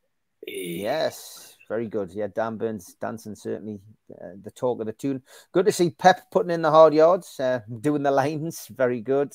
Yes, 0.46 1.56
very 1.68 1.86
good. 1.86 2.12
Yeah, 2.12 2.28
Dan 2.34 2.56
Burn's 2.56 2.94
dancing 2.94 3.34
certainly 3.34 3.80
uh, 4.22 4.36
the 4.42 4.50
talk 4.50 4.80
of 4.80 4.86
the 4.86 4.92
tune. 4.92 5.22
Good 5.52 5.66
to 5.66 5.72
see 5.72 5.90
Pep 5.90 6.30
putting 6.30 6.50
in 6.50 6.62
the 6.62 6.70
hard 6.70 6.94
yards, 6.94 7.38
uh, 7.40 7.60
doing 7.80 8.02
the 8.02 8.10
lines. 8.10 8.66
Very 8.68 9.00
good. 9.00 9.32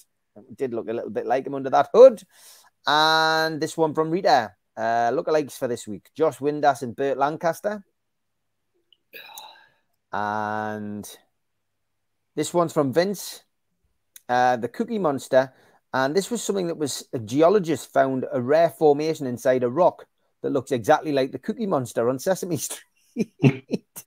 Did 0.55 0.73
look 0.73 0.89
a 0.89 0.93
little 0.93 1.09
bit 1.09 1.25
like 1.25 1.47
him 1.47 1.55
under 1.55 1.69
that 1.69 1.89
hood. 1.93 2.21
And 2.87 3.61
this 3.61 3.77
one 3.77 3.93
from 3.93 4.11
Rita. 4.11 4.53
Uh, 4.77 5.09
lookalikes 5.11 5.57
for 5.57 5.69
this 5.69 5.87
week 5.87 6.09
Josh 6.13 6.39
Windass 6.39 6.81
and 6.81 6.95
Burt 6.95 7.17
Lancaster. 7.17 7.83
And 10.11 11.09
this 12.35 12.53
one's 12.53 12.73
from 12.73 12.93
Vince. 12.93 13.43
Uh, 14.27 14.57
the 14.57 14.67
Cookie 14.67 14.99
Monster. 14.99 15.53
And 15.93 16.13
this 16.13 16.29
was 16.29 16.43
something 16.43 16.67
that 16.67 16.77
was 16.77 17.07
a 17.13 17.19
geologist 17.19 17.93
found 17.93 18.25
a 18.31 18.41
rare 18.41 18.69
formation 18.69 19.27
inside 19.27 19.63
a 19.63 19.69
rock 19.69 20.05
that 20.41 20.51
looks 20.51 20.71
exactly 20.71 21.11
like 21.11 21.31
the 21.31 21.39
Cookie 21.39 21.65
Monster 21.65 22.09
on 22.09 22.19
Sesame 22.19 22.57
Street. 23.15 24.05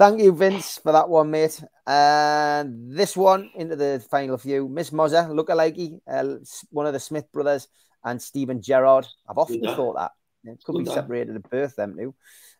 Thank 0.00 0.22
you, 0.22 0.32
Vince, 0.32 0.78
for 0.78 0.92
that 0.92 1.10
one, 1.10 1.30
mate. 1.30 1.62
And 1.86 2.90
this 2.90 3.14
one 3.14 3.50
into 3.54 3.76
the 3.76 4.02
final 4.10 4.38
few. 4.38 4.66
Miss 4.66 4.90
Mozza, 4.90 5.28
lookalike, 5.28 6.00
uh, 6.10 6.36
one 6.70 6.86
of 6.86 6.94
the 6.94 7.00
Smith 7.00 7.30
brothers, 7.32 7.68
and 8.02 8.20
Steven 8.20 8.62
Gerrard. 8.62 9.06
I've 9.28 9.36
often 9.36 9.62
yeah. 9.62 9.76
thought 9.76 9.96
that. 9.96 10.12
It 10.44 10.64
could 10.64 10.76
Good 10.76 10.86
be 10.86 10.90
separated 10.90 11.36
at 11.36 11.50
birth, 11.50 11.76
them 11.76 11.96
two. 11.98 12.14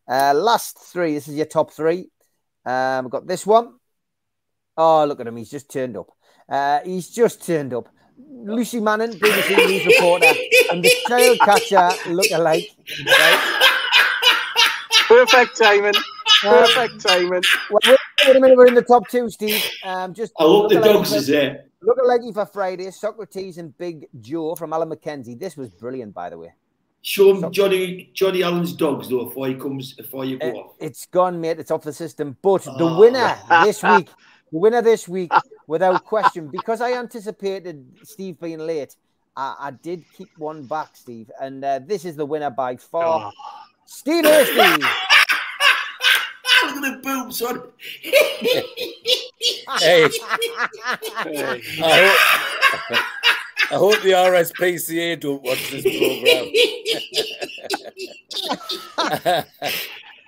Uh, 0.06 0.34
last 0.34 0.78
three. 0.78 1.14
This 1.14 1.28
is 1.28 1.36
your 1.36 1.46
top 1.46 1.72
three. 1.72 2.10
Um, 2.66 3.06
I've 3.06 3.10
got 3.10 3.26
this 3.26 3.46
one. 3.46 3.76
Oh, 4.76 5.06
look 5.06 5.20
at 5.20 5.26
him. 5.26 5.36
He's 5.36 5.50
just 5.50 5.70
turned 5.70 5.96
up. 5.96 6.10
Uh, 6.46 6.80
he's 6.84 7.08
just 7.08 7.46
turned 7.46 7.72
up. 7.72 7.88
Lucy 8.18 8.80
Manning, 8.80 9.12
BBC 9.12 9.66
News 9.66 9.86
reporter, 9.86 10.32
and 10.70 10.84
the 10.84 10.92
child 11.08 11.38
catcher 11.40 11.90
look 12.10 12.26
alike. 12.32 12.68
Right? 13.06 13.66
Perfect 15.08 15.56
timing. 15.56 15.94
Perfect 16.40 17.00
timing. 17.00 17.42
Well, 17.70 17.80
wait 18.26 18.36
a 18.36 18.40
minute, 18.40 18.56
we're 18.56 18.68
in 18.68 18.74
the 18.74 18.82
top 18.82 19.08
two, 19.08 19.28
Steve. 19.30 19.62
Um, 19.84 20.14
just 20.14 20.32
I 20.38 20.44
hope 20.44 20.70
the 20.70 20.80
dogs 20.80 21.12
is 21.12 21.26
there. 21.26 21.64
Look 21.82 21.98
at 21.98 22.06
Leggy 22.06 22.32
for 22.32 22.46
Friday, 22.46 22.90
Socrates 22.90 23.58
and 23.58 23.76
Big 23.78 24.06
Joe 24.20 24.54
from 24.54 24.72
Alan 24.72 24.90
McKenzie. 24.90 25.38
This 25.38 25.56
was 25.56 25.70
brilliant, 25.70 26.12
by 26.14 26.30
the 26.30 26.38
way. 26.38 26.52
Show 27.02 27.34
him 27.34 27.50
Johnny 27.50 28.10
Johnny 28.12 28.42
Allen's 28.42 28.74
dogs 28.74 29.08
though 29.08 29.24
before 29.24 29.48
he 29.48 29.54
comes 29.54 29.94
before 29.94 30.26
you 30.26 30.38
go 30.38 30.46
it, 30.46 30.54
off. 30.54 30.76
It's 30.78 31.06
gone, 31.06 31.40
mate. 31.40 31.58
It's 31.58 31.70
off 31.70 31.82
the 31.82 31.94
system. 31.94 32.36
But 32.42 32.68
oh. 32.68 32.76
the 32.76 32.98
winner 32.98 33.38
this 33.64 33.82
week 33.94 34.10
the 34.52 34.58
winner 34.58 34.82
this 34.82 35.08
week, 35.08 35.32
without 35.66 36.04
question, 36.04 36.48
because 36.48 36.80
I 36.80 36.94
anticipated 36.94 37.84
Steve 38.02 38.40
being 38.40 38.58
late, 38.58 38.96
I, 39.36 39.56
I 39.58 39.70
did 39.70 40.04
keep 40.16 40.28
one 40.38 40.66
back, 40.66 40.96
Steve, 40.96 41.30
and 41.40 41.64
uh, 41.64 41.80
this 41.84 42.04
is 42.04 42.16
the 42.16 42.26
winner 42.26 42.50
by 42.50 42.76
far, 42.76 43.30
oh. 43.32 43.54
Steve 43.86 44.24
Hasty. 44.24 44.84
I'm 47.30 47.38
gonna 47.38 47.60
boom, 47.60 47.62
son. 47.62 47.62
hey. 49.78 50.08
hey. 51.24 51.62
I, 51.82 52.10
hope, 52.88 53.00
I 53.70 53.74
hope 53.74 54.02
the 54.02 54.10
RSPCA 54.10 55.20
don't 55.20 55.42
watch 55.42 55.70
this 55.70 55.82
program. 55.82 56.46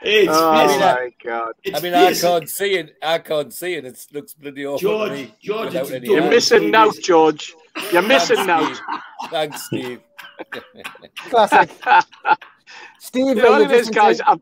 It's, 0.05 0.29
oh 0.33 0.65
it's, 0.65 0.81
my 0.81 1.13
god! 1.23 1.53
I 1.73 1.81
mean, 1.81 1.95
I 1.95 2.13
can't 2.13 2.49
see 2.49 2.75
it. 2.75 2.97
I 3.01 3.19
can't 3.19 3.53
see 3.53 3.75
it. 3.75 3.85
It 3.85 4.05
looks 4.13 4.35
bloody 4.35 4.67
awful. 4.67 4.79
George, 4.81 5.31
George, 5.41 5.75
you're 6.03 6.29
missing 6.29 6.75
out, 6.75 6.97
George. 7.01 7.55
You're 7.93 8.03
missing 8.03 8.39
out. 8.39 8.81
Thanks, 9.31 9.63
Steve. 9.67 10.01
Classic. 11.17 11.71
Steve, 12.99 13.37
you 13.37 13.43
know 13.43 13.51
what 13.53 13.63
it 13.63 13.71
is, 13.71 13.91
guys? 13.91 14.21
I've, 14.21 14.41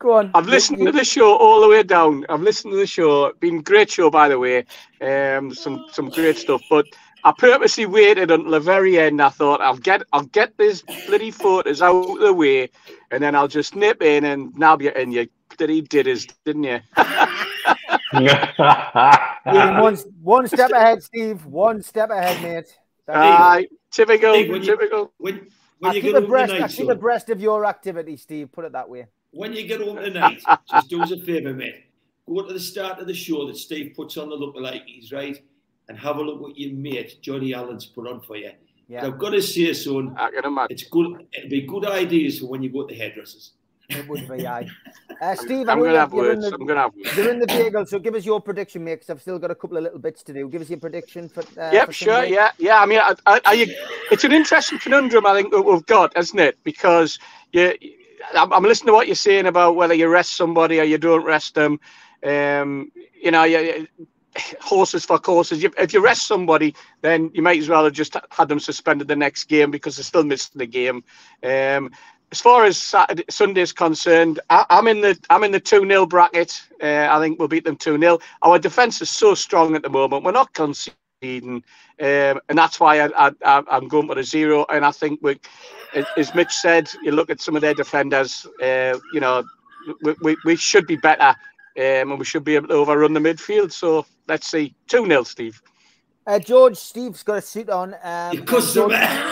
Go 0.00 0.12
on. 0.12 0.30
I've 0.34 0.46
listened 0.46 0.78
to 0.86 0.92
the 0.92 1.04
show 1.04 1.36
all 1.36 1.60
the 1.60 1.68
way 1.68 1.82
down. 1.82 2.24
I've 2.28 2.40
listened 2.40 2.72
to 2.72 2.78
the 2.78 2.86
show. 2.86 3.32
Been 3.40 3.62
great 3.62 3.90
show, 3.90 4.10
by 4.10 4.28
the 4.28 4.38
way. 4.38 4.64
Um, 5.00 5.52
some 5.52 5.86
some 5.92 6.08
great 6.10 6.36
stuff, 6.36 6.62
but. 6.70 6.86
I 7.24 7.32
purposely 7.36 7.84
waited 7.84 8.30
until 8.30 8.52
the 8.52 8.60
very 8.60 8.96
end. 8.96 9.20
I 9.20 9.28
thought 9.28 9.60
I'll 9.60 9.76
get 9.76 10.04
I'll 10.12 10.22
get 10.22 10.56
this 10.56 10.82
bloody 11.08 11.32
photos 11.32 11.82
out 11.82 11.96
of 11.96 12.20
the 12.20 12.32
way, 12.32 12.70
and 13.10 13.20
then 13.20 13.34
I'll 13.34 13.48
just 13.48 13.74
nip 13.74 14.00
in 14.02 14.24
and 14.24 14.56
nab 14.56 14.80
you. 14.80 14.90
And 14.90 15.12
you 15.12 15.26
bloody 15.58 15.82
did 15.82 16.06
his, 16.06 16.28
didn't 16.44 16.62
you? 16.62 16.78
one, 19.42 19.96
one 20.22 20.46
step 20.46 20.70
ahead, 20.70 21.02
Steve. 21.02 21.44
One 21.44 21.82
step 21.82 22.10
ahead, 22.10 22.40
mate. 22.40 22.78
Aye, 23.08 23.66
typical, 23.90 24.32
when 24.32 24.62
typical. 24.62 24.98
You, 24.98 25.12
when, 25.18 25.46
when 25.80 25.90
I 25.90 25.94
you 25.94 26.00
keep 26.00 26.14
get 26.14 26.22
abreast, 26.22 26.52
tonight, 26.52 26.70
I 26.70 26.72
keep 26.72 26.88
abreast 26.88 27.30
of 27.30 27.40
your 27.40 27.64
activity, 27.66 28.16
Steve. 28.16 28.52
Put 28.52 28.64
it 28.64 28.72
that 28.72 28.88
way. 28.88 29.06
When 29.30 29.52
you 29.52 29.66
get 29.66 29.80
home 29.80 29.96
tonight, 29.96 30.42
just 30.70 30.88
do 30.88 31.02
us 31.02 31.10
a 31.10 31.18
favour, 31.18 31.52
mate. 31.52 31.84
Go 32.26 32.42
to 32.42 32.52
the 32.52 32.60
start 32.60 32.98
of 32.98 33.06
the 33.06 33.14
show 33.14 33.46
that 33.46 33.56
Steve 33.56 33.94
puts 33.94 34.16
on 34.16 34.28
the 34.28 34.36
lookalikes, 34.36 35.12
right? 35.12 35.42
And 35.88 35.98
have 35.98 36.16
a 36.16 36.22
look 36.22 36.40
what 36.40 36.58
your 36.58 36.74
mate 36.74 37.20
Johnny 37.22 37.54
Allen's 37.54 37.86
put 37.86 38.06
on 38.06 38.20
for 38.20 38.36
you. 38.36 38.52
Yeah. 38.88 39.06
I've 39.06 39.18
got 39.18 39.30
to 39.30 39.42
say, 39.42 39.72
son, 39.74 40.16
it's 40.70 40.84
good. 40.84 41.26
It'd 41.32 41.50
be 41.50 41.62
good 41.62 41.86
ideas 41.86 42.38
for 42.38 42.46
when 42.46 42.62
you 42.62 42.70
go 42.70 42.86
to 42.86 42.94
the 42.94 42.98
hairdressers. 42.98 43.52
It 43.90 44.06
would 44.06 44.28
be, 44.28 44.46
aye. 44.46 44.68
Uh, 45.20 45.34
Steve, 45.34 45.68
I'm, 45.68 45.80
going 45.80 45.92
to 45.92 45.98
have 45.98 46.12
words. 46.12 46.42
The, 46.42 46.54
I'm 46.54 46.64
going 46.64 46.76
to 46.76 46.82
have 46.82 46.94
words. 46.94 47.16
You're 47.16 47.32
in 47.32 47.40
the 47.40 47.46
bagel, 47.48 47.84
so 47.86 47.98
give 47.98 48.14
us 48.14 48.24
your 48.24 48.40
prediction, 48.40 48.84
mate, 48.84 48.96
because 48.96 49.10
I've 49.10 49.20
still 49.20 49.36
got 49.40 49.50
a 49.50 49.54
couple 49.56 49.76
of 49.76 49.82
little 49.82 49.98
bits 49.98 50.22
to 50.24 50.32
do. 50.32 50.48
Give 50.48 50.62
us 50.62 50.70
your 50.70 50.78
prediction 50.78 51.28
for. 51.28 51.40
Uh, 51.60 51.72
yep, 51.72 51.86
for 51.86 51.92
sure. 51.92 52.24
Yeah, 52.24 52.52
yeah. 52.58 52.80
I 52.80 52.86
mean, 52.86 53.00
I, 53.00 53.14
I, 53.26 53.40
I, 53.44 53.76
it's 54.12 54.22
an 54.22 54.30
interesting 54.30 54.78
conundrum, 54.78 55.26
I 55.26 55.34
think, 55.34 55.50
that 55.50 55.62
we've 55.62 55.84
got, 55.86 56.16
isn't 56.16 56.38
it? 56.38 56.56
Because 56.62 57.18
you, 57.52 57.74
I'm, 58.34 58.52
I'm 58.52 58.62
listening 58.62 58.88
to 58.88 58.92
what 58.94 59.06
you're 59.06 59.16
saying 59.16 59.46
about 59.46 59.76
whether 59.76 59.94
you 59.94 60.08
rest 60.08 60.36
somebody 60.36 60.80
or 60.80 60.84
you 60.84 60.98
don't 60.98 61.24
rest 61.24 61.54
them. 61.54 61.80
Um, 62.24 62.90
you 63.20 63.30
know, 63.30 63.44
you, 63.44 63.86
horses 64.60 65.04
for 65.04 65.18
courses. 65.18 65.64
If 65.64 65.92
you 65.92 66.00
rest 66.00 66.26
somebody, 66.26 66.74
then 67.02 67.30
you 67.34 67.42
might 67.42 67.58
as 67.58 67.68
well 67.68 67.84
have 67.84 67.92
just 67.92 68.16
had 68.30 68.48
them 68.48 68.60
suspended 68.60 69.08
the 69.08 69.16
next 69.16 69.44
game 69.44 69.70
because 69.70 69.96
they're 69.96 70.04
still 70.04 70.24
missing 70.24 70.58
the 70.58 70.66
game. 70.66 71.02
Um, 71.42 71.90
as 72.30 72.40
far 72.40 72.64
as 72.64 72.76
Saturday, 72.76 73.24
Sunday's 73.30 73.72
concerned, 73.72 74.40
I, 74.50 74.66
am 74.68 74.86
in 74.86 75.00
the 75.00 75.18
I'm 75.30 75.44
in 75.44 75.52
the 75.52 75.60
two 75.60 75.86
0 75.86 76.06
bracket. 76.06 76.60
Uh, 76.82 77.08
I 77.10 77.18
think 77.20 77.38
we'll 77.38 77.48
beat 77.48 77.64
them 77.64 77.76
two 77.76 77.98
0 77.98 78.18
Our 78.42 78.58
defence 78.58 79.00
is 79.00 79.10
so 79.10 79.34
strong 79.34 79.74
at 79.74 79.82
the 79.82 79.88
moment. 79.88 80.24
We're 80.24 80.32
not 80.32 80.52
conceding, 80.52 80.94
um, 81.22 81.64
and 81.98 82.56
that's 82.56 82.78
why 82.78 83.00
I, 83.00 83.32
am 83.44 83.88
going 83.88 84.08
for 84.08 84.18
a 84.18 84.24
zero. 84.24 84.66
And 84.68 84.84
I 84.84 84.90
think 84.90 85.20
we, 85.22 85.40
as 86.16 86.34
Mitch 86.34 86.52
said, 86.52 86.90
you 87.02 87.12
look 87.12 87.30
at 87.30 87.40
some 87.40 87.56
of 87.56 87.62
their 87.62 87.74
defenders. 87.74 88.46
Uh, 88.62 88.98
you 89.12 89.20
know, 89.20 89.44
we, 90.02 90.14
we, 90.22 90.36
we 90.44 90.56
should 90.56 90.86
be 90.86 90.96
better, 90.96 91.28
um, 91.28 91.36
and 91.76 92.18
we 92.18 92.24
should 92.24 92.44
be 92.44 92.54
able 92.56 92.68
to 92.68 92.74
overrun 92.74 93.12
the 93.12 93.20
midfield. 93.20 93.72
So 93.72 94.06
let's 94.26 94.50
see, 94.50 94.74
two 94.86 95.06
0 95.06 95.22
Steve. 95.24 95.60
Uh, 96.26 96.38
George, 96.38 96.76
Steve's 96.76 97.22
got 97.22 97.38
a 97.38 97.40
suit 97.40 97.70
on. 97.70 97.94
Um, 98.02 98.34
Your 98.34 98.44
customer. 98.44 98.88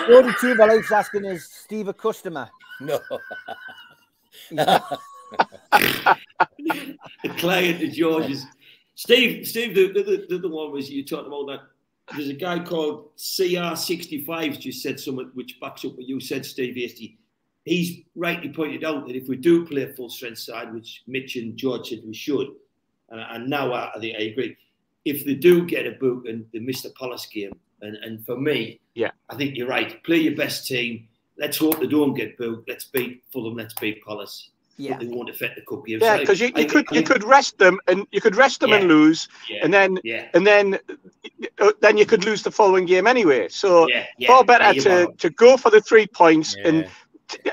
George, 0.09 0.35
Geordie 0.41 0.83
asking, 0.91 1.27
is 1.27 1.45
Steve 1.45 1.89
a 1.89 1.93
customer? 1.93 2.49
No. 2.81 2.99
the 4.51 6.16
client 7.37 7.83
of 7.83 7.93
George's. 7.93 8.47
Steve, 8.95 9.47
Steve, 9.47 9.74
the, 9.74 9.93
the, 9.93 10.27
the, 10.27 10.39
the 10.39 10.49
one 10.49 10.73
was 10.73 10.89
you 10.89 11.05
talking 11.05 11.27
about 11.27 11.47
that. 11.49 11.61
There's 12.15 12.28
a 12.28 12.35
guy 12.35 12.61
called 12.61 13.16
CR65 13.16 14.61
just 14.61 14.83
said 14.83 15.01
something 15.01 15.31
which 15.35 15.59
backs 15.61 15.85
up 15.85 15.97
what 15.97 16.07
you 16.07 16.20
said, 16.20 16.47
Steve 16.47 16.77
Hasty. 16.77 17.19
He's 17.65 18.03
rightly 18.15 18.49
pointed 18.49 18.85
out 18.85 19.07
that 19.07 19.16
if 19.16 19.28
we 19.28 19.37
do 19.37 19.66
play 19.66 19.83
a 19.83 19.93
full 19.93 20.09
strength 20.09 20.39
side, 20.39 20.73
which 20.73 21.03
Mitch 21.09 21.35
and 21.35 21.57
George 21.57 21.89
said 21.89 22.03
we 22.07 22.15
should, 22.15 22.49
and, 23.09 23.20
and 23.20 23.51
now 23.51 23.73
I, 23.73 23.93
I 23.95 23.99
think 23.99 24.16
I 24.16 24.23
agree, 24.23 24.57
if 25.05 25.24
they 25.24 25.35
do 25.35 25.66
get 25.66 25.87
a 25.87 25.93
boot 25.93 26.28
and 26.28 26.47
they 26.53 26.61
miss 26.61 26.83
the 26.83 26.91
Palace 26.91 27.27
game, 27.27 27.53
and, 27.83 27.97
and 27.97 28.24
for 28.24 28.37
me, 28.37 28.81
yeah, 28.95 29.11
I 29.28 29.37
think 29.37 29.57
you're 29.57 29.69
right. 29.69 30.03
Play 30.05 30.19
your 30.19 30.37
best 30.37 30.66
team. 30.66 31.09
Let's 31.39 31.59
hope 31.59 31.81
they 31.81 31.87
don't 31.87 32.15
get 32.15 32.39
booked. 32.39 32.69
Let's 32.69 32.85
beat 32.85 33.23
Fulham. 33.33 33.57
Let's 33.57 33.74
beat 33.74 34.03
Palace. 34.05 34.51
Yeah, 34.78 34.98
they 34.98 35.07
won't 35.07 35.31
affect 35.31 35.57
the 35.57 35.62
cup 35.62 35.86
game. 35.86 36.01
Yeah, 36.03 36.19
because 36.19 36.39
you, 36.39 36.48
you 36.48 36.62
I, 36.62 36.65
could 36.65 36.86
I, 36.90 36.97
you 36.97 37.03
could 37.03 37.24
rest 37.24 37.59
them 37.59 37.81
and 37.89 38.07
you 38.12 38.20
could 38.20 38.36
rest 38.36 38.61
them 38.61 38.70
yeah, 38.70 38.77
and 38.77 38.89
lose, 38.89 39.28
yeah, 39.48 39.61
and 39.62 39.73
then 39.73 39.98
yeah. 40.05 40.28
and 40.35 40.47
then 40.47 40.78
uh, 41.61 41.73
then 41.81 41.97
you 41.97 42.05
could 42.05 42.24
lose 42.24 42.43
the 42.43 42.51
following 42.51 42.85
game 42.85 43.07
anyway. 43.07 43.48
So 43.48 43.89
far 44.27 44.44
better 44.44 44.78
to, 44.82 45.12
to 45.16 45.31
go 45.31 45.57
for 45.57 45.70
the 45.70 45.81
three 45.81 46.07
points, 46.07 46.55
and 46.62 46.89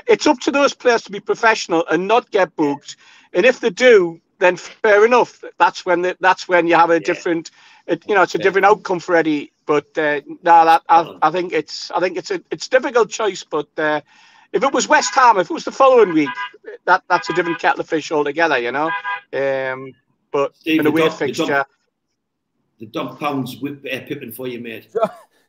it's 0.06 0.26
up 0.26 0.38
to 0.40 0.50
those 0.50 0.74
players 0.74 1.02
to 1.02 1.10
be 1.10 1.20
professional 1.20 1.84
and 1.90 2.06
not 2.06 2.30
get 2.30 2.54
booked. 2.56 2.96
And 3.32 3.44
if 3.44 3.60
they 3.60 3.70
do, 3.70 4.20
then 4.38 4.56
fair 4.56 5.04
enough. 5.04 5.42
That's 5.58 5.84
when 5.84 6.02
the, 6.02 6.16
that's 6.20 6.48
when 6.48 6.66
you 6.66 6.76
have 6.76 6.90
a 6.90 7.00
different, 7.00 7.50
it, 7.86 8.04
you 8.08 8.14
know, 8.14 8.22
it's 8.22 8.34
a 8.34 8.38
different 8.38 8.66
outcome 8.66 9.00
for 9.00 9.16
Eddie. 9.16 9.52
But 9.66 9.86
uh, 9.96 10.20
no, 10.26 10.64
that 10.64 10.82
I, 10.88 11.16
I, 11.22 11.30
think 11.30 11.52
it's 11.52 11.90
I 11.90 12.00
think 12.00 12.18
it's 12.18 12.30
a 12.30 12.40
it's 12.50 12.66
a 12.66 12.70
difficult 12.70 13.10
choice. 13.10 13.44
But 13.44 13.68
uh, 13.78 14.02
if 14.52 14.62
it 14.62 14.72
was 14.72 14.88
West 14.88 15.14
Ham, 15.14 15.38
if 15.38 15.50
it 15.50 15.54
was 15.54 15.64
the 15.64 15.72
following 15.72 16.12
week, 16.12 16.28
that 16.84 17.02
that's 17.08 17.30
a 17.30 17.34
different 17.34 17.58
kettle 17.58 17.80
of 17.80 17.88
fish 17.88 18.10
altogether, 18.12 18.58
you 18.58 18.72
know. 18.72 18.90
Um, 19.32 19.92
but 20.32 20.56
Steve, 20.56 20.80
in 20.80 20.86
a 20.86 20.90
weird 20.90 21.12
fixture. 21.12 21.64
The 22.80 22.86
dog 22.86 23.20
pounds 23.20 23.56
whip 23.60 23.84
uh, 23.90 24.00
Pippin 24.06 24.32
for 24.32 24.48
you, 24.48 24.58
mate. 24.58 24.88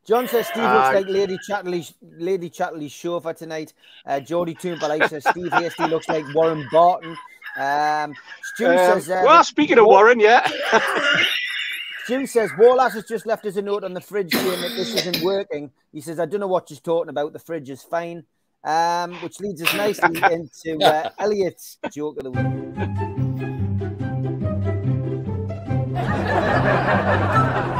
John 0.06 0.28
says 0.28 0.46
Steve 0.48 0.64
looks 0.64 0.90
uh, 0.90 0.94
like 0.94 1.08
Lady 1.08 1.40
Chatterley's 1.48 1.94
Lady 2.02 2.50
Chatterley's 2.50 2.92
chauffeur 2.92 3.34
tonight. 3.34 3.74
Uh, 4.06 4.20
Geordie 4.20 4.54
Toombala 4.54 5.10
says 5.10 5.26
Steve 5.28 5.52
Hasty 5.52 5.88
looks 5.88 6.08
like 6.08 6.24
Warren 6.36 6.68
Barton. 6.72 7.18
Um, 7.58 8.14
Stu 8.44 8.68
um, 8.68 8.78
says. 8.78 9.10
Uh, 9.10 9.24
well, 9.26 9.44
speaking 9.44 9.80
of 9.80 9.86
Warren, 9.86 10.20
yeah. 10.20 10.48
Stu 12.04 12.28
says 12.28 12.52
Wallace 12.60 12.94
has 12.94 13.06
just 13.06 13.26
left 13.26 13.46
us 13.48 13.56
a 13.56 13.64
note 13.64 13.84
on 13.84 13.94
the 13.94 14.02
fridge 14.02 14.32
saying 14.32 14.62
that 14.62 14.76
this 14.76 14.94
isn't 14.94 15.24
working. 15.24 15.72
He 15.92 16.02
says, 16.02 16.20
"I 16.20 16.28
don't 16.28 16.40
know 16.40 16.48
what 16.48 16.70
she's 16.70 16.82
talking 16.82 17.10
about. 17.10 17.34
The 17.34 17.40
fridge 17.40 17.72
is 17.72 17.82
fine." 17.82 18.26
Um, 18.66 19.14
which 19.22 19.40
leads 19.40 19.62
us 19.62 19.74
nicely 19.76 20.20
into 20.32 20.84
uh, 20.84 21.10
Elliot's 21.20 21.78
joke 21.94 22.18
of 22.18 22.24
the 22.24 22.32
week. 22.32 22.46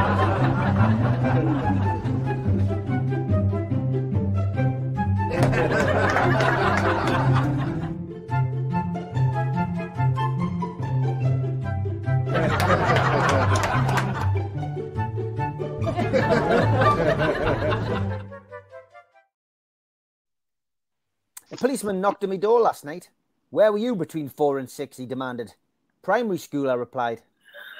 A 21.56 21.58
policeman 21.58 22.02
knocked 22.02 22.22
on 22.22 22.28
my 22.28 22.36
door 22.36 22.60
last 22.60 22.84
night. 22.84 23.08
Where 23.48 23.72
were 23.72 23.78
you 23.78 23.96
between 23.96 24.28
four 24.28 24.58
and 24.58 24.68
six? 24.68 24.98
He 24.98 25.06
demanded. 25.06 25.54
Primary 26.02 26.36
school, 26.36 26.70
I 26.70 26.74
replied. 26.74 27.22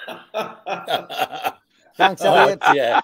Thanks, 1.98 2.22
Elliot. 2.22 2.58
Oh, 2.62 2.72
yeah. 2.72 3.02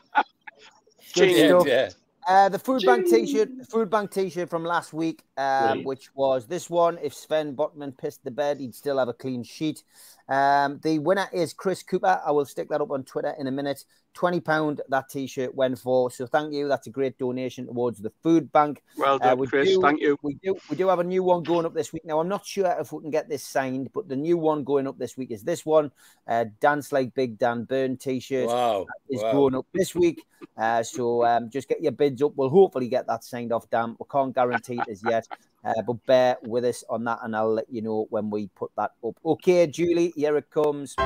Good 1.15 1.47
stuff. 1.47 1.67
Yeah. 1.67 1.91
Uh, 2.27 2.49
the 2.49 2.59
food 2.59 2.83
bank 2.87 3.07
T-shirt, 3.07 3.51
food 3.71 3.91
bank 3.91 4.13
T-shirt 4.13 4.49
from 4.49 4.65
last 4.65 4.95
week, 4.95 5.25
um, 5.37 5.85
which 5.85 6.09
was 6.15 6.47
this 6.47 6.71
one. 6.71 6.99
If 7.03 7.13
Sven 7.13 7.55
Botman 7.55 7.99
pissed 7.99 8.25
the 8.25 8.31
bed, 8.31 8.59
he'd 8.59 8.75
still 8.75 8.99
have 8.99 9.09
a 9.09 9.13
clean 9.13 9.43
sheet. 9.43 9.83
Um, 10.27 10.81
the 10.83 11.01
winner 11.01 11.27
is 11.35 11.53
Chris 11.53 11.83
Cooper. 11.83 12.23
I 12.25 12.31
will 12.31 12.47
stick 12.47 12.71
that 12.71 12.81
up 12.81 12.93
on 12.93 13.05
Twitter 13.05 13.35
in 13.39 13.47
a 13.47 13.51
minute. 13.51 13.85
£20 14.15 14.79
that 14.89 15.09
t-shirt 15.09 15.55
went 15.55 15.79
for. 15.79 16.11
So 16.11 16.27
thank 16.27 16.53
you. 16.53 16.69
That's 16.69 16.87
a 16.87 16.91
great 16.91 17.19
donation 17.19 17.67
towards 17.67 18.01
the 18.01 18.13
food 18.23 18.53
bank. 18.53 18.83
Well 18.97 19.17
uh, 19.17 19.19
done, 19.19 19.33
uh, 19.33 19.37
we 19.37 19.47
Chris. 19.47 19.69
Do, 19.69 19.81
thank 19.81 20.01
you. 20.01 20.19
We 20.23 20.39
do 20.43 20.57
we 20.69 20.77
do 20.77 20.89
have 20.89 20.99
a 20.99 21.05
new 21.05 21.23
one 21.23 21.43
going 21.43 21.67
up 21.67 21.75
this 21.75 21.93
week. 21.93 22.05
Now 22.05 22.21
I'm 22.21 22.29
not 22.29 22.45
sure 22.47 22.75
if 22.79 22.93
we 22.93 23.01
can 23.01 23.11
get 23.11 23.29
this 23.29 23.45
signed, 23.45 23.91
but 23.93 24.09
the 24.09 24.17
new 24.17 24.37
one 24.37 24.65
going 24.65 24.87
up 24.87 24.99
this 24.99 25.17
week 25.17 25.31
is 25.31 25.43
this 25.43 25.65
one. 25.65 25.91
Uh, 26.27 26.47
Dance 26.61 26.93
Like 26.93 27.15
Big 27.15 27.39
Dan 27.39 27.65
Burn 27.65 27.97
t-shirt 27.97 28.49
wow. 28.49 28.87
is 29.09 29.23
wow. 29.23 29.33
going 29.33 29.55
up 29.55 29.67
this 29.73 29.95
week. 29.95 30.25
Uh, 30.57 30.83
so 30.83 31.25
um, 31.25 31.51
just 31.51 31.69
get 31.69 31.83
your 31.83 31.93
bids 31.93 32.23
up. 32.23 32.33
We'll 32.37 32.51
hopefully 32.51 32.89
get 32.89 33.07
that 33.07 33.25
signed 33.25 33.53
off, 33.53 33.69
Dan. 33.71 33.97
We 33.99 34.07
can't 34.11 34.35
guarantee 34.35 34.81
it 34.81 34.89
as 34.89 35.03
yet. 35.09 35.27
Uh, 35.65 35.81
but 35.87 36.05
bear 36.07 36.37
with 36.43 36.65
us 36.65 36.83
on 36.91 37.05
that, 37.05 37.21
and 37.23 37.37
I'll 37.37 37.55
let 37.55 37.71
you 37.71 37.83
know 37.83 38.07
when 38.11 38.31
we 38.31 38.49
put 38.49 38.73
that 38.77 38.93
up. 39.07 39.17
Okay, 39.25 39.67
Julie, 39.69 40.13
here 40.17 40.37
it 40.37 40.51
comes. 40.51 40.97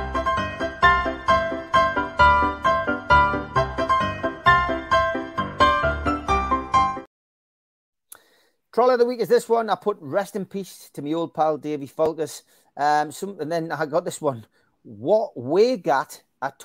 Troll 8.77 8.91
of 8.91 8.99
the 8.99 9.07
week 9.07 9.23
is 9.23 9.29
this 9.29 9.49
one. 9.49 9.71
I 9.71 9.75
put 9.75 9.97
rest 10.03 10.37
in 10.37 10.45
peace 10.45 10.91
to 10.93 11.01
my 11.01 11.15
old 11.15 11.33
pal 11.33 11.57
Davy 11.57 11.89
Falkus. 11.89 12.43
Um, 12.77 13.11
some, 13.11 13.41
and 13.41 13.51
then 13.51 13.73
I 13.73 13.87
got 13.87 14.05
this 14.05 14.21
one. 14.21 14.45
What 14.83 15.35
way 15.35 15.79
gat 15.79 16.23
at? 16.43 16.63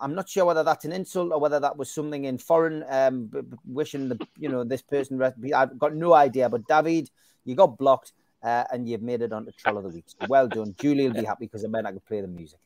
I'm 0.00 0.14
not 0.14 0.28
sure 0.28 0.44
whether 0.44 0.62
that's 0.62 0.84
an 0.84 0.92
insult 0.92 1.32
or 1.32 1.40
whether 1.40 1.58
that 1.58 1.76
was 1.76 1.92
something 1.92 2.26
in 2.26 2.38
foreign, 2.38 2.84
um, 2.88 3.28
wishing 3.66 4.08
the 4.08 4.24
you 4.38 4.48
know 4.48 4.62
this 4.62 4.82
person. 4.82 5.18
Rest, 5.18 5.34
I've 5.52 5.76
got 5.80 5.96
no 5.96 6.14
idea. 6.14 6.48
But 6.48 6.68
David, 6.68 7.10
you 7.44 7.56
got 7.56 7.76
blocked 7.76 8.12
uh, 8.44 8.66
and 8.70 8.88
you've 8.88 9.02
made 9.02 9.20
it 9.20 9.32
onto 9.32 9.50
Troll 9.50 9.78
of 9.78 9.82
the 9.82 9.88
Week. 9.88 10.04
So 10.06 10.28
well 10.28 10.46
done. 10.46 10.76
Julie 10.78 11.08
will 11.08 11.20
be 11.20 11.26
happy 11.26 11.46
because 11.46 11.64
I 11.64 11.66
meant 11.66 11.88
I 11.88 11.90
could 11.90 12.06
play 12.06 12.20
the 12.20 12.28
music. 12.28 12.60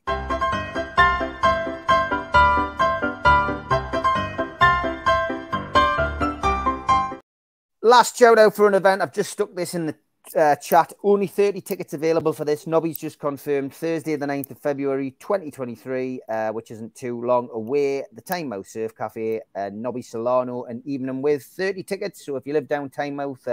Last 7.85 8.17
shout 8.17 8.39
out 8.39 8.55
for 8.55 8.67
an 8.67 8.73
event. 8.73 9.03
I've 9.03 9.13
just 9.13 9.31
stuck 9.31 9.53
this 9.53 9.75
in 9.75 9.85
the 9.85 9.95
uh, 10.35 10.55
chat. 10.55 10.91
Only 11.03 11.27
30 11.27 11.61
tickets 11.61 11.93
available 11.93 12.33
for 12.33 12.43
this. 12.43 12.65
Nobby's 12.65 12.97
just 12.97 13.19
confirmed 13.19 13.75
Thursday, 13.75 14.15
the 14.15 14.25
9th 14.25 14.49
of 14.49 14.57
February, 14.57 15.11
2023, 15.19 16.19
uh, 16.27 16.49
which 16.49 16.71
isn't 16.71 16.95
too 16.95 17.23
long 17.23 17.47
away. 17.53 18.03
The 18.11 18.23
Tynemouth 18.23 18.65
Surf 18.65 18.95
Cafe, 18.95 19.39
uh, 19.55 19.69
Nobby 19.71 20.01
Solano, 20.01 20.63
and 20.63 20.83
Evening 20.83 21.21
with 21.21 21.43
30 21.43 21.83
tickets. 21.83 22.25
So 22.25 22.37
if 22.37 22.47
you 22.47 22.53
live 22.53 22.67
down 22.67 22.89
Tynemouth, 22.89 23.47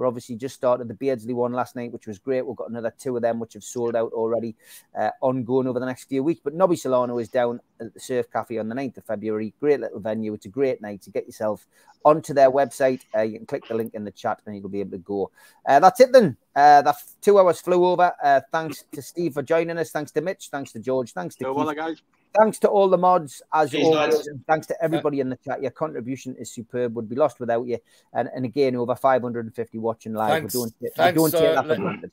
we're 0.00 0.06
obviously 0.06 0.34
just 0.34 0.54
started 0.54 0.88
the 0.88 0.94
Beardsley 0.94 1.34
one 1.34 1.52
last 1.52 1.76
night, 1.76 1.92
which 1.92 2.06
was 2.06 2.18
great. 2.18 2.46
We've 2.46 2.56
got 2.56 2.70
another 2.70 2.92
two 2.98 3.16
of 3.16 3.22
them 3.22 3.38
which 3.38 3.52
have 3.52 3.62
sold 3.62 3.94
out 3.94 4.12
already, 4.14 4.56
uh, 4.98 5.10
ongoing 5.20 5.66
over 5.66 5.78
the 5.78 5.84
next 5.84 6.04
few 6.04 6.22
weeks. 6.22 6.40
But 6.42 6.54
Nobby 6.54 6.76
Solano 6.76 7.18
is 7.18 7.28
down 7.28 7.60
at 7.78 7.92
the 7.92 8.00
Surf 8.00 8.32
Cafe 8.32 8.56
on 8.56 8.70
the 8.70 8.74
9th 8.74 8.96
of 8.96 9.04
February. 9.04 9.52
Great 9.60 9.78
little 9.78 10.00
venue. 10.00 10.32
It's 10.32 10.46
a 10.46 10.48
great 10.48 10.80
night 10.80 11.02
to 11.02 11.10
get 11.10 11.26
yourself 11.26 11.66
onto 12.02 12.32
their 12.32 12.50
website. 12.50 13.02
Uh, 13.14 13.20
you 13.20 13.36
can 13.36 13.46
click 13.46 13.68
the 13.68 13.74
link 13.74 13.92
in 13.92 14.04
the 14.04 14.10
chat 14.10 14.40
and 14.46 14.56
you'll 14.56 14.70
be 14.70 14.80
able 14.80 14.92
to 14.92 14.98
go. 14.98 15.30
Uh, 15.68 15.80
that's 15.80 16.00
it 16.00 16.12
then. 16.12 16.34
Uh, 16.56 16.80
that 16.80 16.96
two 17.20 17.38
hours 17.38 17.60
flew 17.60 17.84
over. 17.84 18.10
Uh, 18.24 18.40
thanks 18.50 18.84
to 18.92 19.02
Steve 19.02 19.34
for 19.34 19.42
joining 19.42 19.76
us. 19.76 19.90
Thanks 19.90 20.12
to 20.12 20.22
Mitch. 20.22 20.48
Thanks 20.50 20.72
to 20.72 20.78
George. 20.78 21.12
Thanks 21.12 21.34
to 21.36 21.52
well, 21.52 21.74
guys. 21.74 22.00
Thanks 22.38 22.58
to 22.60 22.68
all 22.68 22.88
the 22.88 22.98
mods 22.98 23.42
as 23.52 23.70
Cheers, 23.70 23.84
always, 23.84 24.14
lads. 24.14 24.26
and 24.28 24.46
thanks 24.46 24.66
to 24.68 24.76
everybody 24.82 25.20
in 25.20 25.28
the 25.28 25.36
chat. 25.44 25.60
Your 25.62 25.70
contribution 25.72 26.34
is 26.38 26.50
superb. 26.52 26.94
Would 26.96 27.08
be 27.08 27.16
lost 27.16 27.40
without 27.40 27.66
you. 27.66 27.78
And, 28.12 28.28
and 28.34 28.44
again, 28.44 28.76
over 28.76 28.94
550 28.94 29.78
watching 29.78 30.14
live. 30.14 30.30
Thanks. 30.30 30.54
We 30.54 30.60
don't, 30.60 30.74
we 30.80 30.88
Thanks, 30.96 31.20
don't 31.20 31.30
take 31.32 31.42
uh, 31.42 31.54
that 31.54 31.62
for 31.62 31.68
let- 31.68 31.78
granted. 31.78 32.10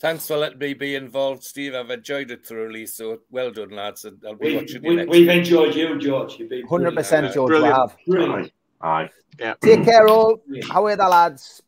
Thanks 0.00 0.26
for 0.26 0.36
letting 0.36 0.58
me 0.58 0.74
be 0.74 0.96
involved, 0.96 1.42
Steve. 1.44 1.74
I've 1.74 1.88
enjoyed 1.90 2.30
it 2.30 2.44
thoroughly. 2.44 2.84
So 2.84 3.20
well 3.30 3.50
done, 3.50 3.70
lads. 3.70 4.04
And 4.04 4.20
I'll 4.26 4.34
be 4.34 4.48
We, 4.48 4.56
watching 4.56 4.84
you 4.84 4.90
we, 4.90 4.96
next 4.96 5.08
we've 5.10 5.28
week. 5.28 5.36
enjoyed 5.38 5.74
you, 5.74 5.98
George. 5.98 6.36
You've 6.38 6.50
been 6.50 6.66
Hundred 6.66 6.94
brilliant. 6.94 6.96
percent, 6.96 7.32
George. 7.32 7.50
We 7.52 7.58
Brilliant. 7.60 7.76
have. 7.78 7.96
Brilliant. 8.06 8.52
Aye. 8.82 9.08
Yeah. 9.38 9.54
Take 9.62 9.84
care, 9.84 10.06
all. 10.08 10.42
How 10.68 10.84
are 10.84 10.96
the 10.96 11.08
lads? 11.08 11.62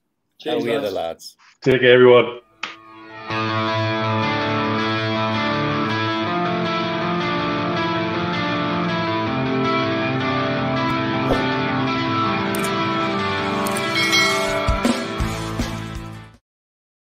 How 0.45 0.61
Cheers, 0.61 0.65
are 0.65 0.67
the 0.67 0.91
lads. 0.91 0.95
lads? 0.95 1.37
Take 1.63 1.81
care, 1.81 1.95
everyone. 1.95 2.41